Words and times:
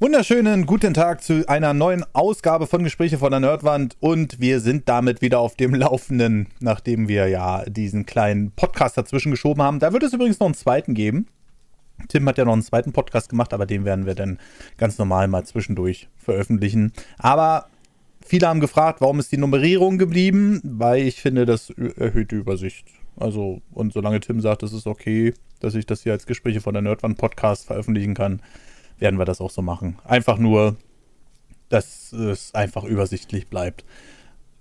Wunderschönen 0.00 0.66
guten 0.66 0.92
Tag 0.92 1.22
zu 1.22 1.48
einer 1.48 1.72
neuen 1.72 2.04
Ausgabe 2.14 2.66
von 2.66 2.82
Gespräche 2.82 3.16
von 3.16 3.30
der 3.30 3.38
Nerdwand 3.38 3.96
und 4.00 4.40
wir 4.40 4.58
sind 4.58 4.88
damit 4.88 5.22
wieder 5.22 5.38
auf 5.38 5.54
dem 5.54 5.72
Laufenden, 5.72 6.48
nachdem 6.58 7.06
wir 7.06 7.28
ja 7.28 7.64
diesen 7.66 8.04
kleinen 8.04 8.50
Podcast 8.50 8.98
dazwischen 8.98 9.30
geschoben 9.30 9.62
haben. 9.62 9.78
Da 9.78 9.92
wird 9.92 10.02
es 10.02 10.12
übrigens 10.12 10.40
noch 10.40 10.48
einen 10.48 10.56
zweiten 10.56 10.94
geben. 10.94 11.28
Tim 12.08 12.28
hat 12.28 12.38
ja 12.38 12.44
noch 12.44 12.54
einen 12.54 12.62
zweiten 12.62 12.92
Podcast 12.92 13.28
gemacht, 13.28 13.54
aber 13.54 13.66
den 13.66 13.84
werden 13.84 14.04
wir 14.04 14.16
dann 14.16 14.40
ganz 14.78 14.98
normal 14.98 15.28
mal 15.28 15.44
zwischendurch 15.44 16.08
veröffentlichen. 16.16 16.92
Aber 17.16 17.68
viele 18.20 18.48
haben 18.48 18.58
gefragt, 18.58 19.00
warum 19.00 19.20
ist 19.20 19.30
die 19.30 19.38
Nummerierung 19.38 19.96
geblieben? 19.96 20.60
Weil 20.64 21.02
ich 21.02 21.22
finde, 21.22 21.46
das 21.46 21.70
erhöht 21.70 22.32
die 22.32 22.36
Übersicht. 22.36 22.88
Also, 23.16 23.62
und 23.70 23.92
solange 23.92 24.18
Tim 24.18 24.40
sagt, 24.40 24.64
es 24.64 24.72
ist 24.72 24.88
okay, 24.88 25.34
dass 25.60 25.76
ich 25.76 25.86
das 25.86 26.02
hier 26.02 26.12
als 26.12 26.26
Gespräche 26.26 26.60
von 26.60 26.74
der 26.74 26.82
Nerdwand 26.82 27.16
Podcast 27.16 27.66
veröffentlichen 27.66 28.14
kann, 28.14 28.42
werden 28.98 29.18
wir 29.18 29.24
das 29.24 29.40
auch 29.40 29.50
so 29.50 29.62
machen. 29.62 29.98
Einfach 30.04 30.38
nur, 30.38 30.76
dass 31.68 32.12
es 32.12 32.54
einfach 32.54 32.84
übersichtlich 32.84 33.48
bleibt. 33.48 33.84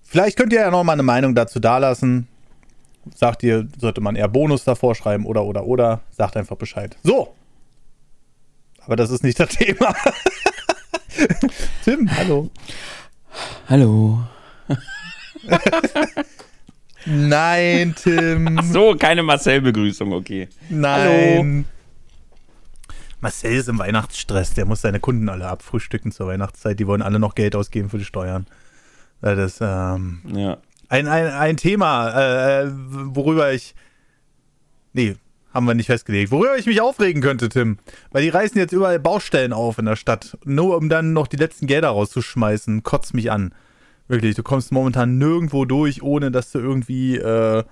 Vielleicht 0.02 0.38
könnt 0.38 0.53
ihr 0.53 0.62
ja 0.62 0.71
noch 0.71 0.84
mal 0.84 0.94
eine 0.94 1.03
Meinung 1.03 1.35
dazu 1.35 1.59
dalassen. 1.59 2.27
Sagt 3.16 3.43
ihr, 3.43 3.67
sollte 3.80 3.99
man 4.02 4.16
eher 4.16 4.27
Bonus 4.27 4.63
davor 4.63 4.95
schreiben 4.95 5.26
oder 5.26 5.43
oder 5.43 5.66
oder. 5.66 6.02
Sagt 6.12 6.38
einfach 6.38 6.55
Bescheid. 6.55 6.98
So. 7.04 7.34
Aber 8.85 8.95
das 8.95 9.12
ist 9.12 9.23
nicht 9.23 9.40
das 9.40 9.49
Thema. 9.55 9.93
Tim, 11.84 12.09
hallo. 12.15 12.49
Hallo. 13.68 14.20
Nein, 17.05 17.95
Tim. 18.02 18.57
Ach 18.59 18.63
so, 18.63 18.95
keine 18.95 19.23
Marcel-Begrüßung, 19.23 20.13
okay. 20.13 20.48
Nein. 20.70 20.95
Hallo. 21.38 21.63
Marcel 23.23 23.54
ist 23.54 23.70
im 23.70 23.80
Weihnachtsstress, 23.80 24.54
der 24.54 24.66
muss 24.66 24.82
seine 24.82 25.00
Kunden 25.00 25.30
alle 25.30 25.48
abfrühstücken 25.48 26.12
zur 26.12 26.27
Weihnachtszeit. 26.27 26.77
Die 26.77 26.88
wollen 26.88 27.02
alle 27.02 27.20
noch 27.20 27.36
Geld 27.36 27.55
ausgeben 27.55 27.90
für 27.90 27.98
die 27.98 28.04
Steuern. 28.04 28.46
Das 29.21 29.40
ist 29.40 29.60
ähm, 29.62 30.21
ja. 30.26 30.57
ein, 30.90 31.07
ein, 31.07 31.27
ein 31.27 31.55
Thema, 31.55 32.10
äh, 32.10 32.70
worüber 32.70 33.54
ich. 33.54 33.76
Nee, 34.91 35.15
haben 35.54 35.65
wir 35.65 35.74
nicht 35.74 35.85
festgelegt. 35.85 36.32
Worüber 36.32 36.57
ich 36.57 36.65
mich 36.65 36.82
aufregen 36.82 37.21
könnte, 37.21 37.48
Tim. 37.48 37.77
Weil 38.12 38.24
die 38.24 38.30
reißen 38.30 38.57
jetzt 38.57 38.74
überall 38.74 38.99
Baustellen 38.99 39.54
auf 39.54 39.77
in 39.77 39.85
der 39.85 39.96
Stadt. 39.96 40.37
Nur 40.43 40.76
um 40.76 40.90
dann 40.90 41.13
noch 41.13 41.27
die 41.27 41.37
letzten 41.37 41.65
Gelder 41.65 41.90
rauszuschmeißen. 41.90 42.84
Kotzt 42.84 43.13
mich 43.13 43.32
an. 43.32 43.55
Wirklich, 44.10 44.35
du 44.35 44.43
kommst 44.43 44.74
momentan 44.74 45.18
nirgendwo 45.18 45.63
durch, 45.63 46.04
ohne 46.04 46.30
dass 46.30 46.52
du 46.52 46.60
irgendwie 46.60 47.15
äh, 47.15 47.63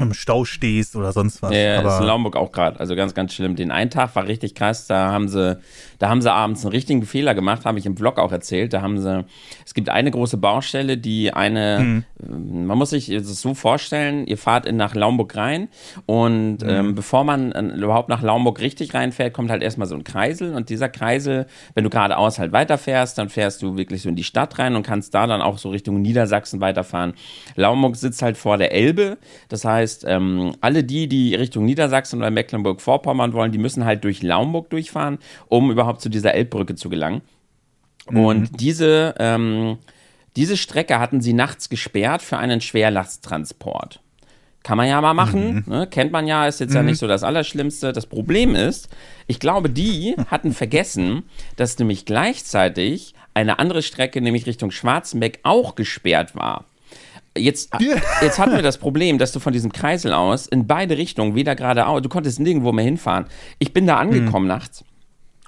im 0.00 0.14
Stau 0.14 0.44
stehst 0.44 0.96
oder 0.96 1.12
sonst 1.12 1.42
was. 1.42 1.52
Ja, 1.54 1.82
das 1.82 1.94
ist 1.94 2.00
in 2.00 2.06
Laumburg 2.06 2.36
auch 2.36 2.52
gerade. 2.52 2.80
Also 2.80 2.96
ganz, 2.96 3.14
ganz 3.14 3.34
schlimm. 3.34 3.56
Den 3.56 3.70
einen 3.70 3.90
Tag 3.90 4.14
war 4.16 4.26
richtig 4.26 4.54
krass. 4.54 4.86
Da 4.86 5.10
haben 5.10 5.28
sie, 5.28 5.58
da 5.98 6.08
haben 6.08 6.22
sie 6.22 6.32
abends 6.32 6.64
einen 6.64 6.72
richtigen 6.72 7.04
Fehler 7.04 7.34
gemacht, 7.34 7.64
habe 7.64 7.78
ich 7.78 7.86
im 7.86 7.96
Vlog 7.96 8.18
auch 8.18 8.32
erzählt. 8.32 8.72
Da 8.72 8.82
haben 8.82 9.00
sie, 9.00 9.24
es 9.66 9.74
gibt 9.74 9.88
eine 9.88 10.10
große 10.10 10.36
Baustelle, 10.36 10.96
die 10.96 11.32
eine, 11.32 12.04
mhm. 12.18 12.66
man 12.66 12.78
muss 12.78 12.90
sich 12.90 13.08
das 13.08 13.40
so 13.40 13.54
vorstellen, 13.54 14.26
ihr 14.26 14.38
fahrt 14.38 14.66
in, 14.66 14.76
nach 14.76 14.94
Laumburg 14.94 15.36
rein 15.36 15.68
und 16.06 16.62
mhm. 16.62 16.68
ähm, 16.68 16.94
bevor 16.94 17.24
man 17.24 17.52
äh, 17.52 17.62
überhaupt 17.76 18.08
nach 18.08 18.22
Laumburg 18.22 18.60
richtig 18.60 18.94
reinfährt, 18.94 19.34
kommt 19.34 19.50
halt 19.50 19.62
erstmal 19.62 19.86
so 19.86 19.94
ein 19.94 20.04
Kreisel 20.04 20.54
und 20.54 20.70
dieser 20.70 20.88
Kreisel, 20.88 21.46
wenn 21.74 21.84
du 21.84 21.90
geradeaus 21.90 22.38
halt 22.38 22.52
weiterfährst, 22.52 23.18
dann 23.18 23.28
fährst 23.28 23.62
du 23.62 23.76
wirklich 23.76 24.02
so 24.02 24.08
in 24.08 24.16
die 24.16 24.24
Stadt 24.24 24.58
rein 24.58 24.76
und 24.76 24.82
kannst 24.84 25.14
da 25.14 25.26
dann 25.26 25.42
auch 25.42 25.58
so 25.58 25.70
Richtung 25.70 26.00
Niedersachsen 26.00 26.60
weiterfahren. 26.60 27.14
Laumburg 27.56 27.96
sitzt 27.96 28.22
halt 28.22 28.36
vor 28.36 28.58
der 28.58 28.72
Elbe, 28.72 29.18
das 29.48 29.64
heißt, 29.64 29.89
heißt, 29.90 30.04
ähm, 30.06 30.54
alle 30.60 30.84
die, 30.84 31.08
die 31.08 31.34
Richtung 31.34 31.64
Niedersachsen 31.64 32.18
oder 32.18 32.30
Mecklenburg-Vorpommern 32.30 33.32
wollen, 33.32 33.52
die 33.52 33.58
müssen 33.58 33.84
halt 33.84 34.04
durch 34.04 34.22
Laumburg 34.22 34.70
durchfahren, 34.70 35.18
um 35.48 35.70
überhaupt 35.70 36.00
zu 36.00 36.08
dieser 36.08 36.34
Elbbrücke 36.34 36.74
zu 36.74 36.88
gelangen. 36.88 37.22
Mhm. 38.08 38.18
Und 38.18 38.60
diese, 38.60 39.14
ähm, 39.18 39.78
diese 40.36 40.56
Strecke 40.56 40.98
hatten 40.98 41.20
sie 41.20 41.32
nachts 41.32 41.68
gesperrt 41.68 42.22
für 42.22 42.38
einen 42.38 42.60
Schwerlasttransport. 42.60 44.00
Kann 44.62 44.76
man 44.76 44.88
ja 44.88 45.00
mal 45.00 45.14
machen, 45.14 45.64
mhm. 45.66 45.72
ne? 45.72 45.86
kennt 45.86 46.12
man 46.12 46.26
ja, 46.26 46.46
ist 46.46 46.60
jetzt 46.60 46.70
mhm. 46.70 46.76
ja 46.76 46.82
nicht 46.82 46.98
so 46.98 47.08
das 47.08 47.22
Allerschlimmste. 47.22 47.92
Das 47.92 48.06
Problem 48.06 48.54
ist, 48.54 48.88
ich 49.26 49.40
glaube, 49.40 49.70
die 49.70 50.14
hatten 50.26 50.52
vergessen, 50.52 51.24
dass 51.56 51.78
nämlich 51.78 52.04
gleichzeitig 52.04 53.14
eine 53.32 53.58
andere 53.58 53.82
Strecke, 53.82 54.20
nämlich 54.20 54.46
Richtung 54.46 54.70
Schwarzenbeck, 54.70 55.40
auch 55.44 55.76
gesperrt 55.76 56.34
war. 56.34 56.66
Jetzt, 57.36 57.70
jetzt 58.22 58.38
hatten 58.38 58.54
wir 58.54 58.62
das 58.62 58.78
Problem, 58.78 59.18
dass 59.18 59.32
du 59.32 59.40
von 59.40 59.52
diesem 59.52 59.72
Kreisel 59.72 60.12
aus 60.12 60.46
in 60.46 60.66
beide 60.66 60.96
Richtungen, 60.96 61.34
weder 61.34 61.54
geradeaus, 61.54 62.02
du 62.02 62.08
konntest 62.08 62.40
nirgendwo 62.40 62.72
mehr 62.72 62.84
hinfahren. 62.84 63.26
Ich 63.58 63.72
bin 63.72 63.86
da 63.86 63.96
angekommen 63.96 64.46
mhm. 64.46 64.52
nachts 64.52 64.84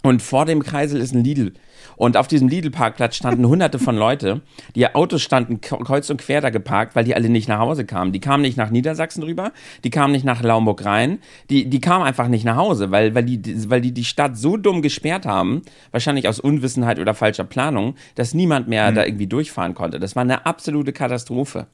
und 0.03 0.23
vor 0.23 0.45
dem 0.45 0.63
Kreisel 0.63 1.01
ist 1.01 1.15
ein 1.15 1.25
Lidl. 1.25 1.55
Und 1.97 2.17
auf 2.17 2.29
diesem 2.29 2.49
Lidl-Parkplatz 2.49 3.17
standen 3.17 3.47
hunderte 3.47 3.79
von 3.79 3.97
Leute. 3.97 4.41
Die 4.75 4.95
Autos 4.95 5.23
standen 5.23 5.61
kreuz 5.61 6.11
und 6.11 6.21
quer 6.21 6.41
da 6.41 6.51
geparkt, 6.51 6.97
weil 6.97 7.05
die 7.05 7.15
alle 7.15 7.29
nicht 7.29 7.49
nach 7.49 7.59
Hause 7.59 7.85
kamen. 7.85 8.13
Die 8.13 8.21
kamen 8.21 8.43
nicht 8.43 8.57
nach 8.57 8.71
Niedersachsen 8.71 9.23
rüber, 9.23 9.53
die 9.85 9.91
kamen 9.91 10.13
nicht 10.13 10.25
nach 10.25 10.43
Laumburg 10.43 10.85
rein, 10.85 11.19
die, 11.51 11.69
die 11.69 11.81
kamen 11.81 12.05
einfach 12.05 12.29
nicht 12.29 12.45
nach 12.45 12.57
Hause, 12.57 12.91
weil, 12.91 13.15
weil, 13.15 13.25
die, 13.25 13.71
weil 13.71 13.81
die 13.81 13.93
die 13.93 14.05
Stadt 14.05 14.37
so 14.37 14.57
dumm 14.57 14.83
gesperrt 14.83 15.27
haben, 15.27 15.63
wahrscheinlich 15.91 16.29
aus 16.29 16.41
Unwissenheit 16.41 16.99
oder 16.99 17.15
falscher 17.15 17.45
Planung, 17.45 17.95
dass 18.15 18.35
niemand 18.35 18.69
mehr 18.69 18.91
mhm. 18.91 18.95
da 18.95 19.05
irgendwie 19.05 19.27
durchfahren 19.27 19.75
konnte. 19.75 19.99
Das 19.99 20.17
war 20.17 20.23
eine 20.23 20.47
absolute 20.47 20.93
Katastrophe. 20.93 21.67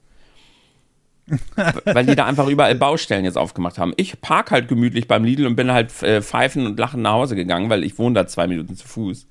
weil 1.84 2.06
die 2.06 2.16
da 2.16 2.24
einfach 2.24 2.46
überall 2.46 2.74
Baustellen 2.74 3.24
jetzt 3.24 3.36
aufgemacht 3.36 3.78
haben. 3.78 3.92
Ich 3.96 4.20
park 4.20 4.50
halt 4.50 4.68
gemütlich 4.68 5.08
beim 5.08 5.24
Lidl 5.24 5.46
und 5.46 5.56
bin 5.56 5.70
halt 5.72 6.02
äh, 6.02 6.22
pfeifen 6.22 6.66
und 6.66 6.78
lachen 6.78 7.02
nach 7.02 7.12
Hause 7.12 7.36
gegangen, 7.36 7.68
weil 7.70 7.84
ich 7.84 7.98
wohne 7.98 8.14
da 8.14 8.26
zwei 8.26 8.46
Minuten 8.46 8.76
zu 8.76 8.86
Fuß. 8.86 9.26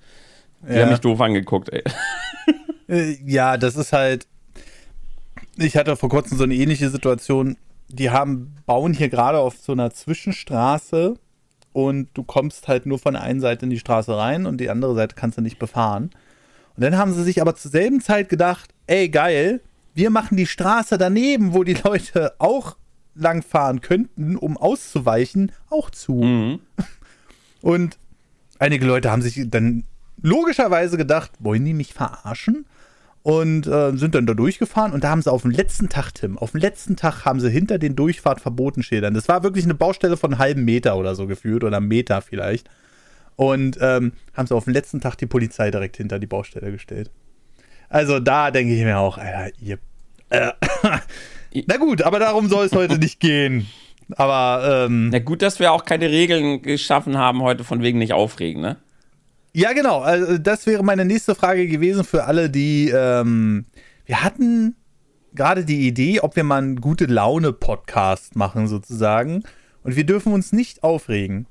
Die 0.61 0.73
ja. 0.73 0.83
haben 0.83 0.89
mich 0.89 0.99
doof 0.99 1.21
angeguckt, 1.21 1.69
ey. 1.69 1.83
Äh, 2.89 3.17
ja, 3.25 3.57
das 3.57 3.75
ist 3.75 3.91
halt. 3.91 4.27
Ich 5.57 5.75
hatte 5.75 5.97
vor 5.97 6.07
kurzem 6.07 6.37
so 6.37 6.45
eine 6.45 6.55
ähnliche 6.55 6.89
Situation. 6.89 7.57
Die 7.89 8.11
haben, 8.11 8.55
bauen 8.65 8.93
hier 8.93 9.09
gerade 9.09 9.39
auf 9.39 9.57
so 9.57 9.73
einer 9.73 9.91
Zwischenstraße 9.91 11.15
und 11.73 12.09
du 12.13 12.23
kommst 12.23 12.67
halt 12.67 12.85
nur 12.85 12.97
von 12.97 13.13
der 13.13 13.23
einen 13.23 13.39
Seite 13.39 13.65
in 13.65 13.69
die 13.69 13.79
Straße 13.79 14.17
rein 14.17 14.45
und 14.45 14.59
die 14.59 14.69
andere 14.69 14.95
Seite 14.95 15.15
kannst 15.15 15.37
du 15.37 15.41
nicht 15.41 15.59
befahren. 15.59 16.11
Und 16.75 16.83
dann 16.83 16.97
haben 16.97 17.13
sie 17.13 17.23
sich 17.23 17.41
aber 17.41 17.55
zur 17.55 17.71
selben 17.71 18.01
Zeit 18.01 18.29
gedacht, 18.29 18.73
ey 18.87 19.09
geil, 19.09 19.61
wir 19.93 20.09
machen 20.09 20.37
die 20.37 20.45
Straße 20.45 20.97
daneben, 20.97 21.53
wo 21.53 21.63
die 21.63 21.73
Leute 21.83 22.33
auch 22.39 22.77
langfahren 23.15 23.81
könnten, 23.81 24.35
um 24.37 24.57
auszuweichen, 24.57 25.51
auch 25.69 25.89
zu. 25.89 26.13
Mhm. 26.13 26.59
Und 27.61 27.97
einige 28.59 28.85
Leute 28.85 29.11
haben 29.11 29.21
sich 29.21 29.41
dann 29.49 29.83
logischerweise 30.21 30.97
gedacht, 30.97 31.31
wollen 31.39 31.65
die 31.65 31.73
mich 31.73 31.93
verarschen? 31.93 32.65
Und 33.23 33.67
äh, 33.67 33.91
sind 33.97 34.15
dann 34.15 34.25
da 34.25 34.33
durchgefahren 34.33 34.93
und 34.93 35.03
da 35.03 35.09
haben 35.09 35.21
sie 35.21 35.29
auf 35.29 35.41
dem 35.41 35.51
letzten 35.51 35.89
Tag, 35.89 36.13
Tim, 36.13 36.37
auf 36.37 36.51
dem 36.51 36.61
letzten 36.61 36.95
Tag 36.95 37.25
haben 37.25 37.41
sie 37.41 37.49
hinter 37.49 37.77
den 37.77 37.93
Durchfahrtverbotenschildern, 37.97 39.13
das 39.13 39.27
war 39.27 39.43
wirklich 39.43 39.65
eine 39.65 39.73
Baustelle 39.73 40.15
von 40.15 40.31
einem 40.31 40.39
halben 40.39 40.63
Meter 40.63 40.95
oder 40.95 41.13
so 41.13 41.27
gefühlt 41.27 41.65
oder 41.65 41.75
einem 41.75 41.89
Meter 41.89 42.21
vielleicht. 42.21 42.69
Und 43.35 43.77
ähm, 43.81 44.13
haben 44.33 44.47
sie 44.47 44.55
auf 44.55 44.63
dem 44.63 44.73
letzten 44.73 45.01
Tag 45.01 45.15
die 45.17 45.25
Polizei 45.25 45.71
direkt 45.71 45.97
hinter 45.97 46.19
die 46.19 46.25
Baustelle 46.25 46.71
gestellt. 46.71 47.11
Also 47.89 48.19
da 48.19 48.51
denke 48.51 48.73
ich 48.73 48.83
mir 48.83 48.97
auch, 48.97 49.17
Alter, 49.17 49.51
ihr. 49.59 49.77
Äh, 50.29 50.51
na 51.67 51.77
gut, 51.77 52.01
aber 52.01 52.19
darum 52.19 52.49
soll 52.49 52.65
es 52.65 52.73
heute 52.73 52.97
nicht 52.97 53.19
gehen. 53.19 53.67
Aber 54.15 54.85
ähm, 54.85 55.09
Na 55.09 55.19
gut, 55.19 55.41
dass 55.41 55.59
wir 55.59 55.71
auch 55.71 55.85
keine 55.85 56.09
Regeln 56.09 56.61
geschaffen 56.61 57.17
haben 57.17 57.41
heute 57.41 57.63
von 57.63 57.81
wegen 57.81 57.99
nicht 57.99 58.13
aufregen, 58.13 58.61
ne? 58.61 58.77
Ja, 59.53 59.73
genau. 59.73 60.01
Also 60.01 60.37
das 60.37 60.65
wäre 60.67 60.83
meine 60.83 61.05
nächste 61.05 61.35
Frage 61.35 61.67
gewesen 61.67 62.03
für 62.03 62.25
alle, 62.25 62.49
die. 62.49 62.89
Ähm, 62.89 63.65
wir 64.05 64.23
hatten 64.23 64.75
gerade 65.33 65.65
die 65.65 65.87
Idee, 65.87 66.19
ob 66.19 66.35
wir 66.35 66.43
mal 66.43 66.57
einen 66.57 66.81
gute 66.81 67.05
Laune-Podcast 67.05 68.35
machen, 68.35 68.67
sozusagen. 68.67 69.43
Und 69.83 69.95
wir 69.95 70.05
dürfen 70.05 70.33
uns 70.33 70.51
nicht 70.51 70.83
aufregen. 70.83 71.47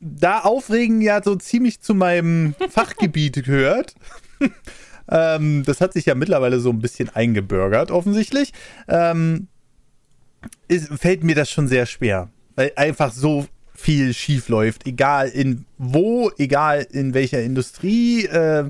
Da 0.00 0.40
Aufregen 0.40 1.00
ja 1.00 1.22
so 1.22 1.34
ziemlich 1.36 1.80
zu 1.80 1.94
meinem 1.94 2.54
Fachgebiet 2.70 3.44
gehört. 3.44 3.94
ähm, 5.10 5.62
das 5.64 5.80
hat 5.80 5.94
sich 5.94 6.06
ja 6.06 6.14
mittlerweile 6.14 6.60
so 6.60 6.70
ein 6.70 6.80
bisschen 6.80 7.08
eingebürgert, 7.08 7.90
offensichtlich. 7.90 8.52
Ähm, 8.86 9.48
ist, 10.68 10.88
fällt 10.88 11.24
mir 11.24 11.34
das 11.34 11.50
schon 11.50 11.68
sehr 11.68 11.86
schwer. 11.86 12.28
Weil 12.54 12.72
einfach 12.76 13.12
so 13.12 13.46
viel 13.78 14.12
schief 14.12 14.48
läuft, 14.48 14.86
egal 14.88 15.28
in 15.28 15.64
wo, 15.78 16.32
egal 16.36 16.84
in 16.90 17.14
welcher 17.14 17.40
Industrie. 17.42 18.26
Äh, 18.26 18.68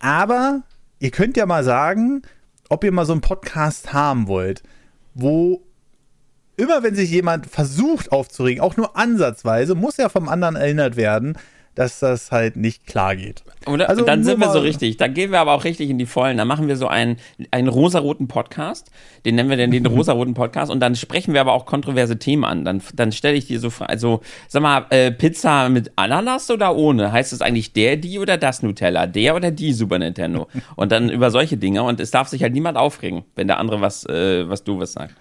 aber 0.00 0.62
ihr 0.98 1.12
könnt 1.12 1.36
ja 1.36 1.46
mal 1.46 1.62
sagen, 1.62 2.22
ob 2.68 2.82
ihr 2.82 2.90
mal 2.90 3.06
so 3.06 3.12
einen 3.12 3.20
Podcast 3.20 3.92
haben 3.92 4.26
wollt, 4.26 4.64
wo 5.14 5.62
immer 6.56 6.82
wenn 6.82 6.96
sich 6.96 7.10
jemand 7.10 7.46
versucht 7.46 8.10
aufzuregen, 8.10 8.60
auch 8.60 8.76
nur 8.76 8.96
ansatzweise, 8.96 9.76
muss 9.76 9.96
ja 9.96 10.08
vom 10.08 10.28
anderen 10.28 10.56
erinnert 10.56 10.96
werden, 10.96 11.38
dass 11.74 12.00
das 12.00 12.30
halt 12.30 12.56
nicht 12.56 12.86
klar 12.86 13.16
geht. 13.16 13.42
Oder? 13.66 13.88
Also, 13.88 14.04
dann 14.04 14.24
sind 14.24 14.40
wir 14.40 14.50
so 14.50 14.58
richtig. 14.58 14.98
Dann 14.98 15.14
gehen 15.14 15.30
wir 15.30 15.40
aber 15.40 15.52
auch 15.52 15.64
richtig 15.64 15.88
in 15.88 15.98
die 15.98 16.06
Vollen. 16.06 16.36
Dann 16.36 16.46
machen 16.48 16.68
wir 16.68 16.76
so 16.76 16.86
einen, 16.86 17.16
einen 17.50 17.68
rosaroten 17.68 18.28
Podcast. 18.28 18.90
Den 19.24 19.36
nennen 19.36 19.48
wir 19.48 19.56
dann 19.56 19.70
den 19.70 19.86
rosaroten 19.86 20.34
Podcast. 20.34 20.70
Und 20.70 20.80
dann 20.80 20.94
sprechen 20.96 21.32
wir 21.32 21.40
aber 21.40 21.52
auch 21.52 21.64
kontroverse 21.64 22.18
Themen 22.18 22.44
an. 22.44 22.64
Dann, 22.64 22.82
dann 22.94 23.12
stelle 23.12 23.36
ich 23.36 23.46
dir 23.46 23.58
so 23.58 23.70
Fragen. 23.70 23.90
Also, 23.90 24.20
sag 24.48 24.62
mal, 24.62 24.86
äh, 24.90 25.12
Pizza 25.12 25.68
mit 25.70 25.92
Ananas 25.96 26.50
oder 26.50 26.76
ohne? 26.76 27.12
Heißt 27.12 27.32
es 27.32 27.40
eigentlich 27.40 27.72
der, 27.72 27.96
die 27.96 28.18
oder 28.18 28.36
das 28.36 28.62
Nutella? 28.62 29.06
Der 29.06 29.34
oder 29.34 29.50
die 29.50 29.72
Super 29.72 29.98
Nintendo? 29.98 30.48
Und 30.76 30.92
dann 30.92 31.08
über 31.08 31.30
solche 31.30 31.56
Dinge. 31.56 31.82
Und 31.84 32.00
es 32.00 32.10
darf 32.10 32.28
sich 32.28 32.42
halt 32.42 32.52
niemand 32.52 32.76
aufregen, 32.76 33.24
wenn 33.34 33.46
der 33.46 33.58
andere 33.58 33.80
was, 33.80 34.04
äh, 34.06 34.48
was 34.48 34.64
du 34.64 34.78
was 34.78 34.92
sagt. 34.92 35.14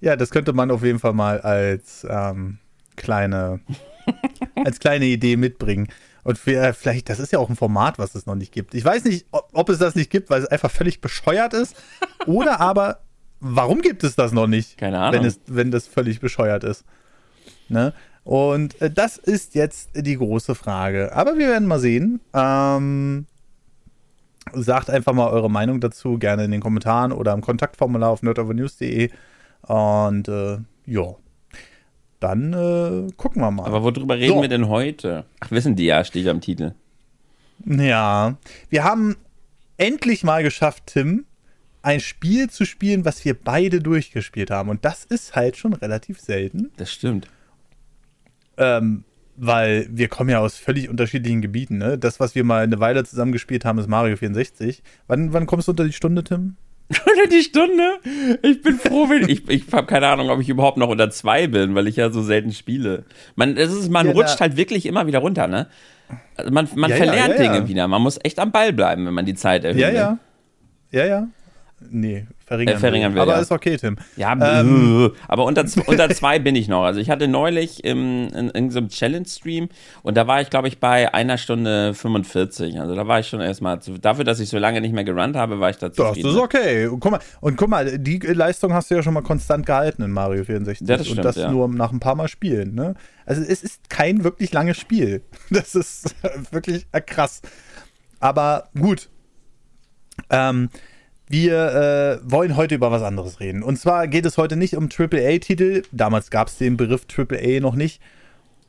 Ja, 0.00 0.16
das 0.16 0.30
könnte 0.30 0.52
man 0.52 0.70
auf 0.70 0.82
jeden 0.82 0.98
Fall 0.98 1.14
mal 1.14 1.40
als 1.40 2.06
ähm, 2.08 2.58
kleine 2.96 3.60
als 4.64 4.78
kleine 4.78 5.06
Idee 5.06 5.36
mitbringen. 5.36 5.88
Und 6.22 6.38
vielleicht, 6.38 7.10
das 7.10 7.20
ist 7.20 7.32
ja 7.32 7.38
auch 7.38 7.50
ein 7.50 7.56
Format, 7.56 7.98
was 7.98 8.14
es 8.14 8.24
noch 8.24 8.34
nicht 8.34 8.50
gibt. 8.50 8.74
Ich 8.74 8.84
weiß 8.84 9.04
nicht, 9.04 9.26
ob, 9.30 9.48
ob 9.52 9.68
es 9.68 9.78
das 9.78 9.94
nicht 9.94 10.10
gibt, 10.10 10.30
weil 10.30 10.42
es 10.42 10.48
einfach 10.48 10.70
völlig 10.70 11.02
bescheuert 11.02 11.52
ist. 11.52 11.76
Oder 12.26 12.60
aber, 12.60 13.00
warum 13.40 13.82
gibt 13.82 14.04
es 14.04 14.16
das 14.16 14.32
noch 14.32 14.46
nicht? 14.46 14.78
Keine 14.78 15.00
Ahnung. 15.00 15.20
Wenn, 15.20 15.26
es, 15.26 15.40
wenn 15.46 15.70
das 15.70 15.86
völlig 15.86 16.20
bescheuert 16.20 16.64
ist. 16.64 16.84
Ne? 17.68 17.92
Und 18.24 18.80
äh, 18.80 18.90
das 18.90 19.18
ist 19.18 19.54
jetzt 19.54 19.90
die 19.94 20.16
große 20.16 20.54
Frage. 20.54 21.14
Aber 21.14 21.36
wir 21.36 21.48
werden 21.48 21.68
mal 21.68 21.78
sehen. 21.78 22.20
Ähm, 22.32 23.26
sagt 24.52 24.90
einfach 24.90 25.12
mal 25.12 25.28
eure 25.28 25.50
Meinung 25.50 25.80
dazu, 25.80 26.18
gerne 26.18 26.44
in 26.44 26.50
den 26.50 26.60
Kommentaren 26.60 27.12
oder 27.12 27.32
im 27.32 27.42
Kontaktformular 27.42 28.10
auf 28.10 28.22
nerdovernews.de. 28.22 29.10
Und 29.62 30.28
äh, 30.28 30.58
ja, 30.86 31.14
dann 32.24 32.52
äh, 32.54 33.12
gucken 33.16 33.42
wir 33.42 33.50
mal. 33.50 33.66
Aber 33.66 33.82
worüber 33.82 34.16
reden 34.16 34.36
so. 34.36 34.42
wir 34.42 34.48
denn 34.48 34.68
heute? 34.68 35.26
Ach, 35.40 35.50
wissen 35.50 35.76
die 35.76 35.84
ja, 35.84 36.02
steht 36.04 36.26
am 36.26 36.40
Titel. 36.40 36.72
Ja, 37.66 38.36
wir 38.70 38.84
haben 38.84 39.16
endlich 39.76 40.24
mal 40.24 40.42
geschafft, 40.42 40.84
Tim, 40.86 41.26
ein 41.82 42.00
Spiel 42.00 42.48
zu 42.48 42.64
spielen, 42.64 43.04
was 43.04 43.24
wir 43.26 43.34
beide 43.34 43.80
durchgespielt 43.80 44.50
haben. 44.50 44.70
Und 44.70 44.86
das 44.86 45.04
ist 45.04 45.36
halt 45.36 45.58
schon 45.58 45.74
relativ 45.74 46.18
selten. 46.18 46.70
Das 46.78 46.90
stimmt. 46.90 47.28
Ähm, 48.56 49.04
weil 49.36 49.86
wir 49.90 50.08
kommen 50.08 50.30
ja 50.30 50.38
aus 50.38 50.56
völlig 50.56 50.88
unterschiedlichen 50.88 51.42
Gebieten. 51.42 51.76
Ne? 51.76 51.98
Das, 51.98 52.20
was 52.20 52.34
wir 52.34 52.44
mal 52.44 52.62
eine 52.62 52.80
Weile 52.80 53.04
zusammen 53.04 53.32
gespielt 53.32 53.66
haben, 53.66 53.78
ist 53.78 53.88
Mario 53.88 54.16
64. 54.16 54.82
Wann, 55.08 55.34
wann 55.34 55.46
kommst 55.46 55.68
du 55.68 55.72
unter 55.72 55.84
die 55.84 55.92
Stunde, 55.92 56.24
Tim? 56.24 56.56
Unter 56.88 57.28
die 57.30 57.42
Stunde? 57.42 57.98
Ich 58.42 58.60
bin 58.62 58.78
froh, 58.78 59.08
wenn 59.08 59.28
ich, 59.28 59.48
ich 59.48 59.64
habe 59.72 59.86
keine 59.86 60.06
Ahnung, 60.08 60.28
ob 60.30 60.40
ich 60.40 60.48
überhaupt 60.48 60.76
noch 60.76 60.88
unter 60.88 61.10
zwei 61.10 61.46
bin, 61.46 61.74
weil 61.74 61.88
ich 61.88 61.96
ja 61.96 62.10
so 62.10 62.22
selten 62.22 62.52
spiele. 62.52 63.04
Man, 63.36 63.56
es 63.56 63.72
ist, 63.72 63.90
man 63.90 64.06
ja, 64.06 64.12
rutscht 64.12 64.40
halt 64.40 64.56
wirklich 64.56 64.84
immer 64.86 65.06
wieder 65.06 65.20
runter, 65.20 65.46
ne? 65.46 65.66
Also 66.36 66.50
man 66.50 66.68
man 66.74 66.90
ja, 66.90 66.96
verlernt 66.96 67.38
ja, 67.38 67.42
Dinge 67.42 67.68
wieder. 67.68 67.88
Man 67.88 68.02
muss 68.02 68.18
echt 68.22 68.38
am 68.38 68.52
Ball 68.52 68.72
bleiben, 68.72 69.06
wenn 69.06 69.14
man 69.14 69.24
die 69.24 69.34
Zeit 69.34 69.64
erhöht. 69.64 69.80
Ja, 69.80 69.90
ja. 69.90 70.18
Ja, 70.90 71.06
ja. 71.06 71.28
Nee, 71.90 72.26
verringern, 72.44 72.76
äh, 72.76 72.78
verringern 72.78 73.14
will. 73.14 73.20
Aber 73.20 73.32
ja. 73.32 73.40
ist 73.40 73.52
okay, 73.52 73.76
Tim. 73.76 73.96
Ja, 74.16 74.32
ähm. 74.32 75.12
aber 75.28 75.44
unter, 75.44 75.64
unter 75.86 76.08
zwei 76.10 76.38
bin 76.38 76.56
ich 76.56 76.68
noch. 76.68 76.84
Also 76.84 77.00
ich 77.00 77.10
hatte 77.10 77.28
neulich 77.28 77.84
im, 77.84 78.28
in 78.28 78.46
irgendeinem 78.46 78.88
Challenge-Stream 78.88 79.68
und 80.02 80.16
da 80.16 80.26
war 80.26 80.40
ich, 80.40 80.50
glaube 80.50 80.68
ich, 80.68 80.78
bei 80.78 81.12
einer 81.14 81.38
Stunde 81.38 81.94
45. 81.94 82.80
Also 82.80 82.94
da 82.94 83.06
war 83.06 83.20
ich 83.20 83.28
schon 83.28 83.40
erstmal, 83.40 83.78
dafür, 84.00 84.24
dass 84.24 84.40
ich 84.40 84.48
so 84.48 84.58
lange 84.58 84.80
nicht 84.80 84.92
mehr 84.92 85.04
gerannt 85.04 85.36
habe, 85.36 85.60
war 85.60 85.70
ich 85.70 85.78
da 85.78 85.92
zufrieden. 85.92 86.26
Das 86.26 86.34
ist 86.36 86.40
okay. 86.40 86.86
Und 86.86 87.00
guck, 87.00 87.12
mal, 87.12 87.20
und 87.40 87.56
guck 87.56 87.68
mal, 87.68 87.98
die 87.98 88.18
Leistung 88.18 88.72
hast 88.72 88.90
du 88.90 88.94
ja 88.94 89.02
schon 89.02 89.14
mal 89.14 89.22
konstant 89.22 89.66
gehalten 89.66 90.02
in 90.02 90.10
Mario 90.10 90.44
64. 90.44 90.88
Ja, 90.88 90.96
das 90.96 91.06
stimmt, 91.06 91.18
und 91.18 91.24
das 91.24 91.36
ja. 91.36 91.50
nur 91.50 91.68
nach 91.68 91.92
ein 91.92 92.00
paar 92.00 92.14
Mal 92.14 92.28
Spielen. 92.28 92.74
Ne? 92.74 92.94
Also 93.26 93.42
es 93.42 93.62
ist 93.62 93.88
kein 93.90 94.24
wirklich 94.24 94.52
langes 94.52 94.78
Spiel. 94.78 95.22
Das 95.50 95.74
ist 95.74 96.14
wirklich 96.50 96.86
krass. 97.06 97.42
Aber 98.18 98.68
gut. 98.78 99.08
Ähm, 100.30 100.70
wir 101.34 102.20
äh, 102.22 102.30
wollen 102.30 102.54
heute 102.54 102.76
über 102.76 102.92
was 102.92 103.02
anderes 103.02 103.40
reden. 103.40 103.64
Und 103.64 103.76
zwar 103.76 104.06
geht 104.06 104.24
es 104.24 104.38
heute 104.38 104.54
nicht 104.54 104.76
um 104.76 104.88
AAA-Titel. 104.88 105.82
Damals 105.90 106.30
gab 106.30 106.46
es 106.46 106.58
den 106.58 106.76
Begriff 106.76 107.06
AAA 107.12 107.58
noch 107.58 107.74
nicht. 107.74 108.00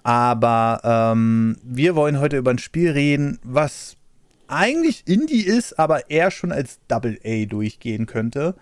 Aber 0.02 0.82
ähm, 0.84 1.58
wir 1.64 1.96
wollen 1.96 2.20
heute 2.20 2.38
über 2.38 2.50
ein 2.50 2.58
Spiel 2.58 2.90
reden, 2.90 3.38
was 3.44 3.98
eigentlich 4.48 5.04
Indie 5.06 5.44
ist, 5.46 5.78
aber 5.78 6.10
eher 6.10 6.32
schon 6.32 6.52
als 6.52 6.80
Double 6.88 7.20
A 7.24 7.46
durchgehen 7.46 8.08
könnte. 8.08 8.56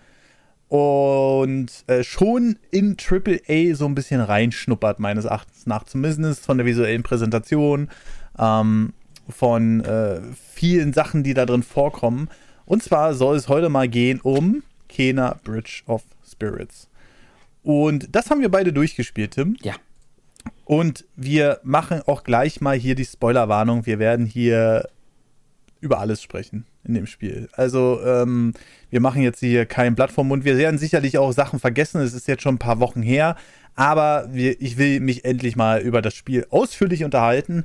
Und 0.68 1.68
äh, 1.86 2.04
schon 2.04 2.58
in 2.70 2.98
AAA 2.98 3.74
so 3.74 3.86
ein 3.86 3.94
bisschen 3.94 4.20
reinschnuppert, 4.20 5.00
meines 5.00 5.24
Erachtens 5.24 5.64
nach. 5.64 5.84
Zumindest 5.84 6.44
von 6.44 6.58
der 6.58 6.66
visuellen 6.66 7.04
Präsentation, 7.04 7.88
ähm, 8.38 8.92
von 9.30 9.82
äh, 9.82 10.20
vielen 10.52 10.92
Sachen, 10.92 11.22
die 11.22 11.32
da 11.32 11.46
drin 11.46 11.62
vorkommen. 11.62 12.28
Und 12.66 12.82
zwar 12.82 13.14
soll 13.14 13.36
es 13.36 13.48
heute 13.48 13.68
mal 13.68 13.88
gehen 13.88 14.20
um 14.20 14.62
Kena 14.88 15.38
Bridge 15.44 15.82
of 15.86 16.02
Spirits. 16.28 16.88
Und 17.62 18.14
das 18.14 18.30
haben 18.30 18.40
wir 18.40 18.50
beide 18.50 18.72
durchgespielt, 18.72 19.32
Tim. 19.32 19.56
Ja. 19.62 19.74
Und 20.64 21.04
wir 21.16 21.60
machen 21.62 22.02
auch 22.06 22.24
gleich 22.24 22.60
mal 22.60 22.76
hier 22.76 22.94
die 22.94 23.04
Spoilerwarnung. 23.04 23.86
Wir 23.86 23.98
werden 23.98 24.26
hier 24.26 24.88
über 25.80 25.98
alles 25.98 26.22
sprechen 26.22 26.66
in 26.84 26.94
dem 26.94 27.06
Spiel. 27.06 27.48
Also, 27.52 28.00
ähm, 28.04 28.54
wir 28.90 29.00
machen 29.00 29.22
jetzt 29.22 29.40
hier 29.40 29.66
kein 29.66 29.94
Blatt 29.94 30.10
vom 30.10 30.28
Mund. 30.28 30.44
Wir 30.44 30.56
werden 30.56 30.78
sicherlich 30.78 31.18
auch 31.18 31.32
Sachen 31.32 31.58
vergessen. 31.58 32.00
Es 32.00 32.14
ist 32.14 32.28
jetzt 32.28 32.42
schon 32.42 32.56
ein 32.56 32.58
paar 32.58 32.80
Wochen 32.80 33.02
her. 33.02 33.36
Aber 33.74 34.28
wir, 34.30 34.60
ich 34.60 34.78
will 34.78 35.00
mich 35.00 35.24
endlich 35.24 35.56
mal 35.56 35.80
über 35.80 36.00
das 36.00 36.14
Spiel 36.14 36.46
ausführlich 36.50 37.04
unterhalten. 37.04 37.64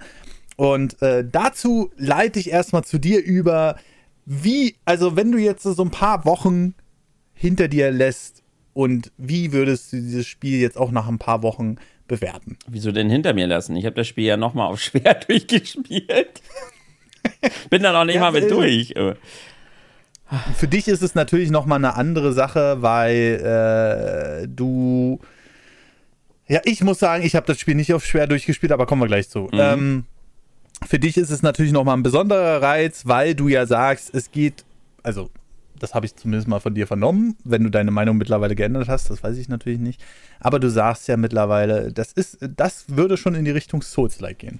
Und 0.55 1.01
äh, 1.01 1.25
dazu 1.29 1.91
leite 1.95 2.39
ich 2.39 2.51
erstmal 2.51 2.83
zu 2.83 2.97
dir 2.97 3.23
über, 3.23 3.77
wie, 4.31 4.75
also 4.85 5.15
wenn 5.15 5.31
du 5.31 5.39
jetzt 5.39 5.63
so 5.63 5.83
ein 5.83 5.89
paar 5.89 6.23
Wochen 6.23 6.75
hinter 7.33 7.67
dir 7.67 7.89
lässt 7.89 8.43
und 8.73 9.11
wie 9.17 9.53
würdest 9.53 9.91
du 9.91 9.97
dieses 9.97 10.27
Spiel 10.27 10.59
jetzt 10.59 10.77
auch 10.77 10.91
nach 10.91 11.07
ein 11.07 11.17
paar 11.17 11.41
Wochen 11.41 11.77
bewerten? 12.07 12.55
Wieso 12.67 12.91
denn 12.91 13.09
hinter 13.09 13.33
mir 13.33 13.47
lassen? 13.47 13.75
Ich 13.75 13.87
habe 13.87 13.95
das 13.95 14.07
Spiel 14.07 14.25
ja 14.25 14.37
nochmal 14.37 14.67
auf 14.67 14.79
schwer 14.83 15.15
durchgespielt. 15.15 16.43
Bin 17.71 17.81
da 17.81 17.91
noch 17.91 18.05
nicht 18.05 18.15
ja, 18.15 18.21
mal 18.21 18.31
mit 18.31 18.43
äh, 18.43 18.49
durch. 18.49 18.93
Für 20.55 20.67
dich 20.67 20.87
ist 20.87 21.01
es 21.01 21.15
natürlich 21.15 21.49
nochmal 21.49 21.79
eine 21.79 21.95
andere 21.95 22.31
Sache, 22.31 22.83
weil 22.83 24.43
äh, 24.43 24.47
du. 24.47 25.19
Ja, 26.47 26.61
ich 26.65 26.83
muss 26.83 26.99
sagen, 26.99 27.23
ich 27.23 27.35
habe 27.35 27.47
das 27.47 27.59
Spiel 27.59 27.73
nicht 27.73 27.95
auf 27.95 28.05
schwer 28.05 28.27
durchgespielt, 28.27 28.71
aber 28.71 28.85
kommen 28.85 29.01
wir 29.01 29.07
gleich 29.07 29.27
zu. 29.27 29.49
Mhm. 29.51 29.59
Ähm, 29.59 30.05
für 30.85 30.99
dich 30.99 31.17
ist 31.17 31.29
es 31.29 31.41
natürlich 31.41 31.71
nochmal 31.71 31.97
ein 31.97 32.03
besonderer 32.03 32.61
Reiz, 32.61 33.05
weil 33.05 33.35
du 33.35 33.47
ja 33.47 33.65
sagst, 33.65 34.13
es 34.13 34.31
geht, 34.31 34.65
also 35.03 35.29
das 35.79 35.93
habe 35.93 36.05
ich 36.05 36.15
zumindest 36.15 36.47
mal 36.47 36.59
von 36.59 36.75
dir 36.75 36.87
vernommen, 36.87 37.37
wenn 37.43 37.63
du 37.63 37.69
deine 37.69 37.91
Meinung 37.91 38.17
mittlerweile 38.17 38.55
geändert 38.55 38.89
hast, 38.89 39.09
das 39.09 39.23
weiß 39.23 39.37
ich 39.37 39.49
natürlich 39.49 39.79
nicht. 39.79 40.03
Aber 40.39 40.59
du 40.59 40.69
sagst 40.69 41.07
ja 41.07 41.17
mittlerweile, 41.17 41.91
das 41.91 42.11
ist, 42.11 42.37
das 42.41 42.85
würde 42.87 43.17
schon 43.17 43.35
in 43.35 43.45
die 43.45 43.51
Richtung 43.51 43.81
Souls-like 43.81 44.39
gehen. 44.39 44.59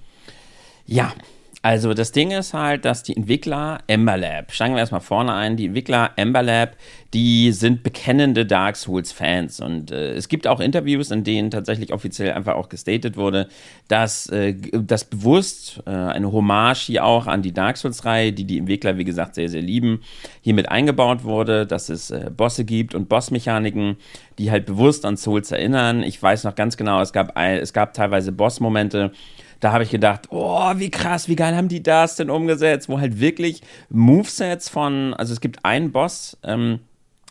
Ja, 0.86 1.12
also 1.62 1.92
das 1.92 2.12
Ding 2.12 2.30
ist 2.30 2.54
halt, 2.54 2.86
dass 2.86 3.02
die 3.02 3.14
Entwickler 3.14 3.80
Ember 3.86 4.16
Lab, 4.16 4.50
steigen 4.50 4.74
wir 4.74 4.78
erstmal 4.78 5.02
vorne 5.02 5.34
ein, 5.34 5.58
die 5.58 5.66
Entwickler 5.66 6.12
Ember 6.16 6.42
Lab, 6.42 6.74
die 7.12 7.52
sind 7.52 7.82
bekennende 7.82 8.46
Dark 8.46 8.76
Souls-Fans 8.76 9.60
und 9.60 9.90
äh, 9.90 10.12
es 10.14 10.28
gibt 10.28 10.46
auch 10.46 10.60
Interviews, 10.60 11.10
in 11.10 11.22
denen 11.22 11.50
tatsächlich 11.50 11.92
offiziell 11.92 12.32
einfach 12.32 12.54
auch 12.54 12.70
gestatet 12.70 13.18
wurde, 13.18 13.46
dass 13.88 14.26
äh, 14.30 14.54
das 14.72 15.04
bewusst 15.04 15.82
äh, 15.86 15.90
eine 15.90 16.32
Hommage 16.32 16.86
hier 16.86 17.04
auch 17.04 17.26
an 17.26 17.42
die 17.42 17.52
Dark 17.52 17.76
Souls-Reihe, 17.76 18.32
die 18.32 18.44
die 18.44 18.56
Entwickler, 18.56 18.96
wie 18.96 19.04
gesagt, 19.04 19.34
sehr, 19.34 19.50
sehr 19.50 19.62
lieben, 19.62 20.00
hier 20.40 20.54
mit 20.54 20.70
eingebaut 20.70 21.24
wurde, 21.24 21.66
dass 21.66 21.90
es 21.90 22.10
äh, 22.10 22.30
Bosse 22.34 22.64
gibt 22.64 22.94
und 22.94 23.10
Bossmechaniken, 23.10 23.96
die 24.38 24.50
halt 24.50 24.64
bewusst 24.64 25.04
an 25.04 25.18
Souls 25.18 25.52
erinnern. 25.52 26.02
Ich 26.02 26.22
weiß 26.22 26.44
noch 26.44 26.54
ganz 26.54 26.78
genau, 26.78 27.02
es 27.02 27.12
gab, 27.12 27.36
es 27.36 27.74
gab 27.74 27.92
teilweise 27.92 28.32
Boss-Momente, 28.32 29.12
da 29.60 29.72
habe 29.72 29.84
ich 29.84 29.90
gedacht, 29.90 30.28
oh, 30.30 30.72
wie 30.76 30.90
krass, 30.90 31.28
wie 31.28 31.36
geil 31.36 31.54
haben 31.54 31.68
die 31.68 31.82
das 31.82 32.16
denn 32.16 32.30
umgesetzt, 32.30 32.88
wo 32.88 32.98
halt 32.98 33.20
wirklich 33.20 33.62
Movesets 33.90 34.68
von, 34.68 35.14
also 35.14 35.32
es 35.32 35.40
gibt 35.40 35.64
einen 35.64 35.92
Boss, 35.92 36.36
ähm, 36.42 36.80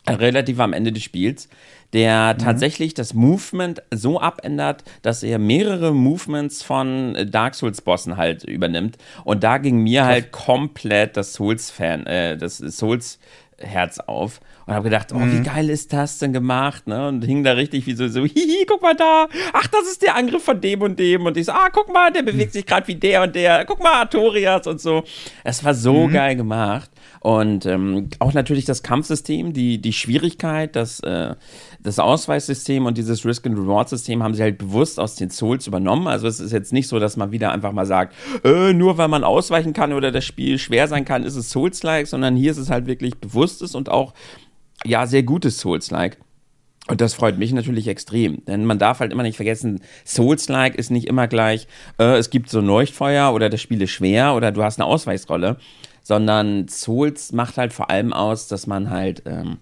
relativ 0.08 0.60
am 0.60 0.72
Ende 0.72 0.92
des 0.92 1.02
Spiels, 1.02 1.48
der 1.92 2.34
mhm. 2.34 2.38
tatsächlich 2.38 2.94
das 2.94 3.14
Movement 3.14 3.82
so 3.92 4.20
abändert, 4.20 4.84
dass 5.02 5.22
er 5.22 5.38
mehrere 5.38 5.92
Movements 5.92 6.62
von 6.62 7.16
Dark 7.30 7.54
Souls 7.54 7.80
Bossen 7.80 8.16
halt 8.16 8.44
übernimmt. 8.44 8.96
Und 9.24 9.42
da 9.42 9.58
ging 9.58 9.82
mir 9.82 10.04
halt 10.04 10.32
komplett 10.32 11.16
das 11.16 11.34
Souls-Fan, 11.34 12.06
äh, 12.06 12.36
das 12.36 12.58
Souls 12.58 13.18
Herz 13.58 13.98
auf 13.98 14.40
und 14.70 14.76
habe 14.76 14.88
gedacht, 14.88 15.12
oh, 15.12 15.18
mhm. 15.18 15.32
wie 15.32 15.42
geil 15.42 15.68
ist 15.68 15.92
das 15.92 16.18
denn 16.18 16.32
gemacht, 16.32 16.86
ne? 16.86 17.08
Und 17.08 17.24
hing 17.24 17.42
da 17.42 17.52
richtig 17.52 17.86
wie 17.86 17.94
so, 17.94 18.06
so, 18.06 18.20
hihi, 18.24 18.64
guck 18.68 18.80
mal 18.80 18.94
da, 18.94 19.26
ach, 19.52 19.66
das 19.66 19.90
ist 19.90 20.00
der 20.02 20.14
Angriff 20.14 20.44
von 20.44 20.60
dem 20.60 20.82
und 20.82 20.96
dem 20.96 21.26
und 21.26 21.36
ich 21.36 21.46
so, 21.46 21.52
ah, 21.52 21.68
guck 21.72 21.92
mal, 21.92 22.12
der 22.12 22.22
bewegt 22.22 22.52
sich 22.52 22.64
gerade 22.64 22.86
wie 22.86 22.94
der 22.94 23.22
und 23.22 23.34
der, 23.34 23.64
guck 23.64 23.82
mal, 23.82 23.94
Artorias 23.94 24.68
und 24.68 24.80
so. 24.80 25.02
Es 25.42 25.64
war 25.64 25.74
so 25.74 26.06
mhm. 26.06 26.12
geil 26.12 26.36
gemacht 26.36 26.90
Und 27.18 27.66
ähm, 27.66 28.10
auch 28.20 28.32
natürlich 28.32 28.64
das 28.64 28.84
Kampfsystem, 28.84 29.52
die, 29.52 29.80
die 29.80 29.92
Schwierigkeit, 29.92 30.76
das, 30.76 31.00
äh, 31.00 31.34
das 31.82 31.98
Ausweissystem 31.98 32.86
und 32.86 32.96
dieses 32.96 33.24
Risk-and-Reward-System 33.26 34.22
haben 34.22 34.34
sie 34.34 34.42
halt 34.42 34.58
bewusst 34.58 35.00
aus 35.00 35.16
den 35.16 35.30
Souls 35.30 35.66
übernommen. 35.66 36.06
Also 36.06 36.28
es 36.28 36.38
ist 36.38 36.52
jetzt 36.52 36.72
nicht 36.72 36.86
so, 36.86 37.00
dass 37.00 37.16
man 37.16 37.32
wieder 37.32 37.50
einfach 37.50 37.72
mal 37.72 37.86
sagt, 37.86 38.14
äh, 38.44 38.72
nur 38.72 38.98
weil 38.98 39.08
man 39.08 39.24
ausweichen 39.24 39.72
kann 39.72 39.92
oder 39.92 40.12
das 40.12 40.24
Spiel 40.24 40.58
schwer 40.58 40.86
sein 40.86 41.04
kann, 41.04 41.24
ist 41.24 41.34
es 41.34 41.50
Souls-like, 41.50 42.06
sondern 42.06 42.36
hier 42.36 42.52
ist 42.52 42.58
es 42.58 42.70
halt 42.70 42.86
wirklich 42.86 43.18
bewusstes 43.18 43.74
und 43.74 43.88
auch, 43.88 44.14
ja, 44.84 45.06
sehr 45.06 45.22
gutes 45.22 45.58
Souls-like. 45.58 46.18
Und 46.88 47.00
das 47.00 47.14
freut 47.14 47.38
mich 47.38 47.52
natürlich 47.52 47.86
extrem, 47.86 48.44
denn 48.46 48.64
man 48.64 48.78
darf 48.78 48.98
halt 48.98 49.12
immer 49.12 49.22
nicht 49.22 49.36
vergessen, 49.36 49.80
Souls-like 50.04 50.74
ist 50.74 50.90
nicht 50.90 51.06
immer 51.06 51.28
gleich, 51.28 51.68
äh, 51.98 52.16
es 52.16 52.30
gibt 52.30 52.50
so 52.50 52.58
ein 52.58 52.66
Leuchtfeuer 52.66 53.32
oder 53.32 53.48
das 53.48 53.60
Spiel 53.60 53.80
ist 53.82 53.90
schwer 53.90 54.34
oder 54.34 54.50
du 54.50 54.64
hast 54.64 54.80
eine 54.80 54.86
Ausweichsrolle, 54.86 55.58
sondern 56.02 56.66
Souls 56.66 57.32
macht 57.32 57.58
halt 57.58 57.72
vor 57.72 57.90
allem 57.90 58.12
aus, 58.12 58.48
dass 58.48 58.66
man 58.66 58.90
halt 58.90 59.22
ähm, 59.26 59.58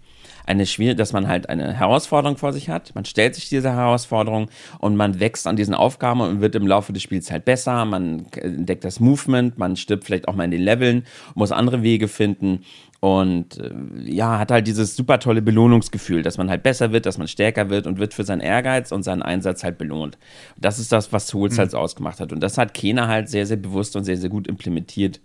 eine 0.48 0.64
schwierige, 0.64 0.96
dass 0.96 1.12
man 1.12 1.28
halt 1.28 1.50
eine 1.50 1.74
Herausforderung 1.74 2.38
vor 2.38 2.54
sich 2.54 2.70
hat. 2.70 2.94
Man 2.94 3.04
stellt 3.04 3.34
sich 3.34 3.50
diese 3.50 3.72
Herausforderung 3.72 4.48
und 4.78 4.96
man 4.96 5.20
wächst 5.20 5.46
an 5.46 5.56
diesen 5.56 5.74
Aufgaben 5.74 6.22
und 6.22 6.40
wird 6.40 6.54
im 6.54 6.66
Laufe 6.66 6.94
des 6.94 7.02
Spiels 7.02 7.30
halt 7.30 7.44
besser. 7.44 7.84
Man 7.84 8.26
entdeckt 8.32 8.84
das 8.84 9.00
Movement, 9.00 9.58
man 9.58 9.76
stirbt 9.76 10.04
vielleicht 10.04 10.26
auch 10.26 10.34
mal 10.34 10.44
in 10.44 10.50
den 10.50 10.62
Leveln, 10.62 11.04
muss 11.34 11.52
andere 11.52 11.82
Wege 11.82 12.08
finden 12.08 12.64
und 13.00 13.58
äh, 13.58 13.70
ja, 14.04 14.38
hat 14.38 14.50
halt 14.50 14.66
dieses 14.66 14.96
super 14.96 15.20
tolle 15.20 15.40
Belohnungsgefühl, 15.40 16.22
dass 16.22 16.36
man 16.36 16.50
halt 16.50 16.64
besser 16.64 16.92
wird, 16.92 17.06
dass 17.06 17.16
man 17.16 17.28
stärker 17.28 17.70
wird 17.70 17.86
und 17.86 17.98
wird 17.98 18.12
für 18.12 18.24
seinen 18.24 18.40
Ehrgeiz 18.40 18.90
und 18.90 19.04
seinen 19.04 19.22
Einsatz 19.22 19.62
halt 19.62 19.78
belohnt. 19.78 20.18
Das 20.56 20.80
ist 20.80 20.90
das, 20.90 21.12
was 21.12 21.28
Souls 21.28 21.54
mhm. 21.54 21.58
halt 21.58 21.74
ausgemacht 21.74 22.18
hat. 22.18 22.32
Und 22.32 22.40
das 22.40 22.58
hat 22.58 22.74
Kena 22.74 23.06
halt 23.06 23.28
sehr, 23.28 23.46
sehr 23.46 23.56
bewusst 23.56 23.94
und 23.94 24.02
sehr, 24.04 24.16
sehr 24.16 24.30
gut 24.30 24.48
implementiert. 24.48 25.20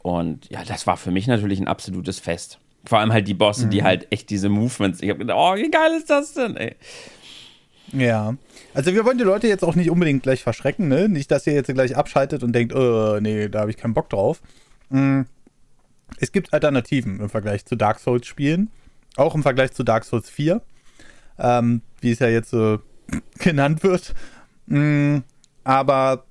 Und 0.00 0.48
ja, 0.50 0.64
das 0.64 0.86
war 0.86 0.96
für 0.96 1.10
mich 1.10 1.26
natürlich 1.26 1.60
ein 1.60 1.68
absolutes 1.68 2.18
Fest. 2.18 2.60
Vor 2.86 2.98
allem 2.98 3.12
halt 3.12 3.28
die 3.28 3.34
Bosse, 3.34 3.66
mhm. 3.66 3.70
die 3.70 3.82
halt 3.82 4.06
echt 4.10 4.30
diese 4.30 4.48
Movements. 4.48 5.02
Ich 5.02 5.10
habe 5.10 5.18
gedacht, 5.18 5.38
oh, 5.38 5.54
wie 5.56 5.70
geil 5.70 5.92
ist 5.98 6.08
das 6.08 6.32
denn, 6.32 6.56
ey? 6.56 6.76
Ja, 7.92 8.36
also 8.72 8.94
wir 8.94 9.04
wollen 9.04 9.18
die 9.18 9.24
Leute 9.24 9.48
jetzt 9.48 9.64
auch 9.64 9.74
nicht 9.74 9.90
unbedingt 9.90 10.22
gleich 10.22 10.42
verschrecken, 10.42 10.88
ne? 10.88 11.08
Nicht, 11.08 11.30
dass 11.30 11.46
ihr 11.46 11.54
jetzt 11.54 11.72
gleich 11.72 11.96
abschaltet 11.96 12.42
und 12.42 12.52
denkt, 12.52 12.74
oh, 12.74 13.18
nee, 13.20 13.48
da 13.48 13.60
habe 13.60 13.70
ich 13.70 13.76
keinen 13.76 13.94
Bock 13.94 14.08
drauf. 14.08 14.40
Mhm. 14.90 15.26
Es 16.16 16.32
gibt 16.32 16.52
Alternativen 16.52 17.20
im 17.20 17.28
Vergleich 17.28 17.64
zu 17.64 17.76
Dark 17.76 18.00
Souls 18.00 18.26
Spielen. 18.26 18.70
Auch 19.16 19.34
im 19.34 19.42
Vergleich 19.42 19.72
zu 19.72 19.84
Dark 19.84 20.04
Souls 20.04 20.30
4. 20.30 20.62
Ähm, 21.38 21.82
wie 22.00 22.10
es 22.10 22.18
ja 22.18 22.28
jetzt 22.28 22.50
so 22.50 22.80
genannt 23.38 23.82
wird. 23.82 24.14
Mm, 24.66 25.18
aber 25.64 26.24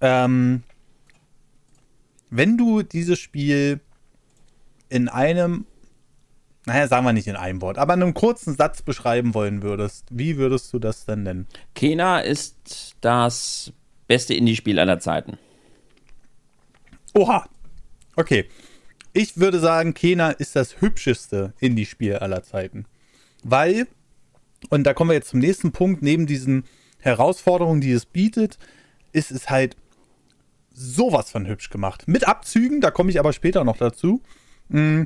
ähm, 0.00 0.62
wenn 2.30 2.56
du 2.58 2.82
dieses 2.82 3.18
Spiel 3.18 3.80
in 4.88 5.08
einem, 5.08 5.66
naja, 6.66 6.88
sagen 6.88 7.04
wir 7.06 7.12
nicht 7.12 7.26
in 7.26 7.36
einem 7.36 7.60
Wort, 7.62 7.78
aber 7.78 7.94
in 7.94 8.02
einem 8.02 8.14
kurzen 8.14 8.56
Satz 8.56 8.82
beschreiben 8.82 9.34
wollen 9.34 9.62
würdest, 9.62 10.06
wie 10.10 10.36
würdest 10.36 10.72
du 10.72 10.78
das 10.78 11.04
denn 11.04 11.22
nennen? 11.22 11.46
Kena 11.74 12.20
ist 12.20 12.96
das 13.00 13.72
beste 14.06 14.34
Indie-Spiel 14.34 14.78
aller 14.78 14.98
Zeiten. 14.98 15.38
Oha. 17.14 17.48
Okay. 18.16 18.48
Ich 19.16 19.38
würde 19.38 19.60
sagen, 19.60 19.94
Kena 19.94 20.30
ist 20.30 20.56
das 20.56 20.80
hübscheste 20.80 21.54
Indie-Spiel 21.60 22.16
aller 22.16 22.42
Zeiten. 22.42 22.84
Weil, 23.44 23.86
und 24.70 24.84
da 24.84 24.92
kommen 24.92 25.10
wir 25.10 25.14
jetzt 25.14 25.30
zum 25.30 25.38
nächsten 25.38 25.70
Punkt, 25.70 26.02
neben 26.02 26.26
diesen 26.26 26.64
Herausforderungen, 26.98 27.80
die 27.80 27.92
es 27.92 28.06
bietet, 28.06 28.58
ist 29.12 29.30
es 29.30 29.48
halt 29.48 29.76
sowas 30.72 31.30
von 31.30 31.46
hübsch 31.46 31.70
gemacht. 31.70 32.08
Mit 32.08 32.26
Abzügen, 32.26 32.80
da 32.80 32.90
komme 32.90 33.10
ich 33.10 33.20
aber 33.20 33.32
später 33.32 33.62
noch 33.62 33.76
dazu. 33.76 34.20
Mm, 34.68 35.02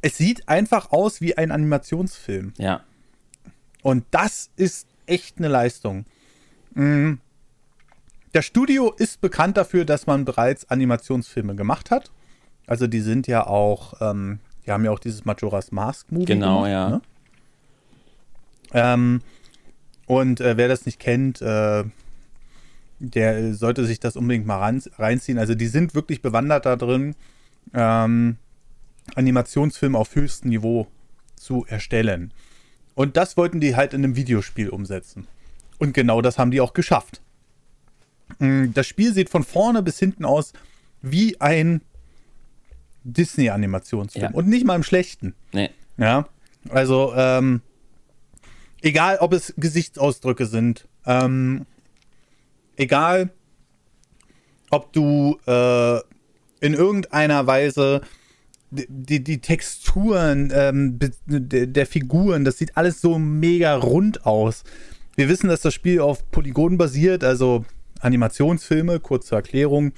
es 0.00 0.16
sieht 0.16 0.48
einfach 0.48 0.90
aus 0.90 1.20
wie 1.20 1.36
ein 1.36 1.50
Animationsfilm. 1.50 2.54
Ja. 2.56 2.84
Und 3.82 4.06
das 4.12 4.50
ist 4.56 4.88
echt 5.04 5.36
eine 5.36 5.48
Leistung. 5.48 6.06
Mm, 6.72 7.14
das 8.32 8.46
Studio 8.46 8.92
ist 8.96 9.20
bekannt 9.20 9.58
dafür, 9.58 9.84
dass 9.84 10.06
man 10.06 10.24
bereits 10.24 10.70
Animationsfilme 10.70 11.54
gemacht 11.54 11.90
hat. 11.90 12.10
Also 12.66 12.86
die 12.86 13.00
sind 13.00 13.26
ja 13.26 13.46
auch, 13.46 13.94
ähm, 14.00 14.38
die 14.64 14.70
haben 14.70 14.84
ja 14.84 14.90
auch 14.90 14.98
dieses 14.98 15.24
Majora's 15.24 15.72
Mask 15.72 16.10
Movie. 16.10 16.24
Genau, 16.24 16.62
gemacht, 16.62 16.70
ja. 16.70 16.88
Ne? 16.90 17.02
Ähm, 18.72 19.20
und 20.06 20.40
äh, 20.40 20.56
wer 20.56 20.68
das 20.68 20.86
nicht 20.86 20.98
kennt, 20.98 21.40
äh, 21.40 21.84
der 22.98 23.54
sollte 23.54 23.84
sich 23.84 24.00
das 24.00 24.16
unbedingt 24.16 24.46
mal 24.46 24.58
ran, 24.58 24.82
reinziehen. 24.98 25.38
Also 25.38 25.54
die 25.54 25.66
sind 25.66 25.94
wirklich 25.94 26.22
bewandert 26.22 26.66
da 26.66 26.76
drin, 26.76 27.14
ähm, 27.72 28.36
Animationsfilme 29.14 29.98
auf 29.98 30.14
höchstem 30.14 30.50
Niveau 30.50 30.86
zu 31.36 31.64
erstellen. 31.66 32.32
Und 32.94 33.16
das 33.16 33.36
wollten 33.36 33.60
die 33.60 33.76
halt 33.76 33.92
in 33.92 34.04
einem 34.04 34.16
Videospiel 34.16 34.68
umsetzen. 34.68 35.26
Und 35.78 35.92
genau 35.92 36.22
das 36.22 36.38
haben 36.38 36.50
die 36.50 36.60
auch 36.60 36.72
geschafft. 36.72 37.20
Mm, 38.38 38.66
das 38.72 38.86
Spiel 38.86 39.12
sieht 39.12 39.28
von 39.28 39.44
vorne 39.44 39.82
bis 39.82 39.98
hinten 39.98 40.24
aus 40.24 40.52
wie 41.02 41.40
ein 41.40 41.82
Disney-Animationsfilm. 43.04 44.24
Ja. 44.24 44.30
Und 44.32 44.48
nicht 44.48 44.66
mal 44.66 44.76
im 44.76 44.82
schlechten. 44.82 45.34
Nee. 45.52 45.70
Ja. 45.96 46.26
Also, 46.70 47.12
ähm, 47.16 47.60
egal 48.82 49.18
ob 49.18 49.32
es 49.32 49.54
Gesichtsausdrücke 49.56 50.46
sind, 50.46 50.88
ähm, 51.06 51.66
egal 52.76 53.30
ob 54.70 54.92
du 54.92 55.38
äh, 55.46 55.98
in 56.60 56.74
irgendeiner 56.74 57.46
Weise 57.46 58.00
die, 58.70 59.22
die 59.22 59.40
Texturen 59.40 60.50
ähm, 60.52 60.98
der, 61.26 61.86
Figuren, 61.86 62.44
das 62.44 62.58
sieht 62.58 62.76
alles 62.76 63.00
so 63.00 63.18
mega 63.18 63.76
rund 63.76 64.26
aus. 64.26 64.64
Wir 65.14 65.28
wissen, 65.28 65.48
dass 65.48 65.60
das 65.60 65.74
Spiel 65.74 66.00
auf 66.00 66.28
Polygonen 66.32 66.76
basiert, 66.76 67.22
also 67.22 67.64
Animationsfilme, 68.00 68.98
kurze 68.98 69.36
Erklärung 69.36 69.92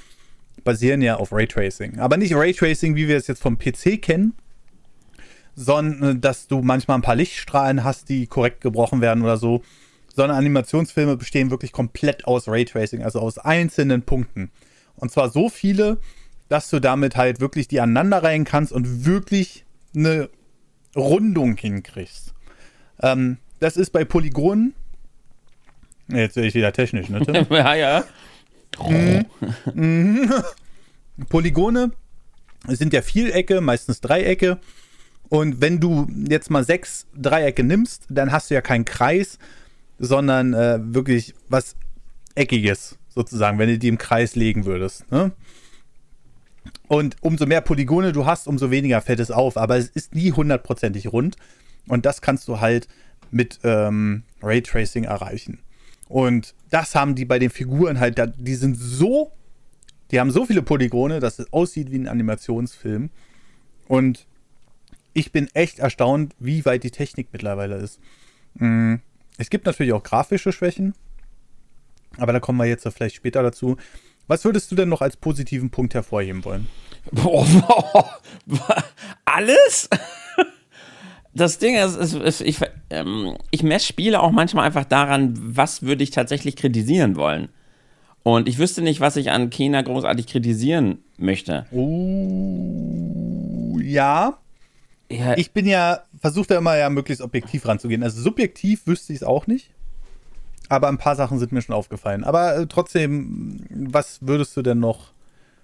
basieren 0.67 1.01
ja 1.01 1.17
auf 1.17 1.33
Raytracing. 1.33 2.01
Aber 2.01 2.19
nicht 2.19 2.35
Raytracing, 2.35 2.97
wie 2.97 3.09
wir 3.09 3.17
es 3.17 3.29
jetzt 3.29 3.41
vom 3.41 3.57
PC 3.57 4.03
kennen, 4.03 4.35
sondern 5.55 6.21
dass 6.21 6.49
du 6.49 6.61
manchmal 6.61 6.99
ein 6.99 7.03
paar 7.03 7.15
Lichtstrahlen 7.15 7.85
hast, 7.85 8.11
die 8.11 8.27
korrekt 8.27 8.61
gebrochen 8.61 9.01
werden 9.01 9.23
oder 9.23 9.39
so. 9.39 9.63
Sondern 10.15 10.37
Animationsfilme 10.37 11.17
bestehen 11.17 11.51
wirklich 11.51 11.73
komplett 11.73 12.27
aus 12.27 12.49
Raytracing, 12.49 13.03
also 13.03 13.21
aus 13.21 13.39
einzelnen 13.39 14.03
Punkten. 14.03 14.51
Und 14.97 15.13
zwar 15.13 15.31
so 15.31 15.49
viele, 15.49 15.99
dass 16.49 16.69
du 16.69 16.81
damit 16.81 17.17
halt 17.17 17.41
wirklich 17.41 17.69
die 17.69 17.81
aneinanderreihen 17.81 18.45
kannst 18.45 18.73
und 18.73 19.07
wirklich 19.07 19.65
eine 19.95 20.29
Rundung 20.97 21.57
hinkriegst. 21.57 22.35
Ähm, 23.03 23.39
das 23.61 23.77
ist 23.77 23.91
bei 23.91 24.05
Polygonen. 24.05 24.75
Jetzt 26.09 26.35
sehe 26.35 26.47
ich 26.47 26.55
wieder 26.55 26.73
technisch, 26.73 27.09
ne? 27.09 27.21
Ja, 27.51 27.75
ja. 27.75 28.05
Mhm. 28.85 29.25
Mhm. 29.75 30.33
Polygone 31.29 31.93
sind 32.69 32.93
ja 32.93 33.03
Vielecke, 33.03 33.61
meistens 33.61 34.01
Dreiecke. 34.01 34.59
Und 35.29 35.61
wenn 35.61 35.81
du 35.81 36.07
jetzt 36.29 36.51
mal 36.51 36.65
sechs 36.65 37.07
Dreiecke 37.17 37.65
nimmst, 37.65 38.07
dann 38.09 38.33
hast 38.33 38.51
du 38.51 38.55
ja 38.55 38.61
keinen 38.61 38.85
Kreis, 38.85 39.39
sondern 39.99 40.55
äh, 40.55 40.79
wirklich 40.83 41.35
was 41.49 41.75
Eckiges, 42.35 42.99
sozusagen, 43.09 43.59
wenn 43.59 43.69
du 43.69 43.79
die 43.79 43.89
im 43.89 43.99
Kreis 43.99 44.37
legen 44.37 44.67
würdest. 44.67 45.11
Ne? 45.11 45.33
Und 46.89 47.17
umso 47.21 47.47
mehr 47.47 47.61
Polygone 47.61 48.13
du 48.13 48.27
hast, 48.27 48.47
umso 48.47 48.71
weniger 48.71 49.01
fällt 49.01 49.21
es 49.21 49.31
auf. 49.31 49.57
Aber 49.57 49.77
es 49.77 49.89
ist 49.89 50.15
nie 50.15 50.33
hundertprozentig 50.33 51.13
rund. 51.13 51.37
Und 51.89 52.07
das 52.07 52.21
kannst 52.21 52.47
du 52.49 52.61
halt 52.61 52.89
mit 53.31 53.61
ähm, 53.65 54.23
Raytracing 54.43 55.05
erreichen. 55.05 55.59
Und 56.09 56.55
das 56.71 56.95
haben 56.95 57.15
die 57.15 57.25
bei 57.25 57.39
den 57.39 57.51
Figuren 57.51 57.99
halt, 57.99 58.21
die 58.37 58.55
sind 58.55 58.77
so, 58.77 59.33
die 60.11 60.21
haben 60.21 60.31
so 60.31 60.47
viele 60.47 60.63
Polygone, 60.63 61.21
dass 61.21 61.39
es 61.39 61.53
aussieht 61.53 61.91
wie 61.91 61.99
ein 61.99 62.09
Animationsfilm. 62.09 63.11
Und 63.89 64.27
ich 65.15 65.33
bin 65.33 65.49
echt 65.55 65.79
erstaunt, 65.79 66.35
wie 66.39 66.65
weit 66.65 66.85
die 66.85 66.91
Technik 66.91 67.29
mittlerweile 67.33 67.77
ist. 67.77 68.01
Mm, 68.55 68.97
es 69.39 69.51
gibt 69.51 69.67
natürlich 69.67 69.93
auch 69.93 70.03
grafische 70.03 70.53
Schwächen, 70.53 70.95
aber 72.19 72.33
da 72.33 72.41
kommen 72.41 72.59
wir 72.59 72.67
jetzt 72.67 72.87
vielleicht 72.89 73.17
später 73.17 73.43
dazu. 73.43 73.77
Was 74.29 74.45
würdest 74.45 74.71
du 74.71 74.77
denn 74.77 74.89
noch 74.89 75.03
als 75.03 75.17
positiven 75.17 75.71
Punkt 75.71 75.95
hervorheben 75.95 76.45
wollen? 76.45 76.69
Boah, 77.13 78.21
alles? 79.25 79.89
Das 81.37 81.59
Ding 81.59 81.77
ist, 81.77 81.97
ist, 81.97 82.15
ist 82.15 82.41
ich, 82.41 82.61
ähm, 82.91 83.37
ich 83.51 83.63
messe 83.63 83.87
Spiele 83.87 84.21
auch 84.21 84.31
manchmal 84.31 84.65
einfach 84.67 84.85
daran, 84.85 85.35
was 85.37 85.83
würde 85.83 86.03
ich 86.03 86.11
tatsächlich 86.11 86.57
kritisieren 86.57 87.17
wollen. 87.17 87.51
Und 88.23 88.49
ich 88.49 88.59
wüsste 88.59 88.81
nicht, 88.83 89.01
was 89.01 89.17
ich 89.17 89.31
an 89.31 89.51
Kena 89.51 89.83
großartig 89.83 90.27
kritisieren 90.27 91.05
möchte. 91.19 91.67
Oh, 91.71 92.97
ja. 93.81 94.39
ja. 95.11 95.37
Ich 95.37 95.53
bin 95.53 95.67
ja, 95.67 96.01
versuche 96.21 96.49
da 96.49 96.59
immer 96.59 96.77
ja 96.77 96.91
möglichst 96.91 97.23
objektiv 97.23 97.67
ranzugehen. 97.67 98.03
Also 98.03 98.21
subjektiv 98.21 98.87
wüsste 98.87 99.13
ich 99.13 99.19
es 99.21 99.23
auch 99.23 99.47
nicht. 99.47 99.71
Aber 100.69 100.89
ein 100.89 100.99
paar 100.99 101.15
Sachen 101.15 101.39
sind 101.39 101.53
mir 101.53 101.63
schon 101.63 101.77
aufgefallen. 101.77 102.25
Aber 102.25 102.57
äh, 102.57 102.67
trotzdem, 102.67 103.61
was 103.71 104.19
würdest 104.23 104.57
du 104.57 104.63
denn 104.63 104.81
noch 104.81 105.13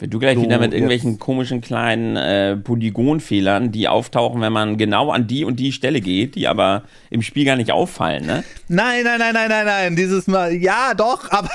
Wenn 0.02 0.11
du 0.11 0.18
gleich 0.18 0.35
so, 0.35 0.42
wieder 0.42 0.59
mit 0.59 0.73
irgendwelchen 0.73 1.12
jetzt. 1.12 1.21
komischen 1.21 1.61
kleinen 1.61 2.16
äh, 2.16 2.56
Polygonfehlern, 2.56 3.71
die 3.71 3.87
auftauchen, 3.87 4.40
wenn 4.40 4.52
man 4.52 4.76
genau 4.76 5.12
an 5.12 5.28
die 5.28 5.44
und 5.44 5.61
die 5.61 5.71
Stelle 5.71 6.00
geht, 6.00 6.35
die 6.35 6.49
aber 6.49 6.82
im 7.11 7.23
Spiel 7.23 7.44
gar 7.44 7.54
nicht 7.54 7.71
auffallen, 7.71 8.26
ne? 8.26 8.42
Nein, 8.66 9.04
nein, 9.04 9.21
nein, 9.21 9.32
nein, 9.32 9.49
nein, 9.49 9.64
nein. 9.64 9.94
Dieses 9.94 10.26
Mal, 10.26 10.54
ja, 10.54 10.94
doch, 10.94 11.30
aber 11.30 11.52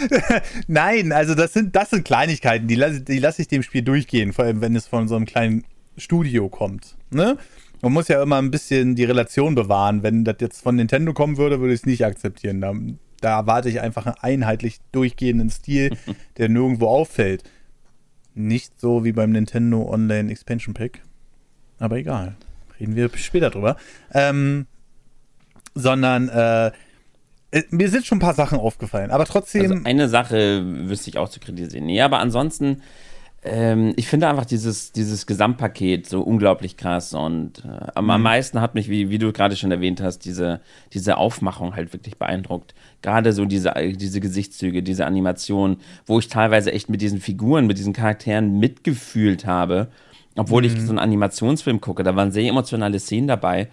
nein, 0.66 1.12
also 1.12 1.34
das 1.34 1.52
sind, 1.52 1.76
das 1.76 1.90
sind 1.90 2.06
Kleinigkeiten, 2.06 2.68
die 2.68 2.74
lasse 2.74 3.02
die 3.02 3.18
lass 3.18 3.38
ich 3.38 3.48
dem 3.48 3.62
Spiel 3.62 3.82
durchgehen, 3.82 4.32
vor 4.32 4.46
allem 4.46 4.62
wenn 4.62 4.74
es 4.74 4.88
von 4.88 5.06
so 5.06 5.16
einem 5.16 5.26
kleinen 5.26 5.64
Studio 5.98 6.48
kommt. 6.48 6.96
Ne? 7.10 7.36
Man 7.82 7.92
muss 7.92 8.08
ja 8.08 8.22
immer 8.22 8.38
ein 8.38 8.50
bisschen 8.50 8.94
die 8.94 9.04
Relation 9.04 9.54
bewahren. 9.54 10.02
Wenn 10.02 10.24
das 10.24 10.36
jetzt 10.40 10.62
von 10.62 10.76
Nintendo 10.76 11.12
kommen 11.12 11.36
würde, 11.36 11.60
würde 11.60 11.74
ich 11.74 11.80
es 11.80 11.86
nicht 11.86 12.02
akzeptieren. 12.02 12.62
Da, 12.62 12.72
da 13.20 13.40
erwarte 13.40 13.68
ich 13.68 13.82
einfach 13.82 14.06
einen 14.06 14.16
einheitlich 14.22 14.78
durchgehenden 14.90 15.50
Stil, 15.50 15.90
der 16.38 16.48
nirgendwo 16.48 16.86
auffällt. 16.86 17.42
Nicht 18.34 18.80
so 18.80 19.04
wie 19.04 19.12
beim 19.12 19.30
Nintendo 19.30 19.88
Online 19.88 20.30
Expansion 20.30 20.74
Pack. 20.74 21.00
Aber 21.78 21.96
egal. 21.96 22.36
Reden 22.80 22.96
wir 22.96 23.10
später 23.16 23.50
drüber. 23.50 23.76
Ähm, 24.12 24.66
sondern 25.74 26.28
äh, 26.28 26.72
äh, 27.54 27.62
mir 27.70 27.88
sind 27.88 28.04
schon 28.04 28.18
ein 28.18 28.20
paar 28.20 28.34
Sachen 28.34 28.58
aufgefallen, 28.58 29.12
aber 29.12 29.26
trotzdem. 29.26 29.70
Also 29.70 29.84
eine 29.84 30.08
Sache 30.08 30.64
wüsste 30.88 31.10
ich 31.10 31.18
auch 31.18 31.28
zu 31.28 31.38
kritisieren. 31.38 31.86
Nee, 31.86 32.00
aber 32.00 32.18
ansonsten, 32.18 32.82
ähm, 33.44 33.92
ich 33.96 34.08
finde 34.08 34.28
einfach 34.28 34.46
dieses, 34.46 34.92
dieses 34.92 35.26
Gesamtpaket 35.26 36.08
so 36.08 36.22
unglaublich 36.22 36.78
krass 36.78 37.12
und 37.12 37.62
äh, 37.64 37.90
am, 37.94 38.06
mhm. 38.06 38.22
meisten 38.22 38.60
hat 38.60 38.74
mich, 38.74 38.88
wie, 38.88 39.10
wie 39.10 39.18
du 39.18 39.32
gerade 39.32 39.54
schon 39.54 39.70
erwähnt 39.70 40.00
hast, 40.00 40.20
diese, 40.20 40.60
diese 40.94 41.18
Aufmachung 41.18 41.76
halt 41.76 41.92
wirklich 41.92 42.16
beeindruckt. 42.16 42.74
Gerade 43.02 43.34
so 43.34 43.44
diese, 43.44 43.74
diese 43.94 44.20
Gesichtszüge, 44.20 44.82
diese 44.82 45.04
Animation, 45.04 45.76
wo 46.06 46.18
ich 46.18 46.28
teilweise 46.28 46.72
echt 46.72 46.88
mit 46.88 47.02
diesen 47.02 47.20
Figuren, 47.20 47.66
mit 47.66 47.76
diesen 47.76 47.92
Charakteren 47.92 48.58
mitgefühlt 48.58 49.44
habe. 49.44 49.88
Obwohl 50.36 50.62
mhm. 50.62 50.68
ich 50.68 50.80
so 50.80 50.88
einen 50.88 50.98
Animationsfilm 50.98 51.82
gucke, 51.82 52.02
da 52.02 52.16
waren 52.16 52.32
sehr 52.32 52.48
emotionale 52.48 52.98
Szenen 52.98 53.28
dabei. 53.28 53.68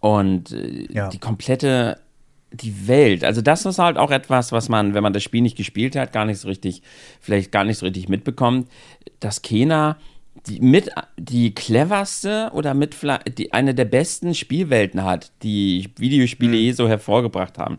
Und 0.00 0.52
äh, 0.52 0.86
ja. 0.90 1.08
die 1.10 1.18
komplette 1.18 1.98
die 2.52 2.88
Welt. 2.88 3.24
Also 3.24 3.42
das 3.42 3.64
ist 3.64 3.78
halt 3.78 3.96
auch 3.96 4.10
etwas, 4.10 4.52
was 4.52 4.68
man, 4.68 4.94
wenn 4.94 5.02
man 5.02 5.12
das 5.12 5.22
Spiel 5.22 5.42
nicht 5.42 5.56
gespielt 5.56 5.96
hat, 5.96 6.12
gar 6.12 6.24
nicht 6.24 6.40
so 6.40 6.48
richtig, 6.48 6.82
vielleicht 7.20 7.52
gar 7.52 7.64
nicht 7.64 7.78
so 7.78 7.86
richtig 7.86 8.08
mitbekommt, 8.08 8.68
dass 9.20 9.42
Kena 9.42 9.96
die 10.46 10.60
mit 10.60 10.90
die 11.18 11.54
cleverste 11.54 12.50
oder 12.54 12.72
mit 12.72 12.96
die, 13.36 13.52
eine 13.52 13.74
der 13.74 13.84
besten 13.84 14.34
Spielwelten 14.34 15.04
hat, 15.04 15.32
die 15.42 15.90
Videospiele 15.96 16.52
mhm. 16.52 16.62
je 16.62 16.72
so 16.72 16.88
hervorgebracht 16.88 17.58
haben. 17.58 17.78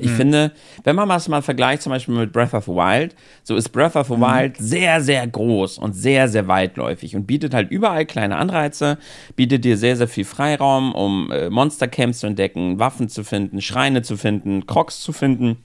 Ich 0.00 0.10
mhm. 0.10 0.16
finde, 0.16 0.52
wenn 0.84 0.96
man 0.96 1.08
das 1.08 1.28
mal 1.28 1.42
vergleicht, 1.42 1.82
zum 1.82 1.90
Beispiel 1.90 2.14
mit 2.14 2.32
Breath 2.32 2.54
of 2.54 2.64
the 2.64 2.72
Wild, 2.72 3.14
so 3.42 3.56
ist 3.56 3.70
Breath 3.70 3.96
of 3.96 4.08
the 4.08 4.16
mhm. 4.16 4.22
Wild 4.22 4.56
sehr, 4.58 5.00
sehr 5.00 5.26
groß 5.26 5.78
und 5.78 5.94
sehr, 5.94 6.28
sehr 6.28 6.48
weitläufig 6.48 7.16
und 7.16 7.26
bietet 7.26 7.54
halt 7.54 7.70
überall 7.70 8.06
kleine 8.06 8.36
Anreize, 8.36 8.98
bietet 9.36 9.64
dir 9.64 9.76
sehr, 9.76 9.96
sehr 9.96 10.08
viel 10.08 10.24
Freiraum, 10.24 10.94
um 10.94 11.30
äh, 11.30 11.50
Monstercamps 11.50 12.20
zu 12.20 12.26
entdecken, 12.26 12.78
Waffen 12.78 13.08
zu 13.08 13.24
finden, 13.24 13.60
Schreine 13.60 14.02
zu 14.02 14.16
finden, 14.16 14.66
Crocs 14.66 15.00
zu 15.00 15.12
finden 15.12 15.58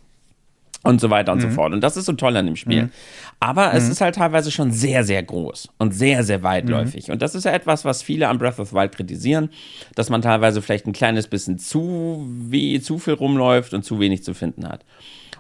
und 0.84 1.02
so 1.02 1.10
weiter 1.10 1.32
und 1.32 1.40
mhm. 1.40 1.44
so 1.44 1.50
fort. 1.50 1.74
Und 1.74 1.82
das 1.82 1.98
ist 1.98 2.06
so 2.06 2.14
toll 2.14 2.36
an 2.38 2.46
dem 2.46 2.56
Spiel. 2.56 2.84
Mhm. 2.84 2.92
Aber 3.40 3.70
mhm. 3.70 3.78
es 3.78 3.90
ist 3.90 4.02
halt 4.02 4.16
teilweise 4.16 4.52
schon 4.52 4.72
sehr, 4.72 5.04
sehr 5.04 5.24
groß 5.24 5.70
und 5.80 5.94
sehr, 5.94 6.24
sehr 6.24 6.44
weitläufig. 6.44 7.08
Mhm. 7.08 7.14
Und 7.14 7.22
das 7.22 7.36
ist 7.36 7.46
ja 7.46 7.52
etwas, 7.52 7.86
was 7.86 8.04
viele 8.04 8.28
an 8.28 8.38
Breath 8.38 8.60
of 8.60 8.70
the 8.70 8.76
Wild 8.76 8.96
kritisieren, 8.96 9.50
dass 9.96 10.10
man 10.10 10.22
teilweise 10.22 10.62
vielleicht 10.62 10.86
ein 10.86 10.94
kleines 10.94 11.28
bisschen 11.28 11.58
zu, 11.58 12.28
wie, 12.28 12.80
zu 12.82 13.00
viel 13.00 13.14
rumläuft 13.14 13.74
und 13.74 13.84
zu 13.84 14.00
wenig 14.00 14.24
zu 14.24 14.34
finden 14.34 14.68
hat. 14.68 14.86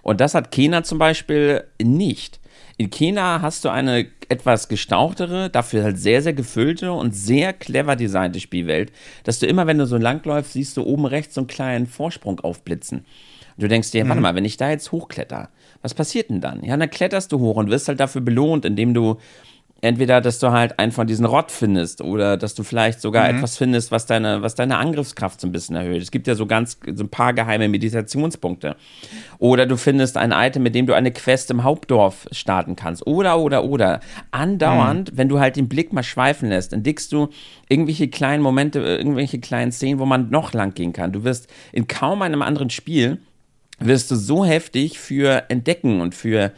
Und 0.01 0.19
das 0.21 0.33
hat 0.33 0.51
Kena 0.51 0.83
zum 0.83 0.97
Beispiel 0.97 1.63
nicht. 1.81 2.39
In 2.77 2.89
Kena 2.89 3.41
hast 3.41 3.65
du 3.65 3.69
eine 3.69 4.07
etwas 4.29 4.67
gestauchtere, 4.67 5.49
dafür 5.49 5.83
halt 5.83 5.99
sehr, 5.99 6.21
sehr 6.21 6.33
gefüllte 6.33 6.91
und 6.91 7.15
sehr 7.15 7.53
clever 7.53 7.95
designte 7.95 8.39
Spielwelt, 8.39 8.91
dass 9.23 9.39
du 9.39 9.45
immer, 9.45 9.67
wenn 9.67 9.77
du 9.77 9.85
so 9.85 9.97
langläufst, 9.97 10.53
siehst 10.53 10.77
du 10.77 10.83
oben 10.83 11.05
rechts 11.05 11.35
so 11.35 11.41
einen 11.41 11.47
kleinen 11.47 11.87
Vorsprung 11.87 12.39
aufblitzen. 12.39 13.05
Und 13.55 13.63
du 13.63 13.67
denkst 13.67 13.91
dir, 13.91 14.07
warte 14.07 14.15
mhm. 14.15 14.23
mal, 14.23 14.35
wenn 14.35 14.45
ich 14.45 14.57
da 14.57 14.69
jetzt 14.69 14.91
hochkletter, 14.91 15.49
was 15.81 15.93
passiert 15.93 16.29
denn 16.29 16.41
dann? 16.41 16.63
Ja, 16.63 16.77
dann 16.77 16.89
kletterst 16.89 17.31
du 17.31 17.39
hoch 17.39 17.57
und 17.57 17.69
wirst 17.69 17.87
halt 17.87 17.99
dafür 17.99 18.21
belohnt, 18.21 18.65
indem 18.65 18.93
du 18.93 19.17
entweder, 19.83 20.21
dass 20.21 20.39
du 20.39 20.51
halt 20.51 20.79
einen 20.79 20.93
von 20.93 21.07
diesen 21.07 21.25
Rott 21.25 21.51
findest 21.51 21.99
oder 21.99 22.37
dass 22.37 22.55
du 22.55 22.63
vielleicht 22.63 23.01
sogar 23.01 23.29
mhm. 23.29 23.37
etwas 23.37 23.57
findest, 23.57 23.91
was 23.91 24.05
deine, 24.05 24.41
was 24.41 24.55
deine 24.55 24.77
Angriffskraft 24.77 25.41
so 25.41 25.47
ein 25.47 25.51
bisschen 25.51 25.75
erhöht. 25.75 26.01
Es 26.01 26.09
gibt 26.09 26.25
ja 26.25 26.35
so 26.35 26.45
ganz, 26.45 26.79
so 26.95 27.03
ein 27.03 27.09
paar 27.09 27.33
geheime 27.33 27.67
Meditationspunkte. 27.67 28.77
Oder 29.39 29.65
du 29.65 29.75
findest 29.75 30.15
ein 30.15 30.31
Item, 30.31 30.63
mit 30.63 30.73
dem 30.73 30.85
du 30.85 30.93
eine 30.93 31.11
Quest 31.11 31.51
im 31.51 31.63
Hauptdorf 31.63 32.27
starten 32.31 32.77
kannst. 32.77 33.05
Oder, 33.05 33.39
oder, 33.39 33.65
oder. 33.65 33.99
Andauernd, 34.31 35.11
mhm. 35.11 35.17
wenn 35.17 35.27
du 35.27 35.41
halt 35.41 35.57
den 35.57 35.67
Blick 35.67 35.91
mal 35.91 36.03
schweifen 36.03 36.47
lässt, 36.47 36.71
entdeckst 36.71 37.11
du 37.11 37.27
irgendwelche 37.67 38.07
kleinen 38.07 38.41
Momente, 38.41 38.79
irgendwelche 38.79 39.39
kleinen 39.39 39.73
Szenen, 39.73 39.99
wo 39.99 40.05
man 40.05 40.29
noch 40.29 40.53
lang 40.53 40.73
gehen 40.73 40.93
kann. 40.93 41.11
Du 41.11 41.25
wirst 41.25 41.51
in 41.73 41.87
kaum 41.87 42.21
einem 42.21 42.41
anderen 42.41 42.69
Spiel 42.69 43.19
wirst 43.85 44.11
du 44.11 44.15
so 44.15 44.45
heftig 44.45 44.99
für 44.99 45.49
Entdecken 45.49 46.01
und 46.01 46.15
für, 46.15 46.51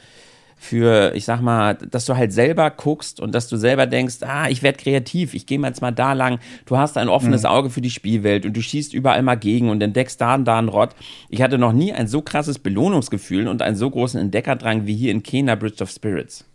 für, 0.55 1.13
ich 1.15 1.25
sag 1.25 1.41
mal, 1.41 1.75
dass 1.75 2.05
du 2.05 2.15
halt 2.15 2.33
selber 2.33 2.71
guckst 2.71 3.19
und 3.19 3.33
dass 3.33 3.47
du 3.47 3.57
selber 3.57 3.85
denkst, 3.87 4.17
ah, 4.21 4.49
ich 4.49 4.63
werde 4.63 4.77
kreativ, 4.77 5.33
ich 5.33 5.45
gehe 5.45 5.59
jetzt 5.59 5.81
mal 5.81 5.91
da 5.91 6.13
lang. 6.13 6.39
Du 6.65 6.77
hast 6.77 6.97
ein 6.97 7.09
offenes 7.09 7.43
mhm. 7.43 7.49
Auge 7.49 7.69
für 7.69 7.81
die 7.81 7.89
Spielwelt 7.89 8.45
und 8.45 8.55
du 8.55 8.61
schießt 8.61 8.93
überall 8.93 9.21
mal 9.21 9.35
gegen 9.35 9.69
und 9.69 9.81
entdeckst 9.81 10.19
da 10.21 10.35
und 10.35 10.45
da 10.45 10.57
einen 10.57 10.69
Rott. 10.69 10.95
Ich 11.29 11.41
hatte 11.41 11.57
noch 11.57 11.73
nie 11.73 11.93
ein 11.93 12.07
so 12.07 12.21
krasses 12.21 12.59
Belohnungsgefühl 12.59 13.47
und 13.47 13.61
einen 13.61 13.75
so 13.75 13.89
großen 13.89 14.19
Entdeckerdrang 14.19 14.85
wie 14.85 14.95
hier 14.95 15.11
in 15.11 15.23
Kena 15.23 15.55
Bridge 15.55 15.83
of 15.83 15.89
Spirits. 15.89 16.45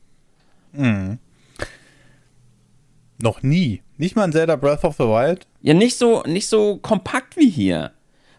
Mhm. 0.72 1.18
Noch 3.22 3.42
nie. 3.42 3.82
Nicht 3.98 4.16
mal 4.16 4.24
in 4.24 4.32
Zelda 4.32 4.56
Breath 4.56 4.84
of 4.84 4.96
the 4.96 5.04
Wild? 5.04 5.46
Ja, 5.60 5.74
nicht 5.74 5.98
so, 5.98 6.22
nicht 6.22 6.48
so 6.48 6.78
kompakt 6.78 7.36
wie 7.36 7.50
hier. 7.50 7.92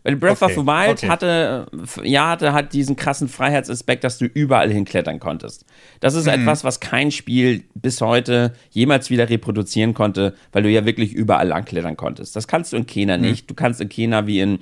Weil 0.04 0.16
Breath 0.16 0.42
okay, 0.42 0.46
of 0.46 0.52
the 0.54 0.66
Wild 0.66 0.98
okay. 0.98 1.10
hatte, 1.10 1.68
ja, 2.04 2.30
hatte 2.30 2.54
hat 2.54 2.74
diesen 2.74 2.96
krassen 2.96 3.28
Freiheitsaspekt, 3.28 4.04
dass 4.04 4.18
du 4.18 4.26
überall 4.26 4.72
hinklettern 4.72 5.20
konntest. 5.20 5.66
Das 6.00 6.16
ist 6.16 6.26
mhm. 6.26 6.34
etwas, 6.34 6.64
was 6.64 6.80
kein 6.80 7.12
Spiel 7.12 7.64
bis 7.76 8.02
heute 8.02 8.54
jemals 8.72 9.10
wieder 9.12 9.30
reproduzieren 9.30 9.94
konnte, 9.94 10.34
weil 10.52 10.64
du 10.64 10.70
ja 10.70 10.86
wirklich 10.86 11.14
überall 11.14 11.48
langklettern 11.48 11.98
konntest. 11.98 12.36
Das 12.36 12.48
kannst 12.48 12.74
du 12.74 12.78
in 12.78 12.88
Kena 12.88 13.18
mhm. 13.18 13.24
nicht. 13.24 13.50
Du 13.50 13.54
kannst 13.54 13.80
in 13.80 13.90
Kena 13.90 14.26
wie 14.26 14.40
in 14.40 14.60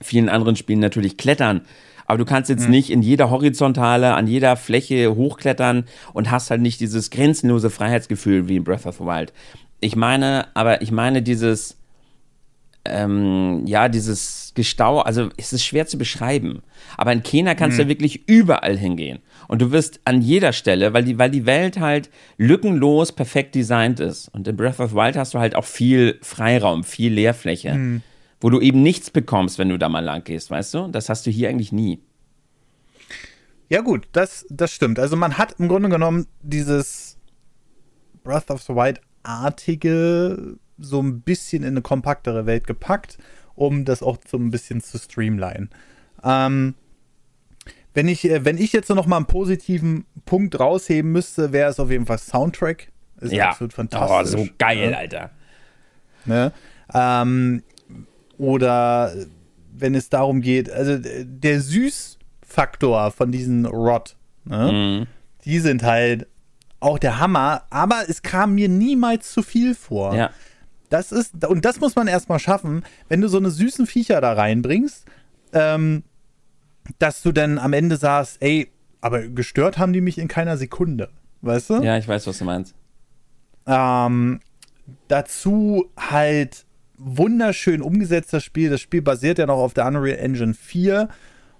vielen 0.00 0.30
anderen 0.30 0.56
Spielen 0.56 0.80
natürlich 0.80 1.18
klettern. 1.18 1.62
Aber 2.06 2.18
du 2.18 2.24
kannst 2.24 2.50
jetzt 2.50 2.64
mhm. 2.64 2.70
nicht 2.70 2.90
in 2.90 3.02
jeder 3.02 3.30
Horizontale, 3.30 4.14
an 4.14 4.26
jeder 4.26 4.56
Fläche 4.56 5.14
hochklettern 5.14 5.84
und 6.12 6.30
hast 6.30 6.50
halt 6.50 6.60
nicht 6.60 6.80
dieses 6.80 7.10
grenzenlose 7.10 7.70
Freiheitsgefühl 7.70 8.48
wie 8.48 8.56
in 8.56 8.64
Breath 8.64 8.86
of 8.86 8.96
the 8.96 9.04
Wild. 9.04 9.32
Ich 9.80 9.96
meine, 9.96 10.46
aber 10.54 10.82
ich 10.82 10.90
meine 10.90 11.22
dieses, 11.22 11.76
ähm, 12.84 13.62
ja, 13.66 13.88
dieses 13.88 14.52
Gestau, 14.54 15.00
also 15.00 15.30
es 15.36 15.52
ist 15.52 15.64
schwer 15.64 15.86
zu 15.86 15.96
beschreiben. 15.96 16.62
Aber 16.96 17.12
in 17.12 17.22
Kenia 17.22 17.54
kannst 17.54 17.78
mhm. 17.78 17.84
du 17.84 17.88
wirklich 17.88 18.28
überall 18.28 18.76
hingehen. 18.76 19.20
Und 19.48 19.62
du 19.62 19.72
wirst 19.72 20.00
an 20.04 20.20
jeder 20.20 20.52
Stelle, 20.52 20.92
weil 20.92 21.04
die, 21.04 21.18
weil 21.18 21.30
die 21.30 21.46
Welt 21.46 21.80
halt 21.80 22.10
lückenlos 22.36 23.12
perfekt 23.12 23.54
designt 23.54 24.00
ist. 24.00 24.28
Und 24.28 24.46
in 24.46 24.56
Breath 24.56 24.80
of 24.80 24.90
the 24.90 24.96
Wild 24.96 25.16
hast 25.16 25.34
du 25.34 25.38
halt 25.38 25.54
auch 25.54 25.64
viel 25.64 26.18
Freiraum, 26.22 26.84
viel 26.84 27.12
Leerfläche, 27.12 27.74
mhm. 27.74 28.02
wo 28.40 28.50
du 28.50 28.60
eben 28.60 28.82
nichts 28.82 29.10
bekommst, 29.10 29.58
wenn 29.58 29.70
du 29.70 29.78
da 29.78 29.88
mal 29.88 30.04
lang 30.04 30.24
gehst, 30.24 30.50
weißt 30.50 30.74
du? 30.74 30.88
Das 30.88 31.08
hast 31.08 31.26
du 31.26 31.30
hier 31.30 31.48
eigentlich 31.48 31.72
nie. 31.72 32.00
Ja, 33.70 33.80
gut, 33.80 34.06
das, 34.12 34.46
das 34.50 34.72
stimmt. 34.72 34.98
Also 34.98 35.16
man 35.16 35.38
hat 35.38 35.56
im 35.58 35.68
Grunde 35.68 35.88
genommen 35.88 36.26
dieses 36.42 37.16
Breath 38.22 38.50
of 38.50 38.62
the 38.62 38.74
Wild-artige 38.74 40.58
so 40.78 41.00
ein 41.00 41.20
bisschen 41.20 41.62
in 41.62 41.70
eine 41.70 41.82
kompaktere 41.82 42.46
Welt 42.46 42.66
gepackt, 42.66 43.18
um 43.54 43.84
das 43.84 44.02
auch 44.02 44.18
so 44.26 44.36
ein 44.36 44.50
bisschen 44.50 44.80
zu 44.80 44.98
streamline. 44.98 45.68
Ähm, 46.22 46.74
wenn 47.94 48.08
ich, 48.08 48.28
äh, 48.28 48.44
wenn 48.44 48.58
ich 48.58 48.72
jetzt 48.72 48.90
noch 48.90 49.06
mal 49.06 49.16
einen 49.16 49.26
positiven 49.26 50.04
Punkt 50.24 50.58
rausheben 50.58 51.12
müsste, 51.12 51.52
wäre 51.52 51.70
es 51.70 51.78
auf 51.78 51.90
jeden 51.90 52.06
Fall 52.06 52.18
Soundtrack. 52.18 52.88
Ist 53.20 53.32
ja. 53.32 53.50
absolut 53.50 53.72
fantastisch. 53.72 54.40
Oh, 54.40 54.44
so 54.44 54.48
geil, 54.58 54.90
ja. 54.90 54.98
Alter. 54.98 55.30
Ne? 56.24 56.52
Ähm, 56.92 57.62
oder 58.36 59.14
wenn 59.72 59.94
es 59.94 60.08
darum 60.08 60.40
geht, 60.40 60.70
also 60.70 60.98
der 60.98 61.60
Süßfaktor 61.60 63.10
von 63.12 63.30
diesen 63.30 63.66
Rod, 63.66 64.16
ne? 64.44 64.72
mhm. 64.72 65.06
die 65.44 65.60
sind 65.60 65.82
halt 65.82 66.26
auch 66.80 66.98
der 66.98 67.18
Hammer, 67.18 67.64
aber 67.70 68.04
es 68.08 68.22
kam 68.22 68.54
mir 68.54 68.68
niemals 68.68 69.32
zu 69.32 69.42
viel 69.42 69.74
vor. 69.74 70.14
Ja. 70.14 70.30
Das 70.94 71.10
ist, 71.10 71.44
und 71.44 71.64
das 71.64 71.80
muss 71.80 71.96
man 71.96 72.06
erstmal 72.06 72.38
schaffen, 72.38 72.84
wenn 73.08 73.20
du 73.20 73.26
so 73.26 73.38
eine 73.38 73.50
süßen 73.50 73.84
Viecher 73.84 74.20
da 74.20 74.34
reinbringst, 74.34 75.04
ähm, 75.52 76.04
dass 77.00 77.20
du 77.20 77.32
dann 77.32 77.58
am 77.58 77.72
Ende 77.72 77.96
sagst, 77.96 78.36
ey, 78.38 78.70
aber 79.00 79.22
gestört 79.22 79.76
haben 79.76 79.92
die 79.92 80.00
mich 80.00 80.18
in 80.18 80.28
keiner 80.28 80.56
Sekunde. 80.56 81.10
Weißt 81.42 81.70
du? 81.70 81.82
Ja, 81.82 81.98
ich 81.98 82.06
weiß, 82.06 82.28
was 82.28 82.38
du 82.38 82.44
meinst. 82.44 82.76
Ähm, 83.66 84.38
dazu 85.08 85.90
halt 85.98 86.64
wunderschön 86.96 87.82
umgesetzt 87.82 88.32
das 88.32 88.44
Spiel. 88.44 88.70
Das 88.70 88.80
Spiel 88.80 89.02
basiert 89.02 89.38
ja 89.38 89.46
noch 89.46 89.58
auf 89.58 89.74
der 89.74 89.88
Unreal 89.88 90.16
Engine 90.18 90.54
4 90.54 91.08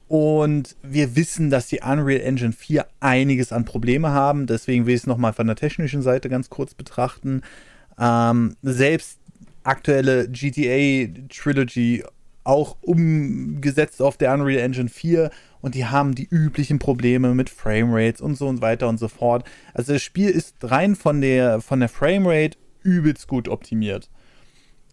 Und 0.07 0.77
wir 0.85 1.16
wissen, 1.16 1.51
dass 1.51 1.66
die 1.66 1.81
Unreal 1.81 2.20
Engine 2.20 2.53
4 2.53 2.87
einiges 3.01 3.51
an 3.51 3.64
Probleme 3.64 4.11
haben. 4.11 4.47
Deswegen 4.47 4.87
will 4.87 4.94
ich 4.94 5.01
es 5.01 5.07
nochmal 5.09 5.33
von 5.33 5.49
der 5.49 5.57
technischen 5.57 6.03
Seite 6.03 6.29
ganz 6.29 6.51
kurz 6.51 6.75
betrachten. 6.75 7.42
Ähm, 7.99 8.57
selbst 8.62 9.18
aktuelle 9.64 10.29
GTA 10.29 11.09
Trilogy 11.29 12.05
auch 12.44 12.77
umgesetzt 12.83 14.03
auf 14.03 14.18
der 14.18 14.33
Unreal 14.35 14.61
Engine 14.61 14.90
4 14.90 15.31
und 15.62 15.74
die 15.74 15.87
haben 15.87 16.14
die 16.14 16.29
üblichen 16.29 16.79
Probleme 16.79 17.35
mit 17.35 17.48
Framerates 17.48 18.20
und 18.20 18.37
so 18.37 18.46
und 18.48 18.61
weiter 18.61 18.87
und 18.88 18.98
so 18.98 19.09
fort. 19.09 19.48
Also 19.72 19.94
das 19.94 20.03
Spiel 20.03 20.29
ist 20.29 20.57
rein 20.62 20.94
von 20.94 21.22
der, 21.22 21.62
von 21.62 21.81
der 21.81 21.88
Framerate 21.88 22.59
übelst 22.83 23.29
gut 23.29 23.48
optimiert. 23.48 24.11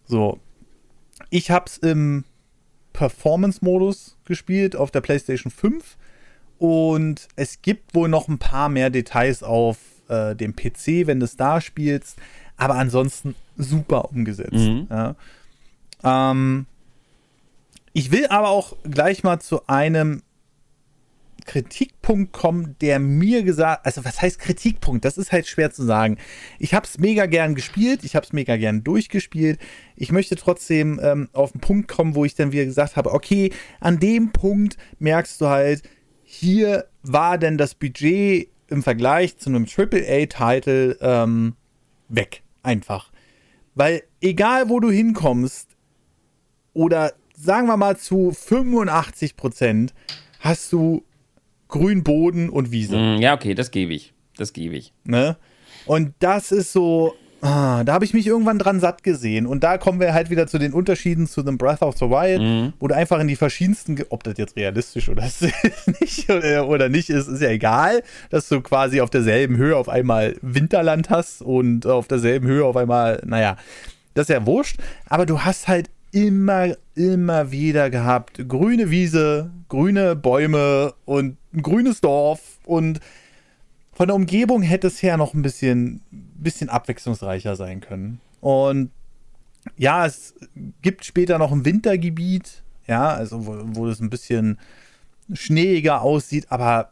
So. 0.06 0.40
Ich 1.28 1.50
hab's 1.50 1.76
im 1.76 2.24
Performance-Modus 2.94 4.16
gespielt 4.24 4.74
auf 4.74 4.90
der 4.90 5.02
PlayStation 5.02 5.50
5 5.50 5.96
und 6.58 7.28
es 7.36 7.60
gibt 7.60 7.94
wohl 7.94 8.08
noch 8.08 8.28
ein 8.28 8.38
paar 8.38 8.68
mehr 8.68 8.88
Details 8.88 9.42
auf 9.42 9.78
äh, 10.08 10.34
dem 10.34 10.56
PC, 10.56 11.06
wenn 11.06 11.20
du 11.20 11.24
es 11.24 11.36
da 11.36 11.60
spielst, 11.60 12.16
aber 12.56 12.76
ansonsten 12.76 13.34
super 13.62 14.10
umgesetzt. 14.10 14.52
Mhm. 14.52 14.86
Ja. 14.90 15.14
Ähm, 16.04 16.66
ich 17.92 18.10
will 18.10 18.26
aber 18.26 18.48
auch 18.48 18.74
gleich 18.84 19.22
mal 19.22 19.40
zu 19.40 19.66
einem 19.66 20.22
Kritikpunkt 21.44 22.32
kommen, 22.32 22.76
der 22.80 22.98
mir 22.98 23.42
gesagt, 23.42 23.84
also 23.84 24.04
was 24.04 24.22
heißt 24.22 24.38
Kritikpunkt? 24.38 25.04
Das 25.04 25.18
ist 25.18 25.32
halt 25.32 25.46
schwer 25.46 25.72
zu 25.72 25.84
sagen. 25.84 26.18
Ich 26.58 26.74
habe 26.74 26.86
es 26.86 26.98
mega 26.98 27.26
gern 27.26 27.54
gespielt, 27.54 28.04
ich 28.04 28.14
habe 28.16 28.24
es 28.24 28.32
mega 28.32 28.56
gern 28.56 28.84
durchgespielt. 28.84 29.58
Ich 29.96 30.12
möchte 30.12 30.36
trotzdem 30.36 31.00
ähm, 31.02 31.28
auf 31.32 31.52
den 31.52 31.60
Punkt 31.60 31.88
kommen, 31.88 32.14
wo 32.14 32.24
ich 32.24 32.34
dann 32.34 32.52
wieder 32.52 32.64
gesagt 32.64 32.96
habe, 32.96 33.12
okay, 33.12 33.52
an 33.80 33.98
dem 33.98 34.32
Punkt 34.32 34.76
merkst 34.98 35.40
du 35.40 35.46
halt, 35.46 35.82
hier 36.22 36.86
war 37.02 37.38
denn 37.38 37.58
das 37.58 37.74
Budget 37.74 38.48
im 38.68 38.82
Vergleich 38.82 39.36
zu 39.36 39.50
einem 39.50 39.66
AAA-Titel 39.66 40.96
ähm, 41.00 41.56
weg, 42.08 42.42
einfach. 42.62 43.11
Weil 43.74 44.02
egal, 44.20 44.68
wo 44.68 44.80
du 44.80 44.90
hinkommst, 44.90 45.68
oder 46.74 47.12
sagen 47.36 47.66
wir 47.66 47.76
mal 47.76 47.96
zu 47.96 48.32
85 48.32 49.36
Prozent, 49.36 49.94
hast 50.40 50.72
du 50.72 51.04
grün 51.68 52.02
Boden 52.02 52.50
und 52.50 52.70
Wiese. 52.70 52.96
Mm, 52.96 53.20
ja, 53.20 53.34
okay, 53.34 53.54
das 53.54 53.70
gebe 53.70 53.94
ich. 53.94 54.12
Das 54.36 54.52
gebe 54.52 54.76
ich. 54.76 54.92
Ne? 55.04 55.36
Und 55.86 56.14
das 56.18 56.52
ist 56.52 56.72
so, 56.72 57.14
ah, 57.42 57.82
da 57.84 57.92
habe 57.92 58.04
ich 58.04 58.14
mich 58.14 58.26
irgendwann 58.26 58.58
dran 58.58 58.80
satt 58.80 59.02
gesehen. 59.02 59.46
Und 59.46 59.62
da 59.64 59.76
kommen 59.76 60.00
wir 60.00 60.14
halt 60.14 60.30
wieder 60.30 60.46
zu 60.46 60.58
den 60.58 60.72
Unterschieden 60.72 61.26
zu 61.26 61.42
dem 61.42 61.58
Breath 61.58 61.82
of 61.82 61.98
the 61.98 62.06
Wild, 62.06 62.40
mhm. 62.40 62.72
wo 62.78 62.88
du 62.88 62.94
einfach 62.94 63.20
in 63.20 63.28
die 63.28 63.36
verschiedensten, 63.36 63.98
ob 64.08 64.22
das 64.22 64.38
jetzt 64.38 64.56
realistisch 64.56 65.08
oder 65.08 65.28
nicht 66.00 66.30
oder, 66.30 66.68
oder 66.68 66.88
nicht 66.88 67.10
ist, 67.10 67.28
ist 67.28 67.42
ja 67.42 67.50
egal, 67.50 68.02
dass 68.30 68.48
du 68.48 68.60
quasi 68.60 69.00
auf 69.00 69.10
derselben 69.10 69.56
Höhe 69.56 69.76
auf 69.76 69.88
einmal 69.88 70.36
Winterland 70.40 71.10
hast 71.10 71.42
und 71.42 71.86
auf 71.86 72.06
derselben 72.08 72.46
Höhe 72.46 72.64
auf 72.64 72.76
einmal, 72.76 73.20
naja, 73.26 73.56
das 74.14 74.28
ist 74.28 74.34
ja 74.34 74.46
wurscht. 74.46 74.78
Aber 75.08 75.26
du 75.26 75.40
hast 75.40 75.68
halt 75.68 75.90
immer, 76.12 76.76
immer 76.94 77.50
wieder 77.50 77.90
gehabt. 77.90 78.48
Grüne 78.48 78.90
Wiese, 78.90 79.50
grüne 79.68 80.14
Bäume 80.14 80.94
und 81.06 81.38
ein 81.52 81.62
grünes 81.62 82.00
Dorf 82.00 82.40
und 82.64 83.00
von 83.94 84.06
der 84.08 84.14
Umgebung 84.16 84.62
hätte 84.62 84.86
es 84.86 85.02
her 85.02 85.16
noch 85.16 85.34
ein 85.34 85.42
bisschen, 85.42 86.00
bisschen 86.42 86.68
abwechslungsreicher 86.68 87.56
sein 87.56 87.80
können. 87.80 88.20
Und 88.40 88.90
ja, 89.76 90.06
es 90.06 90.34
gibt 90.82 91.04
später 91.04 91.38
noch 91.38 91.52
ein 91.52 91.64
Wintergebiet, 91.64 92.62
ja, 92.86 93.08
also 93.08 93.46
wo, 93.46 93.60
wo 93.64 93.88
es 93.88 94.00
ein 94.00 94.10
bisschen 94.10 94.58
schneeiger 95.32 96.02
aussieht, 96.02 96.46
aber 96.50 96.90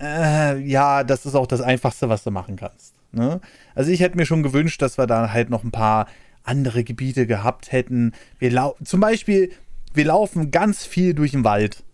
äh, 0.00 0.58
ja, 0.60 1.04
das 1.04 1.26
ist 1.26 1.34
auch 1.34 1.46
das 1.46 1.60
Einfachste, 1.60 2.08
was 2.08 2.24
du 2.24 2.30
machen 2.30 2.56
kannst. 2.56 2.94
Ne? 3.12 3.40
Also 3.74 3.90
ich 3.90 4.00
hätte 4.00 4.16
mir 4.16 4.26
schon 4.26 4.42
gewünscht, 4.42 4.82
dass 4.82 4.98
wir 4.98 5.06
da 5.06 5.32
halt 5.32 5.50
noch 5.50 5.64
ein 5.64 5.70
paar 5.70 6.06
andere 6.42 6.84
Gebiete 6.84 7.26
gehabt 7.26 7.72
hätten. 7.72 8.12
Wir 8.38 8.74
zum 8.84 9.00
Beispiel, 9.00 9.52
wir 9.94 10.06
laufen 10.06 10.50
ganz 10.50 10.84
viel 10.84 11.14
durch 11.14 11.32
den 11.32 11.44
Wald. 11.44 11.84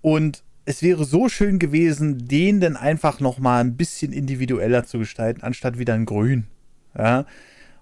Und 0.00 0.42
es 0.64 0.82
wäre 0.82 1.04
so 1.04 1.28
schön 1.28 1.58
gewesen, 1.58 2.28
den 2.28 2.60
dann 2.60 2.76
einfach 2.76 3.20
noch 3.20 3.38
mal 3.38 3.60
ein 3.60 3.76
bisschen 3.76 4.12
individueller 4.12 4.84
zu 4.84 4.98
gestalten, 4.98 5.42
anstatt 5.42 5.78
wieder 5.78 5.94
ein 5.94 6.06
Grün. 6.06 6.46
Ja. 6.96 7.26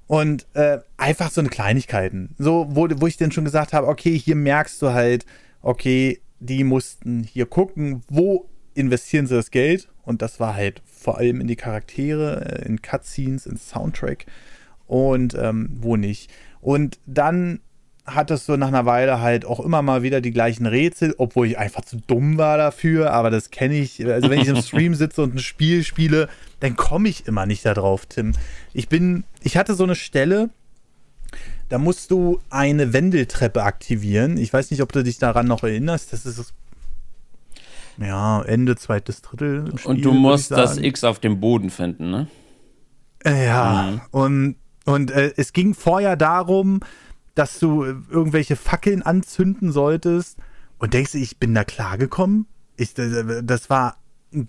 Und 0.07 0.47
äh, 0.55 0.79
einfach 0.97 1.31
so 1.31 1.40
eine 1.40 1.51
Kleinigkeiten. 1.51 2.35
So, 2.38 2.66
wo, 2.71 2.88
wo 2.97 3.07
ich 3.07 3.16
dann 3.16 3.33
schon 3.33 3.45
gesagt 3.45 3.73
habe, 3.73 3.87
okay, 3.87 4.19
hier 4.19 4.35
merkst 4.35 4.81
du 4.83 4.90
halt, 4.90 5.25
okay, 5.62 6.21
die 6.40 6.64
mussten 6.64 7.23
hier 7.23 7.47
gucken, 7.47 8.03
wo 8.09 8.49
investieren 8.75 9.27
sie 9.27 9.35
das 9.35 9.51
Geld. 9.51 9.88
Und 10.03 10.23
das 10.23 10.40
war 10.40 10.55
halt 10.55 10.83
vor 10.85 11.19
allem 11.19 11.40
in 11.40 11.47
die 11.47 11.57
Charaktere, 11.57 12.61
äh, 12.62 12.66
in 12.66 12.83
Cutscenes, 12.83 13.47
in 13.47 13.57
Soundtrack 13.57 14.27
und 14.87 15.35
ähm, 15.35 15.71
wo 15.81 15.97
nicht. 15.97 16.33
Und 16.61 16.99
dann 17.07 17.61
hattest 18.07 18.49
du 18.49 18.57
nach 18.57 18.69
einer 18.69 18.87
Weile 18.87 19.21
halt 19.21 19.45
auch 19.45 19.61
immer 19.61 19.83
mal 19.83 20.03
wieder 20.03 20.21
die 20.21 20.31
gleichen 20.31 20.67
Rätsel, 20.67 21.15
obwohl 21.19 21.47
ich 21.47 21.59
einfach 21.59 21.85
zu 21.85 21.97
dumm 22.07 22.39
war 22.39 22.57
dafür, 22.57 23.13
aber 23.13 23.31
das 23.31 23.51
kenne 23.51 23.77
ich. 23.77 24.05
Also 24.07 24.31
wenn 24.31 24.41
ich 24.41 24.49
im 24.49 24.57
Stream 24.63 24.95
sitze 24.95 25.23
und 25.23 25.35
ein 25.35 25.39
Spiel 25.39 25.85
spiele, 25.85 26.29
dann 26.61 26.77
komme 26.77 27.09
ich 27.09 27.27
immer 27.27 27.47
nicht 27.47 27.65
darauf, 27.65 28.07
Tim. 28.07 28.33
Ich 28.73 28.89
bin, 28.89 29.25
ich 29.43 29.57
hatte 29.57 29.75
so 29.75 29.85
eine 29.85 29.95
Stelle, 29.95 30.51
da 31.69 31.79
musst 31.79 32.11
du 32.11 32.41
eine 32.51 32.93
Wendeltreppe 32.93 33.63
aktivieren. 33.63 34.37
Ich 34.37 34.53
weiß 34.53 34.71
nicht, 34.71 34.83
ob 34.83 34.93
du 34.93 35.05
dich 35.05 35.19
daran 35.19 35.47
noch 35.47 35.63
erinnerst. 35.63 36.13
Das 36.13 36.27
ist 36.27 36.53
ja 37.99 38.43
Ende 38.43 38.77
zweites 38.77 39.23
Drittel. 39.23 39.67
Spiel, 39.77 39.91
und 39.91 40.05
du 40.05 40.13
musst 40.13 40.51
das 40.51 40.79
X 40.79 41.05
auf 41.05 41.21
dem 41.21 41.39
Boden 41.39 41.71
finden, 41.71 42.11
ne? 42.11 42.27
Ja, 43.25 43.91
mhm. 43.91 44.01
und 44.11 44.57
und 44.87 45.11
äh, 45.11 45.33
es 45.37 45.53
ging 45.53 45.75
vorher 45.75 46.17
darum, 46.17 46.81
dass 47.40 47.59
du 47.59 47.85
irgendwelche 47.85 48.55
Fackeln 48.55 49.00
anzünden 49.00 49.72
solltest 49.72 50.37
und 50.76 50.92
denkst, 50.92 51.14
ich 51.14 51.38
bin 51.38 51.55
da 51.55 51.64
klargekommen. 51.64 52.44
Ich, 52.76 52.92
das 52.92 53.70
war 53.70 53.96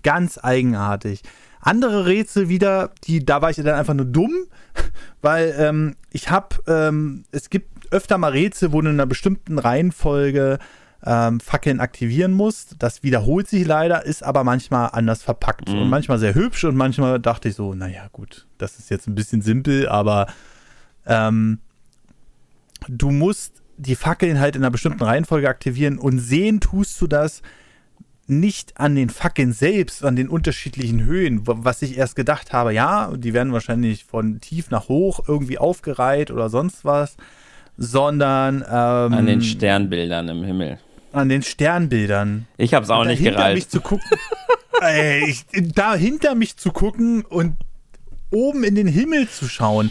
ganz 0.02 0.36
eigenartig. 0.36 1.22
Andere 1.62 2.04
Rätsel 2.04 2.50
wieder, 2.50 2.90
die, 3.04 3.24
da 3.24 3.40
war 3.40 3.48
ich 3.48 3.56
dann 3.56 3.68
einfach 3.68 3.94
nur 3.94 4.04
dumm, 4.04 4.44
weil 5.22 5.54
ähm, 5.56 5.96
ich 6.10 6.28
habe, 6.28 6.56
ähm, 6.66 7.24
es 7.30 7.48
gibt 7.48 7.90
öfter 7.90 8.18
mal 8.18 8.32
Rätsel, 8.32 8.72
wo 8.72 8.82
du 8.82 8.90
in 8.90 8.96
einer 8.96 9.06
bestimmten 9.06 9.58
Reihenfolge 9.58 10.58
ähm, 11.02 11.40
Fackeln 11.40 11.80
aktivieren 11.80 12.34
musst. 12.34 12.74
Das 12.78 13.02
wiederholt 13.02 13.48
sich 13.48 13.66
leider, 13.66 14.04
ist 14.04 14.22
aber 14.22 14.44
manchmal 14.44 14.90
anders 14.92 15.22
verpackt 15.22 15.70
mhm. 15.70 15.80
und 15.80 15.88
manchmal 15.88 16.18
sehr 16.18 16.34
hübsch 16.34 16.64
und 16.64 16.76
manchmal 16.76 17.20
dachte 17.20 17.48
ich 17.48 17.54
so, 17.54 17.72
naja 17.72 18.08
gut, 18.12 18.46
das 18.58 18.78
ist 18.78 18.90
jetzt 18.90 19.06
ein 19.06 19.14
bisschen 19.14 19.40
simpel, 19.40 19.88
aber 19.88 20.26
ähm, 21.06 21.58
du 22.88 23.10
musst 23.10 23.62
die 23.76 23.96
Fackeln 23.96 24.38
halt 24.38 24.56
in 24.56 24.62
einer 24.62 24.70
bestimmten 24.70 25.02
Reihenfolge 25.02 25.48
aktivieren 25.48 25.98
und 25.98 26.18
sehen 26.18 26.60
tust 26.60 27.00
du 27.00 27.06
das 27.06 27.42
nicht 28.26 28.78
an 28.78 28.94
den 28.94 29.10
Fackeln 29.10 29.52
selbst, 29.52 30.04
an 30.04 30.16
den 30.16 30.28
unterschiedlichen 30.28 31.04
Höhen, 31.04 31.42
was 31.44 31.82
ich 31.82 31.98
erst 31.98 32.16
gedacht 32.16 32.52
habe, 32.52 32.72
ja, 32.72 33.12
die 33.16 33.34
werden 33.34 33.52
wahrscheinlich 33.52 34.04
von 34.04 34.40
tief 34.40 34.70
nach 34.70 34.88
hoch 34.88 35.20
irgendwie 35.26 35.58
aufgereiht 35.58 36.30
oder 36.30 36.48
sonst 36.48 36.84
was, 36.84 37.16
sondern 37.76 38.62
ähm, 38.62 39.12
an 39.12 39.26
den 39.26 39.42
Sternbildern 39.42 40.28
im 40.28 40.44
Himmel. 40.44 40.78
An 41.12 41.28
den 41.28 41.42
Sternbildern. 41.42 42.46
Ich 42.56 42.74
habe 42.74 42.84
es 42.84 42.90
auch 42.90 43.04
nicht 43.04 43.22
gereiht. 43.22 43.54
Mich 43.54 43.68
zu 43.68 43.80
gucken, 43.80 44.06
ey, 44.80 45.28
ich, 45.28 45.44
da 45.74 45.94
hinter 45.94 46.34
mich 46.34 46.56
zu 46.56 46.70
gucken 46.70 47.22
und 47.24 47.56
oben 48.30 48.64
in 48.64 48.74
den 48.74 48.86
Himmel 48.86 49.28
zu 49.28 49.48
schauen. 49.48 49.90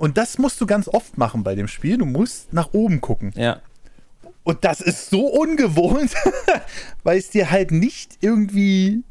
Und 0.00 0.16
das 0.16 0.38
musst 0.38 0.58
du 0.62 0.64
ganz 0.64 0.88
oft 0.88 1.18
machen 1.18 1.44
bei 1.44 1.54
dem 1.54 1.68
Spiel. 1.68 1.98
Du 1.98 2.06
musst 2.06 2.54
nach 2.54 2.72
oben 2.72 3.02
gucken. 3.02 3.34
Ja. 3.36 3.60
Und 4.44 4.64
das 4.64 4.80
ist 4.80 5.10
so 5.10 5.26
ungewohnt, 5.26 6.14
weil 7.02 7.18
es 7.18 7.28
dir 7.28 7.50
halt 7.50 7.70
nicht 7.70 8.16
irgendwie 8.22 9.04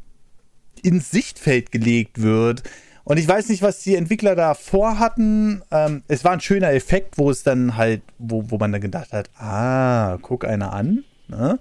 ins 0.82 1.12
Sichtfeld 1.12 1.70
gelegt 1.70 2.20
wird. 2.20 2.64
Und 3.04 3.18
ich 3.18 3.28
weiß 3.28 3.50
nicht, 3.50 3.62
was 3.62 3.84
die 3.84 3.94
Entwickler 3.94 4.34
da 4.34 4.54
vorhatten. 4.54 5.62
Ähm, 5.70 6.02
es 6.08 6.24
war 6.24 6.32
ein 6.32 6.40
schöner 6.40 6.72
Effekt, 6.72 7.18
wo 7.18 7.30
es 7.30 7.44
dann 7.44 7.76
halt, 7.76 8.02
wo, 8.18 8.50
wo 8.50 8.58
man 8.58 8.72
dann 8.72 8.80
gedacht 8.80 9.12
hat, 9.12 9.30
ah, 9.38 10.18
guck 10.20 10.44
einer 10.44 10.72
an. 10.72 11.04
Ne? 11.28 11.60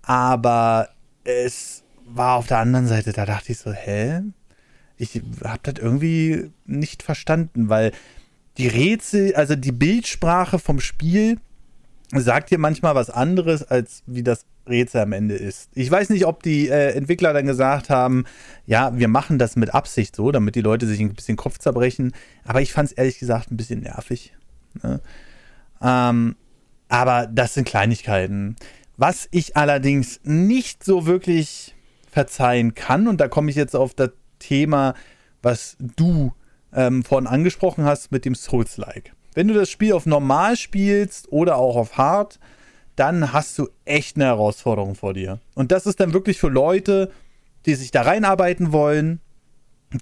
Aber 0.00 0.88
es 1.24 1.82
war 2.06 2.36
auf 2.36 2.46
der 2.46 2.60
anderen 2.60 2.86
Seite, 2.86 3.12
da 3.12 3.26
dachte 3.26 3.52
ich 3.52 3.58
so, 3.58 3.70
hä? 3.70 4.22
Ich 4.96 5.20
habe 5.44 5.60
das 5.62 5.74
irgendwie 5.76 6.50
nicht 6.64 7.02
verstanden, 7.02 7.68
weil 7.68 7.92
die 8.58 8.68
Rätsel, 8.68 9.34
also 9.34 9.56
die 9.56 9.72
Bildsprache 9.72 10.58
vom 10.58 10.80
Spiel 10.80 11.38
sagt 12.12 12.50
dir 12.50 12.58
manchmal 12.58 12.94
was 12.94 13.10
anderes, 13.10 13.62
als 13.62 14.02
wie 14.06 14.22
das 14.22 14.46
Rätsel 14.68 15.02
am 15.02 15.12
Ende 15.12 15.34
ist. 15.34 15.70
Ich 15.74 15.90
weiß 15.90 16.10
nicht, 16.10 16.26
ob 16.26 16.42
die 16.42 16.68
äh, 16.68 16.92
Entwickler 16.92 17.32
dann 17.32 17.46
gesagt 17.46 17.90
haben, 17.90 18.24
ja, 18.66 18.96
wir 18.96 19.08
machen 19.08 19.38
das 19.38 19.56
mit 19.56 19.74
Absicht 19.74 20.16
so, 20.16 20.32
damit 20.32 20.54
die 20.54 20.60
Leute 20.60 20.86
sich 20.86 21.00
ein 21.00 21.14
bisschen 21.14 21.36
Kopf 21.36 21.58
zerbrechen. 21.58 22.12
Aber 22.44 22.60
ich 22.60 22.72
fand 22.72 22.90
es 22.90 22.92
ehrlich 22.92 23.18
gesagt 23.18 23.50
ein 23.50 23.56
bisschen 23.56 23.80
nervig. 23.80 24.34
Ne? 24.82 25.00
Ähm, 25.82 26.36
aber 26.88 27.26
das 27.26 27.54
sind 27.54 27.66
Kleinigkeiten. 27.66 28.56
Was 28.96 29.28
ich 29.30 29.56
allerdings 29.56 30.20
nicht 30.24 30.82
so 30.82 31.06
wirklich 31.06 31.74
verzeihen 32.10 32.74
kann, 32.74 33.08
und 33.08 33.20
da 33.20 33.28
komme 33.28 33.50
ich 33.50 33.56
jetzt 33.56 33.76
auf 33.76 33.94
das 33.94 34.10
Thema, 34.38 34.94
was 35.42 35.76
du 35.78 36.32
ähm, 36.72 37.04
vorhin 37.04 37.26
angesprochen 37.26 37.84
hast 37.84 38.12
mit 38.12 38.24
dem 38.24 38.34
Souls-like. 38.34 39.12
Wenn 39.34 39.48
du 39.48 39.54
das 39.54 39.70
Spiel 39.70 39.92
auf 39.92 40.06
normal 40.06 40.56
spielst 40.56 41.30
oder 41.30 41.56
auch 41.56 41.76
auf 41.76 41.98
hart, 41.98 42.38
dann 42.96 43.32
hast 43.32 43.58
du 43.58 43.68
echt 43.84 44.16
eine 44.16 44.24
Herausforderung 44.24 44.94
vor 44.94 45.12
dir. 45.12 45.40
Und 45.54 45.70
das 45.70 45.86
ist 45.86 46.00
dann 46.00 46.14
wirklich 46.14 46.38
für 46.38 46.48
Leute, 46.48 47.12
die 47.66 47.74
sich 47.74 47.90
da 47.90 48.02
reinarbeiten 48.02 48.72
wollen, 48.72 49.20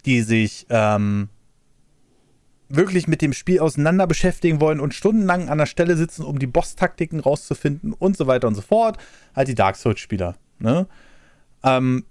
die 0.04 0.22
sich 0.22 0.66
ähm, 0.70 1.28
wirklich 2.68 3.08
mit 3.08 3.22
dem 3.22 3.32
Spiel 3.32 3.60
auseinander 3.60 4.06
beschäftigen 4.06 4.60
wollen 4.60 4.80
und 4.80 4.94
stundenlang 4.94 5.48
an 5.48 5.58
der 5.58 5.66
Stelle 5.66 5.96
sitzen, 5.96 6.24
um 6.24 6.38
die 6.38 6.46
Boss-Taktiken 6.46 7.20
rauszufinden 7.20 7.92
und 7.92 8.16
so 8.16 8.26
weiter 8.26 8.48
und 8.48 8.54
so 8.54 8.62
fort. 8.62 8.98
Halt 9.34 9.48
die 9.48 9.54
Dark 9.54 9.76
Souls-Spieler. 9.76 10.36
Ne? 10.58 10.86
Ähm, 11.62 12.04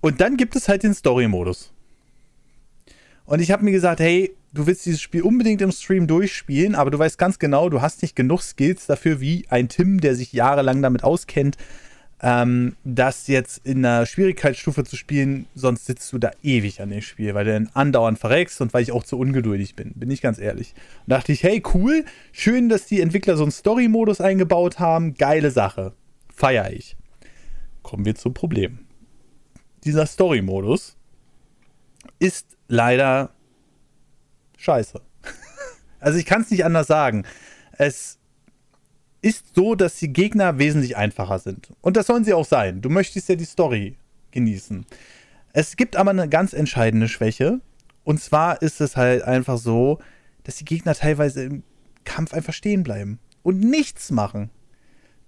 und 0.00 0.20
dann 0.20 0.36
gibt 0.36 0.56
es 0.56 0.68
halt 0.68 0.82
den 0.82 0.94
Story-Modus. 0.94 1.71
Und 3.32 3.40
ich 3.40 3.50
habe 3.50 3.64
mir 3.64 3.72
gesagt, 3.72 4.00
hey, 4.00 4.36
du 4.52 4.66
willst 4.66 4.84
dieses 4.84 5.00
Spiel 5.00 5.22
unbedingt 5.22 5.62
im 5.62 5.72
Stream 5.72 6.06
durchspielen, 6.06 6.74
aber 6.74 6.90
du 6.90 6.98
weißt 6.98 7.16
ganz 7.16 7.38
genau, 7.38 7.70
du 7.70 7.80
hast 7.80 8.02
nicht 8.02 8.14
genug 8.14 8.42
Skills 8.42 8.84
dafür, 8.84 9.22
wie 9.22 9.46
ein 9.48 9.70
Tim, 9.70 10.02
der 10.02 10.14
sich 10.14 10.34
jahrelang 10.34 10.82
damit 10.82 11.02
auskennt, 11.02 11.56
ähm, 12.20 12.76
das 12.84 13.28
jetzt 13.28 13.66
in 13.66 13.86
einer 13.86 14.04
Schwierigkeitsstufe 14.04 14.84
zu 14.84 14.96
spielen, 14.96 15.46
sonst 15.54 15.86
sitzt 15.86 16.12
du 16.12 16.18
da 16.18 16.30
ewig 16.42 16.82
an 16.82 16.90
dem 16.90 17.00
Spiel, 17.00 17.32
weil 17.32 17.46
du 17.46 17.54
dann 17.54 17.70
andauernd 17.72 18.18
verreckst 18.18 18.60
und 18.60 18.74
weil 18.74 18.82
ich 18.82 18.92
auch 18.92 19.02
zu 19.02 19.18
ungeduldig 19.18 19.76
bin, 19.76 19.92
bin 19.94 20.10
ich 20.10 20.20
ganz 20.20 20.38
ehrlich. 20.38 20.74
Und 21.06 21.12
dachte 21.12 21.32
ich, 21.32 21.42
hey, 21.42 21.62
cool, 21.72 22.04
schön, 22.32 22.68
dass 22.68 22.84
die 22.84 23.00
Entwickler 23.00 23.38
so 23.38 23.44
einen 23.44 23.52
Story-Modus 23.52 24.20
eingebaut 24.20 24.78
haben, 24.78 25.14
geile 25.14 25.50
Sache, 25.50 25.94
feier 26.28 26.70
ich. 26.70 26.98
Kommen 27.82 28.04
wir 28.04 28.14
zum 28.14 28.34
Problem. 28.34 28.80
Dieser 29.84 30.04
Story-Modus 30.04 30.98
ist 32.18 32.58
leider 32.72 33.30
scheiße. 34.56 35.00
also 36.00 36.18
ich 36.18 36.24
kann 36.24 36.40
es 36.40 36.50
nicht 36.50 36.64
anders 36.64 36.86
sagen. 36.86 37.24
Es 37.72 38.18
ist 39.20 39.54
so, 39.54 39.74
dass 39.74 39.98
die 39.98 40.12
Gegner 40.12 40.58
wesentlich 40.58 40.96
einfacher 40.96 41.38
sind. 41.38 41.68
Und 41.82 41.96
das 41.96 42.06
sollen 42.06 42.24
sie 42.24 42.32
auch 42.32 42.46
sein. 42.46 42.80
Du 42.80 42.88
möchtest 42.88 43.28
ja 43.28 43.34
die 43.34 43.44
Story 43.44 43.98
genießen. 44.30 44.86
Es 45.52 45.76
gibt 45.76 45.96
aber 45.96 46.10
eine 46.10 46.28
ganz 46.30 46.54
entscheidende 46.54 47.08
Schwäche. 47.08 47.60
Und 48.04 48.22
zwar 48.22 48.62
ist 48.62 48.80
es 48.80 48.96
halt 48.96 49.22
einfach 49.22 49.58
so, 49.58 49.98
dass 50.44 50.56
die 50.56 50.64
Gegner 50.64 50.94
teilweise 50.94 51.44
im 51.44 51.62
Kampf 52.04 52.32
einfach 52.32 52.54
stehen 52.54 52.82
bleiben 52.82 53.20
und 53.42 53.60
nichts 53.60 54.10
machen. 54.10 54.50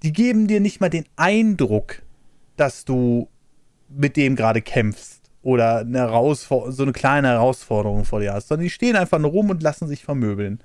Die 0.02 0.12
geben 0.12 0.48
dir 0.48 0.60
nicht 0.60 0.80
mal 0.80 0.90
den 0.90 1.04
Eindruck, 1.16 2.02
dass 2.56 2.86
du 2.86 3.28
mit 3.88 4.16
dem 4.16 4.34
gerade 4.34 4.62
kämpfst 4.62 5.23
oder 5.44 5.80
eine 5.80 6.08
so 6.38 6.82
eine 6.82 6.92
kleine 6.92 7.28
Herausforderung 7.28 8.04
vor 8.04 8.20
dir 8.20 8.32
hast, 8.32 8.48
sondern 8.48 8.64
die 8.64 8.70
stehen 8.70 8.96
einfach 8.96 9.18
nur 9.18 9.30
rum 9.30 9.50
und 9.50 9.62
lassen 9.62 9.86
sich 9.86 10.02
vermöbeln. 10.02 10.58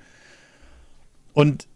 Und 1.33 1.67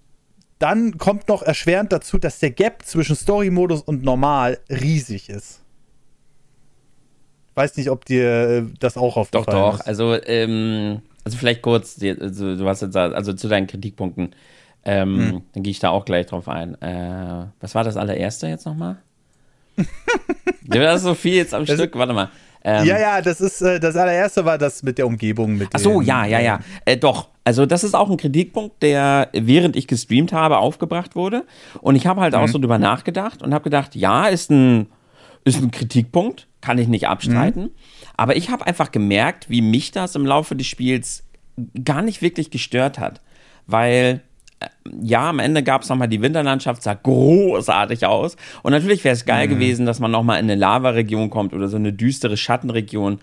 dann 0.58 0.98
kommt 0.98 1.28
noch 1.28 1.42
erschwerend 1.42 1.92
dazu, 1.92 2.18
dass 2.18 2.40
der 2.40 2.52
Gap 2.52 2.84
zwischen 2.84 3.18
Story-Modus 3.18 3.82
und 3.82 4.04
normal 4.04 4.60
riesig 4.70 5.30
ist. 5.30 5.62
Weiß 7.56 7.76
nicht, 7.76 7.90
ob 7.90 8.06
dir 8.06 8.24
äh, 8.24 8.64
das 8.80 8.98
auch 8.98 9.18
aufgefallen 9.18 9.46
doch, 9.46 9.72
doch. 9.72 9.74
ist. 9.74 9.82
Doch, 9.82 9.88
Also, 9.88 10.24
ähm, 10.24 11.02
also 11.26 11.38
vielleicht 11.38 11.62
kurz, 11.62 12.02
also, 12.02 12.56
du 12.56 12.68
hast 12.68 12.82
jetzt, 12.82 12.96
also 12.96 13.34
zu 13.34 13.50
deinen 13.50 13.68
Kritikpunkten, 13.68 14.34
ähm, 14.86 15.18
hm. 15.18 15.42
dann 15.54 15.64
gehe 15.64 15.72
ich 15.72 15.80
da 15.80 15.90
auch 15.90 16.06
gleich 16.06 16.28
drauf 16.28 16.48
ein. 16.48 16.82
Äh, 16.82 17.48
was 17.60 17.76
war 17.76 17.84
das 17.84 17.98
allererste 17.98 18.48
jetzt 18.48 18.66
nochmal? 18.66 18.98
das 20.64 20.98
ist 20.98 21.04
so 21.04 21.16
viel 21.16 21.36
jetzt 21.36 21.54
am 21.54 21.66
das 21.66 21.76
Stück, 21.76 21.96
warte 21.96 22.14
mal. 22.14 22.30
Ähm, 22.66 22.86
ja, 22.86 23.00
ja, 23.00 23.22
das 23.22 23.42
ist 23.42 23.62
äh, 23.62 23.80
das 23.80 23.96
allererste 23.96 24.46
war 24.46 24.58
das 24.58 24.84
mit 24.84 24.98
der 24.98 25.06
Umgebung. 25.06 25.58
Mit 25.58 25.70
Ach 25.74 25.80
so, 25.80 26.02
ja, 26.02 26.26
ja, 26.26 26.40
ja. 26.40 26.60
Äh, 26.86 26.98
doch, 26.98 27.30
also 27.44 27.66
das 27.66 27.84
ist 27.84 27.94
auch 27.94 28.10
ein 28.10 28.18
Kritikpunkt, 28.18 28.82
der 28.82 29.30
während 29.34 29.76
ich 29.76 29.88
gestreamt 29.88 30.32
habe 30.32 30.58
aufgebracht 30.58 31.16
wurde. 31.16 31.46
Und 31.82 31.96
ich 31.96 32.08
habe 32.08 32.22
halt 32.22 32.34
mhm. 32.34 32.40
auch 32.40 32.48
so 32.48 32.58
drüber 32.60 32.80
nachgedacht 32.80 33.42
und 33.42 33.54
habe 33.54 33.66
gedacht, 33.66 33.96
ja, 33.96 34.28
ist 34.28 34.50
ein, 34.50 34.88
ist 35.44 35.62
ein 35.62 35.72
Kritikpunkt, 35.72 36.48
kann 36.62 36.78
ich 36.78 36.88
nicht 36.88 37.08
abstreiten. 37.08 37.64
Mhm. 37.64 37.72
Aber 38.16 38.38
ich 38.38 38.50
habe 38.50 38.66
einfach 38.66 38.92
gemerkt, 38.92 39.50
wie 39.50 39.62
mich 39.62 39.92
das 39.92 40.16
im 40.16 40.26
Laufe 40.26 40.56
des 40.56 40.68
Spiels 40.68 41.24
gar 41.84 42.02
nicht 42.02 42.22
wirklich 42.22 42.50
gestört 42.50 42.98
hat. 42.98 43.22
Weil 43.68 44.22
ja, 45.02 45.30
am 45.30 45.40
Ende 45.40 45.64
gab 45.64 45.84
es 45.84 45.90
nochmal 45.90 46.08
die 46.08 46.22
Winterlandschaft, 46.22 46.84
sah 46.84 46.94
großartig 46.94 48.06
aus. 48.06 48.36
Und 48.62 48.72
natürlich 48.72 49.04
wäre 49.04 49.14
es 49.14 49.26
geil 49.26 49.48
mhm. 49.48 49.52
gewesen, 49.52 49.86
dass 49.86 50.00
man 50.00 50.12
nochmal 50.12 50.40
in 50.40 50.46
eine 50.46 50.56
Lavaregion 50.56 51.30
kommt 51.30 51.54
oder 51.54 51.68
so 51.68 51.78
eine 51.78 51.94
düstere 51.94 52.38
Schattenregion 52.38 53.20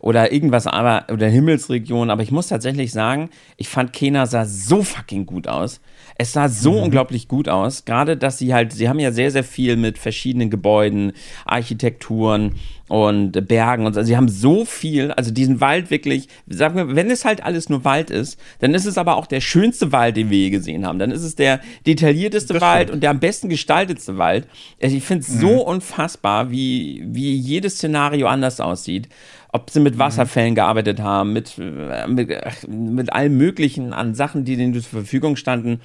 oder 0.00 0.32
irgendwas 0.32 0.66
aber 0.66 1.06
oder 1.12 1.28
Himmelsregion. 1.28 2.10
Aber 2.10 2.22
ich 2.22 2.30
muss 2.30 2.48
tatsächlich 2.48 2.92
sagen, 2.92 3.30
ich 3.56 3.68
fand 3.68 3.92
Kena 3.92 4.26
sah 4.26 4.44
so 4.44 4.82
fucking 4.82 5.26
gut 5.26 5.48
aus. 5.48 5.80
Es 6.18 6.32
sah 6.32 6.48
so 6.48 6.72
mhm. 6.72 6.84
unglaublich 6.84 7.28
gut 7.28 7.48
aus. 7.48 7.84
Gerade, 7.84 8.16
dass 8.16 8.38
sie 8.38 8.54
halt, 8.54 8.72
sie 8.72 8.88
haben 8.88 8.98
ja 8.98 9.12
sehr, 9.12 9.30
sehr 9.30 9.44
viel 9.44 9.76
mit 9.76 9.98
verschiedenen 9.98 10.50
Gebäuden, 10.50 11.12
Architekturen 11.44 12.54
und 12.88 13.32
Bergen 13.48 13.84
und 13.84 13.94
so. 13.94 14.00
Also 14.00 14.08
sie 14.08 14.16
haben 14.16 14.28
so 14.28 14.64
viel, 14.64 15.10
also 15.12 15.30
diesen 15.30 15.60
Wald 15.60 15.90
wirklich, 15.90 16.28
sagen 16.46 16.76
wir, 16.76 16.96
wenn 16.96 17.10
es 17.10 17.24
halt 17.24 17.42
alles 17.42 17.68
nur 17.68 17.84
Wald 17.84 18.10
ist, 18.10 18.38
dann 18.60 18.74
ist 18.74 18.86
es 18.86 18.96
aber 18.96 19.16
auch 19.16 19.26
der 19.26 19.40
schönste 19.40 19.92
Wald, 19.92 20.16
den 20.16 20.30
wir 20.30 20.38
je 20.38 20.50
gesehen 20.50 20.86
haben. 20.86 20.98
Dann 20.98 21.10
ist 21.10 21.22
es 21.22 21.34
der 21.34 21.60
detaillierteste 21.86 22.54
das 22.54 22.62
Wald 22.62 22.84
stimmt. 22.84 22.94
und 22.94 23.00
der 23.02 23.10
am 23.10 23.20
besten 23.20 23.48
gestaltetste 23.48 24.18
Wald. 24.18 24.46
Also 24.82 24.96
ich 24.96 25.04
finde 25.04 25.22
es 25.22 25.34
mhm. 25.34 25.40
so 25.40 25.66
unfassbar, 25.66 26.50
wie, 26.50 27.04
wie 27.06 27.34
jedes 27.34 27.74
Szenario 27.74 28.28
anders 28.28 28.60
aussieht 28.60 29.08
ob 29.56 29.70
sie 29.70 29.80
mit 29.80 29.94
mhm. 29.94 30.00
Wasserfällen 30.00 30.54
gearbeitet 30.54 31.00
haben, 31.00 31.32
mit, 31.32 31.58
äh, 31.58 32.06
mit, 32.06 32.30
mit 32.68 33.12
allem 33.12 33.36
Möglichen 33.36 33.92
an 33.92 34.14
Sachen, 34.14 34.44
die 34.44 34.56
denen 34.56 34.74
zur 34.74 34.82
Verfügung 34.82 35.36
standen. 35.36 35.80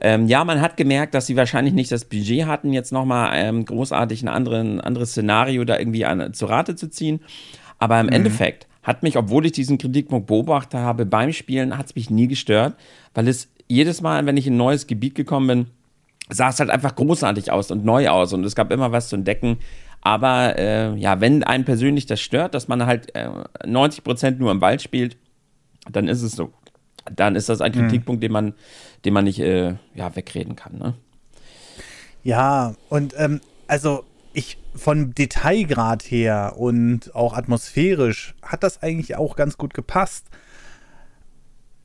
Ähm, 0.00 0.28
ja, 0.28 0.44
man 0.44 0.60
hat 0.60 0.76
gemerkt, 0.76 1.14
dass 1.14 1.26
sie 1.26 1.34
wahrscheinlich 1.34 1.74
nicht 1.74 1.90
das 1.90 2.04
Budget 2.04 2.46
hatten, 2.46 2.72
jetzt 2.72 2.92
nochmal 2.92 3.32
ähm, 3.34 3.64
großartig 3.64 4.22
ein, 4.22 4.28
anderen, 4.28 4.80
anderes 4.80 5.10
Szenario 5.10 5.64
da 5.64 5.78
irgendwie 5.78 6.04
an, 6.04 6.32
zu 6.32 6.46
Rate 6.46 6.76
zu 6.76 6.88
ziehen. 6.88 7.20
Aber 7.80 7.98
im 7.98 8.06
mhm. 8.06 8.12
Endeffekt 8.12 8.68
hat 8.84 9.02
mich, 9.02 9.18
obwohl 9.18 9.44
ich 9.44 9.52
diesen 9.52 9.78
Kritikpunkt 9.78 10.28
beobachtet 10.28 10.80
habe, 10.80 11.04
beim 11.04 11.32
Spielen 11.32 11.76
hat 11.76 11.86
es 11.86 11.94
mich 11.96 12.10
nie 12.10 12.28
gestört, 12.28 12.76
weil 13.14 13.26
es 13.26 13.48
jedes 13.66 14.00
Mal, 14.00 14.24
wenn 14.26 14.36
ich 14.36 14.46
in 14.46 14.54
ein 14.54 14.58
neues 14.58 14.86
Gebiet 14.86 15.16
gekommen 15.16 15.46
bin, 15.48 15.66
sah 16.30 16.50
es 16.50 16.60
halt 16.60 16.70
einfach 16.70 16.94
großartig 16.94 17.50
aus 17.50 17.70
und 17.70 17.84
neu 17.84 18.08
aus 18.08 18.32
und 18.32 18.44
es 18.44 18.54
gab 18.54 18.70
immer 18.70 18.92
was 18.92 19.08
zu 19.08 19.16
entdecken. 19.16 19.58
Aber 20.00 20.58
äh, 20.58 20.94
ja, 20.96 21.20
wenn 21.20 21.42
einen 21.42 21.64
persönlich 21.64 22.06
das 22.06 22.20
stört, 22.20 22.54
dass 22.54 22.68
man 22.68 22.86
halt 22.86 23.14
äh, 23.14 23.28
90 23.66 24.04
Prozent 24.04 24.40
nur 24.40 24.50
im 24.52 24.60
Wald 24.60 24.82
spielt, 24.82 25.16
dann 25.90 26.08
ist 26.08 26.22
es 26.22 26.32
so. 26.32 26.52
Dann 27.14 27.36
ist 27.36 27.48
das 27.48 27.60
ein 27.60 27.72
mhm. 27.72 27.80
Kritikpunkt, 27.80 28.22
den 28.22 28.32
man, 28.32 28.54
den 29.04 29.14
man 29.14 29.24
nicht 29.24 29.40
äh, 29.40 29.74
ja, 29.94 30.14
wegreden 30.14 30.56
kann. 30.56 30.78
Ne? 30.78 30.94
Ja, 32.22 32.74
und 32.88 33.14
ähm, 33.16 33.40
also 33.66 34.04
ich 34.32 34.58
von 34.74 35.14
Detailgrad 35.14 36.04
her 36.04 36.54
und 36.56 37.14
auch 37.14 37.34
atmosphärisch 37.34 38.34
hat 38.42 38.62
das 38.62 38.82
eigentlich 38.82 39.16
auch 39.16 39.34
ganz 39.36 39.58
gut 39.58 39.74
gepasst. 39.74 40.26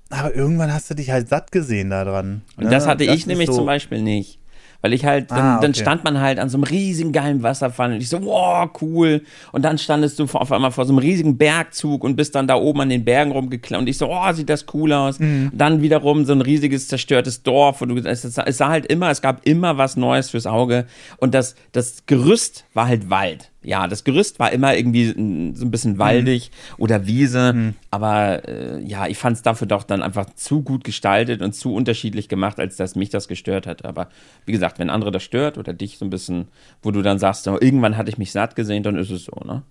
Aber 0.09 0.35
irgendwann 0.35 0.71
hast 0.71 0.89
du 0.89 0.93
dich 0.93 1.09
halt 1.09 1.27
satt 1.27 1.51
gesehen 1.51 1.89
daran. 1.89 2.43
Und 2.55 2.65
ne? 2.65 2.69
das 2.69 2.85
hatte 2.85 3.05
das 3.05 3.15
ich 3.15 3.25
nämlich 3.25 3.47
so 3.47 3.55
zum 3.55 3.65
Beispiel 3.65 4.01
nicht. 4.01 4.39
Weil 4.83 4.91
ich 4.91 5.05
halt, 5.05 5.31
dann, 5.31 5.39
ah, 5.39 5.55
okay. 5.55 5.61
dann, 5.61 5.73
stand 5.73 6.03
man 6.03 6.19
halt 6.19 6.39
an 6.39 6.49
so 6.49 6.57
einem 6.57 6.65
riesigen 6.65 7.13
geilen 7.13 7.41
Wasserfall 7.41 7.93
und 7.93 8.01
ich 8.01 8.09
so, 8.09 8.21
wow, 8.21 8.69
cool. 8.81 9.21
Und 9.53 9.63
dann 9.63 9.77
standest 9.77 10.19
du 10.19 10.25
auf 10.25 10.51
einmal 10.51 10.71
vor 10.71 10.83
so 10.83 10.91
einem 10.91 10.97
riesigen 10.97 11.37
Bergzug 11.37 12.03
und 12.03 12.17
bist 12.17 12.35
dann 12.35 12.47
da 12.47 12.55
oben 12.55 12.81
an 12.81 12.89
den 12.89 13.05
Bergen 13.05 13.31
rumgeklaut 13.31 13.79
und 13.79 13.87
ich 13.87 13.97
so, 13.97 14.09
oh, 14.11 14.33
sieht 14.33 14.49
das 14.49 14.65
cool 14.73 14.91
aus. 14.91 15.19
Mhm. 15.19 15.51
Dann 15.53 15.81
wiederum 15.81 16.25
so 16.25 16.33
ein 16.33 16.41
riesiges 16.41 16.89
zerstörtes 16.89 17.43
Dorf 17.43 17.81
und 17.81 17.89
du, 17.89 17.95
es, 17.97 18.25
es 18.25 18.57
sah 18.57 18.67
halt 18.67 18.85
immer, 18.87 19.09
es 19.09 19.21
gab 19.21 19.45
immer 19.47 19.77
was 19.77 19.95
Neues 19.95 20.31
fürs 20.31 20.45
Auge 20.45 20.85
und 21.15 21.33
das, 21.33 21.55
das 21.71 22.05
Gerüst 22.05 22.65
war 22.73 22.89
halt 22.89 23.09
Wald 23.09 23.52
ja, 23.63 23.87
das 23.87 24.03
Gerüst 24.03 24.39
war 24.39 24.51
immer 24.51 24.75
irgendwie 24.75 25.07
so 25.55 25.65
ein 25.65 25.71
bisschen 25.71 25.97
waldig 25.97 26.51
mhm. 26.51 26.83
oder 26.83 27.07
Wiese, 27.07 27.53
mhm. 27.53 27.73
aber 27.91 28.47
äh, 28.47 28.79
ja, 28.81 29.07
ich 29.07 29.17
fand 29.17 29.37
es 29.37 29.41
dafür 29.41 29.67
doch 29.67 29.83
dann 29.83 30.01
einfach 30.01 30.27
zu 30.35 30.61
gut 30.61 30.83
gestaltet 30.83 31.41
und 31.41 31.53
zu 31.53 31.73
unterschiedlich 31.73 32.29
gemacht, 32.29 32.59
als 32.59 32.75
dass 32.75 32.95
mich 32.95 33.09
das 33.09 33.27
gestört 33.27 33.65
hat. 33.67 33.85
Aber 33.85 34.09
wie 34.45 34.51
gesagt, 34.51 34.79
wenn 34.79 34.89
andere 34.89 35.11
das 35.11 35.23
stört 35.23 35.57
oder 35.57 35.73
dich 35.73 35.97
so 35.97 36.05
ein 36.05 36.09
bisschen, 36.09 36.47
wo 36.81 36.91
du 36.91 37.01
dann 37.01 37.19
sagst, 37.19 37.47
oh, 37.47 37.57
irgendwann 37.59 37.97
hatte 37.97 38.09
ich 38.09 38.17
mich 38.17 38.31
satt 38.31 38.55
gesehen, 38.55 38.83
dann 38.83 38.97
ist 38.97 39.09
es 39.09 39.25
so, 39.25 39.39
ne? 39.45 39.63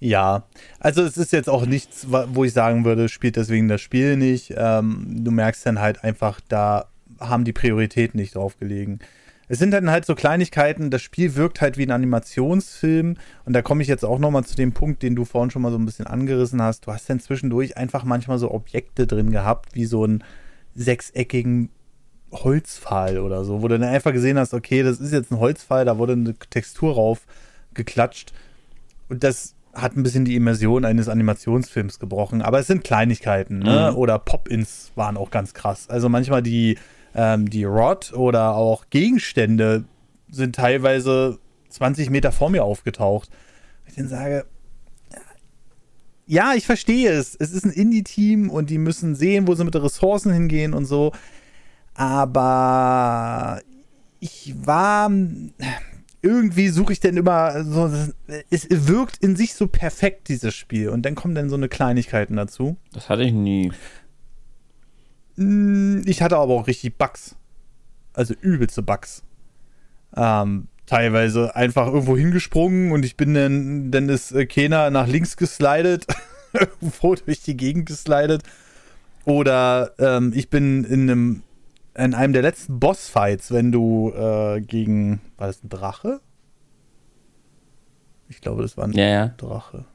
Ja, 0.00 0.44
also 0.80 1.02
es 1.02 1.16
ist 1.16 1.32
jetzt 1.32 1.48
auch 1.48 1.64
nichts, 1.64 2.06
wo 2.10 2.44
ich 2.44 2.52
sagen 2.52 2.84
würde, 2.84 3.08
spielt 3.08 3.36
deswegen 3.36 3.68
das 3.68 3.80
Spiel 3.80 4.16
nicht. 4.16 4.52
Ähm, 4.56 5.24
du 5.24 5.30
merkst 5.30 5.64
dann 5.64 5.80
halt 5.80 6.04
einfach, 6.04 6.40
da 6.48 6.88
haben 7.20 7.44
die 7.44 7.52
Prioritäten 7.52 8.20
nicht 8.20 8.34
drauf 8.34 8.58
gelegen 8.58 8.98
es 9.48 9.58
sind 9.58 9.70
dann 9.72 9.90
halt 9.90 10.06
so 10.06 10.14
Kleinigkeiten, 10.14 10.90
das 10.90 11.02
Spiel 11.02 11.34
wirkt 11.34 11.60
halt 11.60 11.76
wie 11.78 11.86
ein 11.86 11.90
Animationsfilm 11.90 13.16
und 13.44 13.52
da 13.52 13.62
komme 13.62 13.82
ich 13.82 13.88
jetzt 13.88 14.04
auch 14.04 14.18
nochmal 14.18 14.44
zu 14.44 14.56
dem 14.56 14.72
Punkt, 14.72 15.02
den 15.02 15.16
du 15.16 15.24
vorhin 15.24 15.50
schon 15.50 15.62
mal 15.62 15.70
so 15.70 15.78
ein 15.78 15.84
bisschen 15.84 16.06
angerissen 16.06 16.62
hast. 16.62 16.86
Du 16.86 16.92
hast 16.92 17.08
dann 17.08 17.20
zwischendurch 17.20 17.76
einfach 17.76 18.04
manchmal 18.04 18.38
so 18.38 18.50
Objekte 18.50 19.06
drin 19.06 19.30
gehabt, 19.30 19.74
wie 19.74 19.84
so 19.84 20.04
einen 20.04 20.24
sechseckigen 20.74 21.70
Holzpfahl 22.32 23.18
oder 23.18 23.44
so, 23.44 23.62
wo 23.62 23.68
du 23.68 23.78
dann 23.78 23.88
einfach 23.88 24.12
gesehen 24.12 24.38
hast, 24.38 24.54
okay, 24.54 24.82
das 24.82 24.98
ist 24.98 25.12
jetzt 25.12 25.30
ein 25.30 25.38
Holzpfahl, 25.38 25.84
da 25.84 25.98
wurde 25.98 26.14
eine 26.14 26.34
Textur 26.34 26.94
rauf 26.94 27.26
geklatscht. 27.74 28.32
Und 29.08 29.22
das 29.22 29.54
hat 29.74 29.96
ein 29.96 30.02
bisschen 30.02 30.24
die 30.24 30.36
Immersion 30.36 30.84
eines 30.84 31.08
Animationsfilms 31.08 31.98
gebrochen. 31.98 32.42
Aber 32.42 32.58
es 32.60 32.66
sind 32.66 32.84
Kleinigkeiten, 32.84 33.58
ne? 33.58 33.90
Mhm. 33.90 33.96
Oder 33.96 34.18
Pop-Ins 34.18 34.92
waren 34.94 35.16
auch 35.16 35.30
ganz 35.30 35.54
krass. 35.54 35.88
Also 35.90 36.08
manchmal 36.08 36.42
die, 36.42 36.78
ähm, 37.14 37.48
die 37.48 37.64
Rod 37.64 38.12
oder 38.12 38.54
auch 38.56 38.86
Gegenstände 38.90 39.84
sind 40.30 40.56
teilweise 40.56 41.38
20 41.68 42.10
Meter 42.10 42.32
vor 42.32 42.50
mir 42.50 42.64
aufgetaucht. 42.64 43.30
Ich 43.86 43.94
dann 43.94 44.08
sage, 44.08 44.46
ja, 46.26 46.54
ich 46.54 46.66
verstehe 46.66 47.10
es. 47.10 47.36
Es 47.38 47.52
ist 47.52 47.64
ein 47.64 47.72
Indie-Team 47.72 48.50
und 48.50 48.70
die 48.70 48.78
müssen 48.78 49.14
sehen, 49.14 49.46
wo 49.46 49.54
sie 49.54 49.64
mit 49.64 49.74
den 49.74 49.82
Ressourcen 49.82 50.32
hingehen 50.32 50.74
und 50.74 50.86
so. 50.86 51.12
Aber 51.94 53.60
ich 54.20 54.54
war. 54.64 55.10
Irgendwie 56.22 56.68
suche 56.68 56.94
ich 56.94 57.00
denn 57.00 57.18
immer 57.18 57.64
so. 57.64 57.90
Es 58.48 58.66
wirkt 58.70 59.18
in 59.18 59.36
sich 59.36 59.54
so 59.54 59.66
perfekt, 59.66 60.28
dieses 60.28 60.54
Spiel. 60.54 60.88
Und 60.88 61.02
dann 61.02 61.14
kommen 61.14 61.34
dann 61.34 61.50
so 61.50 61.56
eine 61.56 61.68
Kleinigkeiten 61.68 62.36
dazu. 62.36 62.76
Das 62.92 63.10
hatte 63.10 63.24
ich 63.24 63.32
nie. 63.32 63.70
Hm, 65.36 66.02
ich 66.06 66.22
hatte 66.22 66.36
aber 66.36 66.54
auch 66.54 66.66
richtig 66.66 66.96
Bugs. 66.96 67.36
Also 68.12 68.34
übelste 68.40 68.82
Bugs. 68.82 69.22
Ähm, 70.16 70.68
teilweise 70.86 71.56
einfach 71.56 71.86
irgendwo 71.86 72.16
hingesprungen 72.16 72.92
und 72.92 73.04
ich 73.04 73.16
bin 73.16 73.34
dann, 73.34 73.90
dann 73.90 74.08
ist 74.08 74.32
äh, 74.32 74.46
Kena 74.46 74.90
nach 74.90 75.06
links 75.06 75.36
geslidet, 75.36 76.06
irgendwo 76.52 77.14
durch 77.14 77.42
die 77.42 77.56
Gegend 77.56 77.86
geslidet. 77.86 78.42
Oder 79.24 79.92
ähm, 79.98 80.32
ich 80.34 80.50
bin 80.50 80.84
in 80.84 81.10
einem, 81.10 81.42
in 81.94 82.14
einem 82.14 82.32
der 82.32 82.42
letzten 82.42 82.78
Bossfights, 82.78 83.50
wenn 83.50 83.72
du 83.72 84.12
äh, 84.14 84.60
gegen, 84.60 85.20
war 85.38 85.46
das 85.46 85.64
ein 85.64 85.70
Drache? 85.70 86.20
Ich 88.28 88.40
glaube, 88.40 88.62
das 88.62 88.76
war 88.76 88.84
ein 88.84 88.92
ja, 88.92 89.06
ja. 89.06 89.28
Drache. 89.36 89.86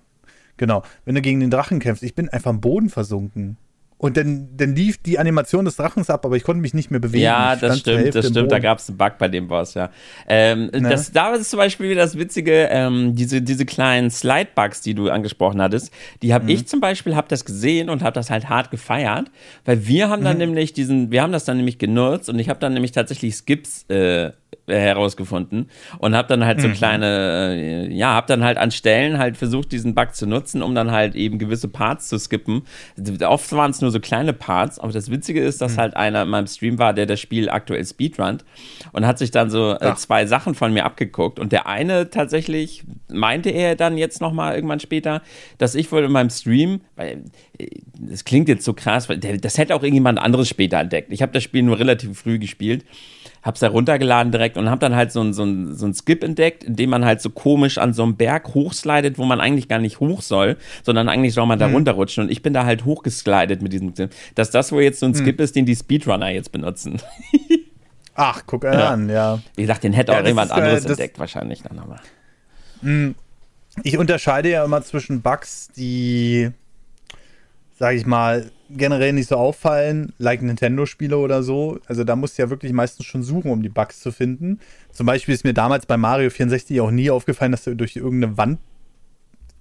Genau, 0.58 0.84
wenn 1.06 1.16
du 1.16 1.22
gegen 1.22 1.40
den 1.40 1.52
Drachen 1.52 1.80
kämpfst, 1.80 2.04
ich 2.04 2.16
bin 2.16 2.28
einfach 2.30 2.50
am 2.50 2.62
Boden 2.62 2.90
versunken. 2.90 3.58
Und 4.02 4.16
dann, 4.16 4.48
dann 4.56 4.78
lief 4.78 4.98
die 4.98 5.20
Animation 5.20 5.66
des 5.66 5.76
Drachens 5.76 6.10
ab, 6.10 6.26
aber 6.26 6.38
ich 6.38 6.44
konnte 6.44 6.62
mich 6.62 6.74
nicht 6.74 6.90
mehr 6.90 7.02
bewegen. 7.02 7.26
Ja, 7.26 7.58
das 7.58 7.80
stimmt, 7.80 8.16
das 8.16 8.30
stimmt. 8.30 8.50
Da 8.50 8.60
gab 8.60 8.78
es 8.80 8.88
einen 8.88 8.98
Bug 8.98 9.18
bei 9.20 9.28
dem 9.28 9.50
Boss, 9.50 9.74
ja. 9.74 9.90
Ähm, 10.26 10.68
ne? 10.68 10.90
das, 10.90 11.12
da 11.12 11.36
ist 11.36 11.50
zum 11.50 11.58
Beispiel 11.58 11.90
wieder 11.90 12.04
das 12.04 12.18
Witzige, 12.18 12.70
ähm, 12.72 13.14
diese, 13.14 13.42
diese 13.42 13.66
kleinen 13.66 14.10
Slide-Bugs, 14.10 14.80
die 14.80 14.94
du 14.94 15.10
angesprochen 15.10 15.62
hattest, 15.62 15.92
die 16.22 16.34
habe 16.34 16.46
mhm. 16.46 16.52
ich 16.52 16.66
zum 16.66 16.80
Beispiel, 16.80 17.14
habe 17.14 17.28
das 17.28 17.44
gesehen 17.44 17.90
und 17.90 18.02
habe 18.02 18.14
das 18.14 18.30
halt 18.30 18.48
hart 18.48 18.72
gefeiert, 18.72 19.30
weil 19.66 19.86
wir 19.86 20.08
haben 20.08 20.24
dann 20.24 20.38
mhm. 20.38 20.44
nämlich 20.54 20.72
diesen, 20.72 21.12
wir 21.12 21.22
haben 21.22 21.34
das 21.34 21.44
dann 21.44 21.58
nämlich 21.58 21.78
genutzt 21.78 22.30
und 22.30 22.40
ich 22.40 22.48
habe 22.48 22.62
dann 22.62 22.74
nämlich 22.74 22.94
tatsächlich 22.94 23.36
Skips 23.36 23.84
äh, 23.90 24.32
herausgefunden 24.70 25.70
und 26.00 26.16
habe 26.16 26.28
dann 26.28 26.46
halt 26.46 26.62
so 26.62 26.68
mhm. 26.68 26.74
kleine, 26.74 27.88
äh, 27.88 27.94
ja, 27.94 28.14
habe 28.14 28.28
dann 28.28 28.44
halt 28.44 28.58
an 28.58 28.72
Stellen 28.72 29.18
halt 29.18 29.38
versucht, 29.38 29.72
diesen 29.72 29.96
Bug 29.96 30.16
zu 30.16 30.28
nutzen, 30.28 30.62
um 30.62 30.76
dann 30.76 30.92
halt 30.92 31.16
eben 31.16 31.40
gewisse 31.40 31.68
Parts 31.68 32.08
zu 32.08 32.18
skippen. 32.20 32.64
Oft 33.26 33.52
waren 33.52 33.72
es 33.72 33.82
nur 33.82 33.92
so 33.92 34.00
kleine 34.00 34.34
Parts, 34.34 34.80
aber 34.80 34.92
das 34.92 35.12
Witzige 35.12 35.42
ist, 35.42 35.62
dass 35.62 35.74
mhm. 35.74 35.78
halt 35.78 35.98
einer 35.98 36.24
in 36.24 36.30
meinem 36.30 36.48
Stream 36.48 36.78
war, 36.80 36.94
der 36.94 37.06
das 37.06 37.20
Spiel 37.20 37.50
aktuell 37.50 37.86
speedrunnt 37.86 38.46
und 38.92 39.06
hat 39.06 39.18
sich 39.18 39.32
dann 39.32 39.50
so 39.50 39.76
äh, 39.80 39.96
zwei 39.96 40.26
Sachen 40.26 40.56
von 40.56 40.74
mir 40.74 40.86
abgeguckt 40.86 41.40
und 41.40 41.52
der 41.52 41.68
eine 41.68 42.10
tatsächlich 42.10 42.84
meinte 43.12 43.50
er 43.50 43.76
dann 43.76 43.98
jetzt 43.98 44.22
nochmal 44.22 44.56
irgendwann 44.56 44.80
später, 44.80 45.22
dass 45.58 45.76
ich 45.76 45.92
wohl 45.92 46.04
in 46.04 46.12
meinem 46.12 46.30
Stream, 46.30 46.82
weil 46.96 47.26
äh, 47.58 47.68
das 48.00 48.26
klingt 48.26 48.50
jetzt 48.50 48.66
so 48.66 48.74
krass, 48.74 49.10
weil 49.10 49.18
der, 49.18 49.38
das 49.38 49.58
hätte 49.58 49.76
auch 49.76 49.84
irgendjemand 49.84 50.20
anderes 50.20 50.48
später 50.48 50.80
entdeckt. 50.80 51.12
Ich 51.12 51.22
habe 51.22 51.32
das 51.32 51.44
Spiel 51.44 51.64
nur 51.64 51.80
relativ 51.80 52.18
früh 52.18 52.40
gespielt 52.40 52.86
hab's 53.42 53.60
da 53.62 53.70
runtergeladen 53.70 54.32
direkt 54.32 54.58
und 54.58 54.70
hab 54.70 54.80
dann 54.80 54.96
halt 54.96 55.12
so 55.12 55.22
ein, 55.22 55.34
so, 55.34 55.44
ein, 55.44 55.76
so 55.76 55.86
ein 55.86 55.94
Skip 55.94 56.24
entdeckt, 56.24 56.64
in 56.64 56.76
dem 56.76 56.90
man 56.90 57.06
halt 57.06 57.22
so 57.22 57.30
komisch 57.30 57.78
an 57.78 57.94
so 57.94 58.04
einem 58.04 58.16
Berg 58.16 58.54
hochslidet, 58.54 59.18
wo 59.18 59.26
man 59.26 59.40
eigentlich 59.40 59.68
gar 59.68 59.80
nicht 59.80 60.00
hoch 60.00 60.22
soll, 60.22 60.58
sondern 60.84 61.10
eigentlich 61.10 61.34
soll 61.34 61.46
man 61.46 61.60
da 61.60 61.68
mhm. 61.68 61.76
runterrutschen. 61.76 62.26
Und 62.26 62.32
ich 62.32 62.42
bin 62.42 62.54
da 62.54 62.66
halt 62.66 62.86
hochgeslidet 62.86 63.62
mit 63.62 63.74
diesem 63.74 63.94
Skip. 63.94 64.12
Dass 64.36 64.52
das 64.52 64.72
wohl 64.72 64.82
jetzt 64.82 65.00
so 65.00 65.06
ein 65.06 65.14
mhm. 65.14 65.18
Skip 65.18 65.40
ist, 65.40 65.56
den 65.56 65.66
die 65.66 65.76
Speedrunner 65.76 66.30
jetzt 66.30 66.52
benutzen. 66.52 67.02
Ach, 68.16 68.44
guck 68.46 68.66
ja. 68.66 68.90
an, 68.90 69.10
ja. 69.10 69.40
Wie 69.56 69.62
gesagt, 69.62 69.84
den 69.84 69.94
hätte 69.94 70.12
ja, 70.12 70.20
auch 70.20 70.26
jemand 70.26 70.52
ist, 70.52 70.58
äh, 70.58 70.60
anderes 70.60 70.86
äh, 70.86 70.90
entdeckt, 70.90 71.20
wahrscheinlich 71.20 71.62
dann 71.64 71.80
aber. 71.80 72.02
Mhm. 72.82 73.16
Ich 73.84 73.98
unterscheide 73.98 74.50
ja 74.50 74.66
immer 74.66 74.82
zwischen 74.82 75.22
Bugs, 75.22 75.70
die, 75.76 76.50
sag 77.78 77.96
ich 77.96 78.06
mal, 78.06 78.52
generell 78.70 79.14
nicht 79.14 79.30
so 79.30 79.36
auffallen, 79.36 80.14
like 80.18 80.42
Nintendo-Spiele 80.42 81.18
oder 81.18 81.44
so. 81.44 81.80
Also 81.88 82.04
da 82.04 82.16
musst 82.16 82.38
du 82.38 82.44
ja 82.44 82.50
wirklich 82.50 82.74
meistens 82.74 83.06
schon 83.06 83.24
suchen, 83.24 83.52
um 83.52 83.62
die 83.62 83.70
Bugs 83.70 84.00
zu 84.00 84.12
finden. 84.12 84.60
Zum 84.92 85.06
Beispiel 85.06 85.34
ist 85.34 85.44
mir 85.44 85.54
damals 85.54 85.86
bei 85.86 85.98
Mario 85.98 86.30
64 86.30 86.80
auch 86.82 86.92
nie 86.92 87.10
aufgefallen, 87.10 87.52
dass 87.52 87.64
du 87.64 87.76
durch 87.76 87.96
irgendeine 87.96 88.38
Wand 88.38 88.60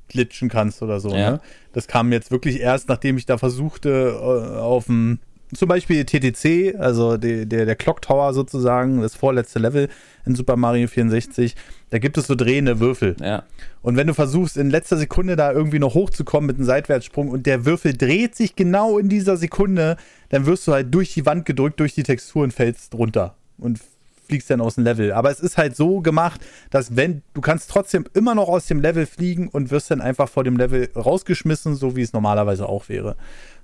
glitschen 0.09 0.49
kannst 0.49 0.83
oder 0.83 1.01
so. 1.01 1.11
Ja. 1.11 1.33
Ne? 1.33 1.41
Das 1.73 1.87
kam 1.87 2.13
jetzt 2.13 2.31
wirklich 2.31 2.61
erst, 2.61 2.89
nachdem 2.89 3.17
ich 3.19 3.27
da 3.27 3.39
versuchte, 3.39 4.19
äh, 4.19 4.59
auf 4.59 4.87
dem 4.87 5.21
zum 5.55 5.69
Beispiel 5.69 6.05
TTC, 6.05 6.79
also 6.79 7.17
der, 7.17 7.47
der, 7.47 7.65
der 7.65 7.77
Clock 7.77 8.03
Tower 8.03 8.35
sozusagen, 8.35 9.01
das 9.01 9.15
vorletzte 9.15 9.59
Level 9.59 9.89
in 10.27 10.35
Super 10.35 10.57
Mario 10.57 10.89
64, 10.89 11.57
da 11.91 11.99
gibt 11.99 12.19
es 12.19 12.27
so 12.27 12.35
drehende 12.35 12.81
Würfel. 12.81 13.17
Ja. 13.21 13.45
Und 13.81 13.97
wenn 13.97 14.07
du 14.07 14.15
versuchst, 14.15 14.57
in 14.57 14.71
letzter 14.71 14.99
Sekunde 14.99 15.37
da 15.37 15.53
irgendwie 15.53 15.79
noch 15.79 15.95
hochzukommen 15.95 16.47
mit 16.47 16.57
einem 16.57 16.67
Seitwärtssprung 16.67 17.29
und 17.29 17.47
der 17.47 17.65
Würfel 17.65 17.97
dreht 17.97 18.35
sich 18.35 18.57
genau 18.57 18.99
in 18.99 19.09
dieser 19.09 19.37
Sekunde, 19.37 19.97
dann 20.29 20.45
wirst 20.45 20.67
du 20.67 20.73
halt 20.73 20.95
durch 20.95 21.15
die 21.15 21.25
Wand 21.25 21.47
gedrückt, 21.47 21.81
durch 21.81 21.95
die 21.95 22.03
Textur 22.03 22.43
und 22.43 22.53
fällst 22.53 22.95
runter 22.95 23.35
und 23.57 23.81
fliegst 24.29 24.51
dann 24.51 24.61
aus 24.61 24.75
dem 24.75 24.85
Level. 24.85 25.13
Aber 25.13 25.31
es 25.31 25.41
ist 25.41 25.57
halt 25.57 25.75
so 25.75 26.01
gemacht, 26.01 26.45
dass 26.71 26.97
wenn 26.97 27.23
du 27.33 27.41
kannst 27.41 27.71
trotzdem 27.71 28.05
immer 28.13 28.35
noch 28.35 28.49
aus 28.49 28.67
dem 28.67 28.81
Level 28.81 29.07
fliegen 29.07 29.49
und 29.49 29.71
wirst 29.71 29.91
dann 29.91 30.03
einfach 30.03 30.29
vor 30.29 30.45
dem 30.45 30.57
Level 30.57 30.91
rausgeschmissen, 30.95 31.75
so 31.75 31.97
wie 31.97 32.03
es 32.03 32.13
normalerweise 32.13 32.69
auch 32.69 32.89
wäre. 32.91 33.17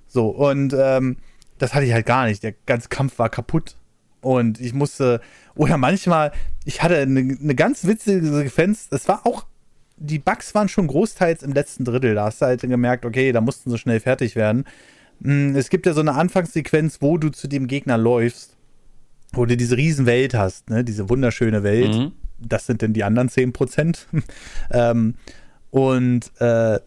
So, 0.07 0.29
und 0.29 0.75
ähm, 0.77 1.17
das 1.57 1.73
hatte 1.73 1.85
ich 1.85 1.93
halt 1.93 2.05
gar 2.05 2.25
nicht. 2.25 2.43
Der 2.43 2.53
ganze 2.65 2.89
Kampf 2.89 3.19
war 3.19 3.29
kaputt. 3.29 3.75
Und 4.21 4.59
ich 4.59 4.73
musste, 4.73 5.21
oder 5.55 5.77
manchmal, 5.77 6.31
ich 6.65 6.81
hatte 6.81 6.97
eine, 6.97 7.19
eine 7.19 7.55
ganz 7.55 7.85
witzige 7.85 8.25
Sequenz. 8.25 8.87
Es 8.89 9.07
war 9.07 9.25
auch, 9.25 9.45
die 9.97 10.19
Bugs 10.19 10.55
waren 10.55 10.67
schon 10.67 10.87
großteils 10.87 11.43
im 11.43 11.53
letzten 11.53 11.85
Drittel. 11.85 12.15
Da 12.15 12.25
hast 12.25 12.41
du 12.41 12.47
halt 12.47 12.61
gemerkt, 12.61 13.05
okay, 13.05 13.31
da 13.31 13.41
mussten 13.41 13.69
sie 13.69 13.77
schnell 13.77 13.99
fertig 13.99 14.35
werden. 14.35 14.65
Hm, 15.21 15.55
es 15.55 15.69
gibt 15.69 15.85
ja 15.85 15.93
so 15.93 16.01
eine 16.01 16.13
Anfangssequenz, 16.13 17.01
wo 17.01 17.17
du 17.17 17.29
zu 17.29 17.47
dem 17.47 17.67
Gegner 17.67 17.97
läufst, 17.97 18.57
wo 19.31 19.45
du 19.45 19.55
diese 19.55 19.77
Riesenwelt 19.77 20.33
hast, 20.33 20.69
ne? 20.69 20.83
diese 20.83 21.09
wunderschöne 21.09 21.63
Welt. 21.63 21.93
Mhm. 21.93 22.11
Das 22.39 22.65
sind 22.65 22.81
denn 22.81 22.93
die 22.93 23.03
anderen 23.03 23.29
10%. 23.29 23.97
ähm, 24.71 25.15
und 25.69 26.31
äh, 26.39 26.79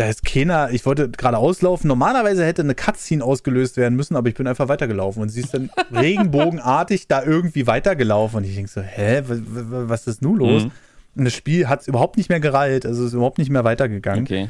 da 0.00 0.08
ist 0.08 0.24
keiner, 0.24 0.70
ich 0.70 0.86
wollte 0.86 1.10
gerade 1.10 1.36
auslaufen. 1.36 1.86
Normalerweise 1.86 2.42
hätte 2.46 2.62
eine 2.62 2.74
Cutscene 2.74 3.22
ausgelöst 3.22 3.76
werden 3.76 3.96
müssen, 3.96 4.16
aber 4.16 4.30
ich 4.30 4.34
bin 4.34 4.46
einfach 4.46 4.68
weitergelaufen. 4.68 5.20
Und 5.20 5.28
sie 5.28 5.40
ist 5.42 5.52
dann 5.52 5.70
regenbogenartig 5.92 7.06
da 7.06 7.22
irgendwie 7.22 7.66
weitergelaufen. 7.66 8.38
Und 8.38 8.44
ich 8.44 8.54
denke 8.54 8.70
so, 8.70 8.80
hä, 8.80 9.22
was, 9.26 10.06
ist 10.06 10.22
nun 10.22 10.38
los? 10.38 10.64
Mhm. 10.64 10.70
Und 11.16 11.24
das 11.24 11.34
Spiel 11.34 11.68
hat 11.68 11.82
es 11.82 11.88
überhaupt 11.88 12.16
nicht 12.16 12.30
mehr 12.30 12.40
gereilt, 12.40 12.86
also 12.86 13.04
ist 13.04 13.12
überhaupt 13.12 13.36
nicht 13.36 13.50
mehr 13.50 13.64
weitergegangen. 13.64 14.24
Okay. 14.24 14.48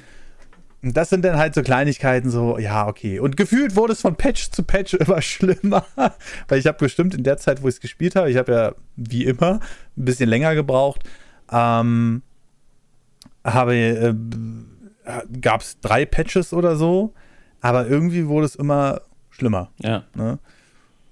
Und 0.83 0.97
das 0.97 1.11
sind 1.11 1.25
dann 1.25 1.37
halt 1.37 1.57
so 1.57 1.63
Kleinigkeiten, 1.63 2.31
so, 2.31 2.57
ja, 2.57 2.87
okay. 2.87 3.19
Und 3.19 3.37
gefühlt 3.37 3.75
wurde 3.75 3.95
es 3.95 4.01
von 4.03 4.15
Patch 4.15 4.53
zu 4.53 4.63
Patch 4.63 4.95
immer 5.01 5.21
schlimmer. 5.21 5.85
Weil 6.47 6.61
ich 6.61 6.67
habe 6.69 6.79
bestimmt 6.79 7.13
in 7.13 7.25
der 7.25 7.39
Zeit, 7.39 7.61
wo 7.61 7.67
ich 7.67 7.75
es 7.75 7.81
gespielt 7.81 8.15
habe, 8.15 8.31
ich 8.31 8.37
habe 8.37 8.53
ja 8.53 8.75
wie 8.95 9.25
immer 9.25 9.55
ein 9.97 10.05
bisschen 10.05 10.29
länger 10.29 10.55
gebraucht, 10.55 11.03
ähm, 11.51 12.23
habe 13.43 13.75
äh, 13.75 14.15
gab 15.41 15.61
es 15.61 15.81
drei 15.81 16.05
Patches 16.05 16.53
oder 16.53 16.77
so, 16.77 17.13
aber 17.61 17.87
irgendwie 17.87 18.27
wurde 18.27 18.47
es 18.47 18.55
immer 18.55 19.03
schlimmer. 19.31 19.71
Ja. 19.79 20.05
Ne? 20.15 20.39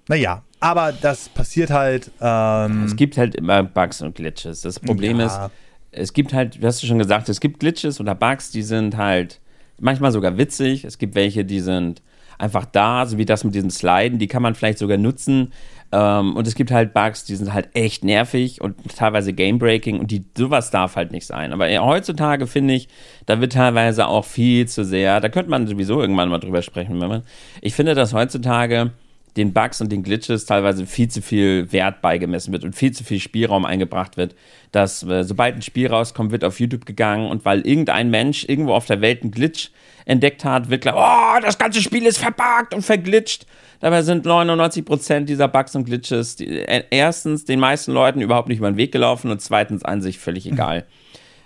Naja, 0.08 0.42
aber 0.60 0.92
das 0.92 1.28
passiert 1.28 1.70
halt. 1.70 2.10
Ähm, 2.20 2.84
es 2.84 2.96
gibt 2.96 3.16
halt 3.18 3.34
immer 3.34 3.62
Bugs 3.62 4.02
und 4.02 4.14
Glitches. 4.14 4.62
Das 4.62 4.80
Problem 4.80 5.20
ja. 5.20 5.26
ist, 5.26 5.52
es 5.90 6.12
gibt 6.12 6.32
halt, 6.32 6.58
hast 6.62 6.82
du 6.82 6.86
schon 6.86 6.98
gesagt, 6.98 7.28
es 7.28 7.40
gibt 7.40 7.60
Glitches 7.60 8.00
oder 8.00 8.14
Bugs, 8.14 8.50
die 8.50 8.62
sind 8.62 8.96
halt 8.96 9.40
manchmal 9.80 10.12
sogar 10.12 10.36
witzig. 10.38 10.84
Es 10.84 10.98
gibt 10.98 11.14
welche, 11.14 11.44
die 11.44 11.60
sind 11.60 12.02
einfach 12.38 12.64
da, 12.64 13.04
so 13.06 13.18
wie 13.18 13.24
das 13.24 13.44
mit 13.44 13.54
diesem 13.54 13.70
Sliden, 13.70 14.18
die 14.18 14.28
kann 14.28 14.42
man 14.42 14.54
vielleicht 14.54 14.78
sogar 14.78 14.96
nutzen, 14.96 15.52
ähm, 15.90 16.36
und 16.36 16.46
es 16.46 16.54
gibt 16.54 16.70
halt 16.70 16.92
Bugs, 16.92 17.24
die 17.24 17.36
sind 17.36 17.52
halt 17.54 17.70
echt 17.74 18.04
nervig 18.04 18.60
und 18.60 18.76
teilweise 18.96 19.32
gamebreaking 19.32 19.98
und 19.98 20.10
die, 20.10 20.24
sowas 20.36 20.70
darf 20.70 20.96
halt 20.96 21.12
nicht 21.12 21.26
sein. 21.26 21.52
Aber 21.52 21.68
heutzutage 21.84 22.46
finde 22.46 22.74
ich, 22.74 22.88
da 23.26 23.40
wird 23.40 23.54
teilweise 23.54 24.06
auch 24.06 24.24
viel 24.24 24.68
zu 24.68 24.84
sehr, 24.84 25.20
da 25.20 25.28
könnte 25.28 25.50
man 25.50 25.66
sowieso 25.66 26.00
irgendwann 26.00 26.28
mal 26.28 26.38
drüber 26.38 26.62
sprechen. 26.62 27.00
Wenn 27.00 27.08
man, 27.08 27.22
ich 27.62 27.74
finde, 27.74 27.94
dass 27.94 28.12
heutzutage 28.12 28.92
den 29.38 29.52
Bugs 29.52 29.80
und 29.80 29.90
den 29.90 30.02
Glitches 30.02 30.46
teilweise 30.46 30.84
viel 30.84 31.08
zu 31.08 31.22
viel 31.22 31.70
Wert 31.72 32.02
beigemessen 32.02 32.52
wird 32.52 32.64
und 32.64 32.74
viel 32.74 32.92
zu 32.92 33.04
viel 33.04 33.20
Spielraum 33.20 33.64
eingebracht 33.64 34.16
wird, 34.16 34.34
dass 34.72 35.02
äh, 35.04 35.22
sobald 35.22 35.54
ein 35.54 35.62
Spiel 35.62 35.86
rauskommt, 35.86 36.32
wird 36.32 36.44
auf 36.44 36.60
YouTube 36.60 36.84
gegangen 36.84 37.30
und 37.30 37.44
weil 37.44 37.66
irgendein 37.66 38.10
Mensch 38.10 38.44
irgendwo 38.46 38.74
auf 38.74 38.86
der 38.86 39.00
Welt 39.00 39.22
einen 39.22 39.30
Glitch 39.30 39.70
entdeckt 40.04 40.44
hat, 40.44 40.70
wird 40.70 40.82
klar, 40.82 40.96
oh, 40.96 41.40
das 41.40 41.58
ganze 41.58 41.80
Spiel 41.82 42.04
ist 42.06 42.18
verbuggt 42.18 42.74
und 42.74 42.82
verglitscht. 42.82 43.46
Dabei 43.80 44.02
sind 44.02 44.26
99% 44.26 45.20
dieser 45.20 45.48
Bugs 45.48 45.74
und 45.76 45.84
Glitches 45.84 46.36
die, 46.36 46.48
äh, 46.48 46.84
erstens 46.90 47.44
den 47.44 47.60
meisten 47.60 47.92
Leuten 47.92 48.20
überhaupt 48.20 48.48
nicht 48.48 48.58
über 48.58 48.70
den 48.70 48.76
Weg 48.76 48.92
gelaufen 48.92 49.30
und 49.30 49.40
zweitens 49.40 49.84
an 49.84 50.00
sich 50.00 50.18
völlig 50.18 50.46
egal. 50.46 50.84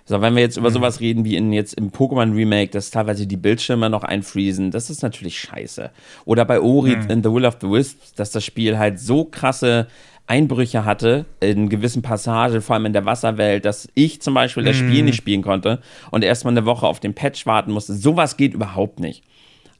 So, 0.05 0.19
wenn 0.21 0.35
wir 0.35 0.41
jetzt 0.41 0.57
über 0.57 0.69
mhm. 0.69 0.73
sowas 0.73 0.99
reden 0.99 1.23
wie 1.23 1.37
in 1.37 1.53
jetzt 1.53 1.75
im 1.75 1.91
Pokémon 1.91 2.35
Remake, 2.35 2.71
dass 2.71 2.91
teilweise 2.91 3.25
die 3.25 3.37
Bildschirme 3.37 3.89
noch 3.89 4.03
einfriesen, 4.03 4.69
das 4.69 4.89
ist 4.89 5.01
natürlich 5.01 5.39
scheiße. 5.39 5.91
Oder 6.25 6.43
bei 6.43 6.59
Ori 6.59 6.97
mhm. 6.97 7.09
in 7.09 7.23
The 7.23 7.31
Will 7.31 7.45
of 7.45 7.57
the 7.61 7.69
Wisps, 7.69 8.13
dass 8.13 8.31
das 8.31 8.43
Spiel 8.43 8.77
halt 8.77 8.99
so 8.99 9.23
krasse 9.23 9.87
Einbrüche 10.25 10.85
hatte 10.85 11.25
in 11.41 11.69
gewissen 11.69 12.01
Passagen, 12.01 12.61
vor 12.61 12.75
allem 12.75 12.87
in 12.87 12.93
der 12.93 13.05
Wasserwelt, 13.05 13.65
dass 13.65 13.89
ich 13.93 14.21
zum 14.21 14.33
Beispiel 14.33 14.63
das 14.63 14.77
Spiel 14.77 15.03
nicht 15.03 15.17
spielen 15.17 15.41
konnte 15.41 15.79
und 16.11 16.23
erstmal 16.23 16.53
eine 16.53 16.65
Woche 16.65 16.87
auf 16.87 16.99
den 16.99 17.13
Patch 17.13 17.45
warten 17.45 17.71
musste. 17.71 17.93
Sowas 17.93 18.37
geht 18.37 18.53
überhaupt 18.53 18.99
nicht. 18.99 19.23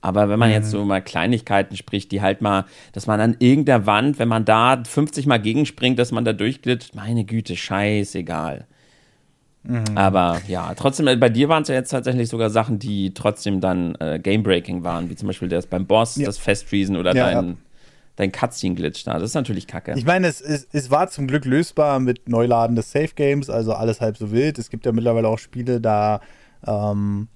Aber 0.03 0.27
wenn 0.27 0.37
man 0.37 0.51
jetzt 0.51 0.69
so 0.69 0.83
mal 0.83 1.01
Kleinigkeiten 1.01 1.77
spricht, 1.77 2.11
die 2.11 2.21
halt 2.21 2.41
mal, 2.41 2.65
dass 2.91 3.07
man 3.07 3.21
an 3.21 3.37
irgendeiner 3.39 3.85
Wand, 3.85 4.19
wenn 4.19 4.27
man 4.27 4.43
da 4.43 4.83
50 4.83 5.27
Mal 5.27 5.39
gegenspringt, 5.39 5.97
dass 5.97 6.11
man 6.11 6.25
da 6.25 6.33
durchglitscht, 6.33 6.93
meine 6.93 7.23
Güte, 7.23 7.55
scheißegal. 7.55 8.67
Mhm. 9.63 9.85
Aber 9.95 10.41
ja, 10.45 10.73
trotzdem, 10.75 11.07
äh, 11.07 11.15
bei 11.15 11.29
dir 11.29 11.47
waren 11.47 11.63
es 11.63 11.69
ja 11.69 11.75
jetzt 11.75 11.91
tatsächlich 11.91 12.27
sogar 12.27 12.49
Sachen, 12.49 12.79
die 12.79 13.13
trotzdem 13.13 13.61
dann 13.61 13.95
äh, 14.01 14.19
Game-Breaking 14.19 14.83
waren, 14.83 15.09
wie 15.09 15.15
zum 15.15 15.27
Beispiel 15.27 15.47
das 15.47 15.67
beim 15.67 15.87
Boss, 15.87 16.17
ja. 16.17 16.25
das 16.25 16.37
Festfreezen 16.37 16.97
oder 16.97 17.15
ja, 17.15 17.31
dein, 17.31 17.47
ja. 17.47 17.55
dein 18.17 18.33
Cutscene-Glitch 18.33 19.05
da. 19.05 19.13
Das 19.13 19.29
ist 19.29 19.35
natürlich 19.35 19.67
kacke. 19.67 19.93
Ich 19.95 20.03
meine, 20.03 20.27
es, 20.27 20.41
es, 20.41 20.67
es 20.73 20.91
war 20.91 21.07
zum 21.07 21.27
Glück 21.27 21.45
lösbar 21.45 22.01
mit 22.01 22.27
Neuladen 22.27 22.75
des 22.75 22.91
Safe-Games, 22.91 23.49
also 23.49 23.71
alles 23.71 24.01
halb 24.01 24.17
so 24.17 24.33
wild. 24.33 24.59
Es 24.59 24.69
gibt 24.69 24.85
ja 24.85 24.91
mittlerweile 24.91 25.29
auch 25.29 25.39
Spiele, 25.39 25.79
da 25.79 26.19
ähm, 26.67 27.29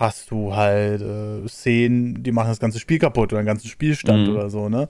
hast 0.00 0.30
du 0.30 0.54
halt 0.54 1.02
äh, 1.02 1.46
Szenen, 1.48 2.22
die 2.22 2.32
machen 2.32 2.48
das 2.48 2.58
ganze 2.58 2.78
Spiel 2.78 2.98
kaputt 2.98 3.32
oder 3.32 3.38
einen 3.38 3.46
ganzen 3.46 3.68
Spielstand 3.68 4.28
mhm. 4.28 4.34
oder 4.34 4.50
so, 4.50 4.68
ne? 4.68 4.88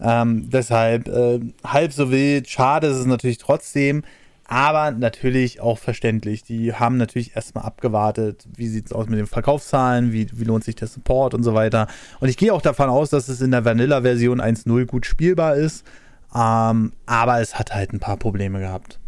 Ähm, 0.00 0.50
deshalb 0.50 1.08
äh, 1.08 1.40
halb 1.64 1.92
so 1.92 2.10
wild, 2.10 2.48
schade 2.48 2.86
ist 2.88 2.96
es 2.96 3.06
natürlich 3.06 3.38
trotzdem. 3.38 4.02
Aber 4.48 4.92
natürlich 4.92 5.60
auch 5.60 5.78
verständlich. 5.78 6.44
Die 6.44 6.72
haben 6.72 6.98
natürlich 6.98 7.34
erstmal 7.34 7.64
abgewartet, 7.64 8.46
wie 8.54 8.68
sieht 8.68 8.86
es 8.86 8.92
aus 8.92 9.08
mit 9.08 9.18
den 9.18 9.26
Verkaufszahlen, 9.26 10.12
wie, 10.12 10.28
wie 10.32 10.44
lohnt 10.44 10.62
sich 10.62 10.76
der 10.76 10.86
Support 10.86 11.34
und 11.34 11.42
so 11.42 11.54
weiter. 11.54 11.88
Und 12.20 12.28
ich 12.28 12.36
gehe 12.36 12.54
auch 12.54 12.62
davon 12.62 12.88
aus, 12.88 13.10
dass 13.10 13.28
es 13.28 13.40
in 13.40 13.50
der 13.50 13.64
Vanilla-Version 13.64 14.40
1.0 14.40 14.86
gut 14.86 15.04
spielbar 15.04 15.56
ist. 15.56 15.84
Ähm, 16.32 16.92
aber 17.06 17.40
es 17.40 17.58
hat 17.58 17.74
halt 17.74 17.92
ein 17.92 17.98
paar 17.98 18.18
Probleme 18.18 18.60
gehabt. 18.60 19.00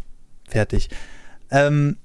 Fertig. 0.49 0.89
Ähm, 1.51 1.95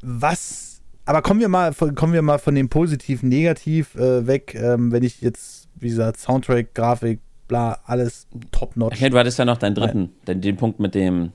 was, 0.00 0.65
aber 1.06 1.22
kommen 1.22 1.40
wir 1.40 1.48
mal, 1.48 1.72
kommen 1.72 2.12
wir 2.12 2.22
mal 2.22 2.38
von 2.38 2.54
dem 2.54 2.68
Positiv 2.68 3.22
negativ 3.22 3.94
äh, 3.94 4.26
weg, 4.26 4.54
ähm, 4.54 4.92
wenn 4.92 5.02
ich 5.02 5.22
jetzt, 5.22 5.68
wie 5.76 5.88
gesagt, 5.88 6.18
Soundtrack, 6.18 6.74
Grafik, 6.74 7.20
bla, 7.48 7.78
alles 7.86 8.26
top-notch. 8.52 8.96
Okay, 8.96 9.08
du 9.08 9.18
hattest 9.18 9.38
ja 9.38 9.44
noch 9.44 9.56
deinen 9.56 9.74
dritten, 9.74 10.10
den, 10.26 10.40
den 10.40 10.56
Punkt 10.56 10.80
mit 10.80 10.94
dem 10.94 11.32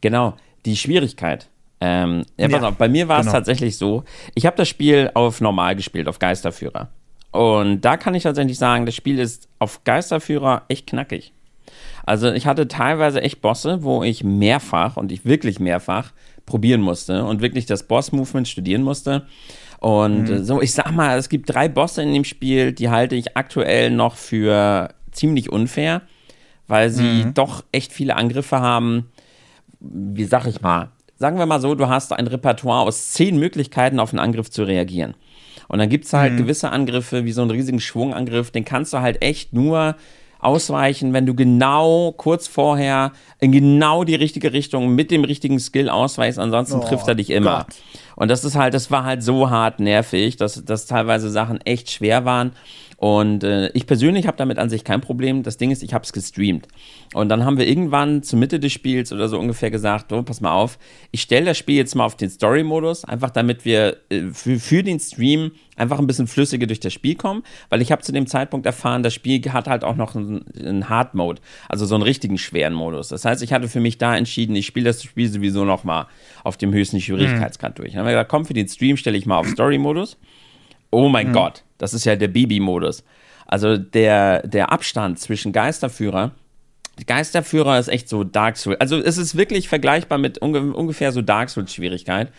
Genau, 0.00 0.34
die 0.64 0.76
Schwierigkeit. 0.76 1.48
Ähm, 1.80 2.24
ja, 2.36 2.48
ja, 2.48 2.62
auf, 2.62 2.76
bei 2.76 2.88
mir 2.88 3.08
war 3.08 3.20
es 3.20 3.26
genau. 3.26 3.38
tatsächlich 3.38 3.76
so, 3.76 4.04
ich 4.34 4.46
habe 4.46 4.56
das 4.56 4.68
Spiel 4.68 5.10
auf 5.14 5.40
normal 5.40 5.76
gespielt, 5.76 6.08
auf 6.08 6.18
Geisterführer. 6.18 6.88
Und 7.32 7.82
da 7.82 7.96
kann 7.96 8.14
ich 8.14 8.22
tatsächlich 8.22 8.58
sagen, 8.58 8.86
das 8.86 8.94
Spiel 8.94 9.18
ist 9.18 9.48
auf 9.58 9.84
Geisterführer 9.84 10.62
echt 10.68 10.86
knackig. 10.86 11.32
Also 12.06 12.32
ich 12.32 12.46
hatte 12.46 12.68
teilweise 12.68 13.20
echt 13.20 13.42
Bosse, 13.42 13.82
wo 13.82 14.02
ich 14.04 14.24
mehrfach 14.24 14.96
und 14.96 15.10
ich 15.10 15.24
wirklich 15.24 15.58
mehrfach 15.58 16.12
probieren 16.46 16.80
musste 16.80 17.24
und 17.24 17.42
wirklich 17.42 17.66
das 17.66 17.82
Boss-Movement 17.82 18.46
studieren 18.46 18.82
musste. 18.82 19.26
Und 19.80 20.30
mhm. 20.30 20.44
so, 20.44 20.62
ich 20.62 20.72
sag 20.72 20.92
mal, 20.92 21.18
es 21.18 21.28
gibt 21.28 21.52
drei 21.52 21.68
Bosse 21.68 22.02
in 22.02 22.14
dem 22.14 22.24
Spiel, 22.24 22.72
die 22.72 22.88
halte 22.88 23.16
ich 23.16 23.36
aktuell 23.36 23.90
noch 23.90 24.14
für 24.14 24.94
ziemlich 25.10 25.50
unfair, 25.50 26.02
weil 26.68 26.90
sie 26.90 27.24
mhm. 27.24 27.34
doch 27.34 27.64
echt 27.72 27.92
viele 27.92 28.16
Angriffe 28.16 28.60
haben, 28.60 29.10
wie 29.80 30.24
sag 30.24 30.46
ich 30.46 30.60
mal, 30.60 30.90
sagen 31.18 31.38
wir 31.38 31.46
mal 31.46 31.60
so, 31.60 31.74
du 31.74 31.88
hast 31.88 32.12
ein 32.12 32.26
Repertoire 32.26 32.86
aus 32.86 33.12
zehn 33.12 33.38
Möglichkeiten 33.38 33.98
auf 33.98 34.12
einen 34.12 34.20
Angriff 34.20 34.50
zu 34.50 34.62
reagieren. 34.62 35.14
Und 35.68 35.80
dann 35.80 35.88
gibt 35.88 36.04
es 36.04 36.12
halt 36.12 36.34
mhm. 36.34 36.38
gewisse 36.38 36.70
Angriffe, 36.70 37.24
wie 37.24 37.32
so 37.32 37.42
einen 37.42 37.50
riesigen 37.50 37.80
Schwungangriff, 37.80 38.52
den 38.52 38.64
kannst 38.64 38.92
du 38.92 39.00
halt 39.00 39.22
echt 39.22 39.52
nur 39.52 39.96
ausweichen, 40.38 41.12
wenn 41.12 41.26
du 41.26 41.34
genau 41.34 42.12
kurz 42.12 42.46
vorher 42.46 43.12
in 43.40 43.52
genau 43.52 44.04
die 44.04 44.14
richtige 44.14 44.52
Richtung 44.52 44.94
mit 44.94 45.10
dem 45.10 45.24
richtigen 45.24 45.58
Skill 45.58 45.88
ausweichst, 45.88 46.38
ansonsten 46.38 46.80
oh, 46.80 46.84
trifft 46.84 47.08
er 47.08 47.14
dich 47.14 47.30
immer. 47.30 47.64
Gott. 47.66 47.76
Und 48.16 48.30
das 48.30 48.44
ist 48.44 48.56
halt, 48.56 48.74
das 48.74 48.90
war 48.90 49.04
halt 49.04 49.22
so 49.22 49.50
hart 49.50 49.78
nervig, 49.78 50.36
dass, 50.36 50.64
dass 50.64 50.86
teilweise 50.86 51.30
Sachen 51.30 51.60
echt 51.60 51.90
schwer 51.90 52.24
waren. 52.24 52.52
Und 52.96 53.44
äh, 53.44 53.68
ich 53.74 53.86
persönlich 53.86 54.26
habe 54.26 54.38
damit 54.38 54.58
an 54.58 54.70
sich 54.70 54.82
kein 54.82 55.02
Problem. 55.02 55.42
Das 55.42 55.58
Ding 55.58 55.70
ist, 55.70 55.82
ich 55.82 55.92
habe 55.92 56.04
es 56.04 56.12
gestreamt. 56.12 56.66
Und 57.12 57.28
dann 57.28 57.44
haben 57.44 57.58
wir 57.58 57.68
irgendwann 57.68 58.22
zur 58.22 58.38
Mitte 58.38 58.58
des 58.58 58.72
Spiels 58.72 59.12
oder 59.12 59.28
so 59.28 59.38
ungefähr 59.38 59.70
gesagt, 59.70 60.12
oh, 60.12 60.22
pass 60.22 60.40
mal 60.40 60.52
auf, 60.52 60.78
ich 61.10 61.20
stelle 61.20 61.46
das 61.46 61.58
Spiel 61.58 61.76
jetzt 61.76 61.94
mal 61.94 62.04
auf 62.04 62.16
den 62.16 62.30
Story-Modus, 62.30 63.04
einfach 63.04 63.30
damit 63.30 63.64
wir 63.66 63.98
äh, 64.08 64.22
für, 64.32 64.58
für 64.58 64.82
den 64.82 64.98
Stream 64.98 65.52
einfach 65.76 65.98
ein 65.98 66.06
bisschen 66.06 66.26
flüssiger 66.26 66.66
durch 66.66 66.80
das 66.80 66.94
Spiel 66.94 67.16
kommen, 67.16 67.42
weil 67.68 67.82
ich 67.82 67.92
habe 67.92 68.00
zu 68.00 68.12
dem 68.12 68.26
Zeitpunkt 68.26 68.64
erfahren, 68.64 69.02
das 69.02 69.12
Spiel 69.12 69.42
hat 69.52 69.68
halt 69.68 69.84
auch 69.84 69.96
noch 69.96 70.16
einen, 70.16 70.46
einen 70.58 70.88
Hard 70.88 71.14
Mode, 71.14 71.42
also 71.68 71.84
so 71.84 71.94
einen 71.94 72.02
richtigen 72.02 72.38
schweren 72.38 72.72
Modus. 72.72 73.08
Das 73.08 73.26
heißt, 73.26 73.42
ich 73.42 73.52
hatte 73.52 73.68
für 73.68 73.80
mich 73.80 73.98
da 73.98 74.16
entschieden, 74.16 74.56
ich 74.56 74.64
spiele 74.64 74.86
das 74.86 75.02
Spiel 75.02 75.28
sowieso 75.28 75.66
noch 75.66 75.84
mal 75.84 76.06
auf 76.44 76.56
dem 76.56 76.72
höchsten 76.72 77.00
Schwierigkeitsgrad 77.00 77.72
mhm. 77.72 77.82
durch. 77.82 77.92
Dann 77.92 78.00
haben 78.00 78.06
wir 78.06 78.12
gesagt, 78.12 78.30
komm, 78.30 78.46
für 78.46 78.54
den 78.54 78.68
Stream 78.68 78.96
stelle 78.96 79.18
ich 79.18 79.26
mal 79.26 79.36
auf 79.36 79.48
Story 79.48 79.76
Modus. 79.76 80.16
Oh 80.96 81.08
mein 81.08 81.28
mhm. 81.28 81.32
Gott, 81.32 81.62
das 81.76 81.92
ist 81.92 82.06
ja 82.06 82.16
der 82.16 82.28
Bibi-Modus. 82.28 83.04
Also 83.46 83.76
der, 83.76 84.46
der 84.46 84.72
Abstand 84.72 85.20
zwischen 85.20 85.52
Geisterführer 85.52 86.32
Geisterführer 87.04 87.78
ist 87.78 87.88
echt 87.88 88.08
so 88.08 88.24
Dark 88.24 88.56
Souls. 88.56 88.80
Also 88.80 88.96
es 88.96 89.18
ist 89.18 89.36
wirklich 89.36 89.68
vergleichbar 89.68 90.16
mit 90.16 90.38
unge 90.38 90.72
ungefähr 90.72 91.12
so 91.12 91.20
Dark 91.20 91.50
Souls 91.50 91.74
Schwierigkeit. 91.74 92.32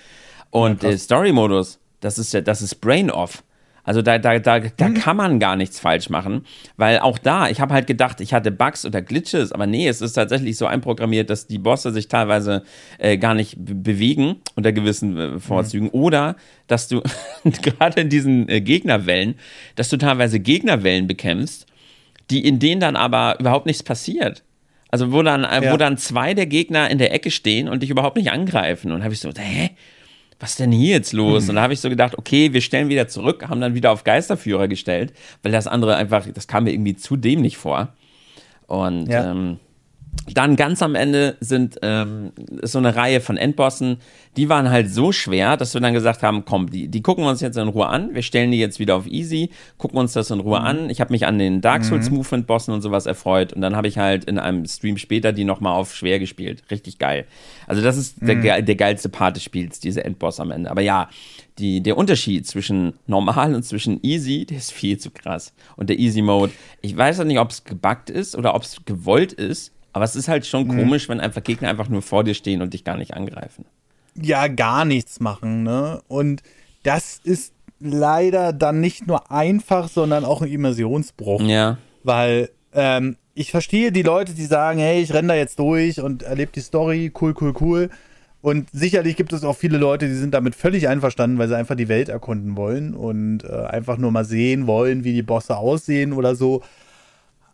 Und 0.50 0.82
ja, 0.82 0.90
der 0.90 0.98
Story-Modus, 0.98 1.80
das 2.00 2.18
ist 2.18 2.34
ja, 2.34 2.42
das 2.42 2.64
ist 2.64 2.76
Brain-Off. 2.82 3.44
Also 3.88 4.02
da, 4.02 4.20
da, 4.20 4.38
da, 4.38 4.60
da 4.60 4.90
mhm. 4.90 4.96
kann 4.96 5.16
man 5.16 5.40
gar 5.40 5.56
nichts 5.56 5.80
falsch 5.80 6.10
machen, 6.10 6.46
weil 6.76 7.00
auch 7.00 7.18
da, 7.18 7.48
ich 7.48 7.62
habe 7.62 7.74
halt 7.74 7.88
gedacht, 7.88 8.20
ich 8.20 8.34
hatte 8.34 8.52
Bugs 8.52 8.86
oder 8.86 9.02
Glitches, 9.02 9.54
aber 9.54 9.66
nee, 9.66 9.88
es 9.88 10.02
ist 10.02 10.12
tatsächlich 10.12 10.58
so 10.58 10.66
einprogrammiert, 10.66 11.30
dass 11.30 11.48
die 11.48 11.58
Bosse 11.58 11.94
sich 11.94 12.10
teilweise 12.10 12.64
äh, 12.98 13.18
gar 13.18 13.34
nicht 13.34 13.56
bewegen 13.58 14.42
unter 14.56 14.74
gewissen 14.74 15.18
äh, 15.18 15.40
Vorzügen 15.40 15.86
mhm. 15.86 16.02
oder 16.02 16.36
dass 16.68 16.90
du 16.90 17.02
gerade 17.46 18.02
in 18.02 18.10
diesen 18.10 18.50
äh, 18.50 18.60
Gegnerwellen, 18.60 19.36
dass 19.78 19.88
du 19.88 19.96
teilweise 19.96 20.42
Gegnerwellen 20.42 21.08
bekämpfst, 21.08 21.66
die 22.30 22.46
in 22.46 22.60
denen 22.60 22.82
dann 22.82 22.98
aber 22.98 23.40
überhaupt 23.40 23.68
nichts 23.68 23.84
passiert. 23.84 24.44
Also 24.90 25.14
wo 25.14 25.24
dann, 25.24 25.46
äh, 25.46 25.64
ja. 25.64 25.72
wo 25.72 25.78
dann 25.78 25.96
zwei 25.96 26.34
der 26.34 26.46
Gegner 26.46 26.92
in 26.92 26.98
der 26.98 27.14
Ecke 27.14 27.32
stehen 27.32 27.70
und 27.70 27.84
dich 27.84 27.90
überhaupt 27.90 28.18
nicht 28.18 28.32
angreifen. 28.32 28.92
Und 28.92 29.06
habe 29.06 29.14
ich 29.14 29.22
so, 29.22 29.30
hä? 29.38 29.70
Was 30.40 30.52
ist 30.52 30.60
denn 30.60 30.72
hier 30.72 30.96
jetzt 30.96 31.14
los? 31.14 31.44
Mhm. 31.44 31.50
Und 31.50 31.56
da 31.56 31.62
habe 31.64 31.74
ich 31.74 31.80
so 31.80 31.90
gedacht, 31.90 32.18
okay, 32.18 32.54
wir 32.54 32.62
stellen 32.62 32.90
wieder 32.90 33.08
zurück, 33.08 33.48
haben 33.48 33.62
dann 33.62 33.76
wieder 33.76 33.92
auf 33.92 34.04
Geisterführer 34.04 34.68
gestellt, 34.68 35.14
weil 35.44 35.52
das 35.52 35.68
andere 35.68 35.96
einfach, 35.96 36.26
das 36.34 36.48
kam 36.48 36.66
mir 36.66 36.72
irgendwie 36.72 36.96
zu 36.96 37.16
dämlich 37.16 37.58
vor. 37.58 37.94
Und 38.68 39.08
ja. 39.08 39.32
ähm, 39.32 39.60
dann 40.34 40.56
ganz 40.56 40.82
am 40.82 40.96
Ende 40.96 41.38
sind 41.40 41.80
ähm, 41.82 42.32
so 42.62 42.78
eine 42.78 42.96
Reihe 42.96 43.22
von 43.22 43.38
Endbossen, 43.38 43.98
die 44.36 44.50
waren 44.50 44.70
halt 44.70 44.92
so 44.92 45.12
schwer, 45.12 45.58
dass 45.58 45.74
wir 45.74 45.82
dann 45.82 45.94
gesagt 45.94 46.22
haben, 46.22 46.46
komm, 46.46 46.70
die, 46.70 46.88
die 46.88 47.02
gucken 47.02 47.24
wir 47.24 47.30
uns 47.30 47.42
jetzt 47.42 47.58
in 47.58 47.68
Ruhe 47.68 47.88
an. 47.88 48.14
Wir 48.14 48.22
stellen 48.22 48.52
die 48.52 48.60
jetzt 48.60 48.80
wieder 48.80 48.96
auf 48.96 49.08
easy, 49.08 49.50
gucken 49.78 49.98
uns 49.98 50.14
das 50.14 50.30
in 50.30 50.40
Ruhe 50.40 50.60
mhm. 50.60 50.66
an. 50.66 50.90
Ich 50.90 51.02
habe 51.02 51.12
mich 51.12 51.26
an 51.26 51.40
den 51.40 51.62
Dark 51.62 51.84
Souls 51.84 52.10
mhm. 52.10 52.18
Movement 52.18 52.48
Bossen 52.48 52.74
und 52.74 52.82
sowas 52.82 53.06
erfreut 53.06 53.54
und 53.54 53.62
dann 53.62 53.76
habe 53.76 53.88
ich 53.88 53.98
halt 53.98 54.26
in 54.26 54.38
einem 54.38 54.66
Stream 54.66 54.98
später 54.98 55.32
die 55.32 55.44
nochmal 55.44 55.74
auf 55.74 55.96
schwer 55.96 56.20
gespielt. 56.20 56.64
Richtig 56.70 57.00
geil. 57.00 57.26
Also 57.66 57.82
das 57.82 57.98
ist 57.98 58.22
mhm. 58.22 58.42
der, 58.42 58.62
der 58.62 58.76
geilste 58.76 59.10
Part 59.10 59.38
des 59.38 59.44
Spiels, 59.44 59.80
diese 59.80 60.04
Endboss 60.04 60.40
am 60.40 60.52
Ende. 60.52 60.70
Aber 60.70 60.82
ja, 60.82 61.10
die, 61.58 61.82
der 61.82 61.98
Unterschied 61.98 62.46
zwischen 62.46 62.94
normal 63.08 63.56
und 63.56 63.64
zwischen 63.64 64.00
easy, 64.04 64.46
der 64.46 64.58
ist 64.58 64.72
viel 64.72 64.98
zu 64.98 65.10
krass. 65.10 65.54
Und 65.76 65.90
der 65.90 65.98
Easy 65.98 66.22
Mode, 66.22 66.54
ich 66.82 66.96
weiß 66.96 67.18
ja 67.18 67.24
nicht, 67.24 67.40
ob 67.40 67.50
es 67.50 67.64
gebuggt 67.64 68.10
ist 68.10 68.36
oder 68.36 68.54
ob 68.54 68.64
es 68.64 68.78
gewollt 68.86 69.34
ist, 69.34 69.72
aber 69.98 70.06
es 70.06 70.16
ist 70.16 70.28
halt 70.28 70.46
schon 70.46 70.68
mhm. 70.68 70.78
komisch, 70.78 71.10
wenn 71.10 71.20
einfach 71.20 71.44
Gegner 71.44 71.70
einfach 71.70 71.90
nur 71.90 72.04
vor 72.04 72.24
dir 72.24 72.36
stehen 72.36 72.62
und 72.62 72.74
dich 72.76 72.84
gar 72.84 72.98
nicht 72.98 73.16
angreifen. 73.16 73.66
Ja, 74.14 74.48
gar 74.48 74.86
nichts 74.86 75.20
machen, 75.20 75.64
ne? 75.64 76.02
Und 76.08 76.44
das 76.84 77.20
ist 77.24 77.52
leider 77.80 78.54
dann 78.54 78.80
nicht 78.80 79.08
nur 79.08 79.32
einfach, 79.32 79.90
sondern 79.90 80.24
auch 80.24 80.44
ein 80.44 80.52
Immersionsbruch. 80.52 81.42
Ja. 81.42 81.80
Weil 82.04 82.50
ähm, 82.74 83.18
ich 83.34 83.50
verstehe 83.50 83.92
die 83.92 84.04
Leute, 84.04 84.36
die 84.36 84.46
sagen, 84.46 84.78
hey, 84.78 85.02
ich 85.02 85.14
renne 85.16 85.30
da 85.30 85.34
jetzt 85.34 85.58
durch 85.58 86.00
und 86.00 86.22
erlebe 86.22 86.52
die 86.54 86.60
Story, 86.60 87.12
cool, 87.20 87.34
cool, 87.42 87.54
cool. 87.60 87.90
Und 88.42 88.70
sicherlich 88.72 89.16
gibt 89.16 89.34
es 89.34 89.44
auch 89.44 89.56
viele 89.56 89.80
Leute, 89.80 90.08
die 90.08 90.14
sind 90.14 90.36
damit 90.36 90.54
völlig 90.54 90.88
einverstanden, 90.88 91.40
weil 91.40 91.48
sie 91.48 91.58
einfach 91.58 91.76
die 91.76 91.88
Welt 91.88 92.08
erkunden 92.08 92.56
wollen 92.56 92.94
und 92.94 93.44
äh, 93.44 93.66
einfach 93.66 93.98
nur 93.98 94.12
mal 94.12 94.26
sehen 94.26 94.68
wollen, 94.68 95.04
wie 95.04 95.14
die 95.14 95.24
Bosse 95.24 95.58
aussehen 95.58 96.14
oder 96.14 96.36
so. 96.36 96.62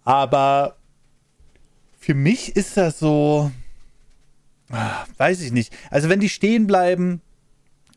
Aber 0.04 0.76
für 2.04 2.16
mich 2.16 2.58
ist 2.58 2.76
das 2.76 3.00
so, 3.00 3.50
ah, 4.72 5.06
weiß 5.16 5.42
ich 5.42 5.54
nicht. 5.54 5.74
Also 5.90 6.10
wenn 6.10 6.20
die 6.20 6.28
stehen 6.28 6.68
bleiben, 6.68 7.22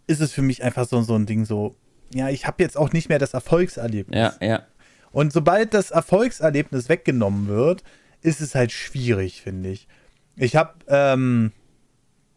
ist 0.07 0.21
es 0.21 0.33
für 0.33 0.43
mich 0.43 0.63
einfach 0.63 0.87
so, 0.87 1.03
so 1.03 1.17
ein 1.17 1.27
Ding 1.27 1.45
so, 1.45 1.75
ja, 2.15 2.29
ich 2.29 2.47
habe 2.47 2.63
jetzt 2.63 2.77
auch 2.77 2.93
nicht 2.93 3.09
mehr 3.09 3.19
das 3.19 3.35
Erfolgserlebnis. 3.35 4.17
Ja, 4.17 4.35
ja. 4.41 4.63
Und 5.11 5.33
sobald 5.33 5.75
das 5.75 5.91
Erfolgserlebnis 5.91 6.89
weggenommen 6.89 7.49
wird, 7.49 7.83
ist 8.23 8.41
es 8.41 8.55
halt 8.55 8.71
schwierig, 8.71 9.43
finde 9.43 9.71
ich. 9.71 9.89
Ich 10.37 10.55
habe, 10.55 10.75
ähm, 10.87 11.51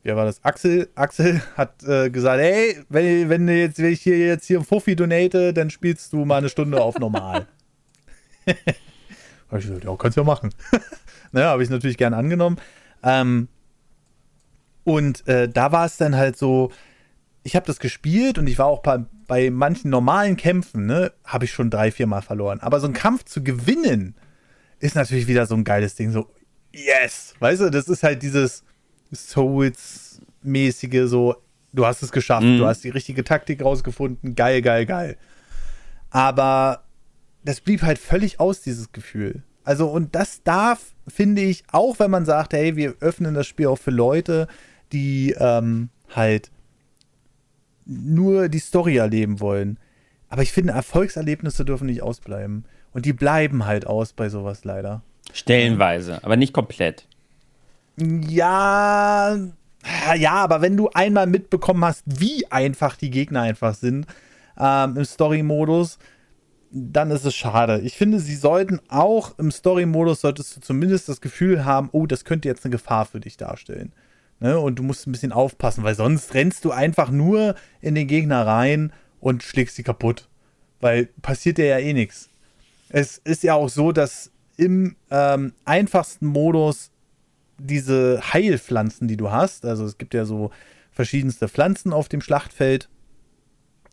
wer 0.02 0.16
war 0.16 0.26
das? 0.26 0.44
Axel, 0.44 0.90
Axel 0.96 1.40
hat 1.56 1.84
äh, 1.84 2.10
gesagt, 2.10 2.42
hey, 2.42 2.78
wenn, 2.90 3.30
wenn, 3.30 3.48
jetzt, 3.48 3.78
wenn 3.78 3.94
ich 3.94 4.02
hier 4.02 4.18
jetzt 4.18 4.48
hier 4.48 4.58
ein 4.58 4.66
Fuffi 4.66 4.96
donate, 4.96 5.54
dann 5.54 5.70
spielst 5.70 6.14
du 6.14 6.26
mal 6.26 6.38
eine 6.38 6.50
Stunde 6.50 6.82
auf 6.82 6.98
normal. 6.98 7.48
ich 8.48 8.56
gesagt, 9.52 9.84
ja, 9.84 9.96
kannst 9.96 10.18
du 10.18 10.22
ja 10.22 10.26
machen. 10.26 10.50
naja, 11.32 11.50
habe 11.50 11.64
ich 11.64 11.70
natürlich 11.70 11.98
gern 11.98 12.14
angenommen. 12.14 12.58
Ähm, 13.04 13.48
und 14.84 15.28
äh, 15.28 15.48
da 15.48 15.72
war 15.72 15.86
es 15.86 15.98
dann 15.98 16.16
halt 16.16 16.38
so, 16.38 16.72
ich 17.44 17.56
habe 17.56 17.66
das 17.66 17.80
gespielt 17.80 18.38
und 18.38 18.48
ich 18.48 18.58
war 18.58 18.66
auch 18.66 18.82
bei, 18.82 19.00
bei 19.28 19.50
manchen 19.50 19.90
normalen 19.90 20.36
Kämpfen, 20.36 20.86
ne, 20.86 21.12
habe 21.24 21.46
ich 21.46 21.52
schon 21.52 21.70
drei, 21.70 21.92
vier 21.92 22.08
Mal 22.08 22.22
verloren. 22.22 22.60
Aber 22.60 22.80
so 22.80 22.88
einen 22.88 22.94
Kampf 22.94 23.26
zu 23.26 23.44
gewinnen, 23.44 24.16
ist 24.80 24.96
natürlich 24.96 25.28
wieder 25.28 25.46
so 25.46 25.56
ein 25.56 25.64
geiles 25.64 25.96
Ding. 25.96 26.12
So, 26.12 26.28
yes! 26.72 27.34
Weißt 27.40 27.62
du, 27.62 27.70
das 27.70 27.88
ist 27.88 28.04
halt 28.04 28.24
dieses 28.24 28.64
Souls-mäßige, 29.14 31.08
so, 31.10 31.36
du 31.74 31.86
hast 31.86 32.02
es 32.02 32.12
geschafft, 32.12 32.46
mhm. 32.46 32.58
du 32.58 32.66
hast 32.66 32.84
die 32.84 32.90
richtige 32.90 33.24
Taktik 33.24 33.64
rausgefunden, 33.64 34.36
geil, 34.36 34.62
geil, 34.62 34.86
geil. 34.86 35.18
Aber 36.10 36.84
das 37.44 37.62
blieb 37.62 37.82
halt 37.84 38.00
völlig 38.00 38.40
aus, 38.40 38.62
dieses 38.62 38.92
Gefühl. 38.92 39.44
Also, 39.64 39.88
und 39.88 40.16
das 40.16 40.44
darf, 40.44 40.94
finde 41.08 41.42
ich, 41.42 41.64
auch 41.72 42.00
wenn 42.00 42.12
man 42.12 42.26
sagt, 42.26 42.54
hey, 42.54 42.76
wir 42.76 42.96
öffnen 43.00 43.34
das 43.34 43.48
Spiel 43.48 43.68
auch 43.68 43.78
für 43.78 43.92
Leute, 43.92 44.48
die 44.92 45.36
ähm, 45.38 45.90
halt 46.16 46.50
nur 47.86 48.50
die 48.50 48.60
Story 48.60 48.98
erleben 48.98 49.40
wollen. 49.40 49.78
Aber 50.30 50.44
ich 50.44 50.52
finde, 50.52 50.74
Erfolgserlebnisse 50.74 51.66
dürfen 51.66 51.88
nicht 51.88 52.04
ausbleiben. 52.04 52.66
Und 52.94 53.06
die 53.06 53.14
bleiben 53.14 53.66
halt 53.66 53.86
aus 53.86 54.14
bei 54.14 54.30
sowas 54.30 54.64
leider. 54.64 55.02
Stellenweise, 55.34 56.24
aber 56.24 56.38
nicht 56.38 56.54
komplett. 56.54 57.08
Ja, 57.98 59.38
ja, 60.16 60.34
aber 60.34 60.62
wenn 60.62 60.78
du 60.78 60.90
einmal 60.90 61.28
mitbekommen 61.28 61.84
hast, 61.86 62.04
wie 62.06 62.50
einfach 62.52 62.96
die 62.96 63.10
Gegner 63.10 63.42
einfach 63.42 63.76
sind 63.76 64.08
ähm, 64.58 64.98
im 64.98 65.06
Story-Modus, 65.06 66.00
dann 66.72 67.12
ist 67.12 67.26
es 67.26 67.36
schade. 67.36 67.82
Ich 67.82 67.96
finde, 67.96 68.20
sie 68.20 68.36
sollten 68.36 68.80
auch 68.90 69.38
im 69.40 69.52
Story-Modus, 69.52 70.22
solltest 70.22 70.56
du 70.56 70.62
zumindest 70.62 71.10
das 71.10 71.22
Gefühl 71.22 71.66
haben, 71.66 71.90
oh, 71.92 72.06
das 72.06 72.26
könnte 72.26 72.48
jetzt 72.48 72.66
eine 72.66 72.72
Gefahr 72.72 73.06
für 73.06 73.20
dich 73.20 73.38
darstellen. 73.38 73.92
Ne? 74.40 74.60
Und 74.60 74.76
du 74.76 74.84
musst 74.84 75.08
ein 75.08 75.12
bisschen 75.12 75.32
aufpassen, 75.32 75.84
weil 75.84 75.96
sonst 75.96 76.34
rennst 76.34 76.66
du 76.66 76.72
einfach 76.72 77.10
nur 77.10 77.56
in 77.82 77.96
den 77.96 78.08
Gegner 78.08 78.46
rein 78.46 78.94
und 79.20 79.44
schlägst 79.44 79.76
sie 79.76 79.84
kaputt. 79.84 80.28
Weil 80.80 81.08
passiert 81.22 81.58
dir 81.58 81.66
ja 81.66 81.80
eh 81.80 81.94
nichts. 81.94 82.30
Es 82.90 83.18
ist 83.18 83.44
ja 83.44 83.56
auch 83.56 83.70
so, 83.70 83.92
dass 83.92 84.32
im 84.58 84.96
ähm, 85.10 85.54
einfachsten 85.66 86.28
Modus 86.28 86.92
diese 87.58 88.22
Heilpflanzen, 88.34 89.08
die 89.08 89.18
du 89.18 89.32
hast, 89.32 89.66
also 89.66 89.86
es 89.86 89.98
gibt 89.98 90.14
ja 90.14 90.26
so 90.26 90.52
verschiedenste 90.92 91.48
Pflanzen 91.48 91.94
auf 91.94 92.10
dem 92.10 92.22
Schlachtfeld, 92.22 92.90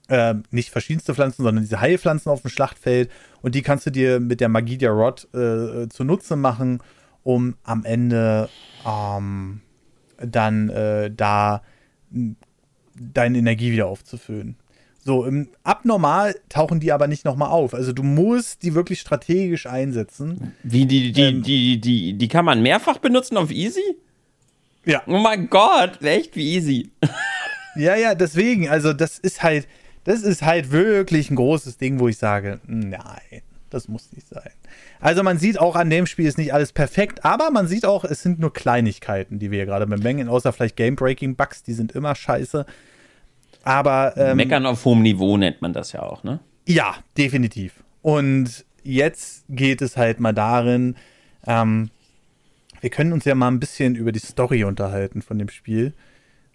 äh, 0.08 0.34
nicht 0.50 0.70
verschiedenste 0.70 1.14
Pflanzen, 1.14 1.42
sondern 1.42 1.64
diese 1.64 1.80
Heilpflanzen 1.80 2.30
auf 2.30 2.42
dem 2.42 2.50
Schlachtfeld. 2.50 3.10
Und 3.42 3.54
die 3.54 3.62
kannst 3.62 3.86
du 3.86 3.90
dir 3.90 4.20
mit 4.20 4.40
der 4.40 4.48
Magie 4.48 4.78
der 4.78 4.90
Rod 4.90 5.28
äh, 5.34 5.88
zunutze 5.88 6.36
machen, 6.36 6.80
um 7.22 7.56
am 7.64 7.84
Ende 7.84 8.48
ähm, 8.86 9.60
dann 10.18 10.68
äh, 10.68 11.10
da 11.14 11.62
deine 12.94 13.38
Energie 13.38 13.72
wieder 13.72 13.86
aufzufüllen. 13.86 14.56
So, 15.04 15.24
im 15.24 15.48
Abnormal 15.62 16.34
tauchen 16.48 16.80
die 16.80 16.90
aber 16.92 17.06
nicht 17.06 17.24
nochmal 17.24 17.50
auf. 17.50 17.74
Also 17.74 17.92
du 17.92 18.02
musst 18.02 18.64
die 18.64 18.74
wirklich 18.74 18.98
strategisch 18.98 19.66
einsetzen. 19.66 20.52
Wie, 20.64 20.86
die, 20.86 21.12
die, 21.12 21.22
ähm, 21.22 21.42
die, 21.44 21.80
die, 21.80 22.14
die 22.14 22.28
kann 22.28 22.44
man 22.44 22.60
mehrfach 22.60 22.98
benutzen 22.98 23.36
auf 23.36 23.52
Easy? 23.52 23.96
Ja. 24.84 25.02
Oh 25.06 25.18
mein 25.18 25.48
Gott, 25.50 26.02
echt 26.02 26.36
wie 26.36 26.54
easy. 26.54 26.90
ja, 27.76 27.96
ja, 27.96 28.14
deswegen, 28.14 28.68
also 28.68 28.92
das 28.92 29.18
ist 29.18 29.42
halt, 29.42 29.66
das 30.06 30.22
ist 30.22 30.42
halt 30.42 30.70
wirklich 30.70 31.30
ein 31.30 31.36
großes 31.36 31.78
Ding, 31.78 31.98
wo 31.98 32.06
ich 32.06 32.16
sage, 32.16 32.60
nein, 32.66 33.42
das 33.70 33.88
muss 33.88 34.12
nicht 34.12 34.28
sein. 34.28 34.52
Also 35.00 35.24
man 35.24 35.38
sieht 35.38 35.58
auch 35.58 35.74
an 35.74 35.90
dem 35.90 36.06
Spiel 36.06 36.26
ist 36.26 36.38
nicht 36.38 36.54
alles 36.54 36.72
perfekt, 36.72 37.24
aber 37.24 37.50
man 37.50 37.66
sieht 37.66 37.84
auch, 37.84 38.04
es 38.04 38.22
sind 38.22 38.38
nur 38.38 38.52
Kleinigkeiten, 38.52 39.40
die 39.40 39.50
wir 39.50 39.58
hier 39.58 39.66
gerade 39.66 39.86
bemängeln, 39.86 40.28
außer 40.28 40.52
vielleicht 40.52 40.76
Game-Breaking-Bugs, 40.76 41.64
die 41.64 41.72
sind 41.72 41.90
immer 41.90 42.14
scheiße. 42.14 42.64
Aber 43.64 44.16
ähm, 44.16 44.36
Meckern 44.36 44.64
auf 44.64 44.84
hohem 44.84 45.02
Niveau 45.02 45.36
nennt 45.36 45.60
man 45.60 45.72
das 45.72 45.90
ja 45.90 46.02
auch, 46.02 46.22
ne? 46.22 46.38
Ja, 46.68 46.94
definitiv. 47.18 47.82
Und 48.00 48.64
jetzt 48.84 49.44
geht 49.48 49.82
es 49.82 49.96
halt 49.96 50.20
mal 50.20 50.32
darin, 50.32 50.94
ähm, 51.48 51.90
wir 52.80 52.90
können 52.90 53.12
uns 53.12 53.24
ja 53.24 53.34
mal 53.34 53.48
ein 53.48 53.58
bisschen 53.58 53.96
über 53.96 54.12
die 54.12 54.20
Story 54.20 54.62
unterhalten 54.62 55.20
von 55.20 55.36
dem 55.36 55.48
Spiel, 55.48 55.94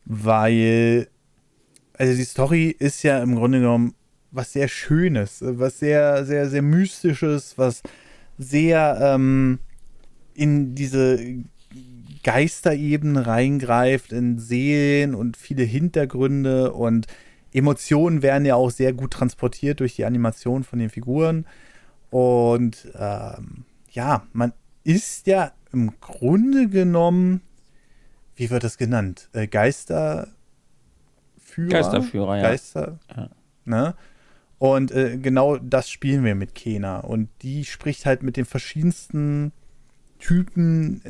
weil 0.05 1.07
also 1.97 2.15
die 2.15 2.23
Story 2.23 2.75
ist 2.77 3.03
ja 3.03 3.21
im 3.21 3.35
Grunde 3.35 3.59
genommen 3.59 3.93
was 4.31 4.53
sehr 4.53 4.67
Schönes, 4.67 5.39
was 5.41 5.79
sehr, 5.79 6.25
sehr, 6.25 6.49
sehr 6.49 6.61
Mystisches, 6.61 7.57
was 7.57 7.83
sehr 8.37 8.97
ähm, 9.01 9.59
in 10.33 10.73
diese 10.73 11.19
Geisterebenen 12.23 13.17
reingreift, 13.17 14.13
in 14.13 14.39
Seelen 14.39 15.15
und 15.15 15.37
viele 15.37 15.63
Hintergründe 15.63 16.71
und 16.73 17.07
Emotionen 17.53 18.21
werden 18.21 18.45
ja 18.45 18.55
auch 18.55 18.71
sehr 18.71 18.93
gut 18.93 19.11
transportiert 19.11 19.81
durch 19.81 19.95
die 19.95 20.05
Animation 20.05 20.63
von 20.63 20.79
den 20.79 20.89
Figuren. 20.89 21.45
Und 22.09 22.87
ähm, 22.95 23.65
ja, 23.91 24.25
man 24.31 24.53
ist 24.83 25.27
ja 25.27 25.51
im 25.73 25.99
Grunde 25.99 26.69
genommen, 26.69 27.41
wie 28.35 28.49
wird 28.49 28.63
das 28.63 28.77
genannt? 28.77 29.29
Äh, 29.33 29.47
Geister 29.47 30.29
Geisterführer. 31.55 31.69
Geisterführer, 31.69 32.37
ja. 32.37 32.41
Geister, 32.43 32.99
ja. 33.15 33.29
Ne? 33.65 33.95
Und 34.57 34.91
äh, 34.91 35.17
genau 35.17 35.57
das 35.57 35.89
spielen 35.89 36.23
wir 36.23 36.35
mit 36.35 36.53
Kena. 36.53 36.99
Und 36.99 37.29
die 37.41 37.65
spricht 37.65 38.05
halt 38.05 38.21
mit 38.21 38.37
den 38.37 38.45
verschiedensten 38.45 39.53
Typen. 40.19 41.01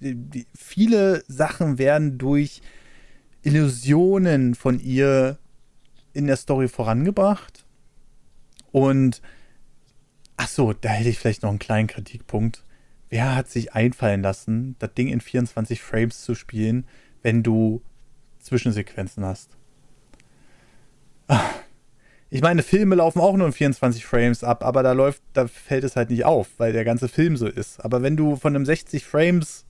Äh, 0.00 0.12
die, 0.12 0.46
viele 0.54 1.24
Sachen 1.26 1.78
werden 1.78 2.18
durch 2.18 2.60
Illusionen 3.42 4.54
von 4.54 4.78
ihr 4.78 5.38
in 6.12 6.26
der 6.26 6.36
Story 6.36 6.68
vorangebracht. 6.68 7.64
Und 8.72 9.22
ach 10.36 10.48
so, 10.48 10.72
da 10.72 10.90
hätte 10.90 11.08
ich 11.08 11.18
vielleicht 11.18 11.42
noch 11.42 11.50
einen 11.50 11.58
kleinen 11.58 11.88
Kritikpunkt. 11.88 12.64
Wer 13.08 13.34
hat 13.34 13.48
sich 13.48 13.72
einfallen 13.72 14.22
lassen, 14.22 14.76
das 14.78 14.92
Ding 14.94 15.08
in 15.08 15.20
24 15.20 15.80
Frames 15.80 16.22
zu 16.22 16.34
spielen, 16.34 16.86
wenn 17.22 17.42
du 17.42 17.80
Zwischensequenzen 18.38 19.24
hast? 19.24 19.57
Ich 22.30 22.42
meine, 22.42 22.62
Filme 22.62 22.96
laufen 22.96 23.20
auch 23.20 23.36
nur 23.36 23.46
in 23.46 23.52
24 23.54 24.04
Frames 24.04 24.44
ab, 24.44 24.62
aber 24.62 24.82
da 24.82 24.92
läuft, 24.92 25.22
da 25.32 25.46
fällt 25.46 25.84
es 25.84 25.96
halt 25.96 26.10
nicht 26.10 26.26
auf, 26.26 26.48
weil 26.58 26.74
der 26.74 26.84
ganze 26.84 27.08
Film 27.08 27.38
so 27.38 27.46
ist. 27.46 27.82
Aber 27.82 28.02
wenn 28.02 28.18
du 28.18 28.36
von 28.36 28.54
einem 28.54 28.66
60 28.66 29.04
Frames 29.04 29.64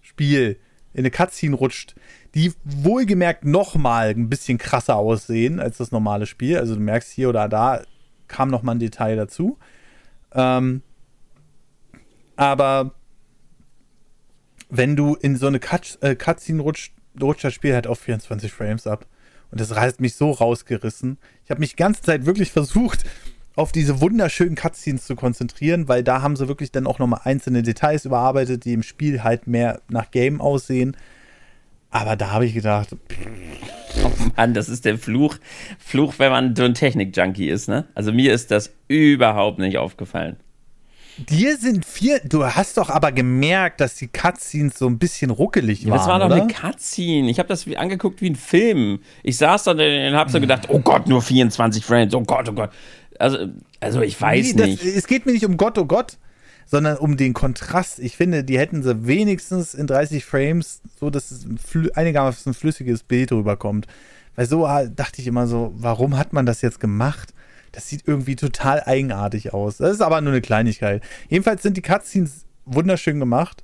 Spiel 0.00 0.58
in 0.92 1.00
eine 1.00 1.12
Cutscene 1.12 1.54
rutscht, 1.54 1.94
die 2.34 2.52
wohlgemerkt 2.64 3.44
nochmal 3.44 4.10
ein 4.10 4.28
bisschen 4.28 4.58
krasser 4.58 4.96
aussehen 4.96 5.60
als 5.60 5.78
das 5.78 5.92
normale 5.92 6.26
Spiel, 6.26 6.58
also 6.58 6.74
du 6.74 6.80
merkst 6.80 7.12
hier 7.12 7.28
oder 7.28 7.48
da 7.48 7.82
kam 8.26 8.48
nochmal 8.50 8.74
ein 8.74 8.80
Detail 8.80 9.14
dazu. 9.16 9.58
Ähm, 10.32 10.82
aber 12.34 12.94
wenn 14.70 14.96
du 14.96 15.14
in 15.14 15.36
so 15.36 15.46
eine 15.46 15.60
Cut, 15.60 15.98
äh, 16.00 16.16
Cutscene 16.16 16.62
rutscht, 16.62 16.94
rutscht 17.20 17.44
das 17.44 17.54
Spiel 17.54 17.74
halt 17.74 17.86
auf 17.86 18.00
24 18.00 18.50
Frames 18.52 18.86
ab. 18.86 19.06
Und 19.52 19.60
das 19.60 19.70
hat 19.70 20.00
mich 20.00 20.16
so 20.16 20.30
rausgerissen. 20.30 21.18
Ich 21.44 21.50
habe 21.50 21.60
mich 21.60 21.70
die 21.70 21.76
ganze 21.76 22.02
Zeit 22.02 22.26
wirklich 22.26 22.50
versucht, 22.50 23.04
auf 23.54 23.70
diese 23.70 24.00
wunderschönen 24.00 24.54
Cutscenes 24.54 25.04
zu 25.04 25.14
konzentrieren, 25.14 25.86
weil 25.88 26.02
da 26.02 26.22
haben 26.22 26.36
sie 26.36 26.48
wirklich 26.48 26.72
dann 26.72 26.86
auch 26.86 26.98
nochmal 26.98 27.20
einzelne 27.24 27.62
Details 27.62 28.06
überarbeitet, 28.06 28.64
die 28.64 28.72
im 28.72 28.82
Spiel 28.82 29.22
halt 29.22 29.46
mehr 29.46 29.82
nach 29.88 30.10
Game 30.10 30.40
aussehen. 30.40 30.96
Aber 31.90 32.16
da 32.16 32.30
habe 32.30 32.46
ich 32.46 32.54
gedacht. 32.54 32.96
Oh 34.02 34.10
Mann, 34.36 34.54
das 34.54 34.70
ist 34.70 34.86
der 34.86 34.96
Fluch, 34.96 35.36
Fluch, 35.78 36.14
wenn 36.16 36.30
man 36.30 36.56
so 36.56 36.64
ein 36.64 36.72
Technik-Junkie 36.72 37.50
ist, 37.50 37.68
ne? 37.68 37.86
Also 37.94 38.10
mir 38.10 38.32
ist 38.32 38.50
das 38.50 38.72
überhaupt 38.88 39.58
nicht 39.58 39.76
aufgefallen. 39.76 40.36
Dir 41.18 41.56
sind 41.56 41.84
vier. 41.84 42.20
Du 42.24 42.44
hast 42.44 42.78
doch 42.78 42.88
aber 42.88 43.12
gemerkt, 43.12 43.80
dass 43.80 43.96
die 43.96 44.08
Cutscenes 44.08 44.78
so 44.78 44.86
ein 44.86 44.98
bisschen 44.98 45.30
ruckelig 45.30 45.86
waren. 45.86 45.98
Das 45.98 46.06
war 46.06 46.18
doch 46.18 46.26
oder? 46.26 46.42
eine 46.42 46.52
Cutscene. 46.52 47.30
Ich 47.30 47.38
habe 47.38 47.48
das 47.48 47.66
angeguckt 47.76 48.22
wie 48.22 48.30
ein 48.30 48.36
Film. 48.36 49.00
Ich 49.22 49.36
saß 49.36 49.64
da 49.64 49.72
und 49.72 50.14
habe 50.14 50.30
so 50.30 50.40
gedacht: 50.40 50.68
Oh 50.68 50.78
Gott, 50.78 51.08
nur 51.08 51.20
24 51.20 51.84
Frames. 51.84 52.14
Oh 52.14 52.22
Gott, 52.22 52.48
oh 52.48 52.52
Gott. 52.52 52.70
Also, 53.18 53.48
also 53.80 54.00
ich 54.00 54.20
weiß 54.20 54.54
nee, 54.54 54.58
das, 54.58 54.66
nicht. 54.66 54.84
Es 54.84 55.06
geht 55.06 55.26
mir 55.26 55.32
nicht 55.32 55.44
um 55.44 55.56
Gott, 55.56 55.76
oh 55.78 55.84
Gott. 55.84 56.16
sondern 56.66 56.96
um 56.96 57.16
den 57.16 57.34
Kontrast. 57.34 57.98
Ich 57.98 58.16
finde, 58.16 58.42
die 58.42 58.58
hätten 58.58 58.82
sie 58.82 59.06
wenigstens 59.06 59.74
in 59.74 59.86
30 59.86 60.24
Frames, 60.24 60.80
so 60.98 61.10
dass 61.10 61.30
es 61.30 61.44
ein 61.44 61.58
einigermaßen 61.94 62.54
flüssiges 62.54 63.02
Bild 63.02 63.32
rüberkommt. 63.32 63.86
Weil 64.34 64.46
so 64.46 64.66
ah, 64.66 64.86
dachte 64.86 65.20
ich 65.20 65.26
immer 65.26 65.46
so, 65.46 65.72
warum 65.76 66.16
hat 66.16 66.32
man 66.32 66.46
das 66.46 66.62
jetzt 66.62 66.80
gemacht? 66.80 67.34
Das 67.72 67.88
sieht 67.88 68.02
irgendwie 68.06 68.36
total 68.36 68.82
eigenartig 68.84 69.52
aus. 69.52 69.78
Das 69.78 69.92
ist 69.92 70.02
aber 70.02 70.20
nur 70.20 70.32
eine 70.32 70.42
Kleinigkeit. 70.42 71.02
Jedenfalls 71.28 71.62
sind 71.62 71.76
die 71.76 71.82
Cutscenes 71.82 72.44
wunderschön 72.64 73.18
gemacht. 73.18 73.62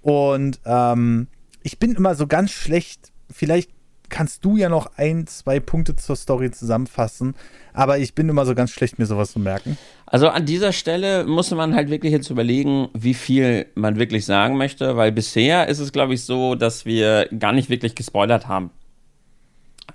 Und 0.00 0.60
ähm, 0.64 1.28
ich 1.62 1.78
bin 1.78 1.94
immer 1.94 2.14
so 2.14 2.26
ganz 2.26 2.50
schlecht. 2.50 3.12
Vielleicht 3.30 3.70
kannst 4.08 4.44
du 4.44 4.56
ja 4.56 4.68
noch 4.68 4.92
ein, 4.96 5.26
zwei 5.26 5.60
Punkte 5.60 5.96
zur 5.96 6.16
Story 6.16 6.50
zusammenfassen. 6.50 7.34
Aber 7.72 7.98
ich 7.98 8.14
bin 8.14 8.28
immer 8.28 8.46
so 8.46 8.54
ganz 8.54 8.70
schlecht, 8.70 8.98
mir 8.98 9.06
sowas 9.06 9.32
zu 9.32 9.40
merken. 9.40 9.76
Also 10.06 10.28
an 10.28 10.46
dieser 10.46 10.72
Stelle 10.72 11.24
muss 11.24 11.50
man 11.50 11.74
halt 11.74 11.90
wirklich 11.90 12.12
jetzt 12.12 12.30
überlegen, 12.30 12.88
wie 12.94 13.14
viel 13.14 13.66
man 13.74 13.98
wirklich 13.98 14.24
sagen 14.24 14.56
möchte, 14.56 14.96
weil 14.96 15.10
bisher 15.10 15.68
ist 15.68 15.80
es, 15.80 15.92
glaube 15.92 16.14
ich, 16.14 16.24
so, 16.24 16.54
dass 16.54 16.84
wir 16.84 17.28
gar 17.38 17.52
nicht 17.52 17.70
wirklich 17.70 17.94
gespoilert 17.94 18.46
haben. 18.46 18.70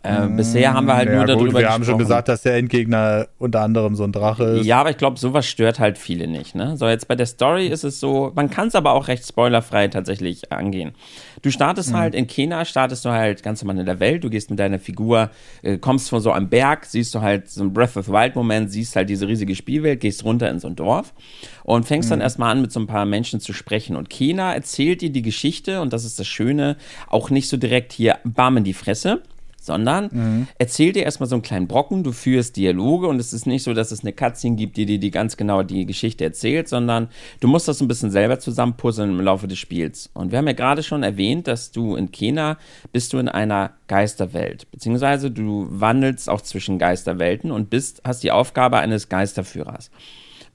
Äh, 0.01 0.27
bisher 0.27 0.73
haben 0.73 0.87
wir 0.87 0.95
halt 0.95 1.09
ja, 1.09 1.15
nur 1.15 1.25
darüber 1.25 1.51
gut, 1.51 1.59
Wir 1.59 1.69
haben 1.69 1.83
schon 1.83 1.97
gesagt, 1.97 2.29
dass 2.29 2.43
der 2.43 2.55
Endgegner 2.55 3.27
unter 3.37 3.61
anderem 3.61 3.95
so 3.95 4.05
ein 4.05 4.13
Drache 4.13 4.43
ist. 4.45 4.65
Ja, 4.65 4.79
aber 4.79 4.91
ich 4.91 4.97
glaube, 4.97 5.19
sowas 5.19 5.45
stört 5.45 5.79
halt 5.79 5.97
viele 5.97 6.27
nicht. 6.27 6.55
Ne? 6.55 6.77
So, 6.77 6.87
jetzt 6.87 7.09
bei 7.09 7.15
der 7.15 7.25
Story 7.25 7.67
ist 7.67 7.83
es 7.83 7.99
so, 7.99 8.31
man 8.33 8.49
kann 8.49 8.69
es 8.69 8.75
aber 8.75 8.93
auch 8.93 9.09
recht 9.09 9.27
spoilerfrei 9.27 9.89
tatsächlich 9.89 10.53
angehen. 10.53 10.93
Du 11.41 11.51
startest 11.51 11.91
mhm. 11.91 11.97
halt 11.97 12.15
in 12.15 12.27
Kena, 12.27 12.63
startest 12.63 13.03
du 13.03 13.09
halt 13.09 13.43
ganz 13.43 13.61
normal 13.61 13.79
in 13.79 13.85
der 13.85 13.99
Welt, 13.99 14.23
du 14.23 14.29
gehst 14.29 14.49
mit 14.49 14.59
deiner 14.59 14.79
Figur, 14.79 15.31
äh, 15.63 15.77
kommst 15.77 16.09
von 16.09 16.21
so 16.21 16.31
einem 16.31 16.47
Berg, 16.47 16.85
siehst 16.85 17.13
du 17.13 17.19
halt 17.19 17.49
so 17.49 17.63
ein 17.63 17.73
Breath 17.73 17.97
of 17.97 18.05
the 18.05 18.11
Wild-Moment, 18.13 18.71
siehst 18.71 18.95
halt 18.95 19.09
diese 19.09 19.27
riesige 19.27 19.53
Spielwelt, 19.53 19.99
gehst 19.99 20.23
runter 20.23 20.49
in 20.49 20.59
so 20.59 20.69
ein 20.69 20.77
Dorf 20.77 21.13
und 21.63 21.85
fängst 21.85 22.07
mhm. 22.07 22.11
dann 22.11 22.21
erstmal 22.21 22.51
an, 22.53 22.61
mit 22.61 22.71
so 22.71 22.79
ein 22.79 22.87
paar 22.87 23.05
Menschen 23.05 23.41
zu 23.41 23.51
sprechen. 23.51 23.97
Und 23.97 24.09
Kena 24.09 24.53
erzählt 24.53 25.01
dir 25.01 25.09
die 25.09 25.23
Geschichte, 25.23 25.81
und 25.81 25.91
das 25.91 26.05
ist 26.05 26.19
das 26.19 26.27
Schöne, 26.27 26.77
auch 27.09 27.29
nicht 27.29 27.49
so 27.49 27.57
direkt 27.57 27.91
hier, 27.91 28.17
bam 28.23 28.55
in 28.55 28.63
die 28.63 28.73
Fresse 28.73 29.21
sondern 29.65 30.09
mhm. 30.11 30.47
erzähl 30.57 30.91
dir 30.91 31.03
erstmal 31.03 31.29
so 31.29 31.35
einen 31.35 31.41
kleinen 31.41 31.67
Brocken, 31.67 32.03
du 32.03 32.11
führst 32.11 32.57
Dialoge 32.57 33.07
und 33.07 33.19
es 33.19 33.33
ist 33.33 33.45
nicht 33.45 33.63
so, 33.63 33.73
dass 33.73 33.91
es 33.91 34.01
eine 34.01 34.13
Cutscene 34.13 34.55
gibt, 34.55 34.77
die 34.77 34.85
dir 34.85 34.99
die 34.99 35.11
ganz 35.11 35.37
genau 35.37 35.63
die 35.63 35.85
Geschichte 35.85 36.23
erzählt, 36.23 36.67
sondern 36.67 37.09
du 37.39 37.47
musst 37.47 37.67
das 37.67 37.81
ein 37.81 37.87
bisschen 37.87 38.11
selber 38.11 38.39
zusammenpuzzeln 38.39 39.09
im 39.09 39.21
Laufe 39.21 39.47
des 39.47 39.59
Spiels. 39.59 40.09
Und 40.13 40.31
wir 40.31 40.37
haben 40.37 40.47
ja 40.47 40.53
gerade 40.53 40.83
schon 40.83 41.03
erwähnt, 41.03 41.47
dass 41.47 41.71
du 41.71 41.95
in 41.95 42.11
Kena 42.11 42.57
bist 42.91 43.13
du 43.13 43.17
in 43.17 43.29
einer 43.29 43.71
Geisterwelt, 43.87 44.69
beziehungsweise 44.71 45.31
du 45.31 45.67
wandelst 45.69 46.29
auch 46.29 46.41
zwischen 46.41 46.79
Geisterwelten 46.79 47.51
und 47.51 47.69
bist, 47.69 48.01
hast 48.03 48.23
die 48.23 48.31
Aufgabe 48.31 48.77
eines 48.77 49.09
Geisterführers. 49.09 49.89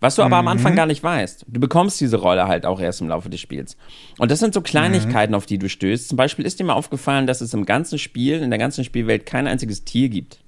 Was 0.05 0.17
du 0.17 0.23
aber 0.23 0.43
mhm. 0.43 0.49
am 0.49 0.49
Anfang 0.49 0.73
mhm. 0.73 0.77
gar 0.77 0.85
nicht 0.85 1.03
weißt. 1.03 1.47
Du 1.49 1.61
bekommst 1.61 1.99
diese 1.99 2.19
Rolle 2.19 2.47
halt 2.47 2.67
auch 2.67 2.79
erst 2.79 3.01
im 3.01 3.09
Laufe 3.09 3.31
des 3.31 3.41
Spiels. 3.41 3.79
Und 4.19 4.31
das 4.31 4.39
sind 4.39 4.53
so 4.53 4.61
Kleinigkeiten, 4.61 5.33
mhm. 5.33 5.37
auf 5.37 5.47
die 5.47 5.57
du 5.57 5.71
stößt. 5.71 6.09
Zum 6.09 6.19
Beispiel 6.19 6.45
ist 6.45 6.61
dir 6.61 6.65
mal 6.65 6.75
aufgefallen, 6.75 7.27
dass 7.27 7.41
es 7.41 7.55
im 7.55 7.65
ganzen 7.65 7.99
Spiel, 7.99 8.43
in 8.43 8.51
der 8.51 8.59
ganzen 8.59 8.85
Spielwelt 8.85 9.25
kein 9.25 9.47
einziges 9.47 9.85
Tier 9.85 10.11
gibt. 10.11 10.41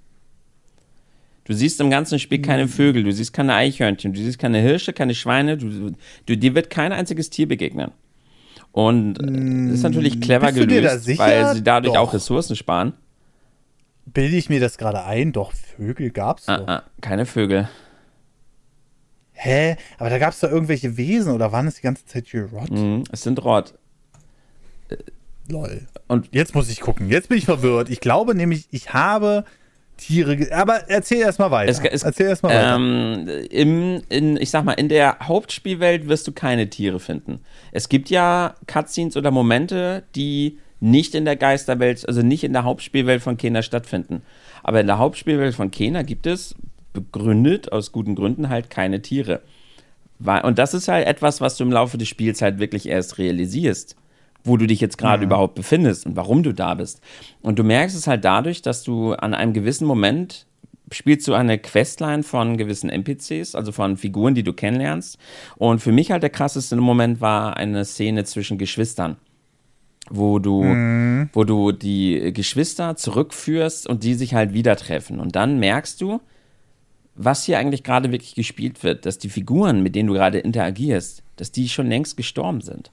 Du 1.44 1.54
siehst 1.54 1.80
im 1.80 1.88
ganzen 1.88 2.18
Spiel 2.18 2.42
keine 2.42 2.64
mhm. 2.64 2.68
Vögel, 2.68 3.02
du 3.02 3.12
siehst 3.12 3.32
keine 3.32 3.54
Eichhörnchen, 3.54 4.12
du 4.12 4.20
siehst 4.20 4.38
keine 4.38 4.59
Hirsche, 4.59 4.92
keine 4.92 5.14
Schweine, 5.14 5.57
du, 5.57 5.94
du, 6.26 6.36
dir 6.36 6.54
wird 6.54 6.68
kein 6.68 6.92
einziges 6.92 7.30
Tier 7.30 7.48
begegnen. 7.48 7.92
Und 8.72 9.14
das 9.14 9.76
ist 9.78 9.82
natürlich 9.84 10.20
clever 10.20 10.52
gelöst, 10.52 11.09
weil 11.16 11.54
sie 11.54 11.62
dadurch 11.62 11.94
Doch. 11.94 12.02
auch 12.02 12.12
Ressourcen 12.12 12.57
sparen. 12.57 12.92
Bilde 14.04 14.36
ich 14.36 14.50
mir 14.50 14.61
das 14.61 14.76
gerade 14.76 15.02
ein? 15.04 15.32
Doch, 15.32 15.54
Vögel 15.54 16.11
gab's 16.11 16.46
ah, 16.46 16.59
doch. 16.59 16.68
Ah, 16.68 16.82
keine 17.00 17.24
Vögel. 17.24 17.70
Hä? 19.37 19.76
Aber 19.99 20.11
da 20.11 20.18
gab 20.18 20.32
es 20.32 20.41
da 20.41 20.49
irgendwelche 20.49 20.97
Wesen 20.97 21.32
oder 21.32 21.53
waren 21.53 21.66
es 21.66 21.76
die 21.76 21.82
ganze 21.82 22.07
Zeit 22.07 22.26
hier 22.26 22.47
Rot? 22.47 22.70
Mhm, 22.70 23.05
es 23.12 23.22
sind 23.22 23.45
Rot. 23.45 23.74
Lol. 25.49 25.87
Und 26.09 26.28
jetzt 26.32 26.55
muss 26.55 26.70
ich 26.70 26.80
gucken. 26.80 27.09
Jetzt 27.11 27.28
bin 27.28 27.39
ich 27.39 27.45
verwirrt. 27.45 27.91
Ich 27.91 28.01
glaube 28.01 28.34
nämlich, 28.34 28.66
ich 28.70 28.93
habe 28.93 29.45
Tiere. 29.97 30.49
Aber 30.53 30.89
erzähl 30.89 31.18
erst 31.18 31.39
mal 31.39 31.51
weiter. 31.51 31.70
Es, 31.70 31.80
es, 31.80 32.03
erzähl 32.03 32.26
erst 32.26 32.43
mal 32.43 32.49
weiter. 32.49 32.76
Ähm, 32.76 33.28
im, 33.51 34.03
in, 34.09 34.37
ich 34.37 34.51
sag 34.51 34.64
mal, 34.64 34.72
in 34.72 34.89
der 34.89 35.18
Hauptspielwelt 35.22 36.09
wirst 36.09 36.26
du 36.26 36.32
keine 36.32 36.68
Tiere 36.68 36.99
finden. 36.99 37.41
Es 37.72 37.89
gibt 37.89 38.11
ja 38.11 38.55
Cutscenes 38.66 39.16
oder 39.16 39.30
Momente, 39.30 40.05
die 40.14 40.59
nicht 40.80 41.14
in 41.14 41.24
der 41.24 41.37
Geisterwelt, 41.37 42.07
also 42.07 42.22
nicht 42.22 42.45
in 42.45 42.53
der 42.53 42.64
Hauptspielwelt 42.64 43.22
von 43.22 43.37
Kena 43.37 43.62
stattfinden. 43.62 44.22
Aber 44.62 44.80
in 44.80 44.87
der 44.87 44.99
Hauptspielwelt 44.99 45.55
von 45.55 45.70
Kena 45.70 46.03
gibt 46.03 46.26
es 46.26 46.55
begründet, 47.01 47.72
aus 47.72 47.92
guten 47.92 48.14
Gründen 48.14 48.49
halt 48.49 48.70
keine 48.70 49.03
Tiere. 49.03 49.42
Und 50.42 50.59
das 50.59 50.74
ist 50.74 50.88
halt 50.88 51.07
etwas, 51.07 51.40
was 51.40 51.57
du 51.57 51.64
im 51.64 51.72
Laufe 51.72 51.99
des 51.99 52.09
Spiels 52.09 52.40
halt 52.40 52.59
wirklich 52.59 52.88
erst 52.88 53.18
realisierst, 53.18 53.97
wo 54.44 54.57
du 54.57 54.66
dich 54.66 54.80
jetzt 54.80 54.97
gerade 54.97 55.18
mhm. 55.18 55.30
überhaupt 55.30 55.55
befindest 55.55 56.07
und 56.07 56.16
warum 56.16 56.42
du 56.42 56.53
da 56.53 56.74
bist. 56.74 57.01
Und 57.42 57.59
du 57.59 57.64
merkst 57.64 57.97
es 57.97 58.07
halt 58.07 58.24
dadurch, 58.24 58.62
dass 58.62 58.82
du 58.82 59.12
an 59.12 59.34
einem 59.34 59.53
gewissen 59.53 59.86
Moment 59.86 60.47
spielst 60.90 61.26
du 61.26 61.34
eine 61.34 61.59
Questline 61.59 62.22
von 62.22 62.57
gewissen 62.57 62.88
NPCs, 62.88 63.55
also 63.55 63.72
von 63.72 63.97
Figuren, 63.97 64.34
die 64.34 64.44
du 64.44 64.53
kennenlernst. 64.53 65.18
Und 65.57 65.80
für 65.80 65.92
mich 65.92 66.12
halt 66.12 66.22
der 66.22 66.30
krasseste 66.30 66.76
Moment 66.76 67.20
war 67.20 67.57
eine 67.57 67.84
Szene 67.84 68.24
zwischen 68.24 68.57
Geschwistern 68.57 69.16
wo 70.11 70.38
du, 70.38 70.62
mhm. 70.62 71.30
wo 71.32 71.44
du 71.44 71.72
die 71.72 72.32
Geschwister 72.32 72.97
zurückführst 72.97 73.86
und 73.86 74.05
die 74.05 74.14
sich 74.14 74.34
halt 74.34 74.53
wieder 74.53 74.76
treffen. 74.76 75.20
Und 75.20 75.36
dann 75.36 75.59
merkst 75.59 76.01
du, 76.01 76.20
was 77.17 77.45
hier 77.45 77.59
eigentlich 77.59 77.83
gerade 77.83 78.12
wirklich 78.12 78.35
gespielt 78.35 78.83
wird, 78.83 79.07
dass 79.07 79.19
die 79.19 79.29
Figuren, 79.29 79.83
mit 79.83 79.95
denen 79.95 80.09
du 80.09 80.14
gerade 80.14 80.39
interagierst, 80.39 81.23
dass 81.37 81.51
die 81.51 81.69
schon 81.69 81.89
längst 81.89 82.17
gestorben 82.17 82.61
sind. 82.61 82.91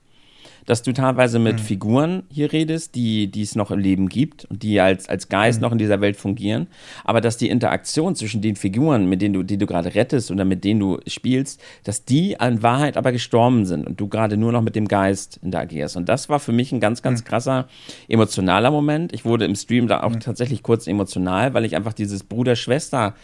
Dass 0.66 0.82
du 0.82 0.94
teilweise 0.94 1.40
mit 1.40 1.56
mhm. 1.56 1.64
Figuren 1.64 2.24
hier 2.32 2.54
redest, 2.54 2.96
die, 2.96 3.28
die 3.28 3.42
es 3.42 3.56
noch 3.56 3.70
im 3.70 3.80
Leben 3.80 4.08
gibt 4.08 4.46
und 4.46 4.64
die 4.64 4.80
als, 4.80 5.10
als 5.10 5.28
Geist 5.28 5.60
mhm. 5.60 5.64
noch 5.64 5.72
in 5.74 5.78
dieser 5.78 6.00
Welt 6.00 6.16
fungieren, 6.16 6.68
aber 7.04 7.20
dass 7.20 7.36
die 7.36 7.50
Interaktion 7.50 8.16
zwischen 8.16 8.42
den 8.42 8.56
Figuren, 8.56 9.10
mit 9.10 9.22
denen 9.22 9.34
du, 9.34 9.44
die 9.44 9.58
du 9.58 9.66
gerade 9.66 9.94
rettest 9.94 10.32
oder 10.32 10.46
mit 10.46 10.64
denen 10.64 10.80
du 10.80 11.00
spielst, 11.06 11.62
dass 11.84 12.06
die 12.06 12.38
in 12.40 12.64
Wahrheit 12.64 12.96
aber 12.96 13.12
gestorben 13.12 13.66
sind 13.66 13.86
und 13.86 14.00
du 14.00 14.08
gerade 14.08 14.38
nur 14.38 14.54
noch 14.54 14.62
mit 14.62 14.78
dem 14.78 14.88
Geist 14.88 15.38
interagierst. 15.44 15.98
Und 15.98 16.08
das 16.08 16.30
war 16.30 16.40
für 16.40 16.54
mich 16.54 16.72
ein 16.72 16.80
ganz, 16.80 17.02
ganz 17.02 17.22
mhm. 17.22 17.26
krasser 17.26 17.68
emotionaler 18.08 18.72
Moment. 18.72 19.12
Ich 19.12 19.26
wurde 19.26 19.44
im 19.44 19.56
Stream 19.56 19.90
da 19.90 20.04
auch 20.04 20.12
mhm. 20.12 20.22
tatsächlich 20.22 20.64
kurz 20.64 20.88
emotional, 20.88 21.54
weil 21.54 21.66
ich 21.66 21.76
einfach 21.76 21.94
dieses 21.94 22.24
Bruder-Schwester- 22.24 23.16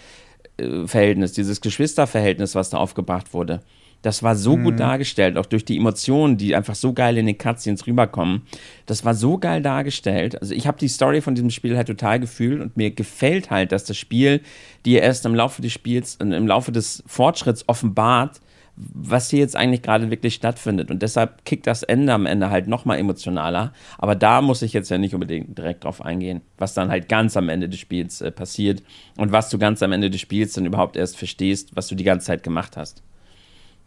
Verhältnis, 0.86 1.34
dieses 1.34 1.62
Geschwisterverhältnis, 1.62 2.56
was 2.56 2.70
da 2.70 2.78
aufgebracht 2.78 3.34
wurde. 3.34 3.62
Das 4.02 4.24
war 4.24 4.36
so 4.36 4.56
mhm. 4.56 4.64
gut 4.64 4.80
dargestellt, 4.80 5.38
auch 5.38 5.46
durch 5.46 5.66
die 5.66 5.76
Emotionen, 5.76 6.38
die 6.38 6.56
einfach 6.56 6.76
so 6.76 6.94
geil 6.94 7.18
in 7.18 7.26
den 7.26 7.38
Cutscenes 7.38 7.86
rüberkommen. 7.86 8.44
Das 8.86 9.04
war 9.04 9.14
so 9.14 9.38
geil 9.38 9.62
dargestellt. 9.62 10.42
Also 10.42 10.54
ich 10.54 10.68
habe 10.68 10.78
die 10.80 10.88
Story 10.88 11.22
von 11.22 11.36
diesem 11.36 11.50
Spiel 11.50 11.76
halt 11.76 11.88
total 11.88 12.20
gefühlt 12.20 12.62
und 12.62 12.78
mir 12.78 12.92
gefällt 12.92 13.52
halt, 13.52 13.74
dass 13.74 13.84
das 13.84 13.98
Spiel 13.98 14.42
dir 14.86 15.02
erst 15.02 15.26
im 15.26 15.36
Laufe 15.36 15.62
des 15.62 15.74
Spiels, 15.74 16.16
im 16.16 16.48
Laufe 16.48 16.72
des 16.72 17.04
Fortschritts 17.08 17.66
offenbart, 17.68 18.40
was 18.80 19.30
hier 19.30 19.40
jetzt 19.40 19.58
eigentlich 19.58 19.82
gerade 19.82 20.10
wirklich 20.10 20.34
stattfindet. 20.34 20.90
Und 20.90 21.02
deshalb 21.02 21.44
kickt 21.44 21.68
das 21.68 21.84
Ende 21.84 22.14
am 22.14 22.26
Ende 22.26 22.50
halt 22.50 22.68
nochmal 22.68 22.98
emotionaler. 22.98 23.74
Aber 23.98 24.16
da 24.16 24.42
muss 24.42 24.62
ich 24.62 24.72
jetzt 24.72 24.90
ja 24.90 24.98
nicht 24.98 25.14
unbedingt 25.14 25.58
direkt 25.58 25.84
drauf 25.84 26.02
eingehen, 26.02 26.42
was 26.58 26.74
dann 26.74 26.90
halt 26.90 27.10
ganz 27.10 27.36
am 27.36 27.50
Ende 27.50 27.68
des 27.68 27.80
Spiels 27.80 28.22
äh, 28.22 28.32
passiert 28.32 28.82
und 29.18 29.34
was 29.34 29.50
du 29.50 29.58
ganz 29.58 29.84
am 29.84 29.92
Ende 29.92 30.10
des 30.10 30.22
Spiels 30.22 30.54
dann 30.54 30.66
überhaupt 30.66 30.96
erst 30.96 31.18
verstehst, 31.18 31.76
was 31.76 31.88
du 31.88 31.96
die 31.96 32.06
ganze 32.06 32.28
Zeit 32.28 32.42
gemacht 32.42 32.78
hast. 32.78 33.04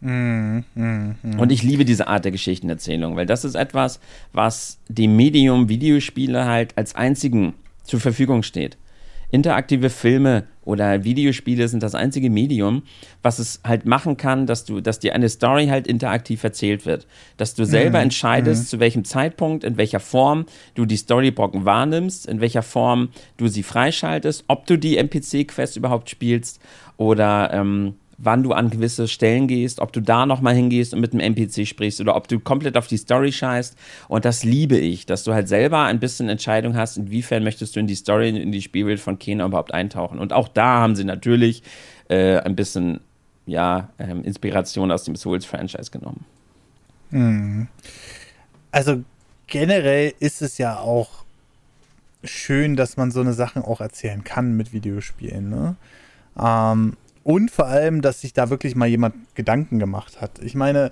Mm, 0.01 0.59
mm, 0.75 1.15
mm. 1.23 1.39
Und 1.39 1.51
ich 1.51 1.63
liebe 1.63 1.85
diese 1.85 2.07
Art 2.07 2.25
der 2.25 2.31
Geschichtenerzählung, 2.31 3.15
weil 3.15 3.25
das 3.25 3.45
ist 3.45 3.55
etwas, 3.55 3.99
was 4.31 4.79
dem 4.89 5.15
Medium 5.15 5.69
Videospiele 5.69 6.45
halt 6.45 6.77
als 6.77 6.93
einzigen 6.93 7.55
zur 7.83 7.99
Verfügung 7.99 8.43
steht 8.43 8.77
interaktive 9.33 9.89
Filme 9.89 10.43
oder 10.65 11.03
Videospiele 11.03 11.67
sind 11.67 11.83
das 11.83 11.95
einzige 11.95 12.29
Medium, 12.29 12.83
was 13.21 13.39
es 13.39 13.61
halt 13.63 13.85
machen 13.85 14.17
kann, 14.17 14.45
dass 14.45 14.65
du, 14.65 14.81
dass 14.81 14.99
dir 14.99 15.13
eine 15.15 15.29
Story 15.29 15.67
halt 15.67 15.87
interaktiv 15.87 16.43
erzählt 16.43 16.85
wird. 16.85 17.07
Dass 17.37 17.55
du 17.55 17.65
selber 17.65 17.99
mhm. 17.99 18.05
entscheidest, 18.05 18.63
mhm. 18.63 18.67
zu 18.67 18.79
welchem 18.79 19.05
Zeitpunkt, 19.05 19.63
in 19.63 19.77
welcher 19.77 19.99
Form 19.99 20.45
du 20.75 20.85
die 20.85 20.97
Storybrocken 20.97 21.65
wahrnimmst, 21.65 22.27
in 22.27 22.41
welcher 22.41 22.63
Form 22.63 23.09
du 23.37 23.47
sie 23.47 23.63
freischaltest, 23.63 24.45
ob 24.47 24.65
du 24.65 24.77
die 24.77 24.97
NPC-Quest 24.97 25.77
überhaupt 25.77 26.09
spielst 26.09 26.59
oder 26.97 27.51
ähm, 27.53 27.95
wann 28.25 28.43
du 28.43 28.53
an 28.53 28.69
gewisse 28.69 29.07
Stellen 29.07 29.47
gehst, 29.47 29.79
ob 29.79 29.93
du 29.93 30.01
da 30.01 30.25
nochmal 30.25 30.55
hingehst 30.55 30.93
und 30.93 30.99
mit 31.01 31.13
dem 31.13 31.19
NPC 31.19 31.67
sprichst 31.67 32.01
oder 32.01 32.15
ob 32.15 32.27
du 32.27 32.39
komplett 32.39 32.77
auf 32.77 32.87
die 32.87 32.97
Story 32.97 33.31
scheißt. 33.31 33.77
Und 34.07 34.25
das 34.25 34.43
liebe 34.43 34.77
ich, 34.77 35.05
dass 35.05 35.23
du 35.23 35.33
halt 35.33 35.47
selber 35.47 35.83
ein 35.83 35.99
bisschen 35.99 36.29
Entscheidung 36.29 36.75
hast, 36.75 36.97
inwiefern 36.97 37.43
möchtest 37.43 37.75
du 37.75 37.79
in 37.79 37.87
die 37.87 37.95
Story, 37.95 38.29
in 38.29 38.51
die 38.51 38.61
Spielwelt 38.61 38.99
von 38.99 39.19
Kena 39.19 39.45
überhaupt 39.45 39.73
eintauchen. 39.73 40.19
Und 40.19 40.33
auch 40.33 40.47
da 40.47 40.79
haben 40.79 40.95
sie 40.95 41.03
natürlich 41.03 41.63
äh, 42.09 42.37
ein 42.39 42.55
bisschen, 42.55 42.99
ja, 43.45 43.89
ähm, 43.99 44.23
Inspiration 44.23 44.91
aus 44.91 45.03
dem 45.03 45.15
Souls-Franchise 45.15 45.91
genommen. 45.91 46.25
Mhm. 47.11 47.67
Also 48.71 49.03
generell 49.47 50.13
ist 50.19 50.41
es 50.41 50.57
ja 50.57 50.79
auch 50.79 51.23
schön, 52.23 52.75
dass 52.75 52.97
man 52.97 53.11
so 53.11 53.21
eine 53.21 53.33
Sachen 53.33 53.61
auch 53.61 53.81
erzählen 53.81 54.23
kann 54.23 54.55
mit 54.55 54.73
Videospielen. 54.73 55.49
Ne? 55.49 55.75
Ähm, 56.39 56.97
und 57.23 57.51
vor 57.51 57.67
allem, 57.67 58.01
dass 58.01 58.21
sich 58.21 58.33
da 58.33 58.49
wirklich 58.49 58.75
mal 58.75 58.87
jemand 58.87 59.15
Gedanken 59.35 59.79
gemacht 59.79 60.21
hat. 60.21 60.39
Ich 60.43 60.55
meine, 60.55 60.91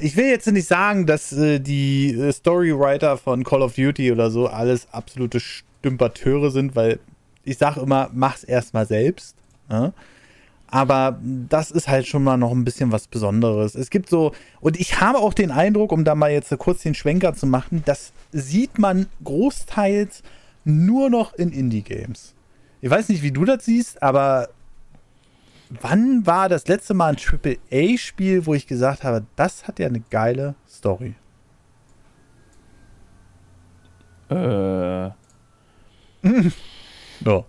Ich 0.00 0.16
will 0.16 0.26
jetzt 0.26 0.50
nicht 0.50 0.66
sagen, 0.68 1.06
dass 1.06 1.32
äh, 1.32 1.60
die 1.60 2.12
äh, 2.12 2.32
Storywriter 2.32 3.16
von 3.18 3.44
Call 3.44 3.62
of 3.62 3.74
Duty 3.74 4.12
oder 4.12 4.30
so 4.30 4.46
alles 4.48 4.88
absolute 4.92 5.40
Stümperteure 5.40 6.50
sind, 6.50 6.74
weil 6.74 6.98
ich 7.44 7.58
sage 7.58 7.80
immer, 7.80 8.10
mach's 8.12 8.44
erstmal 8.44 8.86
selbst. 8.86 9.36
Ne? 9.68 9.92
Aber 10.68 11.20
das 11.22 11.70
ist 11.70 11.86
halt 11.86 12.06
schon 12.06 12.24
mal 12.24 12.38
noch 12.38 12.52
ein 12.52 12.64
bisschen 12.64 12.92
was 12.92 13.06
Besonderes. 13.06 13.74
Es 13.74 13.90
gibt 13.90 14.08
so, 14.08 14.32
und 14.60 14.80
ich 14.80 15.00
habe 15.00 15.18
auch 15.18 15.34
den 15.34 15.50
Eindruck, 15.50 15.92
um 15.92 16.04
da 16.04 16.14
mal 16.14 16.30
jetzt 16.30 16.56
kurz 16.58 16.82
den 16.82 16.94
Schwenker 16.94 17.34
zu 17.34 17.46
machen, 17.46 17.82
das 17.84 18.12
sieht 18.32 18.78
man 18.78 19.06
großteils 19.22 20.22
nur 20.64 21.10
noch 21.10 21.34
in 21.34 21.52
Indie-Games. 21.52 22.34
Ich 22.80 22.88
weiß 22.88 23.10
nicht, 23.10 23.22
wie 23.22 23.32
du 23.32 23.44
das 23.44 23.66
siehst, 23.66 24.02
aber 24.02 24.48
wann 25.80 26.26
war 26.26 26.48
das 26.48 26.68
letzte 26.68 26.94
Mal 26.94 27.14
ein 27.14 27.16
AAA-Spiel, 27.16 28.46
wo 28.46 28.54
ich 28.54 28.66
gesagt 28.66 29.04
habe, 29.04 29.24
das 29.36 29.66
hat 29.66 29.78
ja 29.78 29.86
eine 29.86 30.00
geile 30.00 30.54
Story? 30.68 31.14
Äh. 34.30 34.34
ja. 35.04 35.14
Oh 37.24 37.44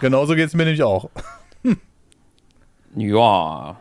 Genauso 0.00 0.34
geht 0.34 0.46
es 0.46 0.54
mir 0.54 0.64
nämlich 0.64 0.82
auch. 0.82 1.10
ja. 2.96 3.80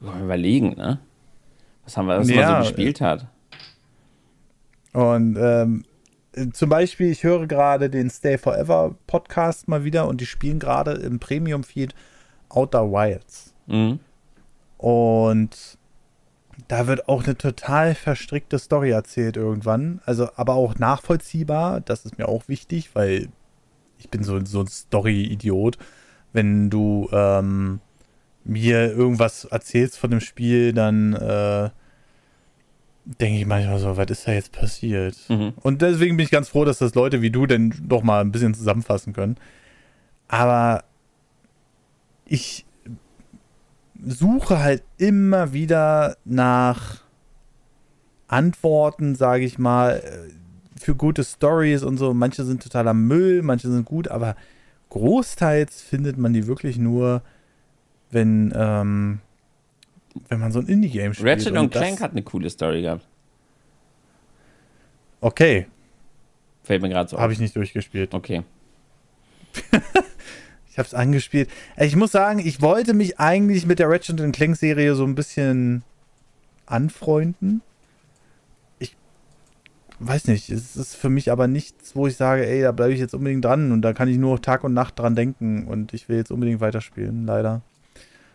Überlegen, 0.00 0.74
ne? 0.76 0.98
Was 1.84 1.96
haben 1.96 2.06
wir, 2.06 2.18
was 2.18 2.28
ja, 2.28 2.52
man 2.52 2.62
so 2.62 2.68
gespielt 2.68 3.00
hat. 3.00 3.26
Und 4.92 5.36
ähm, 5.38 5.84
zum 6.52 6.68
Beispiel, 6.68 7.10
ich 7.10 7.24
höre 7.24 7.46
gerade 7.46 7.90
den 7.90 8.10
Stay 8.10 8.38
Forever 8.38 8.94
Podcast 9.06 9.68
mal 9.68 9.84
wieder 9.84 10.08
und 10.08 10.20
die 10.20 10.26
spielen 10.26 10.58
gerade 10.58 10.92
im 10.92 11.18
Premium 11.18 11.62
Feed 11.62 11.94
Outer 12.48 12.90
Wilds. 12.90 13.54
Mhm. 13.66 14.00
Und 14.78 15.78
da 16.68 16.86
wird 16.86 17.08
auch 17.08 17.24
eine 17.24 17.36
total 17.36 17.94
verstrickte 17.94 18.58
Story 18.58 18.90
erzählt 18.90 19.36
irgendwann. 19.36 20.00
Also, 20.04 20.28
aber 20.36 20.54
auch 20.54 20.78
nachvollziehbar. 20.78 21.80
Das 21.80 22.04
ist 22.04 22.18
mir 22.18 22.28
auch 22.28 22.48
wichtig, 22.48 22.94
weil 22.94 23.28
ich 23.98 24.08
bin 24.08 24.24
so, 24.24 24.44
so 24.44 24.60
ein 24.60 24.66
Story-Idiot. 24.66 25.78
Wenn 26.32 26.70
du 26.70 27.08
ähm, 27.12 27.80
mir 28.44 28.92
irgendwas 28.92 29.44
erzählst 29.44 29.98
von 29.98 30.10
dem 30.10 30.20
Spiel, 30.20 30.72
dann 30.72 31.12
äh, 31.12 31.70
denke 33.04 33.40
ich 33.40 33.46
manchmal 33.46 33.78
so, 33.78 33.96
was 33.96 34.10
ist 34.10 34.26
da 34.26 34.32
jetzt 34.32 34.52
passiert? 34.52 35.16
Mhm. 35.28 35.54
Und 35.62 35.82
deswegen 35.82 36.16
bin 36.16 36.24
ich 36.24 36.30
ganz 36.30 36.48
froh, 36.48 36.64
dass 36.64 36.78
das 36.78 36.94
Leute 36.94 37.22
wie 37.22 37.30
du 37.30 37.46
denn 37.46 37.74
doch 37.82 38.02
mal 38.02 38.20
ein 38.20 38.32
bisschen 38.32 38.54
zusammenfassen 38.54 39.12
können. 39.12 39.36
Aber 40.28 40.84
ich 42.24 42.64
suche 44.04 44.60
halt 44.60 44.82
immer 44.98 45.52
wieder 45.52 46.16
nach 46.24 47.02
Antworten, 48.28 49.14
sage 49.14 49.44
ich 49.44 49.58
mal, 49.58 50.02
für 50.76 50.94
gute 50.94 51.24
Stories 51.24 51.82
und 51.82 51.98
so. 51.98 52.14
Manche 52.14 52.44
sind 52.44 52.62
totaler 52.62 52.94
Müll, 52.94 53.42
manche 53.42 53.70
sind 53.70 53.84
gut, 53.84 54.08
aber 54.08 54.36
großteils 54.90 55.82
findet 55.82 56.18
man 56.18 56.32
die 56.32 56.46
wirklich 56.46 56.78
nur, 56.78 57.22
wenn 58.10 58.52
ähm, 58.56 59.20
wenn 60.28 60.40
man 60.40 60.52
so 60.52 60.60
ein 60.60 60.66
Indie-Game 60.66 61.14
spielt. 61.14 61.28
Ratchet 61.28 61.52
und, 61.52 61.58
und 61.58 61.70
Clank 61.70 62.00
hat 62.00 62.12
eine 62.12 62.22
coole 62.22 62.50
Story 62.50 62.82
gehabt. 62.82 63.06
Okay. 65.20 65.66
Fällt 66.64 66.82
mir 66.82 66.88
gerade 66.88 67.08
so 67.08 67.18
Habe 67.18 67.32
ich 67.32 67.38
nicht 67.38 67.56
durchgespielt. 67.56 68.14
Okay. 68.14 68.42
ich 70.70 70.78
habe 70.78 70.86
es 70.86 70.94
angespielt. 70.94 71.48
Ich 71.76 71.96
muss 71.96 72.12
sagen, 72.12 72.40
ich 72.40 72.60
wollte 72.60 72.94
mich 72.94 73.18
eigentlich 73.18 73.66
mit 73.66 73.78
der 73.78 73.88
Ratchet 73.88 74.20
und 74.20 74.32
Clank 74.32 74.56
Serie 74.56 74.94
so 74.94 75.04
ein 75.04 75.14
bisschen 75.14 75.82
anfreunden. 76.66 77.62
Ich 78.78 78.96
weiß 79.98 80.26
nicht, 80.28 80.50
es 80.50 80.76
ist 80.76 80.96
für 80.96 81.10
mich 81.10 81.30
aber 81.30 81.46
nichts, 81.46 81.94
wo 81.94 82.06
ich 82.06 82.16
sage, 82.16 82.46
ey, 82.46 82.62
da 82.62 82.72
bleibe 82.72 82.92
ich 82.92 83.00
jetzt 83.00 83.14
unbedingt 83.14 83.44
dran 83.44 83.72
und 83.72 83.82
da 83.82 83.92
kann 83.92 84.08
ich 84.08 84.18
nur 84.18 84.40
Tag 84.40 84.64
und 84.64 84.74
Nacht 84.74 84.98
dran 84.98 85.14
denken 85.14 85.66
und 85.66 85.92
ich 85.94 86.08
will 86.08 86.16
jetzt 86.16 86.32
unbedingt 86.32 86.60
weiterspielen, 86.60 87.26
leider. 87.26 87.62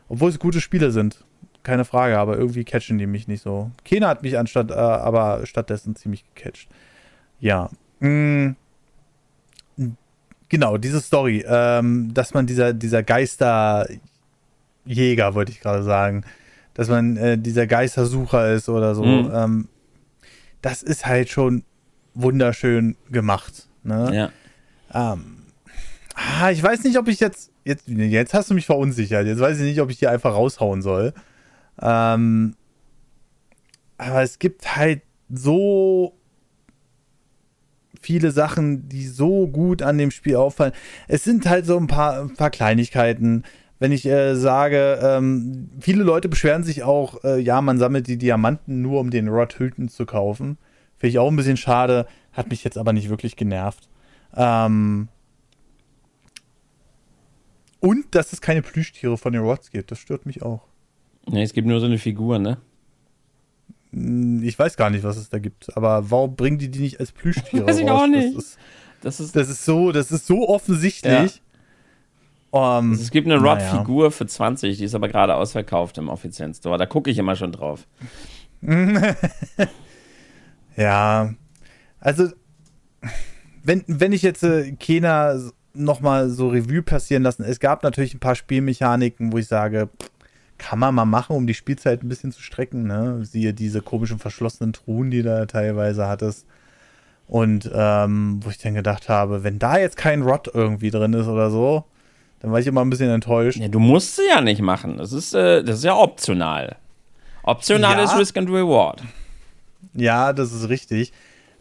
Obwohl 0.10 0.30
es 0.30 0.40
gute 0.40 0.62
Spiele 0.62 0.92
sind 0.92 1.26
keine 1.68 1.84
Frage, 1.84 2.18
aber 2.18 2.38
irgendwie 2.38 2.64
catchen 2.64 2.98
die 2.98 3.08
mich 3.08 3.28
nicht 3.28 3.44
so. 3.44 3.70
Kena 3.84 4.08
hat 4.08 4.24
mich 4.24 4.38
anstatt, 4.38 4.72
äh, 4.72 4.76
aber 4.76 5.46
stattdessen 5.46 5.98
ziemlich 5.98 6.24
gecatcht. 6.34 6.70
Ja. 7.42 7.70
Mm. 8.00 8.52
Genau, 10.48 10.78
diese 10.78 11.02
Story, 11.02 11.44
ähm, 11.46 12.14
dass 12.14 12.34
man 12.34 12.48
dieser, 12.48 12.72
dieser 12.72 13.04
Geisterjäger, 13.04 14.00
wollte 15.34 15.52
ich 15.52 15.60
gerade 15.60 15.84
sagen, 15.84 16.24
dass 16.74 16.88
man 16.88 17.18
äh, 17.18 17.38
dieser 17.38 17.68
Geistersucher 17.68 18.54
ist 18.54 18.70
oder 18.70 18.96
so, 18.96 19.04
mhm. 19.04 19.30
ähm, 19.34 19.68
das 20.62 20.84
ist 20.84 21.06
halt 21.06 21.28
schon 21.28 21.66
wunderschön 22.14 22.96
gemacht. 23.12 23.68
Ne? 23.84 24.32
Ja. 24.94 25.12
Ähm, 25.12 25.44
ah, 26.16 26.50
ich 26.50 26.64
weiß 26.64 26.86
nicht, 26.86 26.98
ob 26.98 27.10
ich 27.10 27.20
jetzt, 27.20 27.52
jetzt, 27.66 27.90
jetzt 27.90 28.34
hast 28.34 28.50
du 28.52 28.54
mich 28.54 28.66
verunsichert. 28.66 29.28
Jetzt 29.28 29.42
weiß 29.42 29.58
ich 29.60 29.66
nicht, 29.66 29.82
ob 29.82 29.90
ich 29.90 29.98
die 29.98 30.08
einfach 30.08 30.34
raushauen 30.34 30.82
soll. 30.82 31.14
Ähm, 31.82 32.56
aber 33.98 34.22
es 34.22 34.40
gibt 34.40 34.76
halt 34.76 35.02
so 35.30 36.14
viele 38.02 38.32
Sachen, 38.32 38.88
die 38.90 39.08
so 39.08 39.48
gut 39.48 39.82
an 39.82 39.98
dem 39.98 40.12
Spiel 40.12 40.36
auffallen. 40.36 40.74
Es 41.08 41.24
sind 41.24 41.48
halt 41.48 41.66
so 41.66 41.78
ein 41.78 41.88
paar, 41.88 42.22
ein 42.22 42.36
paar 42.36 42.52
Kleinigkeiten. 42.52 43.44
Wenn 43.80 43.92
ich 43.92 44.06
äh, 44.06 44.36
sage, 44.36 45.00
ähm, 45.02 45.70
viele 45.80 46.04
Leute 46.04 46.30
beschweren 46.30 46.64
sich 46.64 46.84
auch, 46.84 47.24
äh, 47.24 47.40
ja, 47.40 47.62
man 47.62 47.78
sammelt 47.78 48.08
die 48.08 48.18
Diamanten 48.18 48.82
nur, 48.82 49.00
um 49.00 49.12
den 49.12 49.28
Rod 49.28 49.54
Hilton 49.54 49.90
zu 49.90 50.06
kaufen. 50.06 50.58
Finde 50.98 51.12
ich 51.12 51.20
auch 51.20 51.30
ein 51.30 51.36
bisschen 51.36 51.58
schade, 51.58 52.08
hat 52.34 52.50
mich 52.50 52.64
jetzt 52.64 52.78
aber 52.78 52.94
nicht 52.94 53.10
wirklich 53.10 53.36
genervt. 53.36 53.88
Ähm 54.36 55.10
und 57.80 58.16
dass 58.16 58.34
es 58.34 58.42
keine 58.42 58.64
Plüschtiere 58.64 59.18
von 59.18 59.34
den 59.34 59.44
Rods 59.44 59.70
gibt, 59.70 59.92
das 59.92 60.00
stört 60.00 60.26
mich 60.26 60.42
auch. 60.42 60.68
Nee, 61.30 61.44
es 61.44 61.54
gibt 61.54 61.68
nur 61.68 61.80
so 61.80 61.86
eine 61.86 61.98
Figur, 61.98 62.40
ne? 62.40 62.58
Hm, 63.92 64.44
ich 64.44 64.58
weiß 64.58 64.78
gar 64.78 64.90
nicht, 64.90 65.04
was 65.04 65.18
es 65.18 65.30
da 65.30 65.40
gibt. 65.40 65.76
Aber 65.76 66.10
warum 66.10 66.36
bringen 66.36 66.58
die 66.58 66.70
die 66.70 66.80
nicht 66.80 67.00
als 67.00 67.12
Plüschtiere 67.12 67.68
Weiß 67.68 67.80
ich 67.80 67.90
raus? 67.90 68.02
auch 68.02 68.08
nicht. 68.08 68.36
Das 68.36 68.46
ist, 68.46 68.58
das 69.02 69.20
ist, 69.20 69.36
das 69.36 69.50
ist, 69.50 69.66
so, 69.66 69.92
das 69.92 70.12
ist 70.12 70.26
so 70.26 70.48
offensichtlich. 70.48 71.36
Ja. 71.36 71.42
Um, 72.50 72.92
also 72.92 73.04
es 73.04 73.12
gibt 73.12 73.28
eine 73.28 73.42
Rod-Figur 73.42 74.04
naja. 74.04 74.10
für 74.10 74.26
20, 74.26 74.78
die 74.78 74.84
ist 74.86 74.96
aber 74.96 75.10
gerade 75.10 75.36
ausverkauft 75.36 75.98
im 75.98 76.08
offiziellen 76.08 76.54
Store. 76.54 76.78
Da 76.78 76.86
gucke 76.86 77.12
ich 77.12 77.18
immer 77.18 77.36
schon 77.36 77.52
drauf. 77.52 77.86
ja, 80.78 81.34
also 82.00 82.30
wenn, 83.64 83.84
wenn 83.88 84.14
ich 84.14 84.22
jetzt 84.22 84.44
äh, 84.44 84.72
Kena 84.72 85.38
nochmal 85.74 86.30
so 86.30 86.48
Revue 86.48 86.82
passieren 86.82 87.24
lassen, 87.24 87.44
es 87.44 87.60
gab 87.60 87.84
natürlich 87.84 88.14
ein 88.16 88.20
paar 88.20 88.36
Spielmechaniken, 88.36 89.34
wo 89.34 89.38
ich 89.38 89.48
sage, 89.48 89.90
pff, 90.02 90.10
kann 90.58 90.80
man 90.80 90.96
mal 90.96 91.06
machen, 91.06 91.36
um 91.36 91.48
die 91.48 91.54
Spielzeit 91.54 92.04
ein 92.04 92.10
bisschen 92.10 92.32
zu 92.32 92.42
strecken. 92.42 92.88
Ne? 92.88 93.24
Siehe 93.24 93.54
diese 93.54 93.82
komischen 93.82 94.20
verschlossenen 94.20 94.74
Truhen, 94.74 95.12
die 95.12 95.24
da 95.24 95.46
teilweise 95.46 96.08
hattest. 96.08 96.46
Und 97.28 97.70
ähm, 97.74 98.40
wo 98.42 98.50
ich 98.50 98.58
dann 98.58 98.74
gedacht 98.74 99.10
habe, 99.10 99.44
wenn 99.44 99.60
da 99.60 99.78
jetzt 99.78 99.98
kein 99.98 100.22
Rot 100.22 100.50
irgendwie 100.54 100.92
drin 100.92 101.14
ist 101.14 101.28
oder 101.28 101.52
so, 101.52 101.84
dann 102.40 102.52
war 102.52 102.60
ich 102.60 102.68
immer 102.68 102.82
ein 102.82 102.90
bisschen 102.90 103.10
enttäuscht. 103.10 103.60
Ja, 103.60 103.68
du 103.68 103.80
musst 103.80 104.16
sie 104.16 104.28
ja 104.30 104.42
nicht 104.42 104.62
machen. 104.62 104.98
Das 104.98 105.12
ist, 105.12 105.34
äh, 105.34 105.64
das 105.64 105.80
ist 105.80 105.84
ja 105.84 105.96
optional. 105.96 106.78
Optional 107.44 107.98
ja. 107.98 108.04
ist 108.04 108.18
Risk 108.18 108.38
and 108.38 108.50
Reward. 108.50 109.04
Ja, 109.94 110.34
das 110.34 110.54
ist 110.54 110.70
richtig. 110.70 111.12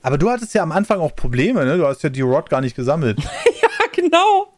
Aber 0.02 0.18
du 0.18 0.30
hattest 0.30 0.54
ja 0.54 0.62
am 0.62 0.72
Anfang 0.72 1.00
auch 1.00 1.16
Probleme, 1.16 1.64
ne? 1.64 1.78
Du 1.78 1.86
hast 1.86 2.02
ja 2.02 2.10
die 2.10 2.20
Rod 2.20 2.48
gar 2.48 2.60
nicht 2.60 2.76
gesammelt. 2.76 3.18
ja, 3.62 3.68
genau. 3.92 4.55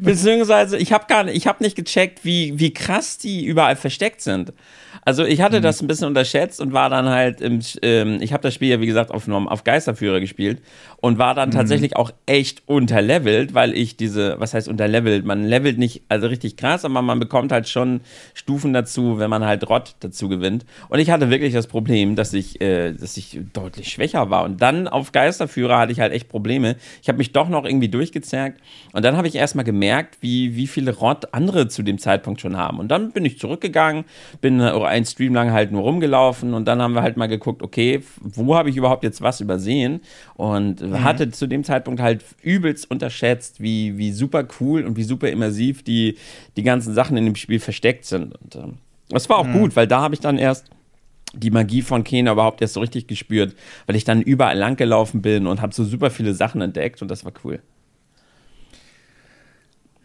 Beziehungsweise, 0.00 0.76
ich 0.78 0.92
habe 0.92 1.06
gar 1.06 1.24
nicht, 1.24 1.36
ich 1.36 1.46
habe 1.46 1.62
nicht 1.62 1.76
gecheckt, 1.76 2.24
wie, 2.24 2.58
wie 2.58 2.72
krass 2.72 3.18
die 3.18 3.44
überall 3.44 3.76
versteckt 3.76 4.20
sind. 4.20 4.52
Also 5.10 5.24
ich 5.24 5.40
hatte 5.40 5.58
mhm. 5.58 5.62
das 5.62 5.82
ein 5.82 5.88
bisschen 5.88 6.06
unterschätzt 6.06 6.60
und 6.60 6.72
war 6.72 6.88
dann 6.88 7.08
halt 7.08 7.40
im, 7.40 7.58
ähm, 7.82 8.18
ich 8.22 8.32
habe 8.32 8.44
das 8.44 8.54
Spiel 8.54 8.68
ja 8.68 8.80
wie 8.80 8.86
gesagt 8.86 9.10
auf, 9.10 9.28
auf 9.28 9.64
Geisterführer 9.64 10.20
gespielt 10.20 10.62
und 10.98 11.18
war 11.18 11.34
dann 11.34 11.48
mhm. 11.48 11.54
tatsächlich 11.54 11.96
auch 11.96 12.12
echt 12.26 12.62
unterlevelt, 12.66 13.52
weil 13.52 13.74
ich 13.74 13.96
diese, 13.96 14.38
was 14.38 14.54
heißt 14.54 14.68
unterlevelt? 14.68 15.24
Man 15.24 15.42
levelt 15.42 15.78
nicht, 15.78 16.02
also 16.08 16.28
richtig 16.28 16.56
krass, 16.56 16.84
aber 16.84 17.02
man 17.02 17.18
bekommt 17.18 17.50
halt 17.50 17.68
schon 17.68 18.02
Stufen 18.34 18.72
dazu, 18.72 19.18
wenn 19.18 19.30
man 19.30 19.44
halt 19.44 19.68
Rott 19.68 19.96
dazu 19.98 20.28
gewinnt. 20.28 20.64
Und 20.88 21.00
ich 21.00 21.10
hatte 21.10 21.28
wirklich 21.28 21.54
das 21.54 21.66
Problem, 21.66 22.14
dass 22.14 22.32
ich, 22.32 22.60
äh, 22.60 22.92
dass 22.92 23.16
ich 23.16 23.40
deutlich 23.52 23.88
schwächer 23.88 24.30
war. 24.30 24.44
Und 24.44 24.62
dann 24.62 24.86
auf 24.86 25.10
Geisterführer 25.10 25.76
hatte 25.76 25.90
ich 25.90 25.98
halt 25.98 26.12
echt 26.12 26.28
Probleme. 26.28 26.76
Ich 27.02 27.08
habe 27.08 27.18
mich 27.18 27.32
doch 27.32 27.48
noch 27.48 27.64
irgendwie 27.64 27.88
durchgezerrt 27.88 28.54
und 28.92 29.04
dann 29.04 29.16
habe 29.16 29.26
ich 29.26 29.34
erstmal 29.34 29.64
gemerkt, 29.64 30.18
wie, 30.20 30.54
wie 30.54 30.68
viele 30.68 30.92
Rott 30.92 31.34
andere 31.34 31.66
zu 31.66 31.82
dem 31.82 31.98
Zeitpunkt 31.98 32.40
schon 32.40 32.56
haben. 32.56 32.78
Und 32.78 32.92
dann 32.92 33.10
bin 33.10 33.24
ich 33.24 33.40
zurückgegangen, 33.40 34.04
bin 34.40 34.60
äh, 34.60 34.70
ein 35.00 35.06
Stream 35.06 35.34
lang 35.34 35.52
halt 35.52 35.72
nur 35.72 35.82
rumgelaufen 35.82 36.54
und 36.54 36.66
dann 36.66 36.80
haben 36.80 36.94
wir 36.94 37.02
halt 37.02 37.16
mal 37.16 37.26
geguckt, 37.26 37.62
okay, 37.62 38.02
wo 38.20 38.54
habe 38.54 38.70
ich 38.70 38.76
überhaupt 38.76 39.02
jetzt 39.02 39.20
was 39.22 39.40
übersehen? 39.40 40.00
Und 40.34 40.80
mhm. 40.80 41.02
hatte 41.02 41.30
zu 41.30 41.46
dem 41.46 41.64
Zeitpunkt 41.64 42.00
halt 42.00 42.24
übelst 42.42 42.90
unterschätzt, 42.90 43.60
wie, 43.60 43.98
wie 43.98 44.12
super 44.12 44.46
cool 44.60 44.84
und 44.84 44.96
wie 44.96 45.02
super 45.02 45.28
immersiv 45.28 45.82
die, 45.82 46.16
die 46.56 46.62
ganzen 46.62 46.94
Sachen 46.94 47.16
in 47.16 47.24
dem 47.24 47.36
Spiel 47.36 47.60
versteckt 47.60 48.04
sind. 48.04 48.34
Und 48.40 48.56
ähm, 48.56 48.74
Das 49.08 49.28
war 49.28 49.38
auch 49.38 49.46
mhm. 49.46 49.60
gut, 49.60 49.76
weil 49.76 49.86
da 49.86 50.00
habe 50.00 50.14
ich 50.14 50.20
dann 50.20 50.38
erst 50.38 50.70
die 51.32 51.50
Magie 51.50 51.82
von 51.82 52.04
Kena 52.04 52.32
überhaupt 52.32 52.60
erst 52.60 52.74
so 52.74 52.80
richtig 52.80 53.06
gespürt, 53.06 53.54
weil 53.86 53.96
ich 53.96 54.04
dann 54.04 54.22
überall 54.22 54.56
lang 54.56 54.76
gelaufen 54.76 55.22
bin 55.22 55.46
und 55.46 55.62
habe 55.62 55.74
so 55.74 55.84
super 55.84 56.10
viele 56.10 56.34
Sachen 56.34 56.60
entdeckt 56.60 57.02
und 57.02 57.08
das 57.08 57.24
war 57.24 57.32
cool. 57.44 57.60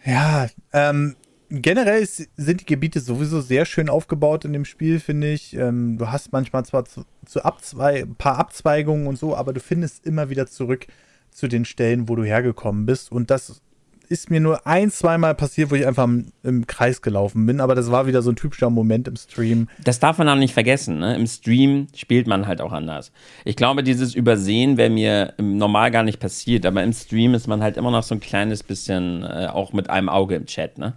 Ja, 0.05 0.47
ähm, 0.71 1.15
generell 1.49 2.05
sind 2.05 2.61
die 2.61 2.65
Gebiete 2.65 2.99
sowieso 2.99 3.41
sehr 3.41 3.65
schön 3.65 3.89
aufgebaut 3.89 4.45
in 4.45 4.53
dem 4.53 4.65
Spiel, 4.65 4.99
finde 4.99 5.31
ich. 5.31 5.55
Ähm, 5.55 5.97
du 5.97 6.11
hast 6.11 6.31
manchmal 6.31 6.65
zwar 6.65 6.85
zu, 6.85 7.05
zu 7.25 7.41
ein 7.43 8.15
paar 8.15 8.37
Abzweigungen 8.37 9.07
und 9.07 9.17
so, 9.17 9.35
aber 9.35 9.53
du 9.53 9.59
findest 9.59 10.05
immer 10.05 10.29
wieder 10.29 10.47
zurück 10.47 10.87
zu 11.31 11.47
den 11.47 11.65
Stellen, 11.65 12.07
wo 12.07 12.15
du 12.15 12.23
hergekommen 12.23 12.85
bist. 12.85 13.11
Und 13.11 13.29
das 13.29 13.61
ist 14.09 14.29
mir 14.29 14.39
nur 14.39 14.65
ein, 14.67 14.91
zweimal 14.91 15.35
passiert, 15.35 15.71
wo 15.71 15.75
ich 15.75 15.85
einfach 15.85 16.05
im, 16.05 16.27
im, 16.43 16.67
Kreis 16.67 17.01
gelaufen 17.01 17.45
bin, 17.45 17.59
aber 17.59 17.75
das 17.75 17.91
war 17.91 18.07
wieder 18.07 18.21
so 18.21 18.31
ein 18.31 18.35
typischer 18.35 18.69
Moment 18.69 19.07
im 19.07 19.15
Stream. 19.15 19.67
Das 19.83 19.99
darf 19.99 20.17
man 20.17 20.29
auch 20.29 20.35
nicht 20.35 20.53
vergessen, 20.53 20.99
ne? 20.99 21.15
Im 21.15 21.27
Stream 21.27 21.87
spielt 21.95 22.27
man 22.27 22.47
halt 22.47 22.61
auch 22.61 22.71
anders. 22.71 23.11
Ich 23.43 23.55
glaube, 23.55 23.83
dieses 23.83 24.15
Übersehen 24.15 24.77
wäre 24.77 24.89
mir 24.89 25.33
normal 25.39 25.91
gar 25.91 26.03
nicht 26.03 26.19
passiert, 26.19 26.65
aber 26.65 26.83
im 26.83 26.93
Stream 26.93 27.33
ist 27.33 27.47
man 27.47 27.61
halt 27.61 27.77
immer 27.77 27.91
noch 27.91 28.03
so 28.03 28.15
ein 28.15 28.21
kleines 28.21 28.63
bisschen 28.63 29.23
äh, 29.23 29.47
auch 29.51 29.73
mit 29.73 29.89
einem 29.89 30.09
Auge 30.09 30.35
im 30.35 30.45
Chat, 30.45 30.77
ne? 30.77 30.93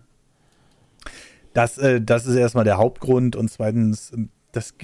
Das, 1.59 1.77
äh, 1.77 2.01
das 2.01 2.25
ist 2.25 2.37
erstmal 2.37 2.63
der 2.63 2.79
Hauptgrund 2.79 3.35
und 3.35 3.51
zweitens, 3.51 4.13
das 4.53 4.75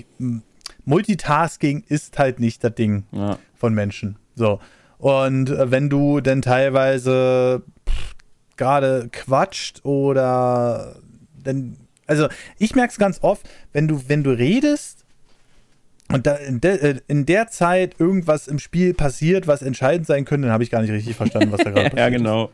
Multitasking 0.85 1.85
ist 1.87 2.19
halt 2.19 2.41
nicht 2.41 2.65
das 2.65 2.75
Ding 2.75 3.05
ja. 3.13 3.39
von 3.55 3.75
Menschen. 3.75 4.17
So. 4.35 4.59
Und 4.99 5.51
äh, 5.51 5.71
wenn 5.71 5.89
du 5.89 6.21
denn 6.21 6.43
teilweise 6.43 7.63
gerade 8.57 9.09
quatscht 9.13 9.85
oder 9.85 10.97
denn 11.47 11.77
also 12.09 12.27
ich 12.59 12.75
merke 12.75 12.91
es 12.91 12.99
ganz 12.99 13.21
oft, 13.23 13.49
wenn 13.73 13.87
du 13.87 14.09
wenn 14.09 14.25
du 14.25 14.31
redest 14.33 15.05
und 16.11 16.27
da 16.27 16.35
in, 16.35 16.61
de, 16.61 16.77
äh, 16.77 17.01
in, 17.07 17.25
der 17.25 17.47
Zeit 17.51 18.01
irgendwas 18.01 18.49
im 18.49 18.59
Spiel 18.59 18.95
passiert, 18.95 19.47
was 19.47 19.63
entscheidend 19.63 20.09
sein 20.09 20.25
könnte, 20.25 20.49
dann 20.49 20.53
habe 20.53 20.65
ich 20.65 20.71
gar 20.73 20.83
nicht 20.83 20.91
richtig 20.91 21.15
verstanden, 21.15 21.53
was 21.53 21.61
da 21.63 21.71
gerade 21.71 21.91
passiert. 21.91 21.99
ja, 21.99 22.09
genau. 22.09 22.51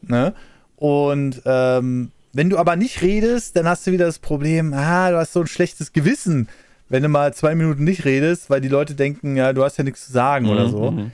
Ne? 0.00 0.32
Und 0.76 1.42
ähm, 1.44 2.10
wenn 2.34 2.50
du 2.50 2.58
aber 2.58 2.76
nicht 2.76 3.00
redest, 3.00 3.56
dann 3.56 3.66
hast 3.66 3.86
du 3.86 3.92
wieder 3.92 4.06
das 4.06 4.18
Problem, 4.18 4.74
ah, 4.74 5.10
du 5.10 5.16
hast 5.16 5.32
so 5.32 5.40
ein 5.40 5.46
schlechtes 5.46 5.92
Gewissen, 5.92 6.48
wenn 6.88 7.02
du 7.02 7.08
mal 7.08 7.32
zwei 7.32 7.54
Minuten 7.54 7.84
nicht 7.84 8.04
redest, 8.04 8.50
weil 8.50 8.60
die 8.60 8.68
Leute 8.68 8.94
denken, 8.94 9.36
ja, 9.36 9.52
du 9.52 9.62
hast 9.64 9.76
ja 9.76 9.84
nichts 9.84 10.06
zu 10.06 10.12
sagen 10.12 10.46
mhm, 10.46 10.50
oder 10.52 10.68
so. 10.68 10.90
Mhm. 10.90 11.12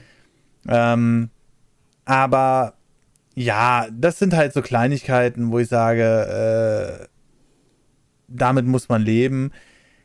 Ähm, 0.67 1.29
aber 2.05 2.73
ja, 3.35 3.87
das 3.91 4.19
sind 4.19 4.33
halt 4.33 4.53
so 4.53 4.61
Kleinigkeiten, 4.61 5.51
wo 5.51 5.59
ich 5.59 5.67
sage, 5.67 7.03
äh, 7.03 7.07
damit 8.27 8.65
muss 8.65 8.89
man 8.89 9.01
leben. 9.01 9.51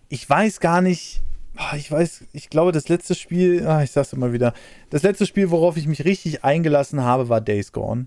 Ich 0.08 0.28
weiß 0.28 0.60
gar 0.60 0.82
nicht, 0.82 1.22
ah, 1.56 1.76
ich 1.76 1.90
weiß, 1.90 2.24
ich 2.32 2.50
glaube, 2.50 2.72
das 2.72 2.88
letzte 2.88 3.14
Spiel, 3.14 3.66
ah, 3.66 3.82
ich 3.82 3.90
sag's 3.90 4.12
immer 4.12 4.32
wieder, 4.32 4.52
das 4.90 5.02
letzte 5.02 5.26
Spiel, 5.26 5.50
worauf 5.50 5.76
ich 5.76 5.86
mich 5.86 6.04
richtig 6.04 6.44
eingelassen 6.44 7.02
habe, 7.02 7.28
war 7.28 7.40
Days 7.40 7.72
Gone. 7.72 8.06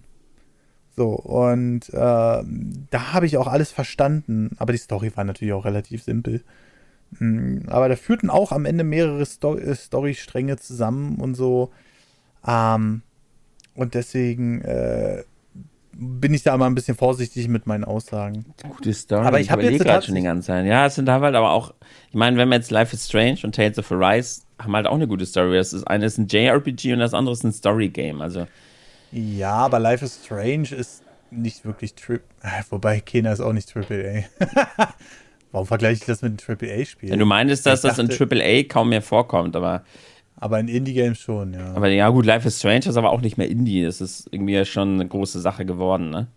So, 1.00 1.12
und 1.12 1.88
äh, 1.94 1.94
da 1.94 3.14
habe 3.14 3.26
ich 3.26 3.38
auch 3.38 3.48
alles 3.48 3.72
verstanden, 3.72 4.58
aber 4.60 4.74
die 4.74 4.80
Story 4.80 5.14
war 5.16 5.24
natürlich 5.24 5.54
auch 5.54 5.64
relativ 5.64 6.04
simpel. 6.04 6.44
Hm, 7.20 7.64
aber 7.68 7.88
da 7.88 7.96
führten 7.96 8.30
auch 8.30 8.52
am 8.52 8.66
Ende 8.66 8.84
mehrere 8.84 9.26
Sto 9.26 9.58
Story-Stränge 9.74 10.58
zusammen 10.58 11.16
und 11.16 11.36
so. 11.36 11.72
Ähm, 12.46 13.02
und 13.76 13.94
deswegen 13.94 14.60
äh, 14.60 15.24
bin 15.94 16.34
ich 16.34 16.44
da 16.44 16.58
mal 16.58 16.66
ein 16.66 16.76
bisschen 16.76 16.98
vorsichtig 16.98 17.48
mit 17.48 17.66
meinen 17.66 17.86
Aussagen. 17.86 18.44
Gute 18.68 18.94
Story. 18.94 19.26
Aber 19.26 19.40
ich 19.40 19.52
habe 19.52 19.64
jetzt 19.64 19.82
gerade 19.82 20.06
schon 20.06 20.16
die 20.16 20.22
ganze 20.22 20.48
Zeit. 20.48 20.66
Ja, 20.66 20.86
es 20.88 20.96
sind 20.96 21.10
halt 21.10 21.34
aber 21.34 21.52
auch, 21.52 21.74
ich 22.10 22.16
meine, 22.16 22.36
wenn 22.36 22.50
wir 22.50 22.56
jetzt 22.56 22.72
Life 22.72 22.94
is 22.94 23.06
Strange 23.06 23.40
und 23.44 23.56
Tales 23.56 23.80
of 23.80 23.90
Arise 23.90 24.42
haben 24.62 24.76
halt 24.76 24.86
auch 24.86 24.96
eine 24.96 25.08
gute 25.08 25.26
Story. 25.26 25.56
Das 25.56 25.72
ist 25.72 25.86
eine 25.86 26.08
ist 26.08 26.18
ein 26.18 26.28
JRPG 26.28 26.92
und 26.92 27.00
das 27.00 27.14
andere 27.14 27.32
ist 27.32 27.46
ein 27.46 27.54
Story 27.54 27.88
Game. 27.88 28.20
Also 28.22 28.48
ja, 29.12 29.54
aber 29.54 29.80
Life 29.80 30.06
is 30.06 30.20
Strange 30.24 30.70
ist 30.76 31.04
nicht 31.32 31.66
wirklich 31.66 31.96
Trip. 31.96 32.22
Wobei 32.70 33.00
Kena 33.00 33.32
ist 33.32 33.40
auch 33.42 33.54
nicht 33.54 33.70
Triple 33.70 34.26
A. 34.40 34.94
Warum 35.52 35.66
vergleiche 35.66 36.02
ich 36.02 36.06
das 36.06 36.22
mit 36.22 36.30
einem 36.30 36.38
Triple 36.38 36.72
A 36.74 36.86
Spiel? 36.86 37.10
Ja, 37.10 37.16
du 37.16 37.26
meintest, 37.26 37.66
dass 37.66 37.82
dachte, 37.82 37.98
das 37.98 38.12
in 38.12 38.16
Triple 38.16 38.44
A 38.44 38.64
kaum 38.64 38.90
mehr 38.90 39.02
vorkommt, 39.02 39.56
aber 39.56 39.84
aber 40.42 40.58
in 40.60 40.70
Indie-Games 40.70 41.20
schon, 41.20 41.54
ja. 41.54 41.74
Aber 41.74 41.90
ja, 41.90 42.08
gut, 42.10 42.26
Life 42.26 42.48
is 42.48 42.60
Strange 42.60 42.86
ist 42.86 42.96
aber 42.96 43.12
auch 43.12 43.20
nicht 43.20 43.38
mehr 43.38 43.50
Indie. 43.50 43.84
Das 43.84 44.00
ist 44.00 44.30
irgendwie 44.32 44.64
schon 44.64 44.94
eine 44.94 45.06
große 45.06 45.42
Sache 45.42 45.66
geworden, 45.66 46.12
ne? 46.12 46.28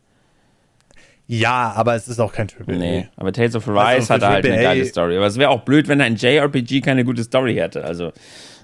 Ja, 1.28 1.72
aber 1.76 1.94
es 1.94 2.08
ist 2.08 2.18
auch 2.18 2.32
kein 2.32 2.48
Triple 2.48 2.76
Nee, 2.76 3.08
aber 3.16 3.32
Tales 3.32 3.54
of 3.54 3.68
Arise 3.68 4.12
also 4.12 4.14
hat 4.14 4.22
halt 4.22 4.44
eine 4.44 4.60
geile 4.60 4.84
Story. 4.84 5.16
Aber 5.16 5.26
es 5.26 5.38
wäre 5.38 5.50
auch 5.50 5.62
blöd, 5.62 5.86
wenn 5.86 6.00
ein 6.00 6.16
JRPG 6.16 6.80
keine 6.80 7.04
gute 7.04 7.22
Story 7.22 7.54
hätte. 7.54 7.84
Also, 7.84 8.12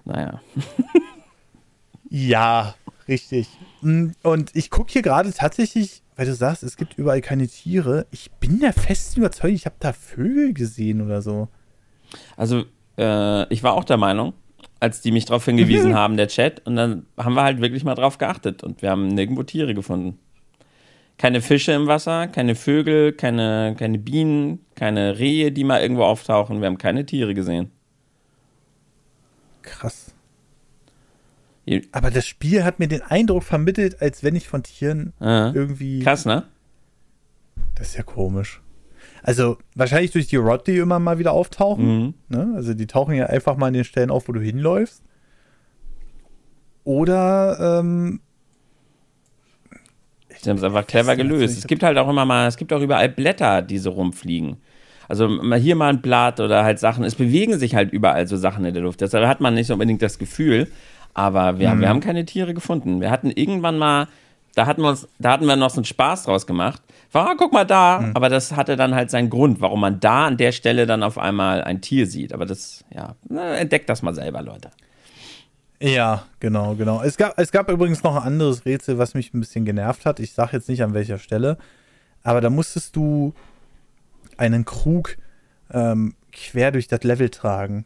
naja. 0.04 0.40
ja, 2.10 2.74
richtig. 3.08 3.48
Mm, 3.80 4.10
und 4.22 4.54
ich 4.54 4.70
gucke 4.70 4.92
hier 4.92 5.02
gerade 5.02 5.32
tatsächlich, 5.32 6.02
weil 6.16 6.26
du 6.26 6.34
sagst, 6.34 6.62
es 6.62 6.76
gibt 6.76 6.98
überall 6.98 7.20
keine 7.20 7.48
Tiere. 7.48 8.06
Ich 8.10 8.30
bin 8.32 8.60
der 8.60 8.72
festen 8.72 9.20
Überzeugung, 9.20 9.56
ich 9.56 9.66
habe 9.66 9.76
da 9.80 9.92
Vögel 9.92 10.52
gesehen 10.52 11.00
oder 11.00 11.22
so. 11.22 11.48
Also, 12.36 12.64
äh, 12.96 13.52
ich 13.52 13.62
war 13.62 13.74
auch 13.74 13.84
der 13.84 13.96
Meinung, 13.96 14.34
als 14.80 15.00
die 15.00 15.12
mich 15.12 15.24
darauf 15.24 15.44
hingewiesen 15.44 15.94
haben, 15.96 16.16
der 16.16 16.28
Chat. 16.28 16.66
Und 16.66 16.76
dann 16.76 17.06
haben 17.16 17.34
wir 17.34 17.42
halt 17.42 17.60
wirklich 17.60 17.84
mal 17.84 17.94
drauf 17.94 18.18
geachtet 18.18 18.62
und 18.62 18.82
wir 18.82 18.90
haben 18.90 19.08
nirgendwo 19.08 19.42
Tiere 19.42 19.74
gefunden. 19.74 20.18
Keine 21.16 21.40
Fische 21.40 21.72
im 21.72 21.88
Wasser, 21.88 22.28
keine 22.28 22.54
Vögel, 22.54 23.12
keine, 23.12 23.74
keine 23.76 23.98
Bienen, 23.98 24.60
keine 24.76 25.18
Rehe, 25.18 25.50
die 25.50 25.64
mal 25.64 25.82
irgendwo 25.82 26.04
auftauchen. 26.04 26.60
Wir 26.60 26.66
haben 26.66 26.78
keine 26.78 27.04
Tiere 27.06 27.34
gesehen. 27.34 27.72
Krass. 29.62 30.07
Aber 31.92 32.10
das 32.10 32.26
Spiel 32.26 32.64
hat 32.64 32.78
mir 32.78 32.88
den 32.88 33.02
Eindruck 33.02 33.42
vermittelt, 33.42 34.00
als 34.00 34.22
wenn 34.22 34.36
ich 34.36 34.48
von 34.48 34.62
Tieren 34.62 35.12
Aha. 35.20 35.52
irgendwie. 35.54 36.00
Krass, 36.00 36.24
ne? 36.24 36.44
Das 37.74 37.88
ist 37.88 37.96
ja 37.96 38.02
komisch. 38.02 38.60
Also 39.22 39.58
wahrscheinlich 39.74 40.10
durch 40.12 40.28
die 40.28 40.36
Rod, 40.36 40.66
die 40.66 40.78
immer 40.78 40.98
mal 40.98 41.18
wieder 41.18 41.32
auftauchen. 41.32 41.98
Mhm. 41.98 42.14
Ne? 42.28 42.52
Also 42.54 42.74
die 42.74 42.86
tauchen 42.86 43.14
ja 43.14 43.26
einfach 43.26 43.56
mal 43.56 43.66
an 43.66 43.74
den 43.74 43.84
Stellen 43.84 44.10
auf, 44.10 44.28
wo 44.28 44.32
du 44.32 44.40
hinläufst. 44.40 45.02
Oder 46.84 47.80
ähm, 47.80 48.20
Sie 50.40 50.50
haben 50.50 50.56
es 50.56 50.62
einfach 50.62 50.86
clever 50.86 51.16
gelöst. 51.16 51.58
Es 51.58 51.66
gibt 51.66 51.82
halt 51.82 51.98
auch 51.98 52.08
immer 52.08 52.24
mal, 52.24 52.46
es 52.46 52.56
gibt 52.56 52.72
auch 52.72 52.80
überall 52.80 53.08
Blätter, 53.08 53.60
die 53.62 53.78
so 53.78 53.90
rumfliegen. 53.90 54.58
Also 55.08 55.26
mal 55.28 55.58
hier 55.58 55.74
mal 55.74 55.88
ein 55.88 56.02
Blatt 56.02 56.38
oder 56.38 56.64
halt 56.64 56.78
Sachen. 56.78 57.02
Es 57.02 57.14
bewegen 57.14 57.58
sich 57.58 57.74
halt 57.74 57.92
überall 57.92 58.26
so 58.26 58.36
Sachen 58.36 58.64
in 58.64 58.74
der 58.74 58.82
Luft. 58.82 59.00
Deshalb 59.00 59.26
hat 59.26 59.40
man 59.40 59.54
nicht 59.54 59.70
unbedingt 59.70 60.02
das 60.02 60.18
Gefühl. 60.18 60.68
Aber 61.18 61.58
wir, 61.58 61.74
mhm. 61.74 61.80
wir 61.80 61.88
haben 61.88 62.00
keine 62.00 62.24
Tiere 62.24 62.54
gefunden. 62.54 63.00
Wir 63.00 63.10
hatten 63.10 63.30
irgendwann 63.30 63.76
mal 63.76 64.06
da 64.58 64.66
hatten 64.66 64.82
wir 64.82 64.88
uns, 64.88 65.06
da 65.20 65.30
hatten 65.30 65.46
wir 65.46 65.54
noch 65.54 65.70
so 65.70 65.76
einen 65.76 65.84
Spaß 65.84 66.24
draus 66.24 66.44
gemacht. 66.44 66.82
War, 67.12 67.30
ah, 67.30 67.34
guck 67.38 67.52
mal 67.52 67.64
da. 67.64 68.00
Mhm. 68.00 68.10
Aber 68.14 68.28
das 68.28 68.56
hatte 68.56 68.74
dann 68.74 68.92
halt 68.92 69.08
seinen 69.08 69.30
Grund, 69.30 69.60
warum 69.60 69.80
man 69.80 70.00
da 70.00 70.26
an 70.26 70.36
der 70.36 70.50
Stelle 70.50 70.84
dann 70.84 71.04
auf 71.04 71.16
einmal 71.16 71.62
ein 71.62 71.80
Tier 71.80 72.08
sieht. 72.08 72.32
Aber 72.32 72.44
das, 72.44 72.84
ja, 72.92 73.14
entdeckt 73.54 73.88
das 73.88 74.02
mal 74.02 74.14
selber, 74.14 74.42
Leute. 74.42 74.70
Ja, 75.80 76.24
genau, 76.40 76.74
genau. 76.74 77.00
Es 77.02 77.16
gab, 77.16 77.38
es 77.38 77.52
gab 77.52 77.70
übrigens 77.70 78.02
noch 78.02 78.16
ein 78.16 78.22
anderes 78.22 78.64
Rätsel, 78.64 78.98
was 78.98 79.14
mich 79.14 79.32
ein 79.32 79.38
bisschen 79.38 79.64
genervt 79.64 80.06
hat. 80.06 80.18
Ich 80.18 80.32
sage 80.32 80.56
jetzt 80.56 80.68
nicht 80.68 80.82
an 80.82 80.92
welcher 80.92 81.18
Stelle, 81.18 81.56
aber 82.24 82.40
da 82.40 82.50
musstest 82.50 82.96
du 82.96 83.34
einen 84.38 84.64
Krug 84.64 85.18
ähm, 85.72 86.16
quer 86.32 86.72
durch 86.72 86.88
das 86.88 87.04
Level 87.04 87.28
tragen. 87.30 87.84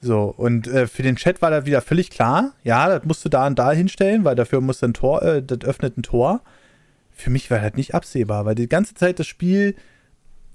So, 0.00 0.32
und 0.36 0.68
äh, 0.68 0.86
für 0.86 1.02
den 1.02 1.16
Chat 1.16 1.42
war 1.42 1.50
da 1.50 1.66
wieder 1.66 1.80
völlig 1.80 2.10
klar, 2.10 2.52
ja, 2.62 2.88
das 2.88 3.04
musst 3.04 3.24
du 3.24 3.28
da 3.28 3.46
und 3.46 3.58
da 3.58 3.72
hinstellen, 3.72 4.24
weil 4.24 4.36
dafür 4.36 4.60
muss 4.60 4.82
ein 4.82 4.94
Tor, 4.94 5.22
äh, 5.22 5.42
das 5.42 5.60
öffnet 5.62 5.98
ein 5.98 6.02
Tor. 6.02 6.40
Für 7.10 7.30
mich 7.30 7.50
war 7.50 7.60
halt 7.60 7.76
nicht 7.76 7.94
absehbar, 7.94 8.44
weil 8.44 8.54
die 8.54 8.68
ganze 8.68 8.94
Zeit 8.94 9.18
das 9.18 9.26
Spiel 9.26 9.74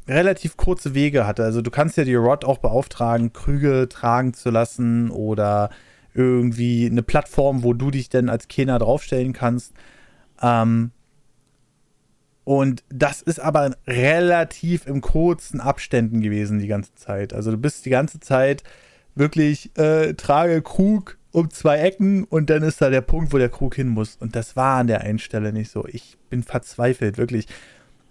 relativ 0.07 0.55
kurze 0.55 0.95
Wege 0.95 1.27
hatte. 1.27 1.43
Also 1.43 1.61
du 1.61 1.71
kannst 1.71 1.97
ja 1.97 2.05
die 2.05 2.15
Rod 2.15 2.45
auch 2.45 2.57
beauftragen, 2.57 3.33
Krüge 3.33 3.87
tragen 3.89 4.33
zu 4.33 4.49
lassen 4.49 5.09
oder 5.09 5.69
irgendwie 6.13 6.85
eine 6.85 7.03
Plattform, 7.03 7.63
wo 7.63 7.73
du 7.73 7.91
dich 7.91 8.09
denn 8.09 8.29
als 8.29 8.47
Kenner 8.47 8.79
draufstellen 8.79 9.33
kannst. 9.33 9.73
Ähm, 10.41 10.91
und 12.45 12.83
das 12.89 13.21
ist 13.21 13.39
aber 13.39 13.75
relativ 13.87 14.85
im 14.85 15.01
kurzen 15.01 15.61
Abständen 15.61 16.21
gewesen 16.21 16.59
die 16.59 16.67
ganze 16.67 16.93
Zeit. 16.95 17.33
Also 17.33 17.51
du 17.51 17.57
bist 17.57 17.85
die 17.85 17.89
ganze 17.89 18.19
Zeit 18.19 18.63
wirklich 19.15 19.75
äh, 19.77 20.13
trage 20.13 20.61
Krug 20.61 21.17
um 21.31 21.49
zwei 21.49 21.79
Ecken 21.79 22.23
und 22.25 22.49
dann 22.49 22.61
ist 22.63 22.81
da 22.81 22.89
der 22.89 23.01
Punkt, 23.01 23.33
wo 23.33 23.37
der 23.37 23.49
Krug 23.49 23.75
hin 23.75 23.87
muss. 23.87 24.15
Und 24.19 24.35
das 24.35 24.55
war 24.55 24.79
an 24.79 24.87
der 24.87 25.01
einen 25.01 25.19
Stelle 25.19 25.51
nicht 25.51 25.71
so. 25.71 25.85
Ich 25.87 26.17
bin 26.29 26.43
verzweifelt, 26.43 27.17
wirklich. 27.17 27.47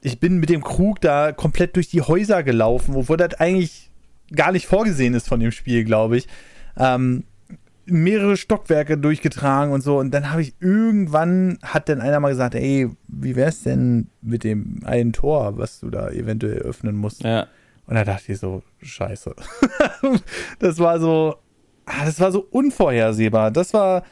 Ich 0.00 0.18
bin 0.18 0.38
mit 0.38 0.50
dem 0.50 0.64
Krug 0.64 1.00
da 1.00 1.30
komplett 1.30 1.76
durch 1.76 1.88
die 1.88 2.02
Häuser 2.02 2.42
gelaufen, 2.42 2.96
obwohl 2.96 3.16
das 3.16 3.34
eigentlich 3.34 3.90
gar 4.34 4.50
nicht 4.50 4.66
vorgesehen 4.66 5.14
ist 5.14 5.28
von 5.28 5.38
dem 5.38 5.52
Spiel, 5.52 5.84
glaube 5.84 6.16
ich. 6.16 6.26
Ähm, 6.76 7.24
mehrere 7.86 8.36
Stockwerke 8.36 8.98
durchgetragen 8.98 9.72
und 9.72 9.82
so. 9.82 9.98
Und 9.98 10.12
dann 10.12 10.30
habe 10.30 10.42
ich 10.42 10.54
irgendwann, 10.60 11.58
hat 11.62 11.88
dann 11.88 12.00
einer 12.00 12.18
mal 12.18 12.30
gesagt, 12.30 12.54
ey, 12.54 12.88
wie 13.06 13.36
wär's 13.36 13.62
denn 13.62 14.08
mit 14.20 14.42
dem 14.42 14.80
einen 14.84 15.12
Tor, 15.12 15.58
was 15.58 15.80
du 15.80 15.90
da 15.90 16.10
eventuell 16.10 16.58
öffnen 16.58 16.96
musst? 16.96 17.22
Ja. 17.22 17.46
Und 17.86 17.94
da 17.94 18.04
dachte 18.04 18.32
ich 18.32 18.38
so, 18.38 18.62
scheiße. 18.80 19.34
das 20.58 20.78
war 20.78 21.00
so, 21.00 21.36
ah, 21.86 22.04
das 22.04 22.20
war 22.20 22.32
so 22.32 22.46
unvorhersehbar. 22.50 23.50
Das 23.50 23.74
war, 23.74 24.04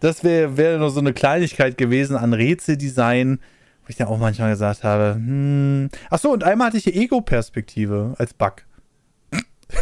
das 0.00 0.24
wäre 0.24 0.56
wär 0.56 0.78
nur 0.78 0.90
so 0.90 1.00
eine 1.00 1.12
Kleinigkeit 1.12 1.76
gewesen 1.78 2.16
an 2.16 2.32
Rätseldesign, 2.32 3.38
wo 3.38 3.88
ich 3.88 3.96
dann 3.96 4.08
auch 4.08 4.18
manchmal 4.18 4.50
gesagt 4.50 4.82
habe, 4.84 5.14
hm. 5.14 5.90
Ach 6.10 6.18
so, 6.18 6.32
und 6.32 6.44
einmal 6.44 6.68
hatte 6.68 6.78
ich 6.78 6.84
die 6.84 6.94
Ego-Perspektive 6.94 8.14
als 8.18 8.34
Bug. 8.34 8.64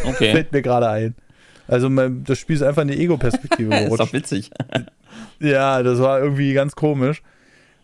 Okay. 0.05 0.31
Fällt 0.33 0.51
mir 0.51 0.61
gerade 0.61 0.89
ein. 0.89 1.15
Also 1.67 1.89
das 1.89 2.37
Spiel 2.37 2.57
ist 2.57 2.63
einfach 2.63 2.81
in 2.81 2.89
die 2.89 2.99
Ego-Perspektive 2.99 3.69
gerutscht. 3.69 3.91
ist 3.91 3.99
doch 3.99 4.13
witzig. 4.13 4.51
ja, 5.39 5.81
das 5.83 5.99
war 5.99 6.19
irgendwie 6.19 6.53
ganz 6.53 6.75
komisch. 6.75 7.23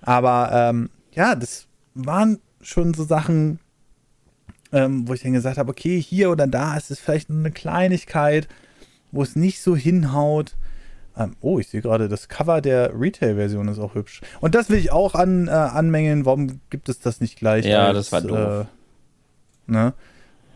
Aber 0.02 0.50
ähm, 0.52 0.90
ja, 1.14 1.36
das 1.36 1.68
waren 1.94 2.40
schon 2.62 2.94
so 2.94 3.04
Sachen, 3.04 3.60
ähm, 4.72 5.08
wo 5.08 5.14
ich 5.14 5.22
dann 5.22 5.34
gesagt 5.34 5.58
habe, 5.58 5.70
okay, 5.70 6.02
hier 6.02 6.30
oder 6.30 6.48
da 6.48 6.76
ist 6.76 6.92
es 6.92 7.00
vielleicht 7.00 7.30
nur 7.30 7.40
eine 7.40 7.52
Kleinigkeit, 7.52 8.48
wo 9.12 9.24
es 9.24 9.36
nicht 9.36 9.62
so 9.62 9.76
hinhaut. 9.76 10.56
Ähm, 11.18 11.36
oh, 11.42 11.60
ich 11.60 11.68
sehe 11.68 11.82
gerade, 11.82 12.10
das 12.10 12.28
Cover 12.28 12.62
der 12.62 12.92
Retail-Version 13.00 13.68
ist 13.70 13.80
auch 13.80 13.96
hübsch. 13.96 14.22
Und 14.40 14.56
das 14.56 14.70
will 14.70 14.78
ich 14.78 14.92
auch 14.92 15.16
an, 15.16 15.48
äh, 15.48 15.52
anmengen. 15.52 16.26
Warum 16.26 16.60
gibt 16.70 16.90
es 16.90 17.00
das 17.00 17.22
nicht 17.22 17.38
gleich? 17.38 17.66
Ja, 17.66 17.88
als, 17.88 17.98
das 17.98 18.12
war 18.12 18.22
doof. 18.22 18.68
Äh, 19.68 19.72
ne? 19.72 19.94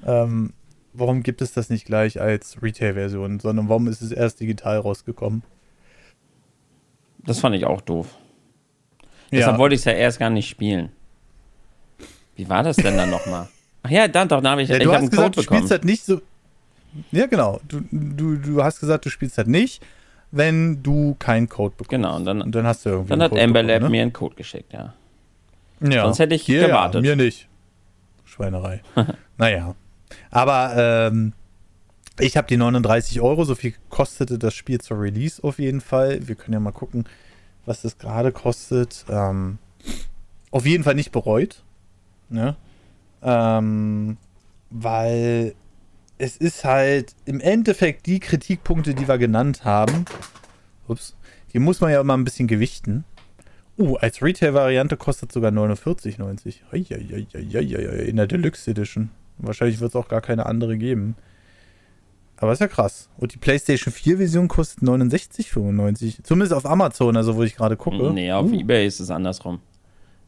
Ähm, 0.05 0.53
warum 0.93 1.23
gibt 1.23 1.41
es 1.41 1.53
das 1.53 1.69
nicht 1.69 1.85
gleich 1.85 2.21
als 2.21 2.61
Retail-Version, 2.61 3.39
sondern 3.39 3.69
warum 3.69 3.87
ist 3.87 4.01
es 4.01 4.11
erst 4.11 4.39
digital 4.39 4.77
rausgekommen? 4.77 5.43
Das 7.25 7.39
fand 7.39 7.55
ich 7.55 7.65
auch 7.65 7.81
doof. 7.81 8.17
Deshalb 9.31 9.53
ja. 9.53 9.59
wollte 9.59 9.75
ich 9.75 9.81
es 9.81 9.85
ja 9.85 9.93
erst 9.93 10.19
gar 10.19 10.29
nicht 10.29 10.49
spielen. 10.49 10.91
Wie 12.35 12.49
war 12.49 12.63
das 12.63 12.75
denn 12.75 12.97
dann 12.97 13.09
nochmal? 13.09 13.47
Ach 13.83 13.89
ja, 13.89 14.07
dann 14.07 14.27
doch, 14.27 14.41
da 14.41 14.51
habe 14.51 14.61
ich, 14.61 14.69
ja, 14.69 14.77
ich 14.77 14.83
du 14.83 14.93
hast 14.93 15.09
gesagt, 15.09 15.35
Code 15.35 15.35
du 15.35 15.41
spielst 15.41 15.71
halt 15.71 15.85
nicht 15.85 16.05
so. 16.05 16.21
Ja, 17.11 17.25
genau. 17.25 17.59
Du, 17.67 17.81
du, 17.91 18.35
du 18.35 18.63
hast 18.63 18.79
gesagt, 18.79 19.05
du 19.05 19.09
spielst 19.09 19.37
halt 19.37 19.47
nicht, 19.47 19.83
wenn 20.31 20.83
du 20.83 21.15
keinen 21.19 21.49
Code 21.49 21.73
bekommst. 21.77 21.89
Genau, 21.89 22.15
und 22.15 22.25
dann, 22.25 22.41
und 22.41 22.53
dann 22.53 22.65
hast 22.65 22.85
du 22.85 22.89
irgendwie. 22.89 23.09
Dann 23.09 23.23
hat 23.23 23.37
Amber 23.37 23.63
Lab 23.63 23.81
ne? 23.81 23.89
mir 23.89 24.01
einen 24.01 24.13
Code 24.13 24.35
geschickt, 24.35 24.73
ja. 24.73 24.93
Ja. 25.79 26.03
Sonst 26.03 26.19
hätte 26.19 26.35
ich 26.35 26.47
yeah, 26.47 26.67
gewartet. 26.67 27.01
mir 27.01 27.15
nicht. 27.15 27.47
Schweinerei. 28.23 28.81
naja. 29.37 29.75
Aber 30.29 30.73
ähm, 31.11 31.33
ich 32.19 32.37
habe 32.37 32.47
die 32.47 32.57
39 32.57 33.19
Euro, 33.21 33.45
so 33.45 33.55
viel 33.55 33.73
kostete 33.89 34.37
das 34.37 34.53
Spiel 34.53 34.79
zur 34.79 35.01
Release 35.01 35.43
auf 35.43 35.57
jeden 35.59 35.81
Fall. 35.81 36.27
Wir 36.27 36.35
können 36.35 36.53
ja 36.53 36.59
mal 36.59 36.71
gucken, 36.71 37.05
was 37.65 37.81
das 37.81 37.97
gerade 37.97 38.31
kostet. 38.31 39.05
Ähm, 39.09 39.57
auf 40.51 40.65
jeden 40.65 40.83
Fall 40.83 40.95
nicht 40.95 41.11
bereut. 41.11 41.63
Ne? 42.29 42.55
Ähm, 43.21 44.17
weil 44.69 45.55
es 46.17 46.37
ist 46.37 46.63
halt 46.63 47.15
im 47.25 47.39
Endeffekt 47.39 48.05
die 48.05 48.19
Kritikpunkte, 48.19 48.93
die 48.93 49.07
wir 49.07 49.17
genannt 49.17 49.65
haben. 49.65 50.05
Ups, 50.87 51.15
die 51.53 51.59
muss 51.59 51.81
man 51.81 51.91
ja 51.91 52.01
immer 52.01 52.15
ein 52.15 52.23
bisschen 52.23 52.47
gewichten. 52.47 53.03
Uh, 53.77 53.95
als 53.95 54.21
Retail-Variante 54.21 54.97
kostet 54.97 55.31
sogar 55.31 55.51
49,90. 55.51 58.05
In 58.05 58.17
der 58.17 58.27
Deluxe 58.27 58.69
Edition. 58.69 59.09
Wahrscheinlich 59.37 59.79
wird 59.79 59.89
es 59.89 59.95
auch 59.95 60.07
gar 60.07 60.21
keine 60.21 60.45
andere 60.45 60.77
geben. 60.77 61.15
Aber 62.37 62.53
ist 62.53 62.61
ja 62.61 62.67
krass. 62.67 63.09
Und 63.17 63.33
die 63.33 63.37
PlayStation 63.37 63.93
4-Version 63.93 64.47
kostet 64.47 64.83
69,95. 64.83 66.23
Zumindest 66.23 66.53
auf 66.53 66.65
Amazon, 66.65 67.17
also 67.17 67.35
wo 67.35 67.43
ich 67.43 67.55
gerade 67.55 67.77
gucke. 67.77 68.11
Nee, 68.11 68.31
auf 68.31 68.51
uh. 68.51 68.53
Ebay 68.53 68.85
ist 68.85 68.99
es 68.99 69.09
andersrum. 69.09 69.59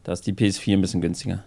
Da 0.04 0.12
ist 0.12 0.26
die 0.26 0.32
PS4 0.32 0.74
ein 0.74 0.80
bisschen 0.80 1.00
günstiger. 1.00 1.44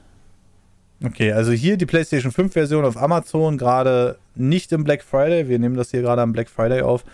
Okay, 1.03 1.31
also 1.31 1.51
hier 1.51 1.77
die 1.77 1.85
PlayStation 1.85 2.31
5-Version 2.31 2.83
auf 2.83 2.97
Amazon, 2.97 3.55
gerade 3.57 4.17
nicht 4.35 4.71
im 4.71 4.83
Black 4.83 5.03
Friday. 5.03 5.47
Wir 5.47 5.59
nehmen 5.59 5.77
das 5.77 5.91
hier 5.91 6.01
gerade 6.01 6.23
am 6.23 6.33
Black 6.33 6.49
Friday 6.49 6.81
auf. 6.81 7.05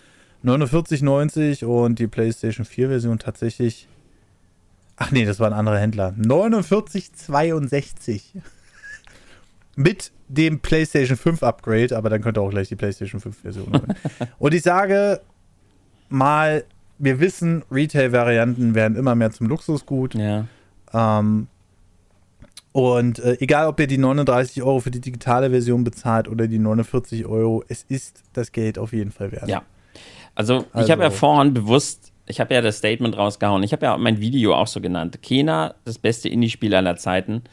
49,90 0.46 1.66
und 1.66 2.00
die 2.00 2.08
PlayStation 2.08 2.66
4-Version 2.66 3.20
tatsächlich. 3.20 3.90
Ach 4.96 5.12
nee, 5.12 5.26
das 5.26 5.40
war 5.40 5.48
ein 5.48 5.54
anderer 5.54 5.80
Händler. 5.80 6.16
49,62 6.20 8.22
mit 9.76 10.12
dem 10.28 10.60
PlayStation 10.60 11.18
5 11.18 11.42
Upgrade, 11.44 11.98
aber 11.98 12.10
dann 12.10 12.22
könnt 12.22 12.38
ihr 12.38 12.42
auch 12.42 12.52
gleich 12.52 12.70
die 12.70 12.76
PlayStation 12.76 13.20
5 13.20 13.42
Version 13.42 13.68
holen. 13.68 13.96
und 14.40 14.54
ich 14.54 14.62
sage 14.62 15.20
mal, 16.10 16.64
wir 17.00 17.20
wissen, 17.20 17.64
Retail-Varianten 17.72 18.76
werden 18.76 18.96
immer 18.98 19.16
mehr 19.16 19.32
zum 19.32 19.48
Luxusgut. 19.48 20.14
Ja. 20.16 20.46
Ähm, 20.94 21.48
und 22.74 23.20
äh, 23.20 23.38
egal, 23.40 23.68
ob 23.68 23.80
ihr 23.80 23.88
die 23.88 24.00
39 24.00 24.64
Euro 24.64 24.80
für 24.80 24.92
die 24.92 25.00
digitale 25.00 25.52
Version 25.52 25.84
bezahlt 25.84 26.28
oder 26.28 26.48
die 26.48 26.58
49 26.58 27.26
Euro, 27.28 27.64
es 27.68 27.84
ist 27.88 28.24
das 28.34 28.52
Geld 28.52 28.80
auf 28.80 28.94
jeden 28.94 29.12
Fall 29.12 29.32
wert. 29.32 29.48
Ja. 29.48 29.62
Also, 30.34 30.66
also 30.74 30.86
ich 30.86 30.92
habe 30.92 31.04
ja 31.04 31.12
vorhin 31.12 31.54
bewusst, 31.54 32.12
ich 32.26 32.40
habe 32.40 32.52
ja 32.52 32.62
das 32.62 32.80
Statement 32.80 33.16
rausgehauen. 33.16 33.62
Ich 33.62 33.74
habe 33.74 33.86
ja 33.86 33.96
mein 33.98 34.20
Video 34.20 34.56
auch 34.56 34.66
so 34.66 34.82
genannt. 34.82 35.22
Kena, 35.22 35.76
das 35.86 36.00
beste 36.00 36.30
Indie-Spiel 36.30 36.74
aller 36.74 36.96
Zeiten. 36.96 37.44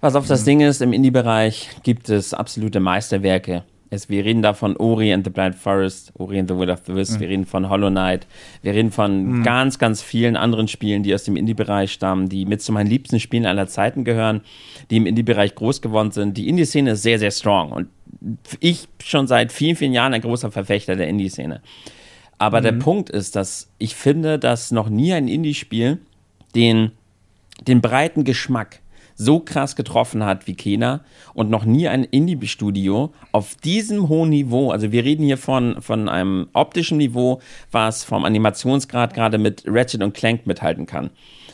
Was 0.00 0.16
auf 0.16 0.26
das 0.26 0.40
mhm. 0.40 0.46
Ding 0.46 0.60
ist, 0.62 0.82
im 0.82 0.92
Indie-Bereich 0.92 1.70
gibt 1.84 2.08
es 2.08 2.34
absolute 2.34 2.80
Meisterwerke. 2.80 3.62
Es, 3.90 4.08
wir 4.08 4.24
reden 4.24 4.40
da 4.40 4.54
von 4.54 4.76
Ori 4.76 5.12
and 5.12 5.24
the 5.24 5.30
Blind 5.30 5.56
Forest, 5.56 6.12
Ori 6.16 6.38
and 6.38 6.48
the 6.48 6.56
Will 6.56 6.70
of 6.70 6.82
the 6.86 6.94
Wisps, 6.94 7.16
mhm. 7.16 7.20
wir 7.20 7.28
reden 7.28 7.44
von 7.44 7.68
Hollow 7.68 7.90
Knight, 7.90 8.26
wir 8.62 8.72
reden 8.72 8.92
von 8.92 9.38
mhm. 9.38 9.42
ganz, 9.42 9.78
ganz 9.78 10.00
vielen 10.00 10.36
anderen 10.36 10.68
Spielen, 10.68 11.02
die 11.02 11.12
aus 11.12 11.24
dem 11.24 11.36
Indie-Bereich 11.36 11.92
stammen, 11.92 12.28
die 12.28 12.44
mit 12.46 12.62
zu 12.62 12.72
meinen 12.72 12.88
liebsten 12.88 13.18
Spielen 13.18 13.46
aller 13.46 13.66
Zeiten 13.66 14.04
gehören, 14.04 14.42
die 14.90 14.96
im 14.96 15.06
Indie-Bereich 15.06 15.56
groß 15.56 15.82
geworden 15.82 16.12
sind. 16.12 16.36
Die 16.36 16.48
Indie-Szene 16.48 16.92
ist 16.92 17.02
sehr, 17.02 17.18
sehr 17.18 17.32
strong 17.32 17.72
und 17.72 17.88
ich 18.60 18.88
schon 19.02 19.26
seit 19.26 19.50
vielen, 19.50 19.76
vielen 19.76 19.92
Jahren 19.92 20.14
ein 20.14 20.20
großer 20.20 20.50
Verfechter 20.52 20.94
der 20.94 21.08
Indie-Szene. 21.08 21.60
Aber 22.38 22.60
mhm. 22.60 22.64
der 22.64 22.72
Punkt 22.72 23.10
ist, 23.10 23.34
dass 23.34 23.70
ich 23.78 23.96
finde, 23.96 24.38
dass 24.38 24.70
noch 24.70 24.88
nie 24.88 25.12
ein 25.12 25.26
Indie-Spiel 25.26 25.98
den, 26.54 26.92
den 27.66 27.80
breiten 27.80 28.24
Geschmack 28.24 28.79
so 29.20 29.38
krass 29.38 29.76
getroffen 29.76 30.24
hat 30.24 30.46
wie 30.46 30.54
Kena 30.54 31.00
und 31.34 31.50
noch 31.50 31.66
nie 31.66 31.88
ein 31.88 32.04
Indie-Studio 32.04 33.12
auf 33.32 33.54
diesem 33.54 34.08
hohen 34.08 34.30
Niveau, 34.30 34.70
also 34.70 34.92
wir 34.92 35.04
reden 35.04 35.24
hier 35.24 35.36
von, 35.36 35.82
von 35.82 36.08
einem 36.08 36.48
optischen 36.54 36.96
Niveau, 36.96 37.40
was 37.70 38.02
vom 38.02 38.24
Animationsgrad 38.24 39.12
gerade 39.12 39.36
mit 39.36 39.64
Ratchet 39.66 40.02
und 40.02 40.14
Clank 40.14 40.46
mithalten 40.46 40.86
kann 40.86 41.10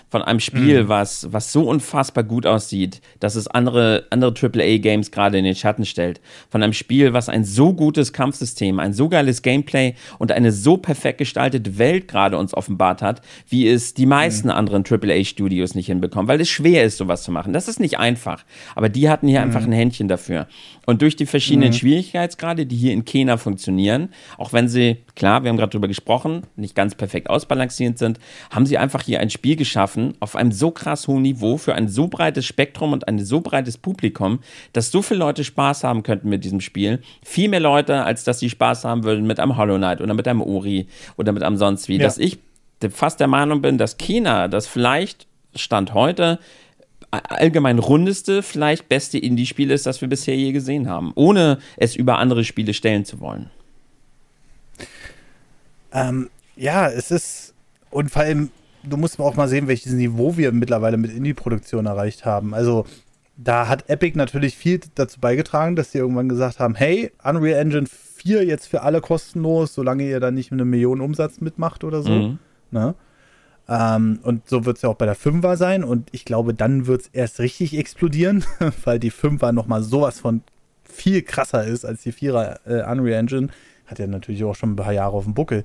von 0.08 0.22
einem 0.22 0.38
Spiel, 0.38 0.84
mhm. 0.84 0.88
was, 0.88 1.32
was 1.32 1.52
so 1.52 1.68
unfassbar 1.68 2.22
gut 2.22 2.46
aussieht, 2.46 3.00
dass 3.18 3.34
es 3.34 3.48
andere, 3.48 4.06
andere 4.10 4.32
AAA-Games 4.32 5.10
gerade 5.10 5.38
in 5.38 5.44
den 5.44 5.56
Schatten 5.56 5.84
stellt. 5.84 6.20
Von 6.48 6.62
einem 6.62 6.72
Spiel, 6.72 7.12
was 7.12 7.28
ein 7.28 7.44
so 7.44 7.72
gutes 7.72 8.12
Kampfsystem, 8.12 8.78
ein 8.78 8.92
so 8.92 9.08
geiles 9.08 9.42
Gameplay 9.42 9.94
und 10.18 10.30
eine 10.30 10.52
so 10.52 10.76
perfekt 10.76 11.18
gestaltete 11.18 11.78
Welt 11.78 12.06
gerade 12.06 12.38
uns 12.38 12.54
offenbart 12.54 13.02
hat, 13.02 13.20
wie 13.48 13.68
es 13.68 13.94
die 13.94 14.06
meisten 14.06 14.48
mhm. 14.48 14.54
anderen 14.54 14.84
AAA-Studios 14.88 15.74
nicht 15.74 15.86
hinbekommen, 15.86 16.28
weil 16.28 16.40
es 16.40 16.48
schwer 16.48 16.84
ist, 16.84 16.98
sowas 16.98 17.24
zu 17.24 17.32
machen. 17.32 17.52
Das 17.52 17.66
ist 17.66 17.80
nicht 17.80 17.98
einfach. 17.98 18.44
Aber 18.76 18.88
die 18.88 19.10
hatten 19.10 19.26
hier 19.26 19.40
mhm. 19.40 19.46
einfach 19.46 19.64
ein 19.64 19.72
Händchen 19.72 20.06
dafür. 20.06 20.46
Und 20.86 21.02
durch 21.02 21.16
die 21.16 21.26
verschiedenen 21.26 21.70
mhm. 21.70 21.74
Schwierigkeitsgrade, 21.74 22.64
die 22.64 22.76
hier 22.76 22.92
in 22.92 23.04
Kena 23.04 23.38
funktionieren, 23.38 24.10
auch 24.38 24.52
wenn 24.52 24.68
sie, 24.68 24.98
klar, 25.16 25.42
wir 25.42 25.48
haben 25.48 25.56
gerade 25.56 25.72
drüber 25.72 25.88
gesprochen, 25.88 26.42
nicht 26.54 26.76
ganz 26.76 26.94
perfekt 26.94 27.28
ausbalancierend 27.28 27.98
sind, 27.98 28.20
haben 28.50 28.66
sie 28.66 28.78
einfach 28.78 29.02
hier 29.02 29.18
ein 29.18 29.30
Spiel 29.30 29.56
geschaffen 29.56 30.05
auf 30.20 30.36
einem 30.36 30.52
so 30.52 30.70
krass 30.70 31.08
hohen 31.08 31.22
Niveau 31.22 31.56
für 31.56 31.74
ein 31.74 31.88
so 31.88 32.08
breites 32.08 32.44
Spektrum 32.44 32.92
und 32.92 33.08
ein 33.08 33.24
so 33.24 33.40
breites 33.40 33.78
Publikum, 33.78 34.40
dass 34.72 34.90
so 34.90 35.02
viele 35.02 35.20
Leute 35.20 35.44
Spaß 35.44 35.84
haben 35.84 36.02
könnten 36.02 36.28
mit 36.28 36.44
diesem 36.44 36.60
Spiel. 36.60 37.00
Viel 37.22 37.48
mehr 37.48 37.60
Leute, 37.60 38.04
als 38.04 38.24
dass 38.24 38.38
sie 38.38 38.50
Spaß 38.50 38.84
haben 38.84 39.04
würden 39.04 39.26
mit 39.26 39.40
einem 39.40 39.56
Hollow 39.56 39.76
Knight 39.76 40.00
oder 40.00 40.14
mit 40.14 40.26
einem 40.28 40.40
Ori 40.40 40.86
oder 41.16 41.32
mit 41.32 41.42
einem 41.42 41.56
sonst 41.56 41.88
wie. 41.88 41.96
Ja. 41.96 42.04
Dass 42.04 42.18
ich 42.18 42.38
fast 42.90 43.20
der 43.20 43.28
Meinung 43.28 43.62
bin, 43.62 43.78
dass 43.78 43.96
Kena 43.96 44.48
das 44.48 44.66
vielleicht 44.66 45.26
Stand 45.54 45.94
heute 45.94 46.38
allgemein 47.10 47.78
rundeste, 47.78 48.42
vielleicht 48.42 48.88
beste 48.88 49.18
Indie-Spiel 49.18 49.70
ist, 49.70 49.86
das 49.86 50.00
wir 50.00 50.08
bisher 50.08 50.36
je 50.36 50.52
gesehen 50.52 50.88
haben, 50.88 51.12
ohne 51.14 51.58
es 51.76 51.96
über 51.96 52.18
andere 52.18 52.44
Spiele 52.44 52.74
stellen 52.74 53.04
zu 53.04 53.20
wollen. 53.20 53.50
Ähm, 55.92 56.30
ja, 56.56 56.88
es 56.88 57.10
ist, 57.10 57.54
und 57.90 58.10
vor 58.10 58.22
allem, 58.22 58.50
du 58.88 58.96
musst 58.96 59.18
auch 59.20 59.36
mal 59.36 59.48
sehen, 59.48 59.68
welches 59.68 59.92
Niveau 59.92 60.36
wir 60.36 60.52
mittlerweile 60.52 60.96
mit 60.96 61.12
Indie-Produktion 61.12 61.86
erreicht 61.86 62.24
haben. 62.24 62.54
Also, 62.54 62.84
da 63.36 63.68
hat 63.68 63.88
Epic 63.90 64.16
natürlich 64.16 64.56
viel 64.56 64.80
dazu 64.94 65.20
beigetragen, 65.20 65.76
dass 65.76 65.92
sie 65.92 65.98
irgendwann 65.98 66.28
gesagt 66.28 66.58
haben: 66.58 66.74
hey, 66.74 67.12
Unreal 67.22 67.60
Engine 67.60 67.86
4 67.86 68.44
jetzt 68.44 68.66
für 68.66 68.82
alle 68.82 69.00
kostenlos, 69.00 69.74
solange 69.74 70.08
ihr 70.08 70.20
da 70.20 70.30
nicht 70.30 70.52
eine 70.52 70.64
Million 70.64 71.00
Umsatz 71.00 71.40
mitmacht 71.40 71.84
oder 71.84 72.02
so. 72.02 72.10
Mhm. 72.10 72.38
Ne? 72.70 72.94
Ähm, 73.68 74.20
und 74.22 74.48
so 74.48 74.64
wird 74.64 74.76
es 74.76 74.82
ja 74.82 74.88
auch 74.88 74.96
bei 74.96 75.06
der 75.06 75.16
5er 75.16 75.56
sein. 75.56 75.84
Und 75.84 76.08
ich 76.12 76.24
glaube, 76.24 76.54
dann 76.54 76.86
wird 76.86 77.02
es 77.02 77.06
erst 77.08 77.40
richtig 77.40 77.76
explodieren, 77.76 78.44
weil 78.84 78.98
die 78.98 79.12
5er 79.12 79.52
nochmal 79.52 79.82
sowas 79.82 80.20
von 80.20 80.42
viel 80.84 81.22
krasser 81.22 81.64
ist 81.64 81.84
als 81.84 82.02
die 82.02 82.12
4er 82.12 82.58
äh, 82.66 82.90
Unreal 82.90 83.20
Engine. 83.20 83.48
Hat 83.86 83.98
ja 83.98 84.06
natürlich 84.06 84.42
auch 84.44 84.54
schon 84.54 84.72
ein 84.72 84.76
paar 84.76 84.92
Jahre 84.92 85.16
auf 85.16 85.24
dem 85.24 85.34
Buckel. 85.34 85.64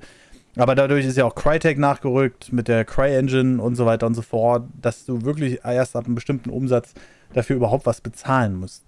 Aber 0.56 0.74
dadurch 0.74 1.06
ist 1.06 1.16
ja 1.16 1.24
auch 1.24 1.34
Crytek 1.34 1.78
nachgerückt 1.78 2.52
mit 2.52 2.68
der 2.68 2.84
Cry-Engine 2.84 3.62
und 3.62 3.74
so 3.74 3.86
weiter 3.86 4.06
und 4.06 4.14
so 4.14 4.22
fort, 4.22 4.64
dass 4.80 5.06
du 5.06 5.22
wirklich 5.22 5.60
erst 5.64 5.96
ab 5.96 6.04
einem 6.06 6.14
bestimmten 6.14 6.50
Umsatz 6.50 6.92
dafür 7.32 7.56
überhaupt 7.56 7.86
was 7.86 8.00
bezahlen 8.02 8.56
musst. 8.56 8.84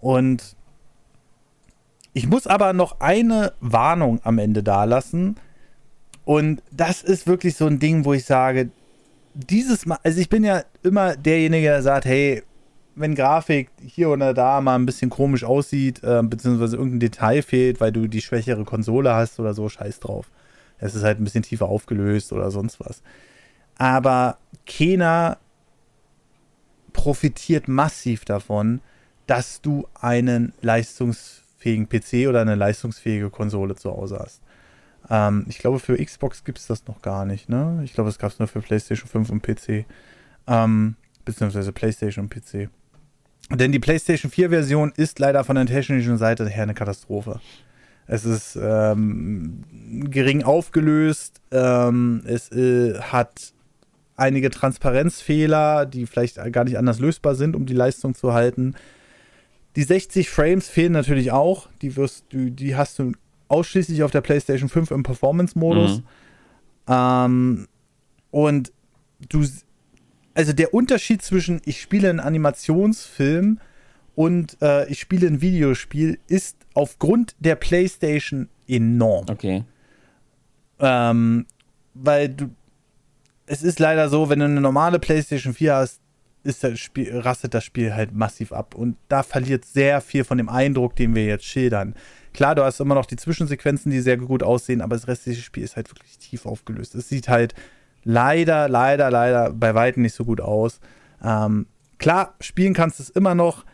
Und 0.00 0.56
Ich 2.12 2.26
muss 2.26 2.46
aber 2.46 2.72
noch 2.72 3.00
eine 3.00 3.52
Warnung 3.60 4.20
am 4.24 4.38
Ende 4.38 4.62
dalassen. 4.62 5.36
Und 6.24 6.62
das 6.72 7.02
ist 7.02 7.26
wirklich 7.26 7.56
so 7.56 7.66
ein 7.66 7.78
Ding, 7.78 8.04
wo 8.06 8.14
ich 8.14 8.24
sage, 8.24 8.70
dieses 9.34 9.84
Mal, 9.84 9.98
also 10.02 10.18
ich 10.18 10.30
bin 10.30 10.42
ja 10.42 10.62
immer 10.82 11.14
derjenige, 11.14 11.66
der 11.68 11.82
sagt, 11.82 12.06
hey, 12.06 12.42
wenn 12.94 13.14
Grafik 13.14 13.68
hier 13.84 14.08
oder 14.08 14.32
da 14.32 14.62
mal 14.62 14.76
ein 14.76 14.86
bisschen 14.86 15.10
komisch 15.10 15.44
aussieht, 15.44 16.02
äh, 16.02 16.22
beziehungsweise 16.22 16.76
irgendein 16.76 17.00
Detail 17.00 17.42
fehlt, 17.42 17.80
weil 17.82 17.92
du 17.92 18.06
die 18.08 18.22
schwächere 18.22 18.64
Konsole 18.64 19.12
hast 19.14 19.38
oder 19.38 19.52
so, 19.52 19.68
scheiß 19.68 20.00
drauf. 20.00 20.30
Es 20.78 20.94
ist 20.94 21.02
halt 21.02 21.20
ein 21.20 21.24
bisschen 21.24 21.42
tiefer 21.42 21.66
aufgelöst 21.66 22.32
oder 22.32 22.50
sonst 22.50 22.80
was. 22.80 23.02
Aber 23.78 24.38
Kena 24.64 25.38
profitiert 26.92 27.68
massiv 27.68 28.24
davon, 28.24 28.80
dass 29.26 29.60
du 29.60 29.86
einen 29.94 30.52
leistungsfähigen 30.62 31.88
PC 31.88 32.28
oder 32.28 32.40
eine 32.40 32.54
leistungsfähige 32.54 33.30
Konsole 33.30 33.76
zu 33.76 33.90
Hause 33.90 34.18
hast. 34.18 34.40
Ähm, 35.10 35.44
ich 35.48 35.58
glaube, 35.58 35.78
für 35.78 36.02
Xbox 36.02 36.44
gibt 36.44 36.58
es 36.58 36.66
das 36.66 36.86
noch 36.86 37.02
gar 37.02 37.24
nicht, 37.24 37.48
ne? 37.48 37.80
Ich 37.84 37.92
glaube, 37.92 38.10
es 38.10 38.18
gab 38.18 38.30
es 38.32 38.38
nur 38.38 38.48
für 38.48 38.60
PlayStation 38.60 39.08
5 39.08 39.30
und 39.30 39.42
PC. 39.42 39.84
Ähm, 40.46 40.96
beziehungsweise 41.24 41.72
PlayStation 41.72 42.24
und 42.24 42.30
PC. 42.30 42.70
Denn 43.50 43.72
die 43.72 43.78
PlayStation 43.78 44.30
4 44.30 44.50
Version 44.50 44.92
ist 44.96 45.18
leider 45.18 45.44
von 45.44 45.56
der 45.56 45.66
technischen 45.66 46.16
Seite 46.16 46.48
her 46.48 46.62
eine 46.62 46.74
Katastrophe. 46.74 47.40
Es 48.06 48.24
ist 48.24 48.58
ähm, 48.60 49.64
gering 50.10 50.44
aufgelöst, 50.44 51.40
ähm, 51.50 52.22
es 52.24 52.52
äh, 52.52 52.98
hat 53.00 53.52
einige 54.16 54.50
Transparenzfehler, 54.50 55.86
die 55.86 56.06
vielleicht 56.06 56.36
gar 56.52 56.64
nicht 56.64 56.78
anders 56.78 57.00
lösbar 57.00 57.34
sind, 57.34 57.56
um 57.56 57.66
die 57.66 57.74
Leistung 57.74 58.14
zu 58.14 58.32
halten. 58.32 58.74
Die 59.74 59.82
60 59.82 60.30
Frames 60.30 60.68
fehlen 60.68 60.92
natürlich 60.92 61.32
auch. 61.32 61.68
Die, 61.82 61.96
wirst 61.96 62.24
du, 62.30 62.50
die 62.50 62.76
hast 62.76 62.98
du 62.98 63.12
ausschließlich 63.48 64.02
auf 64.02 64.10
der 64.10 64.22
PlayStation 64.22 64.68
5 64.68 64.90
im 64.90 65.02
Performance-Modus. 65.02 65.98
Mhm. 65.98 66.04
Ähm, 66.88 67.68
und 68.30 68.72
du, 69.28 69.44
also 70.34 70.52
der 70.52 70.72
Unterschied 70.72 71.22
zwischen 71.22 71.60
ich 71.64 71.80
spiele 71.80 72.08
einen 72.08 72.20
Animationsfilm 72.20 73.60
und 74.16 74.56
äh, 74.62 74.88
ich 74.88 74.98
spiele 74.98 75.28
ein 75.28 75.40
Videospiel 75.42 76.18
ist 76.26 76.56
aufgrund 76.74 77.36
der 77.38 77.54
PlayStation 77.54 78.48
enorm. 78.66 79.26
Okay. 79.28 79.64
Ähm, 80.80 81.46
weil 81.92 82.30
du, 82.30 82.50
es 83.44 83.62
ist 83.62 83.78
leider 83.78 84.08
so, 84.08 84.28
wenn 84.30 84.38
du 84.38 84.46
eine 84.46 84.60
normale 84.60 84.98
PlayStation 84.98 85.52
4 85.52 85.74
hast, 85.74 86.00
ist 86.44 86.64
das 86.64 86.78
Spiel, 86.78 87.18
rastet 87.18 87.52
das 87.52 87.64
Spiel 87.64 87.94
halt 87.94 88.14
massiv 88.14 88.52
ab. 88.52 88.74
Und 88.74 88.96
da 89.08 89.22
verliert 89.22 89.66
sehr 89.66 90.00
viel 90.00 90.24
von 90.24 90.38
dem 90.38 90.48
Eindruck, 90.48 90.96
den 90.96 91.14
wir 91.14 91.26
jetzt 91.26 91.44
schildern. 91.44 91.94
Klar, 92.32 92.54
du 92.54 92.64
hast 92.64 92.80
immer 92.80 92.94
noch 92.94 93.06
die 93.06 93.16
Zwischensequenzen, 93.16 93.92
die 93.92 94.00
sehr 94.00 94.16
gut 94.16 94.42
aussehen, 94.42 94.80
aber 94.80 94.96
das 94.96 95.08
restliche 95.08 95.42
Spiel 95.42 95.62
ist 95.62 95.76
halt 95.76 95.90
wirklich 95.90 96.16
tief 96.18 96.46
aufgelöst. 96.46 96.94
Es 96.94 97.10
sieht 97.10 97.28
halt 97.28 97.54
leider, 98.02 98.68
leider, 98.70 99.10
leider 99.10 99.52
bei 99.52 99.74
weitem 99.74 100.02
nicht 100.02 100.14
so 100.14 100.24
gut 100.24 100.40
aus. 100.40 100.80
Ähm, 101.22 101.66
klar, 101.98 102.34
spielen 102.40 102.72
kannst 102.72 102.98
du 102.98 103.02
es 103.02 103.10
immer 103.10 103.34
noch, 103.34 103.66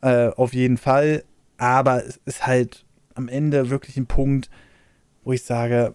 äh, 0.00 0.28
auf 0.28 0.54
jeden 0.54 0.76
Fall, 0.76 1.24
aber 1.56 2.04
es 2.04 2.20
ist 2.24 2.46
halt 2.46 2.84
am 3.14 3.28
Ende 3.28 3.70
wirklich 3.70 3.96
ein 3.96 4.06
Punkt, 4.06 4.48
wo 5.24 5.32
ich 5.32 5.42
sage, 5.42 5.94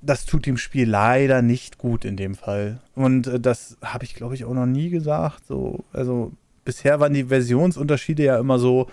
das 0.00 0.24
tut 0.26 0.46
dem 0.46 0.56
Spiel 0.56 0.88
leider 0.88 1.42
nicht 1.42 1.78
gut 1.78 2.04
in 2.04 2.16
dem 2.16 2.34
Fall. 2.34 2.80
Und 2.94 3.26
äh, 3.26 3.40
das 3.40 3.76
habe 3.82 4.04
ich, 4.04 4.14
glaube 4.14 4.34
ich, 4.34 4.44
auch 4.44 4.54
noch 4.54 4.66
nie 4.66 4.90
gesagt. 4.90 5.46
So, 5.46 5.84
also 5.92 6.32
bisher 6.64 7.00
waren 7.00 7.14
die 7.14 7.24
Versionsunterschiede 7.24 8.22
ja 8.22 8.38
immer 8.38 8.58
so 8.58 8.86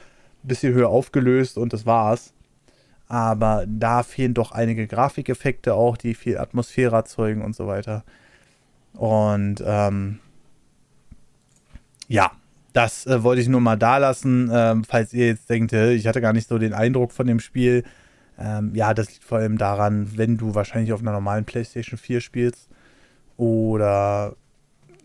ein 0.43 0.47
bisschen 0.47 0.74
höher 0.74 0.89
aufgelöst 0.89 1.58
und 1.58 1.74
das 1.74 1.86
war's. 1.86 2.34
Aber 3.08 3.66
da 3.68 4.01
fehlen 4.01 4.34
doch 4.34 4.51
einige 4.51 4.88
Grafikeffekte 4.88 5.76
auch, 5.76 5.95
die 5.95 6.16
viel 6.16 6.38
Atmosphäre 6.38 6.95
erzeugen 6.95 7.43
und 7.43 7.56
so 7.56 7.68
weiter. 7.68 8.03
Und 8.93 9.62
ähm, 9.64 10.20
ja, 12.08 12.32
das 12.76 13.07
äh, 13.07 13.23
wollte 13.23 13.41
ich 13.41 13.47
nur 13.47 13.61
mal 13.61 13.78
da 13.78 13.97
lassen, 13.97 14.51
ähm, 14.53 14.84
falls 14.84 15.13
ihr 15.13 15.28
jetzt 15.28 15.49
denkt, 15.49 15.71
ich 15.71 16.07
hatte 16.07 16.19
gar 16.19 16.34
nicht 16.34 16.49
so 16.49 16.57
den 16.57 16.73
Eindruck 16.73 17.13
von 17.13 17.26
dem 17.26 17.39
Spiel. 17.39 17.86
Ähm, 18.38 18.76
ja, 18.76 18.93
das 18.93 19.09
liegt 19.09 19.23
vor 19.23 19.38
allem 19.38 19.57
daran, 19.57 20.17
wenn 20.17 20.36
du 20.36 20.55
wahrscheinlich 20.55 20.91
auf 20.91 20.99
einer 20.99 21.13
normalen 21.13 21.45
PlayStation 21.45 21.97
4 21.97 22.19
spielst. 22.19 22.67
Oder 23.38 24.36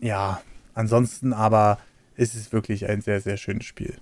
ja, 0.01 0.41
ansonsten 0.73 1.31
aber 1.31 1.77
ist 2.15 2.35
es 2.35 2.51
wirklich 2.51 2.89
ein 2.89 2.99
sehr, 2.99 3.21
sehr 3.21 3.37
schönes 3.37 3.65
Spiel. 3.65 3.95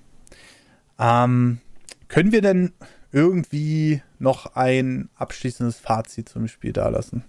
Ähm, 0.98 1.60
können 2.08 2.32
wir 2.32 2.42
denn 2.42 2.74
irgendwie 3.12 4.02
noch 4.18 4.56
ein 4.56 5.10
abschließendes 5.16 5.78
Fazit 5.78 6.28
zum 6.28 6.48
Spiel 6.48 6.74
dalassen? 6.74 7.24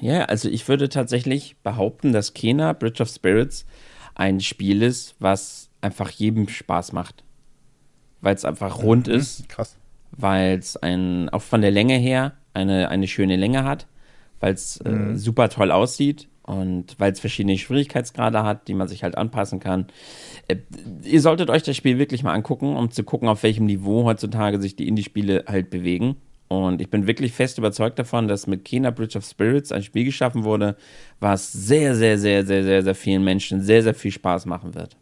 Ja, 0.00 0.24
also 0.24 0.48
ich 0.48 0.66
würde 0.68 0.88
tatsächlich 0.88 1.56
behaupten, 1.62 2.12
dass 2.12 2.34
Kena 2.34 2.72
Bridge 2.72 3.02
of 3.02 3.08
Spirits 3.08 3.66
ein 4.14 4.40
Spiel 4.40 4.82
ist, 4.82 5.14
was 5.18 5.70
einfach 5.80 6.10
jedem 6.10 6.48
Spaß 6.48 6.92
macht 6.92 7.24
weil 8.20 8.34
es 8.34 8.44
einfach 8.44 8.82
rund 8.82 9.08
mhm, 9.08 9.14
ist. 9.14 9.48
Krass. 9.48 9.76
Weil 10.12 10.58
es 10.58 10.76
auch 10.76 11.42
von 11.42 11.60
der 11.60 11.70
Länge 11.70 11.94
her 11.94 12.32
eine, 12.52 12.88
eine 12.88 13.06
schöne 13.06 13.36
Länge 13.36 13.64
hat, 13.64 13.86
weil 14.40 14.54
es 14.54 14.78
äh, 14.78 14.90
mhm. 14.90 15.16
super 15.16 15.48
toll 15.48 15.70
aussieht 15.70 16.28
und 16.42 16.98
weil 16.98 17.12
es 17.12 17.20
verschiedene 17.20 17.56
Schwierigkeitsgrade 17.56 18.42
hat, 18.42 18.66
die 18.68 18.74
man 18.74 18.88
sich 18.88 19.04
halt 19.04 19.16
anpassen 19.16 19.60
kann. 19.60 19.86
Äh, 20.48 20.56
ihr 21.04 21.20
solltet 21.20 21.48
euch 21.48 21.62
das 21.62 21.76
Spiel 21.76 21.98
wirklich 21.98 22.22
mal 22.22 22.34
angucken, 22.34 22.76
um 22.76 22.90
zu 22.90 23.04
gucken, 23.04 23.28
auf 23.28 23.42
welchem 23.42 23.66
Niveau 23.66 24.04
heutzutage 24.04 24.60
sich 24.60 24.76
die 24.76 24.88
Indie-Spiele 24.88 25.44
halt 25.46 25.70
bewegen. 25.70 26.16
Und 26.52 26.80
ich 26.80 26.90
bin 26.90 27.06
wirklich 27.06 27.32
fest 27.32 27.58
überzeugt 27.58 27.96
davon, 28.00 28.26
dass 28.26 28.48
mit 28.48 28.64
Kena 28.64 28.90
Bridge 28.90 29.16
of 29.16 29.24
Spirits 29.24 29.70
ein 29.70 29.84
Spiel 29.84 30.04
geschaffen 30.04 30.42
wurde, 30.42 30.76
was 31.20 31.52
sehr, 31.52 31.94
sehr, 31.94 32.18
sehr, 32.18 32.44
sehr, 32.44 32.64
sehr, 32.64 32.82
sehr 32.82 32.94
vielen 32.96 33.22
Menschen 33.22 33.62
sehr, 33.62 33.84
sehr 33.84 33.94
viel 33.94 34.10
Spaß 34.10 34.46
machen 34.46 34.74
wird. 34.74 34.96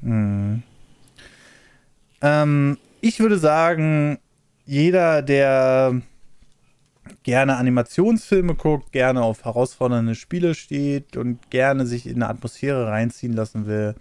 Mhm. 0.00 0.64
Ähm, 2.22 2.76
ich 3.00 3.20
würde 3.20 3.38
sagen, 3.38 4.18
jeder, 4.66 5.22
der 5.22 6.02
gerne 7.22 7.56
Animationsfilme 7.56 8.56
guckt, 8.56 8.90
gerne 8.90 9.22
auf 9.22 9.44
herausfordernde 9.44 10.16
Spiele 10.16 10.56
steht 10.56 11.16
und 11.16 11.52
gerne 11.52 11.86
sich 11.86 12.04
in 12.04 12.16
eine 12.16 12.30
Atmosphäre 12.30 12.88
reinziehen 12.88 13.32
lassen 13.32 13.66
will, 13.66 13.94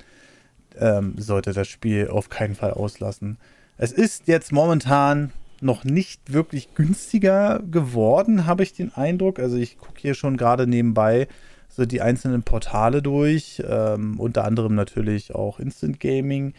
ähm, 0.79 1.13
sollte 1.19 1.53
das 1.53 1.67
Spiel 1.67 2.07
auf 2.07 2.29
keinen 2.29 2.55
Fall 2.55 2.71
auslassen. 2.71 3.37
Es 3.77 3.91
ist 3.91 4.27
jetzt 4.27 4.51
momentan 4.51 5.31
noch 5.61 5.83
nicht 5.83 6.33
wirklich 6.33 6.73
günstiger 6.75 7.61
geworden, 7.69 8.45
habe 8.45 8.63
ich 8.63 8.73
den 8.73 8.93
Eindruck. 8.93 9.39
Also 9.39 9.57
ich 9.57 9.77
gucke 9.77 9.99
hier 9.99 10.13
schon 10.13 10.37
gerade 10.37 10.67
nebenbei 10.67 11.27
so 11.69 11.85
die 11.85 12.01
einzelnen 12.01 12.43
Portale 12.43 13.01
durch, 13.01 13.61
ähm, 13.67 14.19
unter 14.19 14.45
anderem 14.45 14.75
natürlich 14.75 15.35
auch 15.35 15.59
Instant 15.59 15.99
Gaming. 15.99 16.53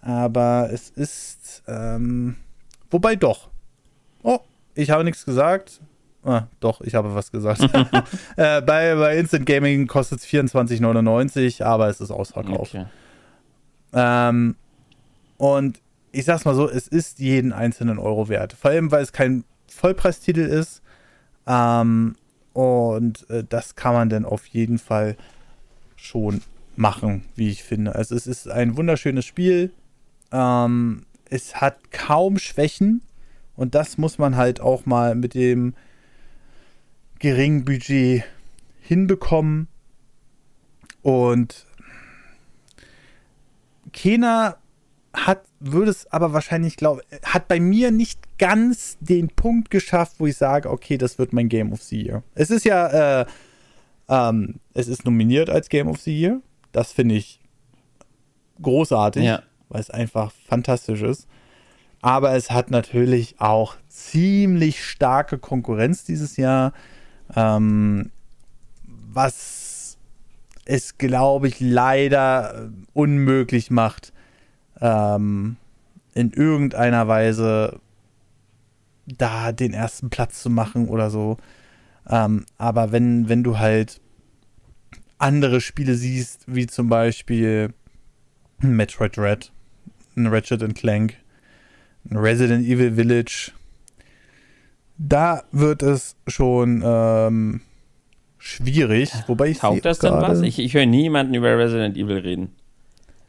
Aber 0.00 0.70
es 0.72 0.90
ist, 0.90 1.62
ähm, 1.68 2.36
wobei 2.90 3.14
doch. 3.16 3.50
Oh, 4.22 4.40
ich 4.74 4.90
habe 4.90 5.04
nichts 5.04 5.24
gesagt. 5.24 5.80
Ah, 6.24 6.44
doch, 6.60 6.80
ich 6.80 6.94
habe 6.94 7.14
was 7.14 7.30
gesagt. 7.32 7.62
äh, 8.36 8.62
bei, 8.62 8.94
bei 8.94 9.18
Instant 9.18 9.44
Gaming 9.44 9.86
kostet 9.86 10.20
es 10.20 10.26
24,99, 10.26 11.62
aber 11.62 11.88
es 11.88 12.00
ist 12.00 12.10
ausverkauft. 12.10 12.74
Okay. 12.74 12.86
Ähm, 13.92 14.56
und 15.36 15.80
ich 16.12 16.24
sag's 16.26 16.44
mal 16.44 16.54
so, 16.54 16.68
es 16.68 16.86
ist 16.88 17.18
jeden 17.18 17.52
einzelnen 17.52 17.98
Euro 17.98 18.28
wert. 18.28 18.52
Vor 18.52 18.70
allem, 18.70 18.90
weil 18.90 19.02
es 19.02 19.12
kein 19.12 19.44
Vollpreistitel 19.66 20.40
ist. 20.40 20.82
Ähm, 21.46 22.14
und 22.52 23.28
äh, 23.30 23.44
das 23.48 23.74
kann 23.74 23.94
man 23.94 24.10
dann 24.10 24.24
auf 24.24 24.46
jeden 24.46 24.78
Fall 24.78 25.16
schon 25.96 26.42
machen, 26.76 27.24
wie 27.34 27.48
ich 27.48 27.62
finde. 27.62 27.94
Also 27.94 28.14
es 28.14 28.26
ist 28.26 28.48
ein 28.48 28.76
wunderschönes 28.76 29.24
Spiel. 29.24 29.72
Ähm, 30.30 31.06
es 31.30 31.60
hat 31.60 31.90
kaum 31.90 32.38
Schwächen 32.38 33.00
und 33.56 33.74
das 33.74 33.96
muss 33.96 34.18
man 34.18 34.36
halt 34.36 34.60
auch 34.60 34.84
mal 34.84 35.14
mit 35.14 35.34
dem 35.34 35.74
geringen 37.18 37.64
Budget 37.64 38.24
hinbekommen. 38.80 39.68
Und 41.02 41.66
Kena 43.92 44.56
hat, 45.12 45.44
würde 45.64 45.90
es 45.90 46.10
aber 46.12 46.32
wahrscheinlich, 46.32 46.76
glaube 46.76 47.02
hat 47.22 47.48
bei 47.48 47.60
mir 47.60 47.90
nicht 47.90 48.38
ganz 48.38 48.96
den 49.00 49.28
Punkt 49.28 49.70
geschafft, 49.70 50.16
wo 50.18 50.26
ich 50.26 50.36
sage, 50.36 50.70
okay, 50.70 50.98
das 50.98 51.18
wird 51.18 51.32
mein 51.32 51.48
Game 51.48 51.72
of 51.72 51.82
the 51.82 52.02
Year. 52.02 52.22
Es 52.34 52.50
ist 52.50 52.64
ja, 52.64 53.20
äh, 53.20 53.26
ähm, 54.08 54.56
es 54.74 54.88
ist 54.88 55.04
nominiert 55.04 55.50
als 55.50 55.68
Game 55.68 55.88
of 55.88 56.00
the 56.00 56.18
Year. 56.18 56.40
Das 56.72 56.92
finde 56.92 57.14
ich 57.14 57.40
großartig. 58.60 59.24
Ja 59.24 59.42
weil 59.72 59.80
es 59.80 59.90
einfach 59.90 60.32
fantastisch 60.48 61.00
ist. 61.00 61.26
Aber 62.02 62.34
es 62.34 62.50
hat 62.50 62.70
natürlich 62.70 63.36
auch 63.40 63.76
ziemlich 63.88 64.84
starke 64.84 65.38
Konkurrenz 65.38 66.04
dieses 66.04 66.36
Jahr, 66.36 66.74
ähm, 67.34 68.10
was 68.84 69.96
es, 70.66 70.98
glaube 70.98 71.48
ich, 71.48 71.58
leider 71.60 72.70
unmöglich 72.92 73.70
macht, 73.70 74.12
ähm, 74.82 75.56
in 76.12 76.32
irgendeiner 76.32 77.08
Weise 77.08 77.80
da 79.06 79.52
den 79.52 79.72
ersten 79.72 80.10
Platz 80.10 80.42
zu 80.42 80.50
machen 80.50 80.88
oder 80.88 81.08
so. 81.08 81.38
Ähm, 82.08 82.44
aber 82.58 82.92
wenn, 82.92 83.28
wenn 83.28 83.42
du 83.42 83.58
halt 83.58 84.00
andere 85.18 85.60
Spiele 85.60 85.94
siehst, 85.94 86.44
wie 86.46 86.66
zum 86.66 86.88
Beispiel 86.88 87.72
Metroid 88.58 89.16
Red, 89.18 89.52
ein 90.16 90.26
Ratchet 90.26 90.74
Clank, 90.74 91.16
ein 92.10 92.16
Resident 92.16 92.66
Evil 92.66 92.94
Village, 92.94 93.52
da 94.98 95.44
wird 95.52 95.82
es 95.82 96.16
schon 96.26 96.82
ähm, 96.84 97.60
schwierig. 98.38 99.12
Wobei 99.26 99.48
ich 99.48 99.58
Taugt 99.58 99.84
das 99.84 100.00
denn 100.00 100.12
was? 100.12 100.42
Ich, 100.42 100.58
ich 100.58 100.74
höre 100.74 100.86
niemanden 100.86 101.34
über 101.34 101.56
Resident 101.56 101.96
Evil 101.96 102.18
reden. 102.18 102.50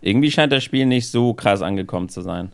Irgendwie 0.04 0.32
scheint 0.32 0.52
das 0.52 0.64
Spiel 0.64 0.86
nicht 0.86 1.10
so 1.10 1.34
krass 1.34 1.62
angekommen 1.62 2.10
zu 2.10 2.22
sein. 2.22 2.52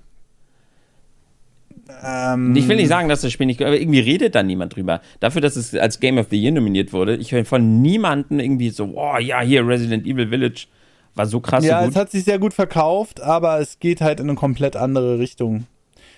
Ähm, 2.04 2.56
ich 2.56 2.68
will 2.68 2.76
nicht 2.76 2.88
sagen, 2.88 3.10
dass 3.10 3.22
das 3.22 3.32
Spiel 3.32 3.48
nicht, 3.48 3.62
aber 3.62 3.80
irgendwie 3.80 4.00
redet 4.00 4.36
da 4.36 4.44
niemand 4.44 4.76
drüber. 4.76 5.02
Dafür, 5.20 5.42
dass 5.42 5.56
es 5.56 5.74
als 5.76 6.00
Game 6.00 6.18
of 6.18 6.28
the 6.30 6.40
Year 6.40 6.52
nominiert 6.52 6.94
wurde, 6.94 7.16
ich 7.16 7.32
höre 7.32 7.46
von 7.46 7.82
niemandem 7.82 8.40
irgendwie 8.40 8.70
so, 8.70 8.94
oh 8.96 9.18
ja, 9.18 9.42
hier 9.42 9.68
Resident 9.68 10.06
Evil 10.06 10.30
Village 10.30 10.68
war 11.16 11.26
so 11.26 11.40
krass. 11.40 11.66
Ja, 11.66 11.84
so 11.84 11.90
es 11.90 11.96
hat 11.96 12.12
sich 12.12 12.24
sehr 12.24 12.40
gut 12.40 12.54
verkauft, 12.54 13.22
aber 13.22 13.60
es 13.60 13.80
geht 13.80 14.02
halt 14.02 14.20
in 14.20 14.30
eine 14.30 14.38
komplett 14.38 14.76
andere 14.76 15.20
Richtung. 15.20 15.66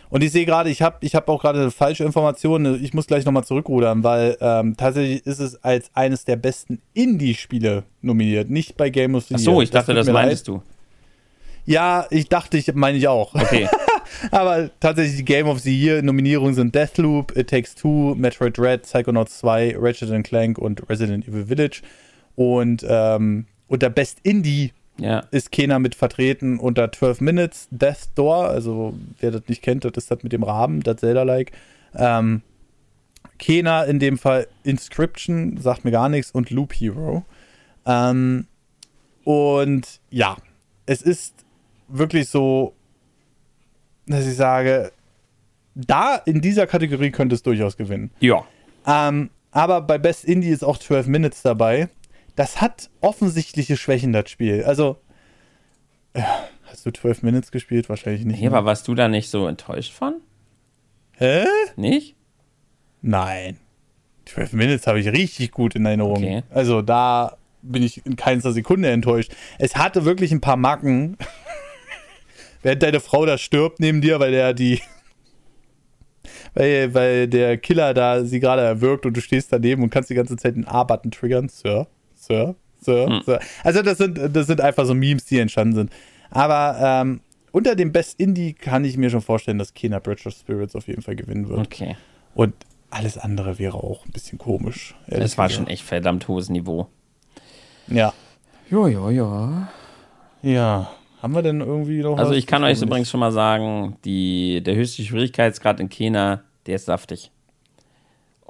Und 0.09 0.25
ich 0.25 0.31
sehe 0.33 0.45
gerade, 0.45 0.69
ich 0.69 0.81
habe 0.81 0.97
ich 1.01 1.15
hab 1.15 1.29
auch 1.29 1.41
gerade 1.41 1.71
falsche 1.71 2.03
Informationen. 2.03 2.83
Ich 2.83 2.93
muss 2.93 3.07
gleich 3.07 3.23
nochmal 3.23 3.45
zurückrudern, 3.45 4.03
weil 4.03 4.37
ähm, 4.41 4.75
tatsächlich 4.75 5.25
ist 5.25 5.39
es 5.39 5.63
als 5.63 5.89
eines 5.93 6.25
der 6.25 6.35
besten 6.35 6.81
Indie-Spiele 6.93 7.83
nominiert, 8.01 8.49
nicht 8.49 8.75
bei 8.75 8.89
Game 8.89 9.15
of 9.15 9.23
the 9.23 9.35
Year. 9.35 9.39
Ach 9.39 9.45
so, 9.45 9.61
ich 9.61 9.71
dachte, 9.71 9.93
das, 9.93 10.07
das 10.07 10.13
meintest 10.13 10.49
leid. 10.49 10.57
du. 10.57 10.63
Ja, 11.65 12.07
ich 12.09 12.29
dachte, 12.29 12.57
ich 12.57 12.73
meine 12.73 12.97
ich 12.97 13.07
auch. 13.07 13.33
Okay. 13.35 13.67
Aber 14.31 14.69
tatsächlich 14.79 15.17
die 15.17 15.25
Game 15.25 15.47
of 15.47 15.59
the 15.59 15.75
Year 15.75 16.01
Nominierungen 16.01 16.53
sind 16.53 16.75
Deathloop, 16.75 17.35
It 17.35 17.49
Takes 17.49 17.75
Two, 17.75 18.15
Metroid 18.15 18.57
Dread, 18.57 18.83
Psychonauts 18.83 19.39
2, 19.39 19.75
Ratchet 19.77 20.23
Clank 20.23 20.57
und 20.57 20.89
Resident 20.89 21.27
Evil 21.27 21.45
Village. 21.45 21.81
Und 22.35 22.85
ähm, 22.87 23.45
unter 23.67 23.89
Best 23.89 24.19
Indie 24.23 24.73
ja. 24.97 25.23
ist 25.31 25.51
Kena 25.51 25.79
mit 25.79 25.95
vertreten 25.95 26.59
unter 26.59 26.91
12 26.91 27.21
Minutes, 27.21 27.67
Death 27.71 28.09
Door, 28.15 28.49
also 28.49 28.93
wer 29.19 29.31
das 29.31 29.43
nicht 29.47 29.61
kennt, 29.61 29.85
das 29.85 29.93
ist 29.95 30.11
das 30.11 30.23
mit 30.23 30.33
dem 30.33 30.43
Rahmen, 30.43 30.81
das 30.81 30.97
Zelda-like. 30.97 31.51
Ähm, 31.95 32.41
Kena 33.39 33.83
in 33.83 33.99
dem 33.99 34.17
Fall 34.17 34.47
Inscription, 34.63 35.57
sagt 35.57 35.83
mir 35.83 35.91
gar 35.91 36.09
nichts, 36.09 36.31
und 36.31 36.51
Loop 36.51 36.73
Hero. 36.73 37.25
Ähm, 37.85 38.45
und 39.23 39.99
ja, 40.09 40.37
es 40.85 41.01
ist 41.01 41.40
wirklich 41.91 42.29
so, 42.29 42.75
dass 44.07 44.25
ich 44.25 44.35
sage, 44.35 44.91
da 45.75 46.15
in 46.15 46.41
dieser 46.41 46.67
Kategorie 46.67 47.11
könnte 47.11 47.35
es 47.35 47.43
durchaus 47.43 47.77
gewinnen. 47.77 48.11
Ja. 48.19 48.45
Ähm, 48.85 49.29
aber 49.51 49.81
bei 49.81 49.97
Best 49.97 50.25
Indie 50.25 50.49
ist 50.49 50.63
auch 50.63 50.77
12 50.77 51.07
Minutes 51.07 51.41
dabei. 51.41 51.89
Das 52.35 52.61
hat 52.61 52.89
offensichtliche 53.01 53.77
Schwächen, 53.77 54.13
das 54.13 54.29
Spiel. 54.29 54.63
Also, 54.63 54.97
äh, 56.13 56.21
hast 56.63 56.85
du 56.85 56.91
12 56.91 57.23
Minutes 57.23 57.51
gespielt? 57.51 57.89
Wahrscheinlich 57.89 58.25
nicht. 58.25 58.41
Ja, 58.41 58.49
aber 58.49 58.65
warst 58.65 58.87
du 58.87 58.95
da 58.95 59.07
nicht 59.07 59.29
so 59.29 59.47
enttäuscht 59.47 59.93
von? 59.93 60.21
Hä? 61.17 61.45
Nicht? 61.75 62.15
Nein. 63.01 63.57
12 64.25 64.53
Minutes 64.53 64.87
habe 64.87 64.99
ich 64.99 65.07
richtig 65.07 65.51
gut 65.51 65.75
in 65.75 65.85
Erinnerung. 65.85 66.17
Okay. 66.17 66.43
Also 66.49 66.81
da 66.81 67.37
bin 67.61 67.83
ich 67.83 68.05
in 68.05 68.15
keinster 68.15 68.53
Sekunde 68.53 68.89
enttäuscht. 68.89 69.33
Es 69.59 69.75
hatte 69.75 70.05
wirklich 70.05 70.31
ein 70.31 70.41
paar 70.41 70.57
Macken. 70.57 71.17
Während 72.61 72.83
deine 72.83 72.99
Frau 72.99 73.25
da 73.25 73.37
stirbt 73.37 73.79
neben 73.79 74.01
dir, 74.01 74.19
weil 74.19 74.31
der 74.31 74.53
die. 74.53 74.81
Weil, 76.53 76.93
weil 76.93 77.27
der 77.27 77.57
Killer 77.57 77.93
da 77.93 78.25
sie 78.25 78.41
gerade 78.41 78.61
erwürgt 78.61 79.05
und 79.05 79.15
du 79.15 79.21
stehst 79.21 79.53
daneben 79.53 79.83
und 79.83 79.89
kannst 79.89 80.09
die 80.09 80.15
ganze 80.15 80.35
Zeit 80.35 80.55
den 80.55 80.67
A-Button 80.67 81.09
triggern. 81.09 81.47
Sir, 81.47 81.87
Sir, 82.13 82.55
Sir, 82.79 83.07
hm. 83.07 83.21
Sir. 83.25 83.39
Also, 83.63 83.81
das 83.81 83.97
sind, 83.97 84.19
das 84.35 84.47
sind 84.47 84.59
einfach 84.59 84.85
so 84.85 84.93
Memes, 84.93 85.25
die 85.25 85.39
entstanden 85.39 85.75
sind. 85.75 85.91
Aber 86.29 86.77
ähm, 86.79 87.21
unter 87.51 87.75
dem 87.75 87.91
Best 87.91 88.19
Indie 88.19 88.53
kann 88.53 88.83
ich 88.83 88.97
mir 88.97 89.09
schon 89.09 89.21
vorstellen, 89.21 89.57
dass 89.57 89.73
Kena 89.73 89.99
Bridge 89.99 90.27
of 90.27 90.33
Spirits 90.33 90.75
auf 90.75 90.87
jeden 90.87 91.01
Fall 91.01 91.15
gewinnen 91.15 91.47
wird. 91.47 91.59
Okay. 91.59 91.95
Und 92.35 92.53
alles 92.89 93.17
andere 93.17 93.57
wäre 93.57 93.77
auch 93.77 94.05
ein 94.05 94.11
bisschen 94.11 94.37
komisch. 94.37 94.95
Es 95.07 95.37
war 95.37 95.49
schon 95.49 95.67
echt 95.67 95.83
verdammt 95.83 96.27
hohes 96.27 96.49
Niveau. 96.49 96.87
Ja. 97.87 98.13
Ja, 98.69 98.87
ja, 98.87 99.09
ja. 99.09 99.69
Ja. 100.41 100.91
Haben 101.21 101.35
wir 101.35 101.43
denn 101.43 101.61
irgendwie 101.61 102.01
noch 102.01 102.17
Also 102.17 102.33
ich 102.33 102.47
kann 102.47 102.63
euch 102.63 102.81
übrigens 102.81 103.09
schon 103.09 103.19
mal 103.19 103.31
sagen, 103.31 103.97
die, 104.05 104.61
der 104.63 104.75
höchste 104.75 105.03
Schwierigkeitsgrad 105.03 105.79
in 105.79 105.89
Kena, 105.89 106.41
der 106.65 106.75
ist 106.75 106.85
saftig. 106.85 107.31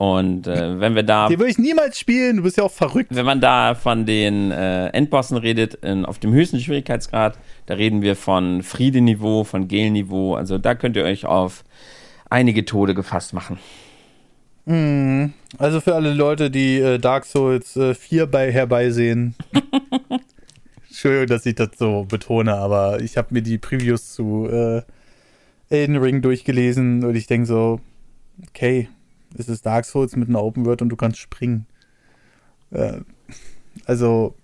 Und 0.01 0.47
äh, 0.47 0.79
wenn 0.79 0.95
wir 0.95 1.03
da. 1.03 1.27
Den 1.27 1.37
würde 1.37 1.51
ich 1.51 1.59
niemals 1.59 1.99
spielen, 1.99 2.37
du 2.37 2.43
bist 2.43 2.57
ja 2.57 2.63
auch 2.63 2.71
verrückt. 2.71 3.13
Wenn 3.13 3.25
man 3.25 3.41
da 3.41 3.75
von 3.75 4.05
den 4.05 4.49
äh, 4.49 4.87
Endbossen 4.87 5.37
redet, 5.37 5.75
in, 5.75 6.05
auf 6.05 6.17
dem 6.17 6.33
höchsten 6.33 6.59
Schwierigkeitsgrad, 6.59 7.37
da 7.67 7.75
reden 7.75 8.01
wir 8.01 8.15
von 8.15 8.63
Friedeniveau, 8.63 9.43
von 9.43 9.67
Gel-Niveau. 9.67 10.33
Also 10.33 10.57
da 10.57 10.73
könnt 10.73 10.95
ihr 10.95 11.03
euch 11.03 11.25
auf 11.25 11.63
einige 12.29 12.65
Tode 12.65 12.95
gefasst 12.95 13.33
machen. 13.33 13.59
Mhm. 14.65 15.33
Also 15.57 15.81
für 15.81 15.93
alle 15.93 16.13
Leute, 16.13 16.49
die 16.49 16.79
äh, 16.79 16.97
Dark 16.97 17.25
Souls 17.25 17.75
äh, 17.75 17.93
4 17.93 18.25
bei 18.27 18.51
herbeisehen. 18.51 19.35
Entschuldigung, 21.01 21.35
dass 21.35 21.47
ich 21.47 21.55
das 21.55 21.69
so 21.79 22.05
betone, 22.07 22.53
aber 22.53 23.01
ich 23.01 23.17
habe 23.17 23.29
mir 23.31 23.41
die 23.41 23.57
Previews 23.57 24.13
zu 24.13 24.47
äh, 24.47 24.83
Elden 25.71 25.97
Ring 25.97 26.21
durchgelesen 26.21 27.03
und 27.03 27.15
ich 27.15 27.25
denke 27.25 27.47
so, 27.47 27.81
okay, 28.49 28.87
es 29.35 29.49
ist 29.49 29.65
Dark 29.65 29.85
Souls 29.85 30.15
mit 30.15 30.29
einer 30.29 30.43
Open 30.43 30.63
World 30.63 30.83
und 30.83 30.89
du 30.89 30.95
kannst 30.95 31.17
springen. 31.17 31.65
Äh, 32.69 32.99
also 33.85 34.35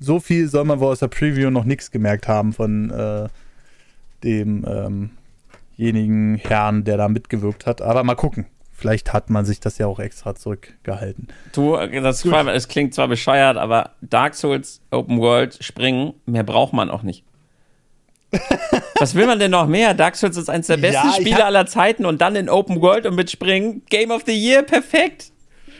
so 0.00 0.20
viel 0.20 0.48
soll 0.48 0.64
man 0.64 0.80
wohl 0.80 0.88
aus 0.88 1.00
der 1.00 1.08
Preview 1.08 1.50
noch 1.50 1.64
nichts 1.64 1.90
gemerkt 1.90 2.28
haben 2.28 2.54
von 2.54 2.88
äh, 2.88 3.28
demjenigen 4.22 5.10
ähm 5.76 6.36
Herrn, 6.36 6.84
der 6.84 6.96
da 6.96 7.08
mitgewirkt 7.08 7.66
hat. 7.66 7.82
Aber 7.82 8.04
mal 8.04 8.14
gucken. 8.14 8.46
Vielleicht 8.84 9.14
hat 9.14 9.30
man 9.30 9.46
sich 9.46 9.60
das 9.60 9.78
ja 9.78 9.86
auch 9.86 9.98
extra 9.98 10.34
zurückgehalten. 10.34 11.28
Du, 11.54 11.74
das 11.74 12.18
zwar, 12.18 12.46
es 12.48 12.68
klingt 12.68 12.92
zwar 12.92 13.08
bescheuert, 13.08 13.56
aber 13.56 13.92
Dark 14.02 14.34
Souls 14.34 14.82
Open 14.90 15.20
World 15.20 15.56
springen, 15.64 16.12
mehr 16.26 16.42
braucht 16.42 16.74
man 16.74 16.90
auch 16.90 17.02
nicht. 17.02 17.24
Was 18.98 19.14
will 19.14 19.24
man 19.24 19.38
denn 19.38 19.52
noch 19.52 19.68
mehr? 19.68 19.94
Dark 19.94 20.16
Souls 20.16 20.36
ist 20.36 20.50
eines 20.50 20.66
der 20.66 20.76
besten 20.76 21.06
ja, 21.08 21.14
Spiele 21.14 21.46
aller 21.46 21.64
Zeiten 21.64 22.04
und 22.04 22.20
dann 22.20 22.36
in 22.36 22.50
Open 22.50 22.82
World 22.82 23.06
und 23.06 23.14
mit 23.14 23.30
Springen. 23.30 23.80
Game 23.88 24.10
of 24.10 24.24
the 24.26 24.34
Year, 24.34 24.62
perfekt. 24.62 25.32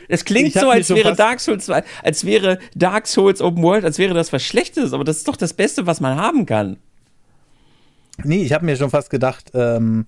Es 0.07 0.25
klingt 0.25 0.53
so, 0.53 0.71
als 0.71 0.89
wäre 0.89 1.15
Dark 1.15 1.41
Souls, 1.41 1.69
als 1.69 2.25
wäre 2.25 2.57
Dark 2.73 3.05
Souls 3.05 3.39
Open 3.39 3.61
World, 3.61 3.85
als 3.85 3.99
wäre 3.99 4.15
das 4.15 4.33
was 4.33 4.41
Schlechtes, 4.41 4.93
aber 4.93 5.03
das 5.03 5.17
ist 5.17 5.27
doch 5.27 5.37
das 5.37 5.53
Beste, 5.53 5.85
was 5.85 6.01
man 6.01 6.17
haben 6.17 6.47
kann. 6.47 6.77
Nee, 8.23 8.41
ich 8.41 8.51
habe 8.51 8.65
mir 8.65 8.75
schon 8.75 8.89
fast 8.89 9.11
gedacht, 9.11 9.51
ähm, 9.53 10.05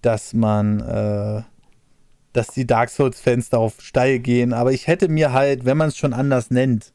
dass 0.00 0.32
man 0.32 0.80
äh, 0.80 1.42
dass 2.38 2.48
die 2.48 2.66
Dark 2.66 2.88
Souls-Fans 2.88 3.50
darauf 3.50 3.80
steil 3.80 4.20
gehen, 4.20 4.52
aber 4.52 4.72
ich 4.72 4.86
hätte 4.86 5.08
mir 5.08 5.32
halt, 5.32 5.64
wenn 5.64 5.76
man 5.76 5.88
es 5.88 5.96
schon 5.96 6.12
anders 6.12 6.52
nennt, 6.52 6.92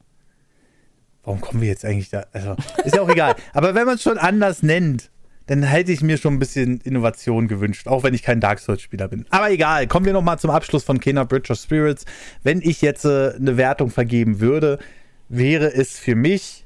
warum 1.24 1.42
kommen 1.42 1.62
wir 1.62 1.68
jetzt 1.68 1.84
eigentlich 1.84 2.10
da? 2.10 2.26
Also, 2.32 2.56
ist 2.86 2.96
ja 2.96 3.02
auch 3.02 3.10
egal. 3.10 3.36
Aber 3.54 3.76
wenn 3.76 3.86
man 3.86 3.96
es 3.96 4.04
schon 4.04 4.18
anders 4.18 4.64
nennt, 4.64 5.10
dann 5.48 5.64
hätte 5.64 5.92
ich 5.92 6.02
mir 6.02 6.18
schon 6.18 6.36
ein 6.36 6.40
bisschen 6.40 6.80
Innovation 6.82 7.48
gewünscht, 7.48 7.88
auch 7.88 8.04
wenn 8.04 8.14
ich 8.14 8.24
kein 8.24 8.40
Dark 8.40 8.60
Souls-Spieler 8.60 9.10
bin. 9.10 9.26
Aber 9.30 9.52
egal, 9.52 9.88
kommen 9.88 10.06
wir 10.06 10.14
nochmal 10.14 10.40
zum 10.40 10.50
Abschluss 10.50 10.86
von 10.86 11.00
Kena 11.00 11.26
Bridge 11.26 11.52
of 11.52 11.60
Spirits. 11.60 12.06
Wenn 12.44 12.62
ich 12.62 12.82
jetzt 12.82 13.04
äh, 13.04 13.34
eine 13.36 13.58
Wertung 13.58 13.90
vergeben 13.90 14.40
würde, 14.40 14.80
wäre 15.28 15.74
es 15.74 16.00
für 16.00 16.16
mich. 16.16 16.66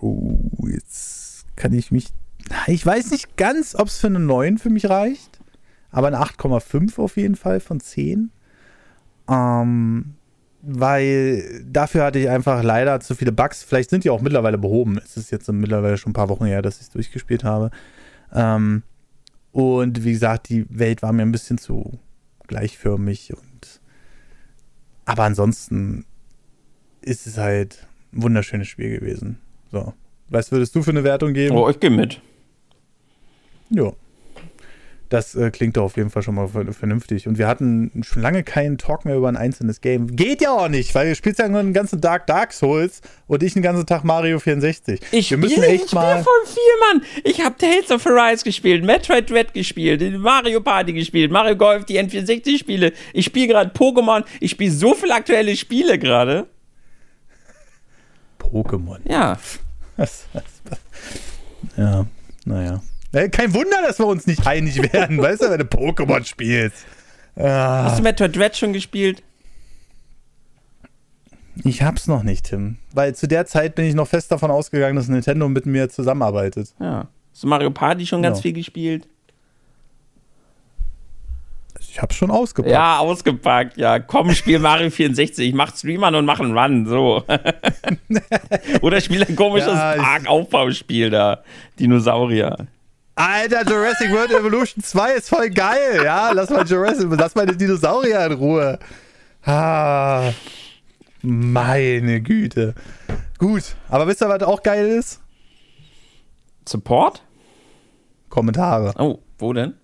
Oh, 0.00 0.38
jetzt 0.70 1.46
kann 1.56 1.72
ich 1.72 1.90
mich. 1.90 2.08
Ich 2.66 2.84
weiß 2.84 3.10
nicht 3.10 3.36
ganz, 3.36 3.74
ob 3.74 3.88
es 3.88 3.98
für 3.98 4.08
eine 4.08 4.20
9 4.20 4.58
für 4.58 4.70
mich 4.70 4.88
reicht 4.88 5.37
aber 5.90 6.08
eine 6.08 6.18
8,5 6.18 6.98
auf 6.98 7.16
jeden 7.16 7.36
Fall 7.36 7.60
von 7.60 7.80
10. 7.80 8.30
Ähm, 9.28 10.14
weil 10.60 11.64
dafür 11.64 12.04
hatte 12.04 12.18
ich 12.18 12.28
einfach 12.28 12.62
leider 12.62 13.00
zu 13.00 13.14
viele 13.14 13.32
Bugs. 13.32 13.62
Vielleicht 13.62 13.90
sind 13.90 14.04
die 14.04 14.10
auch 14.10 14.20
mittlerweile 14.20 14.58
behoben. 14.58 14.98
Es 14.98 15.16
ist 15.16 15.30
jetzt 15.30 15.50
mittlerweile 15.50 15.96
schon 15.96 16.10
ein 16.10 16.14
paar 16.14 16.28
Wochen 16.28 16.46
her, 16.46 16.62
dass 16.62 16.76
ich 16.76 16.82
es 16.82 16.90
durchgespielt 16.90 17.44
habe. 17.44 17.70
Ähm, 18.34 18.82
und 19.52 20.04
wie 20.04 20.12
gesagt, 20.12 20.48
die 20.48 20.66
Welt 20.68 21.02
war 21.02 21.12
mir 21.12 21.22
ein 21.22 21.32
bisschen 21.32 21.58
zu 21.58 21.98
gleichförmig. 22.48 23.32
Und 23.32 23.80
aber 25.04 25.24
ansonsten 25.24 26.04
ist 27.00 27.26
es 27.26 27.38
halt 27.38 27.86
ein 28.12 28.22
wunderschönes 28.22 28.68
Spiel 28.68 28.98
gewesen. 28.98 29.38
So. 29.70 29.94
Was 30.28 30.52
würdest 30.52 30.74
du 30.74 30.82
für 30.82 30.90
eine 30.90 31.04
Wertung 31.04 31.32
geben? 31.32 31.56
Oh, 31.56 31.68
ich 31.70 31.80
gehe 31.80 31.90
mit. 31.90 32.20
Ja. 33.70 33.92
Das 35.08 35.34
äh, 35.34 35.50
klingt 35.50 35.76
doch 35.76 35.84
auf 35.84 35.96
jeden 35.96 36.10
Fall 36.10 36.22
schon 36.22 36.34
mal 36.34 36.48
vernünftig. 36.48 37.26
Und 37.26 37.38
wir 37.38 37.46
hatten 37.46 38.02
schon 38.02 38.20
lange 38.20 38.42
keinen 38.42 38.76
Talk 38.76 39.06
mehr 39.06 39.16
über 39.16 39.28
ein 39.28 39.36
einzelnes 39.36 39.80
Game. 39.80 40.14
Geht 40.14 40.42
ja 40.42 40.50
auch 40.50 40.68
nicht, 40.68 40.94
weil 40.94 41.08
ihr 41.08 41.14
spielt 41.14 41.38
ja 41.38 41.48
nur 41.48 41.62
den 41.62 41.72
ganzen 41.72 42.00
Tag 42.02 42.26
Dark 42.26 42.52
Souls 42.52 43.00
und 43.26 43.42
ich 43.42 43.54
den 43.54 43.62
ganzen 43.62 43.86
Tag 43.86 44.04
Mario 44.04 44.38
64. 44.38 45.00
Ich 45.12 45.30
wir 45.30 45.38
müssen 45.38 45.62
echt 45.62 45.86
ich 45.86 45.92
mal 45.92 46.22
voll 46.22 46.46
viel, 46.46 46.62
Mann. 46.92 47.02
Ich 47.24 47.42
habe 47.42 47.56
Tales 47.56 47.90
of 47.90 48.06
Arise 48.06 48.44
gespielt, 48.44 48.84
Metroid 48.84 49.30
Dread 49.30 49.54
gespielt, 49.54 50.18
Mario 50.18 50.60
Party 50.60 50.92
gespielt, 50.92 51.30
Mario 51.30 51.56
Golf, 51.56 51.86
die 51.86 51.98
N64-Spiele. 51.98 52.92
Ich 53.14 53.24
spiele 53.24 53.48
gerade 53.48 53.70
Pokémon. 53.70 54.24
Ich 54.40 54.50
spiele 54.50 54.72
so 54.72 54.94
viele 54.94 55.14
aktuelle 55.14 55.56
Spiele 55.56 55.98
gerade. 55.98 56.46
Pokémon. 58.38 58.98
Ja. 59.08 59.38
ja, 61.76 62.06
naja. 62.44 62.82
Äh, 63.12 63.28
kein 63.28 63.54
Wunder, 63.54 63.82
dass 63.86 63.98
wir 63.98 64.06
uns 64.06 64.26
nicht 64.26 64.46
einig 64.46 64.92
werden, 64.92 65.18
weißt 65.18 65.42
du, 65.42 65.50
wenn 65.50 65.58
du 65.58 65.64
Pokémon 65.64 66.24
spielst. 66.24 66.84
Ah. 67.36 67.84
Hast 67.84 67.98
du 67.98 68.02
Metroid 68.02 68.36
Dread 68.36 68.56
schon 68.56 68.72
gespielt? 68.72 69.22
Ich 71.64 71.82
hab's 71.82 72.06
noch 72.06 72.22
nicht, 72.22 72.46
Tim. 72.46 72.76
Weil 72.92 73.14
zu 73.14 73.26
der 73.26 73.46
Zeit 73.46 73.74
bin 73.74 73.84
ich 73.84 73.94
noch 73.94 74.06
fest 74.06 74.30
davon 74.30 74.50
ausgegangen, 74.50 74.96
dass 74.96 75.08
Nintendo 75.08 75.48
mit 75.48 75.66
mir 75.66 75.88
zusammenarbeitet. 75.88 76.74
Ja. 76.80 77.08
Hast 77.32 77.42
du 77.42 77.46
Mario 77.48 77.70
Party 77.70 78.06
schon 78.06 78.22
ganz 78.22 78.38
ja. 78.38 78.42
viel 78.42 78.52
gespielt? 78.52 79.08
Ich 81.80 82.02
hab's 82.02 82.16
schon 82.16 82.30
ausgepackt. 82.30 82.72
Ja, 82.72 82.98
ausgepackt. 82.98 83.76
Ja, 83.76 83.98
komm, 83.98 84.32
spiel 84.34 84.58
Mario 84.58 84.90
64. 84.90 85.48
Ich 85.48 85.54
mach 85.54 85.74
Streamern 85.76 86.14
und 86.14 86.24
mach 86.26 86.38
einen 86.40 86.56
Run. 86.56 86.86
So. 86.86 87.24
Oder 88.82 89.00
spiel 89.00 89.24
ein 89.24 89.36
komisches 89.36 89.72
ja, 89.72 89.94
Park-Aufbauspiel 89.96 91.10
da. 91.10 91.42
Dinosaurier. 91.78 92.66
Alter, 93.18 93.68
Jurassic 93.68 94.12
World 94.12 94.30
Evolution 94.30 94.80
2 94.80 95.14
ist 95.14 95.28
voll 95.28 95.50
geil, 95.50 96.02
ja? 96.04 96.30
Lass 96.30 96.50
mal 96.50 96.64
Jurassic, 96.64 97.08
lass 97.10 97.34
mal 97.34 97.46
die 97.46 97.56
Dinosaurier 97.56 98.24
in 98.26 98.32
Ruhe. 98.34 98.78
Ah, 99.44 100.30
meine 101.22 102.20
Güte. 102.20 102.76
Gut, 103.38 103.74
aber 103.88 104.06
wisst 104.06 104.22
ihr, 104.22 104.28
was 104.28 104.42
auch 104.44 104.62
geil 104.62 104.86
ist? 104.86 105.20
Support? 106.68 107.24
Kommentare. 108.28 108.94
Oh, 108.96 109.18
wo 109.38 109.52
denn? 109.52 109.74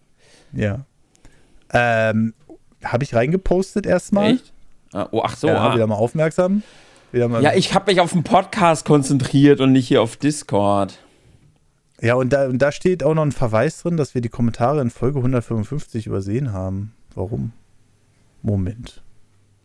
Ja. 0.52 0.86
Ähm, 1.73 2.35
habe 2.85 3.02
ich 3.02 3.16
reingepostet 3.16 3.85
erstmal. 3.85 4.35
Echt? 4.35 4.52
Ah, 4.93 5.09
oh, 5.11 5.23
ach 5.24 5.36
so. 5.36 5.48
Ja, 5.48 5.56
ah. 5.56 5.74
wieder 5.74 5.89
mal 5.89 5.97
aufmerksam. 5.97 6.62
Wieder 7.11 7.27
mal 7.27 7.43
ja, 7.43 7.52
ich 7.55 7.74
habe 7.74 7.90
mich 7.90 8.01
auf 8.01 8.12
den 8.12 8.23
Podcast 8.23 8.85
konzentriert 8.85 9.59
und 9.59 9.73
nicht 9.73 9.89
hier 9.89 10.02
auf 10.02 10.16
Discord. 10.16 11.01
Ja, 12.05 12.16
und 12.16 12.35
da, 12.35 12.48
und 12.48 12.59
da 12.59 12.70
steht 12.70 13.02
auch 13.02 13.14
noch 13.14 13.22
ein 13.22 13.32
Verweis 13.32 13.81
drin, 13.81 13.97
dass 13.97 14.14
wir 14.14 14.20
die 14.20 14.28
Kommentare 14.28 14.82
in 14.82 14.90
Folge 14.90 15.20
155 15.20 16.06
übersehen 16.06 16.52
haben. 16.52 16.93
Warum? 17.14 17.52
Moment. 18.43 19.02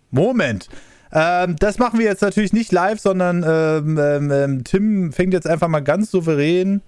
Moment! 0.09 0.69
Ähm, 1.11 1.57
das 1.59 1.79
machen 1.79 1.99
wir 1.99 2.05
jetzt 2.05 2.21
natürlich 2.21 2.53
nicht 2.53 2.71
live, 2.71 2.97
sondern 2.97 3.43
ähm, 3.45 3.97
ähm, 3.99 4.31
ähm 4.31 4.63
Tim 4.63 5.11
fängt 5.11 5.33
jetzt 5.33 5.47
einfach 5.47 5.67
mal 5.67 5.81
ganz 5.81 6.11
souverän 6.11 6.81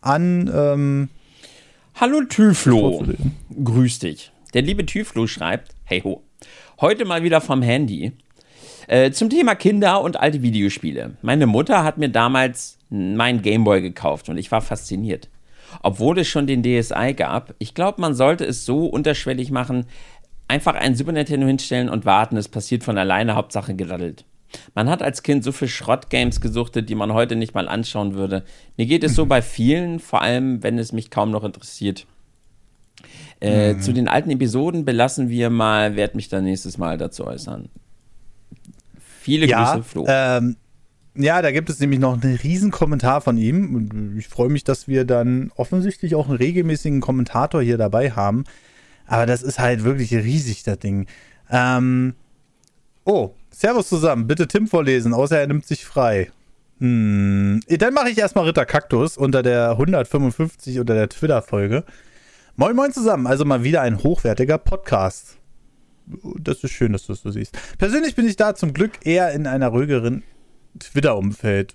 an. 0.00 0.50
Ähm, 0.52 1.08
Hallo 1.94 2.22
Tüflo. 2.24 3.06
Grüß 3.62 4.00
dich. 4.00 4.32
Der 4.54 4.62
liebe 4.62 4.86
Tüflo 4.86 5.28
schreibt: 5.28 5.76
Hey 5.84 6.00
ho. 6.00 6.24
Heute 6.80 7.04
mal 7.04 7.22
wieder 7.22 7.40
vom 7.40 7.62
Handy. 7.62 8.10
Äh, 8.88 9.12
zum 9.12 9.30
Thema 9.30 9.54
Kinder 9.54 10.00
und 10.00 10.18
alte 10.18 10.42
Videospiele. 10.42 11.16
Meine 11.22 11.46
Mutter 11.46 11.84
hat 11.84 11.96
mir 11.96 12.08
damals 12.08 12.75
meinen 12.90 13.42
Gameboy 13.42 13.80
gekauft 13.82 14.28
und 14.28 14.38
ich 14.38 14.50
war 14.52 14.60
fasziniert. 14.60 15.28
Obwohl 15.82 16.18
es 16.18 16.28
schon 16.28 16.46
den 16.46 16.62
DSi 16.62 17.14
gab, 17.14 17.54
ich 17.58 17.74
glaube, 17.74 18.00
man 18.00 18.14
sollte 18.14 18.44
es 18.44 18.64
so 18.64 18.86
unterschwellig 18.86 19.50
machen, 19.50 19.86
einfach 20.48 20.74
einen 20.74 20.94
Super 20.94 21.12
Nintendo 21.12 21.46
hinstellen 21.46 21.88
und 21.88 22.04
warten, 22.04 22.36
es 22.36 22.48
passiert 22.48 22.84
von 22.84 22.98
alleine, 22.98 23.34
Hauptsache 23.34 23.74
gedaddelt. 23.74 24.24
Man 24.74 24.88
hat 24.88 25.02
als 25.02 25.22
Kind 25.22 25.42
so 25.42 25.52
viel 25.52 25.68
Schrottgames 25.68 26.40
gesuchtet, 26.40 26.88
die 26.88 26.94
man 26.94 27.12
heute 27.12 27.36
nicht 27.36 27.54
mal 27.54 27.68
anschauen 27.68 28.14
würde. 28.14 28.44
Mir 28.76 28.86
geht 28.86 29.02
es 29.04 29.14
so 29.14 29.26
bei 29.26 29.42
vielen, 29.42 29.98
vor 29.98 30.22
allem 30.22 30.62
wenn 30.62 30.78
es 30.78 30.92
mich 30.92 31.10
kaum 31.10 31.30
noch 31.30 31.44
interessiert. 31.44 32.06
Äh, 33.40 33.74
mhm. 33.74 33.80
Zu 33.80 33.92
den 33.92 34.08
alten 34.08 34.30
Episoden 34.30 34.84
belassen 34.84 35.28
wir 35.28 35.50
mal, 35.50 35.96
werde 35.96 36.16
mich 36.16 36.28
dann 36.28 36.44
nächstes 36.44 36.78
Mal 36.78 36.96
dazu 36.96 37.26
äußern. 37.26 37.68
Viele 39.20 39.46
ja, 39.46 39.74
Grüße, 39.74 39.84
Flo. 39.84 40.06
Ähm, 40.08 40.56
ja, 41.16 41.42
da 41.42 41.50
gibt 41.50 41.70
es 41.70 41.80
nämlich 41.80 42.00
noch 42.00 42.20
einen 42.20 42.36
riesen 42.36 42.70
Kommentar 42.70 43.20
von 43.20 43.36
ihm. 43.36 43.74
Und 43.74 44.18
ich 44.18 44.28
freue 44.28 44.48
mich, 44.48 44.64
dass 44.64 44.88
wir 44.88 45.04
dann 45.04 45.50
offensichtlich 45.56 46.14
auch 46.14 46.28
einen 46.28 46.38
regelmäßigen 46.38 47.00
Kommentator 47.00 47.62
hier 47.62 47.78
dabei 47.78 48.10
haben. 48.12 48.44
Aber 49.06 49.26
das 49.26 49.42
ist 49.42 49.58
halt 49.58 49.84
wirklich 49.84 50.12
riesig, 50.14 50.62
das 50.62 50.78
Ding. 50.78 51.06
Ähm, 51.50 52.14
oh, 53.04 53.30
Servus 53.50 53.88
zusammen. 53.88 54.26
Bitte 54.26 54.48
Tim 54.48 54.66
vorlesen, 54.66 55.14
außer 55.14 55.38
er 55.38 55.46
nimmt 55.46 55.66
sich 55.66 55.84
frei. 55.84 56.30
Hm, 56.78 57.60
dann 57.66 57.94
mache 57.94 58.10
ich 58.10 58.18
erstmal 58.18 58.44
Ritter 58.44 58.66
Kaktus 58.66 59.16
unter 59.16 59.42
der 59.42 59.70
155 59.70 60.78
unter 60.78 60.94
der 60.94 61.08
Twitter-Folge. 61.08 61.84
Moin 62.56 62.76
Moin 62.76 62.92
zusammen, 62.92 63.26
also 63.26 63.44
mal 63.44 63.64
wieder 63.64 63.82
ein 63.82 64.02
hochwertiger 64.02 64.58
Podcast. 64.58 65.36
Das 66.38 66.62
ist 66.62 66.70
schön, 66.70 66.92
dass 66.92 67.06
du 67.06 67.14
es 67.14 67.22
so 67.22 67.30
siehst. 67.30 67.56
Persönlich 67.78 68.14
bin 68.14 68.26
ich 68.26 68.36
da 68.36 68.54
zum 68.54 68.72
Glück 68.72 68.92
eher 69.04 69.32
in 69.32 69.46
einer 69.46 69.68
ruhigeren 69.68 70.22
Twitter-Umfeld. 70.78 71.74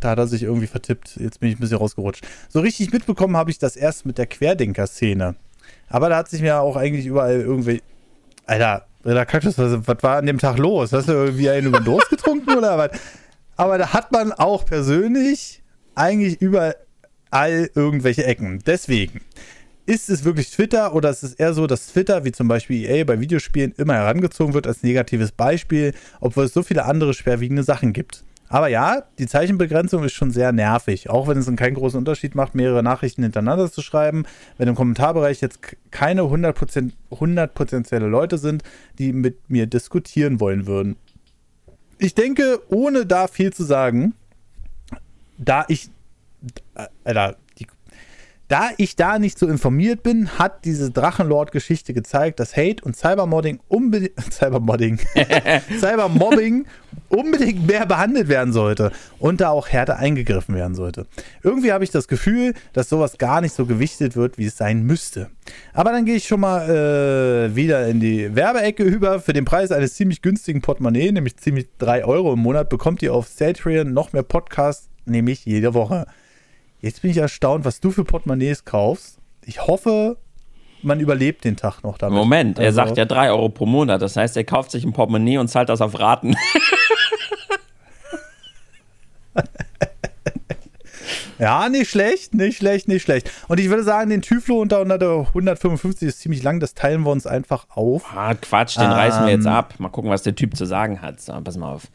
Da 0.00 0.10
hat 0.10 0.18
er 0.18 0.26
sich 0.26 0.42
irgendwie 0.42 0.66
vertippt. 0.66 1.16
Jetzt 1.16 1.40
bin 1.40 1.50
ich 1.50 1.56
ein 1.56 1.60
bisschen 1.60 1.78
rausgerutscht. 1.78 2.26
So 2.48 2.60
richtig 2.60 2.92
mitbekommen 2.92 3.36
habe 3.36 3.50
ich 3.50 3.58
das 3.58 3.76
erst 3.76 4.06
mit 4.06 4.18
der 4.18 4.26
Querdenker-Szene. 4.26 5.34
Aber 5.88 6.08
da 6.08 6.16
hat 6.18 6.28
sich 6.28 6.42
mir 6.42 6.60
auch 6.60 6.76
eigentlich 6.76 7.06
überall 7.06 7.40
irgendwie. 7.40 7.82
Alter, 8.46 8.86
Ritter 9.04 9.26
Kaktus, 9.26 9.58
was, 9.58 9.86
was 9.86 10.02
war 10.02 10.18
an 10.18 10.26
dem 10.26 10.38
Tag 10.38 10.58
los? 10.58 10.92
Hast 10.92 11.08
du 11.08 11.12
irgendwie 11.12 11.48
einen 11.50 11.68
über 11.68 11.80
Durst 11.80 12.10
getrunken 12.10 12.56
oder 12.56 12.76
was? 12.76 12.90
Aber 13.56 13.78
da 13.78 13.92
hat 13.92 14.12
man 14.12 14.32
auch 14.32 14.64
persönlich 14.64 15.62
eigentlich 15.94 16.40
überall 16.40 16.76
irgendwelche 17.30 18.24
Ecken. 18.24 18.60
Deswegen 18.66 19.20
ist 19.90 20.08
es 20.08 20.22
wirklich 20.22 20.52
Twitter 20.52 20.94
oder 20.94 21.10
ist 21.10 21.24
es 21.24 21.34
eher 21.34 21.52
so, 21.52 21.66
dass 21.66 21.88
Twitter, 21.88 22.24
wie 22.24 22.30
zum 22.30 22.46
Beispiel 22.46 22.88
EA 22.88 23.02
bei 23.02 23.18
Videospielen, 23.18 23.74
immer 23.76 23.94
herangezogen 23.94 24.54
wird 24.54 24.68
als 24.68 24.84
negatives 24.84 25.32
Beispiel, 25.32 25.94
obwohl 26.20 26.44
es 26.44 26.54
so 26.54 26.62
viele 26.62 26.84
andere 26.84 27.12
schwerwiegende 27.12 27.64
Sachen 27.64 27.92
gibt? 27.92 28.22
Aber 28.48 28.68
ja, 28.68 29.02
die 29.18 29.26
Zeichenbegrenzung 29.26 30.04
ist 30.04 30.12
schon 30.12 30.30
sehr 30.30 30.52
nervig, 30.52 31.10
auch 31.10 31.26
wenn 31.26 31.38
es 31.38 31.56
keinen 31.56 31.74
großen 31.74 31.98
Unterschied 31.98 32.36
macht, 32.36 32.54
mehrere 32.54 32.84
Nachrichten 32.84 33.24
hintereinander 33.24 33.70
zu 33.70 33.82
schreiben. 33.82 34.26
Wenn 34.58 34.68
im 34.68 34.76
Kommentarbereich 34.76 35.40
jetzt 35.40 35.58
keine 35.90 36.22
100%, 36.22 36.92
100 37.10 37.52
potenzielle 37.52 38.06
Leute 38.06 38.38
sind, 38.38 38.62
die 38.98 39.12
mit 39.12 39.50
mir 39.50 39.66
diskutieren 39.66 40.38
wollen 40.38 40.68
würden. 40.68 40.96
Ich 41.98 42.14
denke, 42.14 42.60
ohne 42.68 43.06
da 43.06 43.26
viel 43.26 43.52
zu 43.52 43.64
sagen, 43.64 44.14
da 45.36 45.64
ich, 45.66 45.90
äh, 46.76 46.86
Alter, 47.02 47.36
da 48.50 48.70
ich 48.78 48.96
da 48.96 49.20
nicht 49.20 49.38
so 49.38 49.46
informiert 49.46 50.02
bin, 50.02 50.28
hat 50.36 50.64
diese 50.64 50.90
Drachenlord-Geschichte 50.90 51.94
gezeigt, 51.94 52.40
dass 52.40 52.56
Hate 52.56 52.82
und 52.82 52.96
Cybermodding 52.96 53.60
unbedingt 53.68 54.18
Cybermodding 54.32 54.98
Cybermobbing 55.78 56.66
unbedingt 57.10 57.64
mehr 57.68 57.86
behandelt 57.86 58.26
werden 58.26 58.52
sollte 58.52 58.90
und 59.20 59.40
da 59.40 59.50
auch 59.50 59.68
härter 59.68 59.98
eingegriffen 59.98 60.56
werden 60.56 60.74
sollte. 60.74 61.06
Irgendwie 61.44 61.72
habe 61.72 61.84
ich 61.84 61.90
das 61.90 62.08
Gefühl, 62.08 62.54
dass 62.72 62.88
sowas 62.88 63.18
gar 63.18 63.40
nicht 63.40 63.54
so 63.54 63.66
gewichtet 63.66 64.16
wird, 64.16 64.36
wie 64.36 64.46
es 64.46 64.56
sein 64.56 64.82
müsste. 64.82 65.30
Aber 65.72 65.92
dann 65.92 66.04
gehe 66.04 66.16
ich 66.16 66.26
schon 66.26 66.40
mal 66.40 66.68
äh, 66.68 67.54
wieder 67.54 67.86
in 67.86 68.00
die 68.00 68.34
Werbeecke 68.34 68.82
über. 68.82 69.20
Für 69.20 69.32
den 69.32 69.44
Preis 69.44 69.70
eines 69.70 69.94
ziemlich 69.94 70.22
günstigen 70.22 70.60
Portemonnaie, 70.60 71.12
nämlich 71.12 71.36
ziemlich 71.36 71.68
3 71.78 72.04
Euro 72.04 72.32
im 72.32 72.40
Monat, 72.40 72.68
bekommt 72.68 73.00
ihr 73.02 73.14
auf 73.14 73.28
Satrian 73.28 73.92
noch 73.92 74.12
mehr 74.12 74.24
Podcasts, 74.24 74.88
nämlich 75.04 75.44
jede 75.44 75.72
Woche. 75.72 76.06
Jetzt 76.80 77.02
bin 77.02 77.10
ich 77.10 77.18
erstaunt, 77.18 77.64
was 77.64 77.80
du 77.80 77.90
für 77.90 78.04
Portemonnaies 78.04 78.64
kaufst. 78.64 79.18
Ich 79.44 79.66
hoffe, 79.66 80.16
man 80.82 81.00
überlebt 81.00 81.44
den 81.44 81.56
Tag 81.56 81.82
noch 81.82 81.98
damit. 81.98 82.16
Moment, 82.16 82.58
er 82.58 82.66
also. 82.66 82.76
sagt 82.76 82.96
ja 82.96 83.04
3 83.04 83.30
Euro 83.30 83.50
pro 83.50 83.66
Monat. 83.66 84.00
Das 84.00 84.16
heißt, 84.16 84.36
er 84.36 84.44
kauft 84.44 84.70
sich 84.70 84.84
ein 84.84 84.92
Portemonnaie 84.92 85.38
und 85.38 85.48
zahlt 85.48 85.68
das 85.68 85.80
auf 85.82 85.98
Raten. 85.98 86.36
ja, 91.38 91.68
nicht 91.68 91.90
schlecht, 91.90 92.32
nicht 92.34 92.56
schlecht, 92.56 92.88
nicht 92.88 93.02
schlecht. 93.02 93.30
Und 93.48 93.60
ich 93.60 93.68
würde 93.68 93.84
sagen, 93.84 94.08
den 94.08 94.22
Tyflo 94.22 94.58
unter, 94.58 94.80
unter 94.80 94.96
der 94.96 95.26
155 95.28 96.08
ist 96.08 96.20
ziemlich 96.20 96.42
lang. 96.42 96.60
Das 96.60 96.72
teilen 96.72 97.02
wir 97.02 97.10
uns 97.10 97.26
einfach 97.26 97.66
auf. 97.68 98.04
Ah, 98.14 98.32
Quatsch, 98.34 98.78
den 98.78 98.84
ähm, 98.84 98.92
reißen 98.92 99.26
wir 99.26 99.32
jetzt 99.32 99.44
ähm. 99.44 99.52
ab. 99.52 99.74
Mal 99.78 99.90
gucken, 99.90 100.10
was 100.10 100.22
der 100.22 100.34
Typ 100.34 100.56
zu 100.56 100.64
sagen 100.64 101.02
hat. 101.02 101.20
So, 101.20 101.38
pass 101.42 101.58
mal 101.58 101.74
auf. 101.74 101.88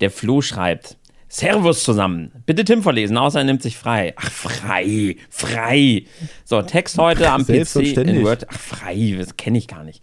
Der 0.00 0.10
Flo 0.10 0.42
schreibt. 0.42 0.96
Servus 1.32 1.82
zusammen. 1.82 2.30
Bitte 2.44 2.62
Tim 2.62 2.82
verlesen, 2.82 3.16
außer 3.16 3.38
er 3.38 3.44
nimmt 3.44 3.62
sich 3.62 3.78
frei. 3.78 4.12
Ach, 4.16 4.30
frei, 4.30 5.16
frei. 5.30 6.04
So, 6.44 6.60
Text 6.60 6.98
heute 6.98 7.30
am 7.30 7.46
PC 7.46 7.96
in 7.96 8.22
Word. 8.22 8.46
Ach, 8.50 8.60
frei, 8.60 9.14
das 9.16 9.38
kenne 9.38 9.56
ich 9.56 9.66
gar 9.66 9.82
nicht. 9.82 10.02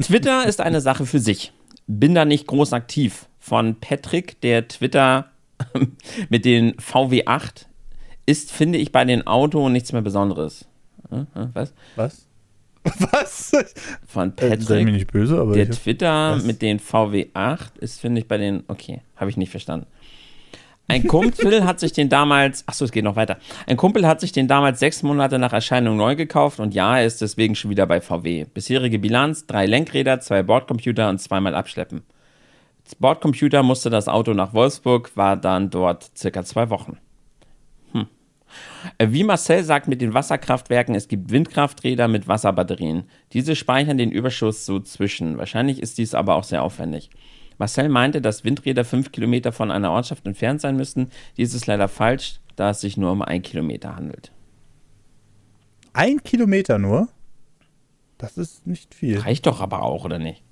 Twitter 0.00 0.46
ist 0.46 0.62
eine 0.62 0.80
Sache 0.80 1.04
für 1.04 1.18
sich. 1.18 1.52
Bin 1.86 2.14
da 2.14 2.24
nicht 2.24 2.46
groß 2.46 2.72
aktiv. 2.72 3.26
Von 3.38 3.78
Patrick, 3.78 4.40
der 4.40 4.66
Twitter 4.66 5.30
mit 6.30 6.46
den 6.46 6.72
VW8 6.76 7.66
ist, 8.24 8.52
finde 8.52 8.78
ich, 8.78 8.92
bei 8.92 9.04
den 9.04 9.26
Auto 9.26 9.68
nichts 9.68 9.92
mehr 9.92 10.00
Besonderes. 10.00 10.64
Hm, 11.10 11.26
hm, 11.34 11.50
was? 11.52 11.74
Was? 11.96 12.26
Was? 13.12 13.52
Von 14.06 14.32
Äh, 14.36 14.40
sei 14.40 14.48
mir 14.48 14.58
Patrick. 14.58 14.86
nicht 14.94 15.12
böse, 15.12 15.38
aber 15.38 15.54
Der 15.54 15.68
ich, 15.68 15.78
Twitter 15.78 16.36
Was? 16.36 16.44
mit 16.44 16.62
den 16.62 16.80
VW8 16.80 17.78
ist, 17.80 18.00
finde 18.00 18.20
ich, 18.20 18.28
bei 18.28 18.38
den. 18.38 18.64
Okay, 18.68 19.00
habe 19.16 19.30
ich 19.30 19.36
nicht 19.36 19.50
verstanden. 19.50 19.86
Ein 20.88 21.06
Kumpel 21.06 21.64
hat 21.66 21.78
sich 21.78 21.92
den 21.92 22.08
damals. 22.08 22.66
Achso, 22.66 22.84
es 22.84 22.90
geht 22.90 23.04
noch 23.04 23.16
weiter. 23.16 23.36
Ein 23.66 23.76
Kumpel 23.76 24.06
hat 24.06 24.20
sich 24.20 24.32
den 24.32 24.48
damals 24.48 24.80
sechs 24.80 25.02
Monate 25.02 25.38
nach 25.38 25.52
Erscheinung 25.52 25.96
neu 25.96 26.16
gekauft 26.16 26.58
und 26.58 26.74
ja, 26.74 26.98
er 26.98 27.06
ist 27.06 27.20
deswegen 27.20 27.54
schon 27.54 27.70
wieder 27.70 27.86
bei 27.86 28.00
VW. 28.00 28.46
Bisherige 28.52 28.98
Bilanz: 28.98 29.46
drei 29.46 29.66
Lenkräder, 29.66 30.20
zwei 30.20 30.42
Bordcomputer 30.42 31.08
und 31.10 31.18
zweimal 31.20 31.54
abschleppen. 31.54 32.02
Das 32.84 32.94
Bordcomputer 32.96 33.62
musste 33.62 33.88
das 33.90 34.08
Auto 34.08 34.32
nach 34.34 34.52
Wolfsburg, 34.52 35.12
war 35.16 35.36
dann 35.36 35.70
dort 35.70 36.10
circa 36.16 36.42
zwei 36.44 36.70
Wochen. 36.70 36.96
Äh, 38.98 39.08
Wie 39.10 39.24
Marcel 39.24 39.64
sagt 39.64 39.88
mit 39.88 40.00
den 40.00 40.14
Wasserkraftwerken, 40.14 40.94
es 40.94 41.08
gibt 41.08 41.30
Windkrafträder 41.30 42.08
mit 42.08 42.28
Wasserbatterien. 42.28 43.04
Diese 43.32 43.56
speichern 43.56 43.98
den 43.98 44.10
Überschuss 44.10 44.66
so 44.66 44.80
zwischen. 44.80 45.38
Wahrscheinlich 45.38 45.80
ist 45.80 45.98
dies 45.98 46.14
aber 46.14 46.34
auch 46.34 46.44
sehr 46.44 46.62
aufwendig. 46.62 47.10
Marcel 47.58 47.88
meinte, 47.88 48.20
dass 48.20 48.44
Windräder 48.44 48.84
fünf 48.84 49.12
Kilometer 49.12 49.52
von 49.52 49.70
einer 49.70 49.90
Ortschaft 49.90 50.26
entfernt 50.26 50.60
sein 50.60 50.76
müssten. 50.76 51.10
Dies 51.36 51.54
ist 51.54 51.66
leider 51.66 51.88
falsch, 51.88 52.40
da 52.56 52.70
es 52.70 52.80
sich 52.80 52.96
nur 52.96 53.12
um 53.12 53.22
ein 53.22 53.42
Kilometer 53.42 53.96
handelt. 53.96 54.32
ein 55.92 56.22
Kilometer 56.22 56.78
nur? 56.78 57.08
Das 58.16 58.36
ist 58.38 58.66
nicht 58.66 58.94
viel. 58.94 59.18
Reicht 59.18 59.46
doch 59.46 59.60
aber 59.60 59.82
auch, 59.82 60.04
oder 60.04 60.18
nicht? 60.18 60.42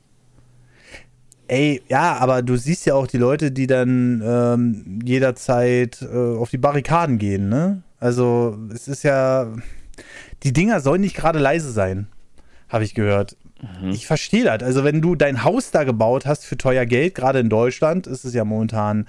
Ey, 1.49 1.83
ja, 1.89 2.17
aber 2.17 2.43
du 2.43 2.57
siehst 2.57 2.85
ja 2.85 2.95
auch 2.95 3.07
die 3.07 3.17
Leute, 3.17 3.51
die 3.53 3.67
dann 3.67 4.23
ähm, 4.23 4.99
jederzeit 5.05 6.03
äh, 6.03 6.37
auf 6.37 6.51
die 6.51 6.59
Barrikaden 6.59 7.19
gehen, 7.19 7.49
ne? 7.49 7.83
Also, 8.01 8.57
es 8.73 8.89
ist 8.89 9.03
ja. 9.03 9.49
Die 10.45 10.53
Dinger 10.53 10.81
sollen 10.81 11.01
nicht 11.01 11.17
gerade 11.17 11.39
leise 11.41 11.73
sein, 11.73 12.07
habe 12.69 12.85
ich 12.85 12.95
gehört. 12.95 13.37
Ich 13.91 14.07
verstehe 14.07 14.45
das. 14.45 14.63
Also, 14.63 14.85
wenn 14.85 15.03
du 15.03 15.17
dein 15.17 15.43
Haus 15.43 15.73
da 15.73 15.83
gebaut 15.83 16.27
hast 16.27 16.45
für 16.45 16.57
teuer 16.57 16.87
Geld, 16.87 17.17
gerade 17.17 17.41
in 17.41 17.49
Deutschland, 17.49 18.07
ist 18.07 18.25
es 18.25 18.35
ja 18.35 18.45
momentan 18.45 19.07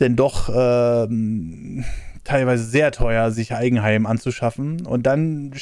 denn 0.00 0.16
doch 0.16 0.50
ähm, 0.54 1.84
teilweise 2.24 2.64
sehr 2.64 2.90
teuer, 2.90 3.30
sich 3.30 3.54
Eigenheim 3.54 4.06
anzuschaffen. 4.06 4.86
Und 4.86 5.06
dann 5.06 5.52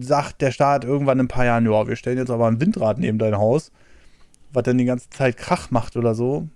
sagt 0.00 0.40
der 0.40 0.52
Staat 0.52 0.84
irgendwann 0.84 1.18
in 1.18 1.26
ein 1.26 1.28
paar 1.28 1.44
Jahren, 1.44 1.66
ja, 1.66 1.86
wir 1.86 1.96
stellen 1.96 2.18
jetzt 2.18 2.30
aber 2.30 2.46
ein 2.46 2.60
Windrad 2.60 2.98
neben 2.98 3.18
dein 3.18 3.36
Haus, 3.36 3.72
was 4.52 4.62
dann 4.62 4.78
die 4.78 4.84
ganze 4.84 5.10
Zeit 5.10 5.36
Krach 5.36 5.70
macht 5.70 5.96
oder 5.96 6.14
so. 6.14 6.48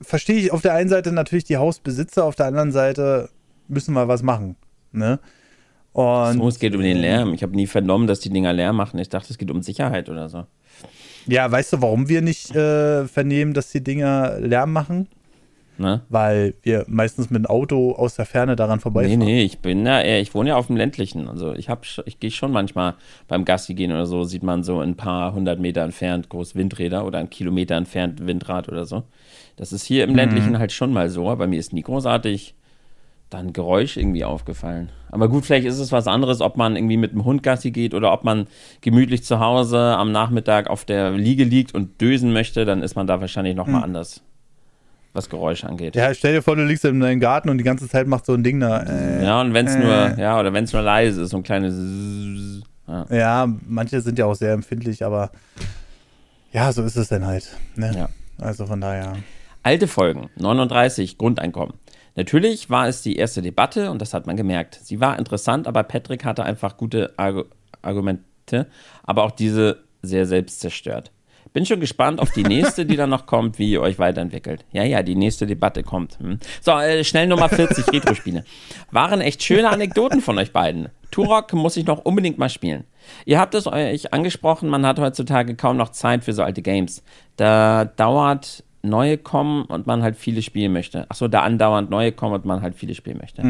Verstehe 0.00 0.36
ich 0.36 0.50
auf 0.50 0.62
der 0.62 0.74
einen 0.74 0.88
Seite 0.88 1.12
natürlich 1.12 1.44
die 1.44 1.58
Hausbesitzer, 1.58 2.24
auf 2.24 2.34
der 2.34 2.46
anderen 2.46 2.72
Seite 2.72 3.28
müssen 3.72 3.94
wir 3.94 4.06
was 4.08 4.22
machen. 4.22 4.56
Ne? 4.92 5.18
Und 5.92 6.34
So, 6.38 6.48
es 6.48 6.58
geht 6.58 6.74
um 6.74 6.80
den 6.82 6.98
Lärm. 6.98 7.34
Ich 7.34 7.42
habe 7.42 7.54
nie 7.56 7.66
vernommen, 7.66 8.06
dass 8.06 8.20
die 8.20 8.30
Dinger 8.30 8.52
Lärm 8.52 8.76
machen. 8.76 8.98
Ich 8.98 9.08
dachte, 9.08 9.28
es 9.30 9.38
geht 9.38 9.50
um 9.50 9.62
Sicherheit 9.62 10.08
oder 10.08 10.28
so. 10.28 10.44
ja, 11.26 11.50
weißt 11.50 11.74
du, 11.74 11.82
warum 11.82 12.08
wir 12.08 12.22
nicht 12.22 12.54
äh, 12.54 13.06
vernehmen, 13.06 13.52
dass 13.54 13.70
die 13.72 13.82
Dinger 13.84 14.38
Lärm 14.40 14.72
machen? 14.72 15.08
Ne? 15.78 16.02
Weil 16.10 16.54
wir 16.62 16.84
meistens 16.86 17.30
mit 17.30 17.42
dem 17.42 17.46
Auto 17.46 17.92
aus 17.92 18.14
der 18.14 18.26
Ferne 18.26 18.56
daran 18.56 18.76
Nee, 18.78 18.82
vorbeifahren. 18.82 19.18
nee, 19.18 19.42
ich 19.42 19.58
bin 19.60 19.84
ja, 19.86 20.02
ich 20.16 20.34
wohne 20.34 20.50
ja 20.50 20.56
auf 20.56 20.66
dem 20.68 20.76
ländlichen. 20.76 21.28
Also 21.28 21.54
ich 21.54 21.68
hab, 21.70 21.84
sch- 21.84 22.02
ich 22.04 22.20
gehe 22.20 22.30
schon 22.30 22.52
manchmal 22.52 22.94
beim 23.26 23.44
Gassi 23.44 23.74
gehen 23.74 23.90
oder 23.90 24.04
so, 24.06 24.22
sieht 24.24 24.42
man 24.42 24.62
so 24.64 24.80
ein 24.80 24.96
paar 24.96 25.32
hundert 25.34 25.60
Meter 25.60 25.82
entfernt 25.82 26.28
groß 26.28 26.54
Windräder 26.54 27.04
oder 27.06 27.18
ein 27.18 27.30
Kilometer 27.30 27.74
entfernt 27.76 28.26
Windrad 28.26 28.68
oder 28.68 28.84
so. 28.84 29.02
Das 29.56 29.72
ist 29.72 29.84
hier 29.84 30.04
im 30.04 30.14
ländlichen 30.14 30.58
halt 30.58 30.72
schon 30.72 30.92
mal 30.92 31.08
so, 31.08 31.28
aber 31.30 31.46
mir 31.46 31.58
ist 31.58 31.72
nie 31.72 31.82
großartig 31.82 32.54
dann 33.34 33.52
Geräusch 33.52 33.96
irgendwie 33.96 34.24
aufgefallen. 34.24 34.90
Aber 35.10 35.28
gut, 35.28 35.44
vielleicht 35.44 35.66
ist 35.66 35.78
es 35.78 35.92
was 35.92 36.06
anderes, 36.06 36.40
ob 36.40 36.56
man 36.56 36.76
irgendwie 36.76 36.96
mit 36.96 37.12
dem 37.12 37.24
Hund 37.24 37.42
Gassi 37.42 37.70
geht 37.70 37.94
oder 37.94 38.12
ob 38.12 38.24
man 38.24 38.46
gemütlich 38.80 39.24
zu 39.24 39.40
Hause 39.40 39.78
am 39.78 40.12
Nachmittag 40.12 40.68
auf 40.68 40.84
der 40.84 41.10
Liege 41.12 41.44
liegt 41.44 41.74
und 41.74 42.00
dösen 42.00 42.32
möchte, 42.32 42.64
dann 42.64 42.82
ist 42.82 42.94
man 42.96 43.06
da 43.06 43.20
wahrscheinlich 43.20 43.54
noch 43.54 43.66
mal 43.66 43.82
anders, 43.82 44.22
was 45.12 45.28
Geräusche 45.28 45.66
angeht. 45.68 45.94
Ja, 45.96 46.12
stell 46.14 46.34
dir 46.34 46.42
vor, 46.42 46.56
du 46.56 46.64
liegst 46.64 46.84
in 46.84 47.00
deinem 47.00 47.20
Garten 47.20 47.48
und 47.50 47.58
die 47.58 47.64
ganze 47.64 47.88
Zeit 47.88 48.06
macht 48.06 48.24
so 48.26 48.32
ein 48.34 48.42
Ding 48.42 48.60
da. 48.60 48.82
Äh, 48.82 49.24
Ja, 49.24 49.40
und 49.40 49.52
wenn 49.54 49.66
es 49.66 49.74
Äh. 49.74 49.78
nur, 49.80 50.18
ja, 50.18 50.38
oder 50.40 50.52
wenn 50.52 50.64
es 50.64 50.72
nur 50.72 50.82
leise 50.82 51.22
ist, 51.22 51.30
so 51.30 51.36
ein 51.38 51.42
kleines 51.42 52.62
ja. 52.88 53.06
Ja, 53.10 53.48
manche 53.66 54.00
sind 54.00 54.18
ja 54.18 54.26
auch 54.26 54.34
sehr 54.34 54.52
empfindlich, 54.52 55.04
aber 55.04 55.30
ja, 56.52 56.72
so 56.72 56.82
ist 56.82 56.96
es 56.96 57.08
dann 57.08 57.24
halt. 57.26 57.56
Ne? 57.76 57.92
Ja. 57.96 58.08
Also 58.38 58.66
von 58.66 58.80
daher. 58.80 59.14
Alte 59.62 59.86
Folgen, 59.86 60.28
39, 60.36 61.16
Grundeinkommen. 61.18 61.74
Natürlich 62.14 62.70
war 62.70 62.88
es 62.88 63.02
die 63.02 63.16
erste 63.16 63.42
Debatte 63.42 63.90
und 63.90 64.00
das 64.00 64.14
hat 64.14 64.26
man 64.26 64.36
gemerkt. 64.36 64.78
Sie 64.82 65.00
war 65.00 65.18
interessant, 65.18 65.66
aber 65.66 65.82
Patrick 65.82 66.24
hatte 66.24 66.44
einfach 66.44 66.76
gute 66.76 67.14
Argu 67.16 67.44
Argumente, 67.84 68.68
aber 69.02 69.24
auch 69.24 69.32
diese 69.32 69.82
sehr 70.02 70.24
selbst 70.26 70.60
zerstört. 70.60 71.10
Bin 71.52 71.66
schon 71.66 71.80
gespannt 71.80 72.20
auf 72.20 72.30
die 72.30 72.44
nächste, 72.44 72.86
die 72.86 72.96
dann 72.96 73.10
noch 73.10 73.26
kommt, 73.26 73.58
wie 73.58 73.72
ihr 73.72 73.82
euch 73.82 73.98
weiterentwickelt. 73.98 74.64
Ja, 74.72 74.84
ja, 74.84 75.02
die 75.02 75.16
nächste 75.16 75.46
Debatte 75.46 75.82
kommt. 75.82 76.18
Hm. 76.18 76.38
So, 76.60 76.72
äh, 76.72 77.04
schnell 77.04 77.26
Nummer 77.26 77.48
40, 77.48 77.92
Retro-Spiele. 77.92 78.44
Waren 78.90 79.20
echt 79.20 79.42
schöne 79.42 79.68
Anekdoten 79.68 80.22
von 80.22 80.38
euch 80.38 80.52
beiden. 80.52 80.88
Turok 81.10 81.52
muss 81.52 81.76
ich 81.76 81.84
noch 81.84 82.04
unbedingt 82.04 82.38
mal 82.38 82.48
spielen. 82.48 82.84
Ihr 83.26 83.38
habt 83.38 83.54
es 83.54 83.66
euch 83.66 84.14
angesprochen, 84.14 84.70
man 84.70 84.86
hat 84.86 84.98
heutzutage 84.98 85.54
kaum 85.54 85.76
noch 85.76 85.90
Zeit 85.90 86.24
für 86.24 86.32
so 86.32 86.42
alte 86.42 86.62
Games. 86.62 87.02
Da 87.36 87.84
dauert 87.84 88.64
neue 88.82 89.16
kommen 89.16 89.64
und 89.64 89.86
man 89.86 90.02
halt 90.02 90.16
viele 90.16 90.42
spielen 90.42 90.72
möchte. 90.72 91.08
Achso, 91.10 91.28
da 91.28 91.42
andauernd 91.42 91.90
neue 91.90 92.12
kommen 92.12 92.34
und 92.34 92.44
man 92.44 92.62
halt 92.62 92.74
viele 92.74 92.94
spielen 92.94 93.18
möchte. 93.18 93.42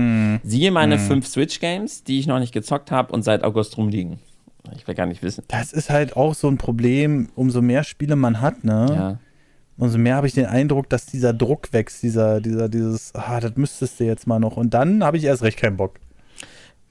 Siehe 0.45 0.71
meine 0.71 0.99
fünf 0.99 1.27
Switch-Games, 1.27 2.05
die 2.05 2.19
ich 2.19 2.27
noch 2.27 2.39
nicht 2.39 2.53
gezockt 2.53 2.91
habe 2.91 3.13
und 3.13 3.23
seit 3.23 3.43
August 3.43 3.77
rumliegen. 3.77 4.19
Ich 4.77 4.87
will 4.87 4.95
gar 4.95 5.07
nicht 5.07 5.23
wissen. 5.23 5.45
Das 5.49 5.73
ist 5.73 5.91
halt 5.91 6.17
auch 6.17 6.35
so 6.35 6.49
ein 6.49 6.59
Problem, 6.59 7.29
umso 7.35 7.63
mehr 7.63 7.83
Spiele 7.85 8.17
man 8.17 8.41
hat, 8.41 8.63
ne? 8.65 8.87
Ja. 8.91 9.19
Umso 9.79 9.99
mehr 9.99 10.17
habe 10.17 10.27
ich 10.27 10.35
den 10.35 10.47
Eindruck, 10.47 10.89
dass 10.91 11.07
dieser 11.07 11.33
Druck 11.33 11.73
wächst, 11.73 12.03
dieser, 12.03 12.41
dieser, 12.41 12.69
dieses, 12.69 13.15
ah, 13.15 13.41
das 13.41 13.57
müsstest 13.57 13.99
du 13.99 14.05
jetzt 14.05 14.27
mal 14.27 14.39
noch. 14.39 14.57
Und 14.57 14.75
dann 14.75 15.03
habe 15.03 15.17
ich 15.17 15.25
erst 15.25 15.43
recht 15.43 15.59
keinen 15.59 15.77
Bock. 15.77 15.99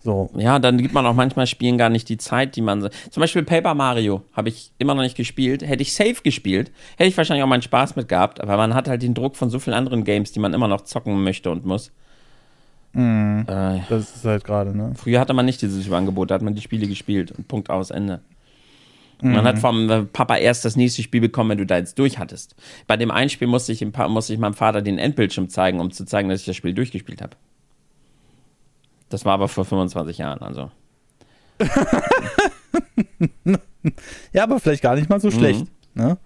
So. 0.03 0.31
Ja, 0.35 0.57
dann 0.59 0.77
gibt 0.77 0.93
man 0.93 1.05
auch 1.05 1.13
manchmal 1.13 1.45
Spielen 1.47 1.77
gar 1.77 1.89
nicht 1.89 2.09
die 2.09 2.17
Zeit, 2.17 2.55
die 2.55 2.61
man. 2.61 2.81
Zum 2.81 3.21
Beispiel 3.21 3.43
Paper 3.43 3.75
Mario 3.75 4.23
habe 4.33 4.49
ich 4.49 4.71
immer 4.79 4.95
noch 4.95 5.03
nicht 5.03 5.15
gespielt. 5.15 5.61
Hätte 5.61 5.83
ich 5.83 5.93
safe 5.93 6.17
gespielt, 6.23 6.71
hätte 6.97 7.07
ich 7.09 7.17
wahrscheinlich 7.17 7.43
auch 7.43 7.47
meinen 7.47 7.61
Spaß 7.61 7.95
mit 7.95 8.07
gehabt. 8.07 8.41
Aber 8.41 8.57
man 8.57 8.73
hat 8.73 8.87
halt 8.87 9.03
den 9.03 9.13
Druck 9.13 9.35
von 9.35 9.49
so 9.49 9.59
vielen 9.59 9.75
anderen 9.75 10.03
Games, 10.03 10.31
die 10.31 10.39
man 10.39 10.53
immer 10.53 10.67
noch 10.67 10.81
zocken 10.81 11.23
möchte 11.23 11.51
und 11.51 11.65
muss. 11.65 11.91
Mhm. 12.93 13.45
Äh, 13.47 13.79
Das 13.89 14.15
ist 14.15 14.25
halt 14.25 14.43
gerade, 14.43 14.75
ne? 14.75 14.93
früher 14.95 15.19
hatte 15.19 15.33
man 15.33 15.45
nicht 15.45 15.61
dieses 15.61 15.85
Überangebot, 15.87 16.29
da 16.31 16.35
hat 16.35 16.41
man 16.41 16.55
die 16.55 16.61
Spiele 16.61 16.87
gespielt 16.87 17.31
und 17.31 17.47
Punkt 17.47 17.69
aus 17.69 17.89
Ende. 17.89 18.21
Man 19.23 19.43
hat 19.43 19.59
vom 19.59 19.87
äh, 19.89 20.01
Papa 20.01 20.37
erst 20.37 20.65
das 20.65 20.75
nächste 20.75 21.03
Spiel 21.03 21.21
bekommen, 21.21 21.51
wenn 21.51 21.57
du 21.59 21.65
da 21.67 21.77
jetzt 21.77 21.99
durch 21.99 22.17
hattest. 22.17 22.55
Bei 22.87 22.97
dem 22.97 23.11
einen 23.11 23.29
Spiel 23.29 23.47
musste 23.47 23.71
ich, 23.71 23.85
musste 24.09 24.33
ich 24.33 24.39
meinem 24.39 24.55
Vater 24.55 24.81
den 24.81 24.97
Endbildschirm 24.97 25.47
zeigen, 25.47 25.79
um 25.79 25.91
zu 25.91 26.05
zeigen, 26.05 26.27
dass 26.27 26.39
ich 26.39 26.47
das 26.47 26.55
Spiel 26.55 26.73
durchgespielt 26.73 27.21
habe. 27.21 27.37
Das 29.11 29.25
war 29.25 29.33
aber 29.33 29.47
vor 29.47 29.65
25 29.65 30.17
Jahren, 30.17 30.41
also. 30.41 30.71
Ja, 34.31 34.43
aber 34.43 34.59
vielleicht 34.59 34.83
gar 34.83 34.95
nicht 34.95 35.09
mal 35.09 35.19
so 35.19 35.31
schlecht. 35.31 35.65
Ne? 35.95 36.17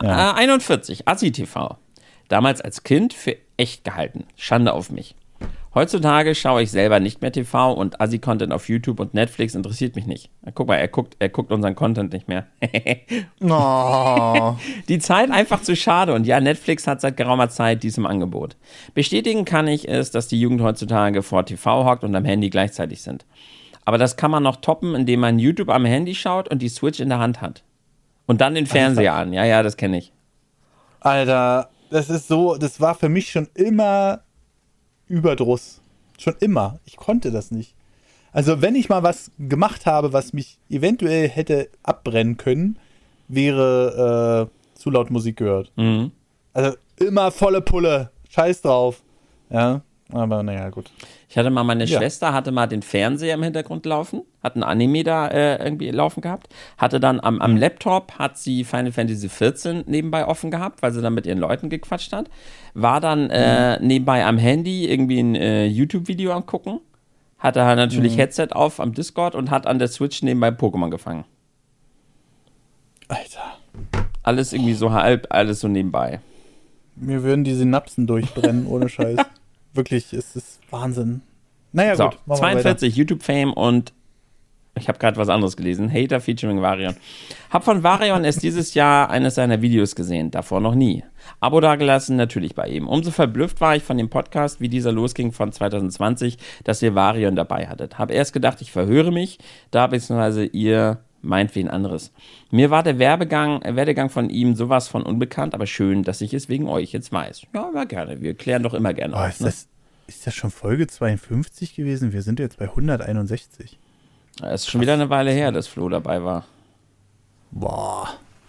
Ja. 0.00 0.30
Äh, 0.30 0.34
41, 0.34 1.06
Assi 1.06 1.30
TV. 1.30 1.76
Damals 2.28 2.62
als 2.62 2.82
Kind 2.82 3.12
für 3.12 3.36
echt 3.58 3.84
gehalten. 3.84 4.24
Schande 4.36 4.72
auf 4.72 4.90
mich. 4.90 5.14
Heutzutage 5.74 6.34
schaue 6.34 6.62
ich 6.62 6.70
selber 6.70 7.00
nicht 7.00 7.22
mehr 7.22 7.32
TV 7.32 7.72
und 7.72 7.98
Assi-Content 7.98 8.52
auf 8.52 8.68
YouTube 8.68 9.00
und 9.00 9.14
Netflix 9.14 9.54
interessiert 9.54 9.96
mich 9.96 10.06
nicht. 10.06 10.30
Guck 10.54 10.68
mal, 10.68 10.76
er 10.76 10.88
guckt, 10.88 11.16
er 11.18 11.30
guckt 11.30 11.50
unseren 11.50 11.74
Content 11.74 12.12
nicht 12.12 12.28
mehr. 12.28 12.46
Oh. 13.44 14.56
Die 14.88 14.98
Zeit 14.98 15.30
einfach 15.30 15.62
zu 15.62 15.74
schade 15.74 16.14
und 16.14 16.26
ja, 16.26 16.40
Netflix 16.40 16.86
hat 16.86 17.00
seit 17.00 17.16
geraumer 17.16 17.48
Zeit 17.48 17.82
dies 17.82 17.98
im 17.98 18.06
Angebot. 18.06 18.56
Bestätigen 18.94 19.44
kann 19.44 19.66
ich 19.66 19.88
es, 19.88 20.10
dass 20.10 20.28
die 20.28 20.40
Jugend 20.40 20.60
heutzutage 20.60 21.22
vor 21.22 21.44
TV 21.44 21.84
hockt 21.84 22.04
und 22.04 22.14
am 22.14 22.24
Handy 22.24 22.50
gleichzeitig 22.50 23.02
sind. 23.02 23.26
Aber 23.84 23.98
das 23.98 24.16
kann 24.16 24.30
man 24.30 24.42
noch 24.42 24.56
toppen, 24.56 24.94
indem 24.94 25.20
man 25.20 25.38
YouTube 25.38 25.70
am 25.70 25.84
Handy 25.84 26.14
schaut 26.14 26.48
und 26.48 26.62
die 26.62 26.68
Switch 26.68 27.00
in 27.00 27.08
der 27.08 27.18
Hand 27.18 27.40
hat. 27.40 27.64
Und 28.26 28.40
dann 28.40 28.54
den 28.54 28.66
Fernseher 28.66 29.14
an. 29.14 29.32
Ja, 29.32 29.44
ja, 29.44 29.62
das 29.62 29.76
kenne 29.76 29.98
ich. 29.98 30.12
Alter, 31.00 31.70
das 31.90 32.08
ist 32.08 32.28
so, 32.28 32.56
das 32.56 32.80
war 32.80 32.94
für 32.94 33.08
mich 33.08 33.30
schon 33.30 33.48
immer 33.54 34.22
Überdruss. 35.12 35.80
Schon 36.18 36.34
immer. 36.40 36.80
Ich 36.86 36.96
konnte 36.96 37.30
das 37.30 37.50
nicht. 37.50 37.74
Also, 38.32 38.62
wenn 38.62 38.74
ich 38.74 38.88
mal 38.88 39.02
was 39.02 39.30
gemacht 39.38 39.84
habe, 39.84 40.14
was 40.14 40.32
mich 40.32 40.58
eventuell 40.70 41.28
hätte 41.28 41.68
abbrennen 41.82 42.38
können, 42.38 42.78
wäre 43.28 44.48
äh, 44.48 44.78
zu 44.78 44.90
laut 44.90 45.10
Musik 45.10 45.36
gehört. 45.36 45.70
Mhm. 45.76 46.12
Also 46.54 46.76
immer 46.96 47.30
volle 47.30 47.60
Pulle. 47.60 48.10
Scheiß 48.30 48.62
drauf. 48.62 49.02
Ja, 49.50 49.82
aber 50.12 50.42
naja, 50.42 50.68
gut. 50.70 50.90
Ich 51.28 51.38
hatte 51.38 51.50
mal, 51.50 51.64
meine 51.64 51.84
Ja. 51.84 51.98
Schwester 51.98 52.32
hatte 52.32 52.52
mal 52.52 52.66
den 52.66 52.82
Fernseher 52.82 53.34
im 53.34 53.42
Hintergrund 53.42 53.86
laufen, 53.86 54.22
hat 54.42 54.56
ein 54.56 54.62
Anime 54.62 55.02
da 55.02 55.28
äh, 55.28 55.62
irgendwie 55.64 55.90
laufen 55.90 56.20
gehabt, 56.20 56.48
hatte 56.76 57.00
dann 57.00 57.20
am, 57.20 57.40
am 57.40 57.56
Laptop, 57.56 58.18
hat 58.18 58.36
sie 58.36 58.64
Final 58.64 58.92
Fantasy 58.92 59.28
XIV 59.28 59.86
nebenbei 59.86 60.26
offen 60.26 60.50
gehabt, 60.50 60.82
weil 60.82 60.92
sie 60.92 61.00
dann 61.00 61.14
mit 61.14 61.26
ihren 61.26 61.38
Leuten 61.38 61.70
gequatscht 61.70 62.12
hat, 62.12 62.28
war 62.74 63.00
dann 63.00 63.30
äh, 63.30 63.80
nebenbei 63.80 64.24
am 64.24 64.38
Handy 64.38 64.86
irgendwie 64.86 65.20
ein 65.20 65.34
äh, 65.34 65.66
YouTube-Video 65.66 66.32
am 66.32 66.44
gucken, 66.44 66.80
hatte 67.38 67.60
er 67.60 67.74
natürlich 67.74 68.12
mhm. 68.14 68.18
Headset 68.18 68.48
auf 68.52 68.78
am 68.78 68.92
Discord 68.92 69.34
und 69.34 69.50
hat 69.50 69.66
an 69.66 69.78
der 69.78 69.88
Switch 69.88 70.22
nebenbei 70.22 70.48
Pokémon 70.48 70.90
gefangen. 70.90 71.24
Alter. 73.08 73.58
Alles 74.22 74.52
irgendwie 74.52 74.74
so 74.74 74.92
halb, 74.92 75.26
alles 75.30 75.60
so 75.60 75.68
nebenbei. 75.68 76.20
Mir 76.94 77.22
würden 77.22 77.44
die 77.44 77.54
Synapsen 77.54 78.06
durchbrennen, 78.06 78.66
ohne 78.66 78.88
Scheiß. 78.88 79.18
Wirklich, 79.74 80.12
es 80.12 80.36
ist 80.36 80.60
Wahnsinn. 80.70 81.22
Naja, 81.72 81.96
so, 81.96 82.10
gut. 82.10 82.18
42 82.36 82.94
YouTube-Fame 82.96 83.52
und 83.52 83.92
ich 84.74 84.88
habe 84.88 84.98
gerade 84.98 85.18
was 85.18 85.28
anderes 85.28 85.56
gelesen. 85.56 85.92
Hater 85.92 86.20
featuring 86.20 86.62
Varion. 86.62 86.96
Hab 87.50 87.64
von 87.64 87.82
Varion 87.82 88.24
erst 88.24 88.42
dieses 88.42 88.72
Jahr 88.72 89.10
eines 89.10 89.34
seiner 89.34 89.60
Videos 89.60 89.94
gesehen, 89.94 90.30
davor 90.30 90.60
noch 90.60 90.74
nie. 90.74 91.04
Abo 91.40 91.60
dagelassen, 91.60 92.16
natürlich 92.16 92.54
bei 92.54 92.68
ihm. 92.68 92.88
Umso 92.88 93.10
verblüfft 93.10 93.60
war 93.60 93.76
ich 93.76 93.82
von 93.82 93.98
dem 93.98 94.08
Podcast, 94.08 94.60
wie 94.60 94.68
dieser 94.68 94.92
losging 94.92 95.32
von 95.32 95.52
2020, 95.52 96.38
dass 96.64 96.80
ihr 96.80 96.94
Varion 96.94 97.36
dabei 97.36 97.68
hattet. 97.68 97.98
Hab 97.98 98.10
erst 98.10 98.32
gedacht, 98.32 98.62
ich 98.62 98.72
verhöre 98.72 99.12
mich, 99.12 99.38
da 99.70 99.86
beziehungsweise 99.86 100.44
ihr 100.46 101.00
meint 101.22 101.54
wen 101.54 101.68
anderes. 101.68 102.12
Mir 102.50 102.70
war 102.70 102.82
der 102.82 102.98
Werbegang, 102.98 103.62
äh, 103.62 103.76
Werdegang 103.76 104.10
von 104.10 104.30
ihm 104.30 104.54
sowas 104.54 104.88
von 104.88 105.02
unbekannt, 105.02 105.54
aber 105.54 105.66
schön, 105.66 106.02
dass 106.02 106.20
ich 106.20 106.34
es 106.34 106.48
wegen 106.48 106.68
euch 106.68 106.92
jetzt 106.92 107.12
weiß. 107.12 107.42
Ja, 107.54 107.68
aber 107.68 107.86
gerne. 107.86 108.20
Wir 108.20 108.34
klären 108.34 108.62
doch 108.62 108.74
immer 108.74 108.92
gerne. 108.92 109.14
Oh, 109.14 109.18
auf, 109.18 109.28
ist, 109.28 109.40
ne? 109.40 109.46
das, 109.46 109.68
ist 110.06 110.26
das 110.26 110.34
schon 110.34 110.50
Folge 110.50 110.86
52 110.86 111.74
gewesen? 111.74 112.12
Wir 112.12 112.22
sind 112.22 112.38
jetzt 112.38 112.58
bei 112.58 112.66
161. 112.66 113.78
Es 114.42 114.62
ist 114.62 114.70
schon 114.70 114.80
wieder 114.80 114.94
eine 114.94 115.10
Weile 115.10 115.30
her, 115.30 115.52
dass 115.52 115.66
Flo 115.66 115.88
dabei 115.88 116.22
war. 116.22 116.46
Boah, 117.50 118.08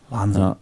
Wahnsinn. 0.10 0.42
Ja. 0.42 0.58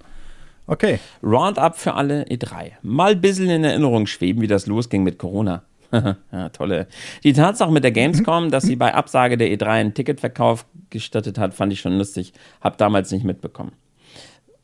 Okay. 0.68 1.00
Roundup 1.22 1.76
für 1.76 1.94
alle 1.94 2.24
E3. 2.26 2.72
Mal 2.82 3.12
ein 3.12 3.22
bisschen 3.22 3.50
in 3.50 3.64
Erinnerung 3.64 4.08
schweben, 4.08 4.42
wie 4.42 4.48
das 4.48 4.68
losging 4.68 5.04
mit 5.04 5.18
Corona. 5.20 5.64
ja, 6.32 6.50
tolle. 6.50 6.88
Die 7.24 7.34
Tatsache 7.34 7.72
mit 7.72 7.84
der 7.84 7.92
Gamescom, 7.92 8.50
dass 8.50 8.64
sie 8.64 8.76
bei 8.76 8.94
Absage 8.94 9.38
der 9.38 9.50
E3 9.50 9.66
einen 9.66 9.94
Ticketverkauf 9.94 10.66
gestattet 10.90 11.38
hat, 11.38 11.54
fand 11.54 11.74
ich 11.74 11.82
schon 11.82 11.98
lustig. 11.98 12.34
Hab 12.62 12.78
damals 12.78 13.12
nicht 13.12 13.24
mitbekommen. 13.24 13.74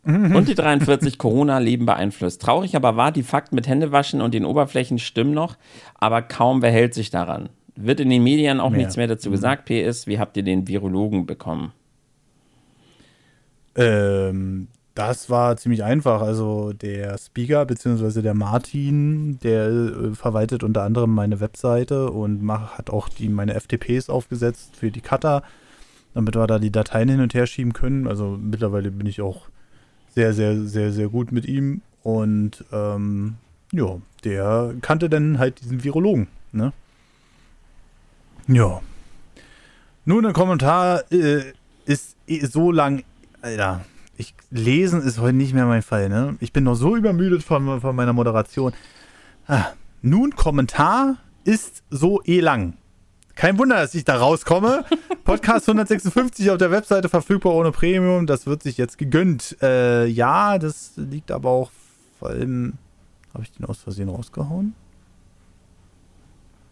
Und 0.08 0.48
die 0.48 0.56
43 0.56 1.18
Corona-Leben 1.18 1.86
beeinflusst. 1.86 2.42
Traurig 2.42 2.78
aber 2.78 2.96
war, 2.96 3.12
die 3.12 3.24
Fakten 3.24 3.56
mit 3.56 3.68
Händewaschen 3.68 4.22
und 4.22 4.34
den 4.34 4.46
Oberflächen 4.46 5.00
stimmen 5.00 5.34
noch, 5.34 5.58
aber 5.96 6.22
kaum 6.22 6.62
wer 6.62 6.72
hält 6.72 6.94
sich 6.94 7.10
daran. 7.10 7.50
Wird 7.76 8.00
in 8.00 8.10
den 8.10 8.24
Medien 8.24 8.62
auch 8.62 8.70
mehr. 8.70 8.80
nichts 8.80 8.96
mehr 8.96 9.08
dazu 9.08 9.28
mhm. 9.28 9.34
gesagt. 9.34 9.66
PS, 9.66 10.08
wie 10.08 10.18
habt 10.18 10.38
ihr 10.38 10.44
den 10.44 10.66
Virologen 10.66 11.26
bekommen? 11.26 11.74
Ähm, 13.76 14.70
das 14.98 15.30
war 15.30 15.58
ziemlich 15.58 15.84
einfach. 15.84 16.22
Also 16.22 16.74
der 16.74 17.18
Speaker 17.20 17.66
bzw. 17.66 18.24
der 18.24 18.34
Martin, 18.34 19.38
der 19.44 19.68
äh, 19.68 20.16
verwaltet 20.16 20.64
unter 20.64 20.82
anderem 20.82 21.14
meine 21.14 21.40
Webseite 21.40 22.10
und 22.10 22.42
mach, 22.42 22.80
hat 22.80 22.90
auch 22.90 23.08
die, 23.08 23.30
meine 23.30 23.60
FTPs 23.60 24.10
aufgesetzt 24.10 24.76
für 24.76 24.90
die 24.90 25.02
Cutter, 25.02 25.44
damit 26.16 26.36
wir 26.36 26.48
da 26.48 26.58
die 26.58 26.72
Dateien 26.72 27.10
hin 27.10 27.22
und 27.22 27.36
her 27.36 27.46
schieben 27.46 27.74
können. 27.74 28.08
Also 28.08 28.40
mittlerweile 28.42 28.90
bin 28.90 29.06
ich 29.06 29.22
auch 29.22 29.50
sehr, 30.16 30.34
sehr, 30.34 30.62
sehr, 30.62 30.92
sehr 30.92 31.10
gut 31.10 31.32
mit 31.32 31.46
ihm. 31.46 31.84
Und 32.02 32.66
ähm, 32.72 33.36
ja, 33.72 33.98
der 34.24 34.74
kannte 34.82 35.10
dann 35.10 35.38
halt 35.38 35.62
diesen 35.62 35.84
Virologen. 35.84 36.28
Ne? 36.52 36.74
Ja. 38.48 38.82
Nun, 40.06 40.26
ein 40.26 40.34
Kommentar 40.34 41.04
äh, 41.12 41.44
ist 41.86 42.16
eh 42.26 42.46
so 42.46 42.72
lang. 42.72 43.04
Alter, 43.42 43.86
ich, 44.18 44.34
lesen 44.50 45.02
ist 45.02 45.20
heute 45.20 45.38
nicht 45.38 45.54
mehr 45.54 45.66
mein 45.66 45.84
Fall, 45.84 46.10
ne? 46.10 46.36
Ich 46.40 46.52
bin 46.52 46.64
noch 46.64 46.76
so 46.76 46.96
übermüdet 46.96 47.44
von, 47.44 47.80
von 47.82 47.96
meiner 47.96 48.14
Moderation. 48.14 48.74
Ah, 49.48 49.68
nun, 50.02 50.36
Kommentar 50.36 51.18
ist 51.44 51.84
so 51.90 52.22
eh 52.24 52.40
lang. 52.40 52.74
Kein 53.36 53.60
Wunder, 53.60 53.76
dass 53.76 53.94
ich 53.94 54.04
da 54.04 54.18
rauskomme. 54.18 54.84
Podcast 55.24 55.70
156 55.70 56.50
auf 56.50 56.58
der 56.58 56.72
Webseite 56.72 57.08
verfügbar 57.08 57.54
ohne 57.54 57.72
Premium. 57.72 58.26
Das 58.26 58.48
wird 58.48 58.64
sich 58.64 58.78
jetzt 58.78 58.98
gegönnt. 58.98 59.56
Äh, 59.62 60.08
ja, 60.08 60.58
das 60.58 60.94
liegt 60.96 61.32
aber 61.32 61.50
auch 61.50 61.72
vor 62.20 62.30
allem. 62.30 62.74
Habe 63.34 63.44
ich 63.44 63.52
den 63.52 63.66
aus 63.66 63.78
Versehen 63.78 64.10
rausgehauen? 64.10 64.74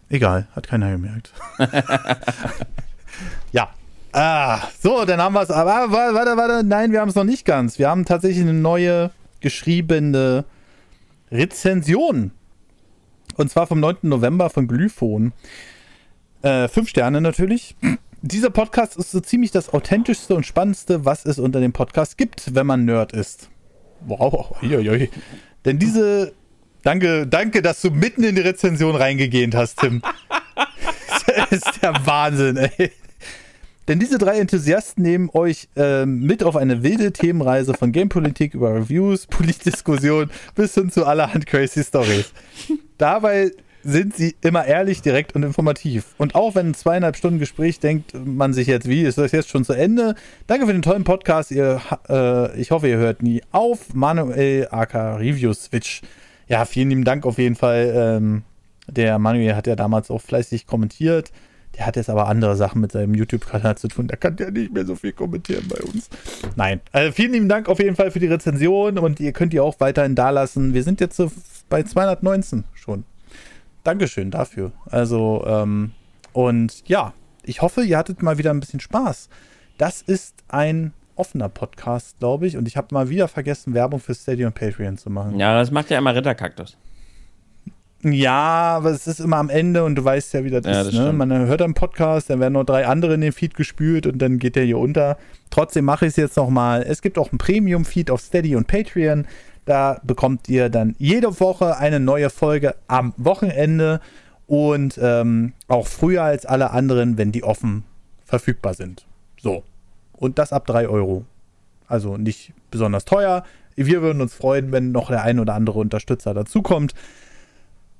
Egal, 0.08 0.48
hat 0.56 0.66
keiner 0.66 0.90
gemerkt. 0.90 1.32
ja. 3.52 3.70
Ah, 4.16 4.68
so, 4.82 5.04
dann 5.04 5.20
haben 5.20 5.34
wir 5.34 5.42
es. 5.42 5.50
Aber 5.50 5.92
warte, 5.92 6.36
warte, 6.38 6.66
nein, 6.66 6.90
wir 6.90 7.02
haben 7.02 7.10
es 7.10 7.14
noch 7.14 7.24
nicht 7.24 7.44
ganz. 7.44 7.78
Wir 7.78 7.90
haben 7.90 8.06
tatsächlich 8.06 8.40
eine 8.40 8.54
neue 8.54 9.10
geschriebene 9.40 10.46
Rezension. 11.30 12.30
Und 13.36 13.50
zwar 13.50 13.66
vom 13.66 13.78
9. 13.78 13.96
November 14.02 14.48
von 14.48 14.68
Glyphon. 14.68 15.34
Äh, 16.40 16.68
fünf 16.68 16.88
Sterne 16.88 17.20
natürlich. 17.20 17.76
Dieser 18.22 18.48
Podcast 18.48 18.96
ist 18.96 19.10
so 19.10 19.20
ziemlich 19.20 19.50
das 19.50 19.74
authentischste 19.74 20.34
und 20.34 20.46
spannendste, 20.46 21.04
was 21.04 21.26
es 21.26 21.38
unter 21.38 21.60
dem 21.60 21.74
Podcast 21.74 22.16
gibt, 22.16 22.54
wenn 22.54 22.66
man 22.66 22.86
Nerd 22.86 23.12
ist. 23.12 23.50
Wow, 24.06 24.56
oi, 24.62 25.10
Denn 25.66 25.78
diese 25.78 26.32
Danke, 26.84 27.26
danke, 27.26 27.60
dass 27.60 27.82
du 27.82 27.90
mitten 27.90 28.22
in 28.22 28.36
die 28.36 28.40
Rezension 28.40 28.96
reingegeben 28.96 29.58
hast, 29.58 29.80
Tim. 29.80 30.00
das 31.26 31.50
ist 31.50 31.82
der 31.82 32.06
Wahnsinn, 32.06 32.56
ey. 32.56 32.92
Denn 33.88 34.00
diese 34.00 34.18
drei 34.18 34.38
Enthusiasten 34.38 35.02
nehmen 35.02 35.30
euch 35.32 35.68
äh, 35.76 36.06
mit 36.06 36.42
auf 36.42 36.56
eine 36.56 36.82
wilde 36.82 37.12
Themenreise 37.12 37.74
von 37.74 37.92
Gamepolitik 37.92 38.54
über 38.54 38.74
Reviews, 38.74 39.26
Politdiskussionen 39.28 40.30
bis 40.54 40.74
hin 40.74 40.90
zu 40.90 41.04
allerhand 41.06 41.46
crazy 41.46 41.84
Stories. 41.84 42.32
Dabei 42.98 43.52
sind 43.86 44.16
sie 44.16 44.34
immer 44.40 44.64
ehrlich, 44.64 45.00
direkt 45.00 45.36
und 45.36 45.44
informativ. 45.44 46.14
Und 46.18 46.34
auch 46.34 46.56
wenn 46.56 46.70
ein 46.70 46.74
zweieinhalb 46.74 47.16
Stunden 47.16 47.38
Gespräch 47.38 47.78
denkt 47.78 48.14
man 48.24 48.52
sich 48.52 48.66
jetzt, 48.66 48.88
wie 48.88 49.02
ist 49.02 49.16
das 49.16 49.30
jetzt 49.30 49.48
schon 49.48 49.64
zu 49.64 49.74
Ende? 49.74 50.16
Danke 50.48 50.66
für 50.66 50.72
den 50.72 50.82
tollen 50.82 51.04
Podcast. 51.04 51.52
Ihr, 51.52 51.80
äh, 52.08 52.60
ich 52.60 52.72
hoffe, 52.72 52.88
ihr 52.88 52.96
hört 52.96 53.22
nie 53.22 53.42
auf. 53.52 53.94
Manuel 53.94 54.66
AK 54.70 54.94
Review 55.20 55.52
Switch. 55.54 56.02
Ja, 56.48 56.64
vielen 56.64 56.90
lieben 56.90 57.04
Dank 57.04 57.24
auf 57.24 57.38
jeden 57.38 57.54
Fall. 57.54 57.92
Ähm, 57.94 58.42
der 58.88 59.20
Manuel 59.20 59.54
hat 59.54 59.68
ja 59.68 59.76
damals 59.76 60.10
auch 60.10 60.20
fleißig 60.20 60.66
kommentiert. 60.66 61.30
Der 61.76 61.86
hat 61.86 61.96
jetzt 61.96 62.08
aber 62.08 62.26
andere 62.28 62.56
Sachen 62.56 62.80
mit 62.80 62.92
seinem 62.92 63.14
YouTube-Kanal 63.14 63.76
zu 63.76 63.88
tun. 63.88 64.06
Da 64.06 64.16
kann 64.16 64.36
der 64.36 64.50
nicht 64.50 64.72
mehr 64.72 64.86
so 64.86 64.94
viel 64.94 65.12
kommentieren 65.12 65.66
bei 65.68 65.78
uns. 65.82 66.08
Nein. 66.56 66.80
Also 66.92 67.12
vielen 67.12 67.32
lieben 67.32 67.48
Dank 67.48 67.68
auf 67.68 67.78
jeden 67.78 67.96
Fall 67.96 68.10
für 68.10 68.18
die 68.18 68.26
Rezension 68.26 68.98
und 68.98 69.20
ihr 69.20 69.32
könnt 69.32 69.52
die 69.52 69.60
auch 69.60 69.78
weiterhin 69.78 70.14
da 70.14 70.30
lassen. 70.30 70.72
Wir 70.72 70.82
sind 70.82 71.00
jetzt 71.00 71.16
so 71.16 71.30
bei 71.68 71.82
219 71.82 72.64
schon. 72.74 73.04
Dankeschön 73.84 74.30
dafür. 74.30 74.72
Also, 74.90 75.44
ähm, 75.46 75.92
und 76.32 76.82
ja, 76.88 77.12
ich 77.42 77.62
hoffe, 77.62 77.82
ihr 77.82 77.98
hattet 77.98 78.22
mal 78.22 78.38
wieder 78.38 78.50
ein 78.50 78.60
bisschen 78.60 78.80
Spaß. 78.80 79.28
Das 79.78 80.02
ist 80.02 80.34
ein 80.48 80.92
offener 81.14 81.48
Podcast, 81.48 82.18
glaube 82.18 82.46
ich. 82.46 82.56
Und 82.56 82.68
ich 82.68 82.76
habe 82.76 82.88
mal 82.90 83.08
wieder 83.08 83.28
vergessen, 83.28 83.74
Werbung 83.74 84.00
für 84.00 84.14
Steady 84.14 84.48
Patreon 84.50 84.96
zu 84.96 85.10
machen. 85.10 85.38
Ja, 85.38 85.58
das 85.58 85.70
macht 85.70 85.90
ja 85.90 85.98
immer 85.98 86.14
Ritterkaktus. 86.14 86.76
Ja, 88.02 88.76
aber 88.76 88.90
es 88.90 89.06
ist 89.06 89.20
immer 89.20 89.38
am 89.38 89.48
Ende 89.48 89.84
und 89.84 89.96
du 89.96 90.04
weißt 90.04 90.34
ja, 90.34 90.44
wie 90.44 90.50
das, 90.50 90.64
ja, 90.64 90.82
ist. 90.82 90.88
Das 90.88 90.94
ne? 90.94 91.12
Man 91.12 91.30
hört 91.30 91.62
einen 91.62 91.74
Podcast, 91.74 92.30
dann 92.30 92.40
werden 92.40 92.52
noch 92.52 92.64
drei 92.64 92.86
andere 92.86 93.14
in 93.14 93.20
den 93.20 93.32
Feed 93.32 93.54
gespült 93.54 94.06
und 94.06 94.18
dann 94.18 94.38
geht 94.38 94.54
der 94.54 94.64
hier 94.64 94.78
unter. 94.78 95.16
Trotzdem 95.50 95.84
mache 95.84 96.06
ich 96.06 96.10
es 96.10 96.16
jetzt 96.16 96.36
nochmal. 96.36 96.82
Es 96.82 97.02
gibt 97.02 97.18
auch 97.18 97.30
einen 97.30 97.38
Premium-Feed 97.38 98.10
auf 98.10 98.20
Steady 98.20 98.54
und 98.54 98.66
Patreon. 98.66 99.26
Da 99.64 100.00
bekommt 100.04 100.48
ihr 100.48 100.68
dann 100.68 100.94
jede 100.98 101.40
Woche 101.40 101.76
eine 101.78 101.98
neue 101.98 102.30
Folge 102.30 102.76
am 102.86 103.14
Wochenende 103.16 104.00
und 104.46 104.98
ähm, 105.02 105.54
auch 105.66 105.88
früher 105.88 106.22
als 106.22 106.46
alle 106.46 106.70
anderen, 106.70 107.18
wenn 107.18 107.32
die 107.32 107.42
offen 107.42 107.82
verfügbar 108.24 108.74
sind. 108.74 109.06
So, 109.40 109.64
und 110.12 110.38
das 110.38 110.52
ab 110.52 110.66
3 110.66 110.88
Euro. 110.88 111.24
Also 111.88 112.16
nicht 112.16 112.52
besonders 112.70 113.04
teuer. 113.04 113.44
Wir 113.74 114.02
würden 114.02 114.20
uns 114.20 114.34
freuen, 114.34 114.72
wenn 114.72 114.92
noch 114.92 115.08
der 115.08 115.22
ein 115.22 115.38
oder 115.38 115.54
andere 115.54 115.78
Unterstützer 115.78 116.34
dazukommt. 116.34 116.94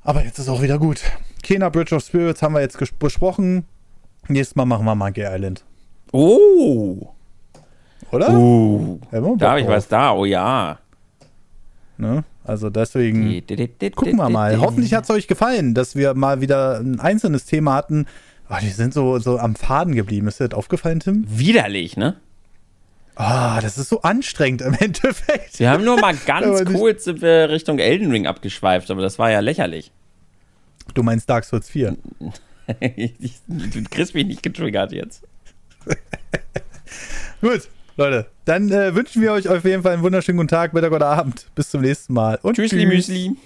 Aber 0.07 0.24
jetzt 0.24 0.39
ist 0.39 0.49
auch 0.49 0.62
wieder 0.62 0.78
gut. 0.78 1.03
Kena 1.43 1.69
Bridge 1.69 1.95
of 1.95 2.03
Spirits 2.03 2.41
haben 2.41 2.55
wir 2.55 2.61
jetzt 2.61 2.78
besprochen. 2.99 3.65
Nächstes 4.28 4.57
Mal 4.57 4.65
machen 4.65 4.85
wir 4.87 4.95
Monkey 4.95 5.24
Island. 5.24 5.65
Oh! 6.12 7.09
Oder? 8.12 8.31
Uh, 8.31 9.01
da 9.37 9.51
habe 9.51 9.61
ich 9.61 9.66
was 9.66 9.89
da, 9.89 10.12
oh 10.12 10.24
ja. 10.24 10.78
Ne? 11.99 12.24
Also 12.45 12.70
deswegen 12.70 13.45
gucken 13.95 14.16
wir 14.16 14.31
mal. 14.31 14.61
Hoffentlich 14.61 14.95
hat 14.95 15.05
es 15.05 15.11
euch 15.11 15.27
gefallen, 15.27 15.74
dass 15.74 15.97
wir 15.97 16.15
mal 16.15 16.41
wieder 16.41 16.78
ein 16.78 17.01
einzelnes 17.01 17.45
Thema 17.45 17.74
hatten, 17.74 18.07
Oh, 18.49 18.55
die 18.61 18.69
sind 18.69 18.95
so, 18.95 19.19
so 19.19 19.39
am 19.39 19.57
Faden 19.57 19.95
geblieben. 19.95 20.28
Ist 20.28 20.39
dir 20.39 20.49
das 20.49 20.57
aufgefallen, 20.57 21.01
Tim? 21.01 21.24
Widerlich, 21.28 21.97
ne? 21.97 22.16
Ah, 23.16 23.57
oh, 23.57 23.61
das 23.61 23.78
ist 23.78 23.89
so 23.89 24.03
anstrengend 24.03 24.62
im 24.62 24.74
Endeffekt. 24.78 25.59
Wir 25.59 25.70
haben 25.70 25.85
nur 25.85 25.99
mal 25.99 26.15
ganz 26.27 26.65
kurz 26.65 27.09
Richtung 27.09 27.78
Elden 27.78 28.11
Ring 28.11 28.27
abgeschweift, 28.27 28.91
aber 28.91 29.03
das 29.03 29.19
war 29.19 29.31
ja 29.31 29.41
lächerlich. 29.41 29.91
Du 30.95 31.03
meinst 31.03 31.29
Dark 31.29 31.45
Souls 31.45 31.69
4? 31.69 31.97
du 32.69 33.83
kriegst 33.91 34.15
mich 34.15 34.27
nicht 34.27 34.43
getriggert 34.43 34.93
jetzt. 34.93 35.23
Gut, 37.41 37.69
Leute, 37.97 38.27
dann 38.45 38.71
äh, 38.71 38.95
wünschen 38.95 39.23
wir 39.23 39.33
euch 39.33 39.49
auf 39.49 39.65
jeden 39.65 39.83
Fall 39.83 39.95
einen 39.95 40.03
wunderschönen 40.03 40.39
guten 40.39 40.49
Tag, 40.49 40.73
Mittag 40.75 40.93
oder 40.93 41.07
Abend. 41.07 41.47
Bis 41.55 41.71
zum 41.71 41.83
nächsten 41.83 42.13
Mal. 42.13 42.39
Und 42.43 42.57
tschüss. 42.57 42.73
Müsli. 42.73 43.37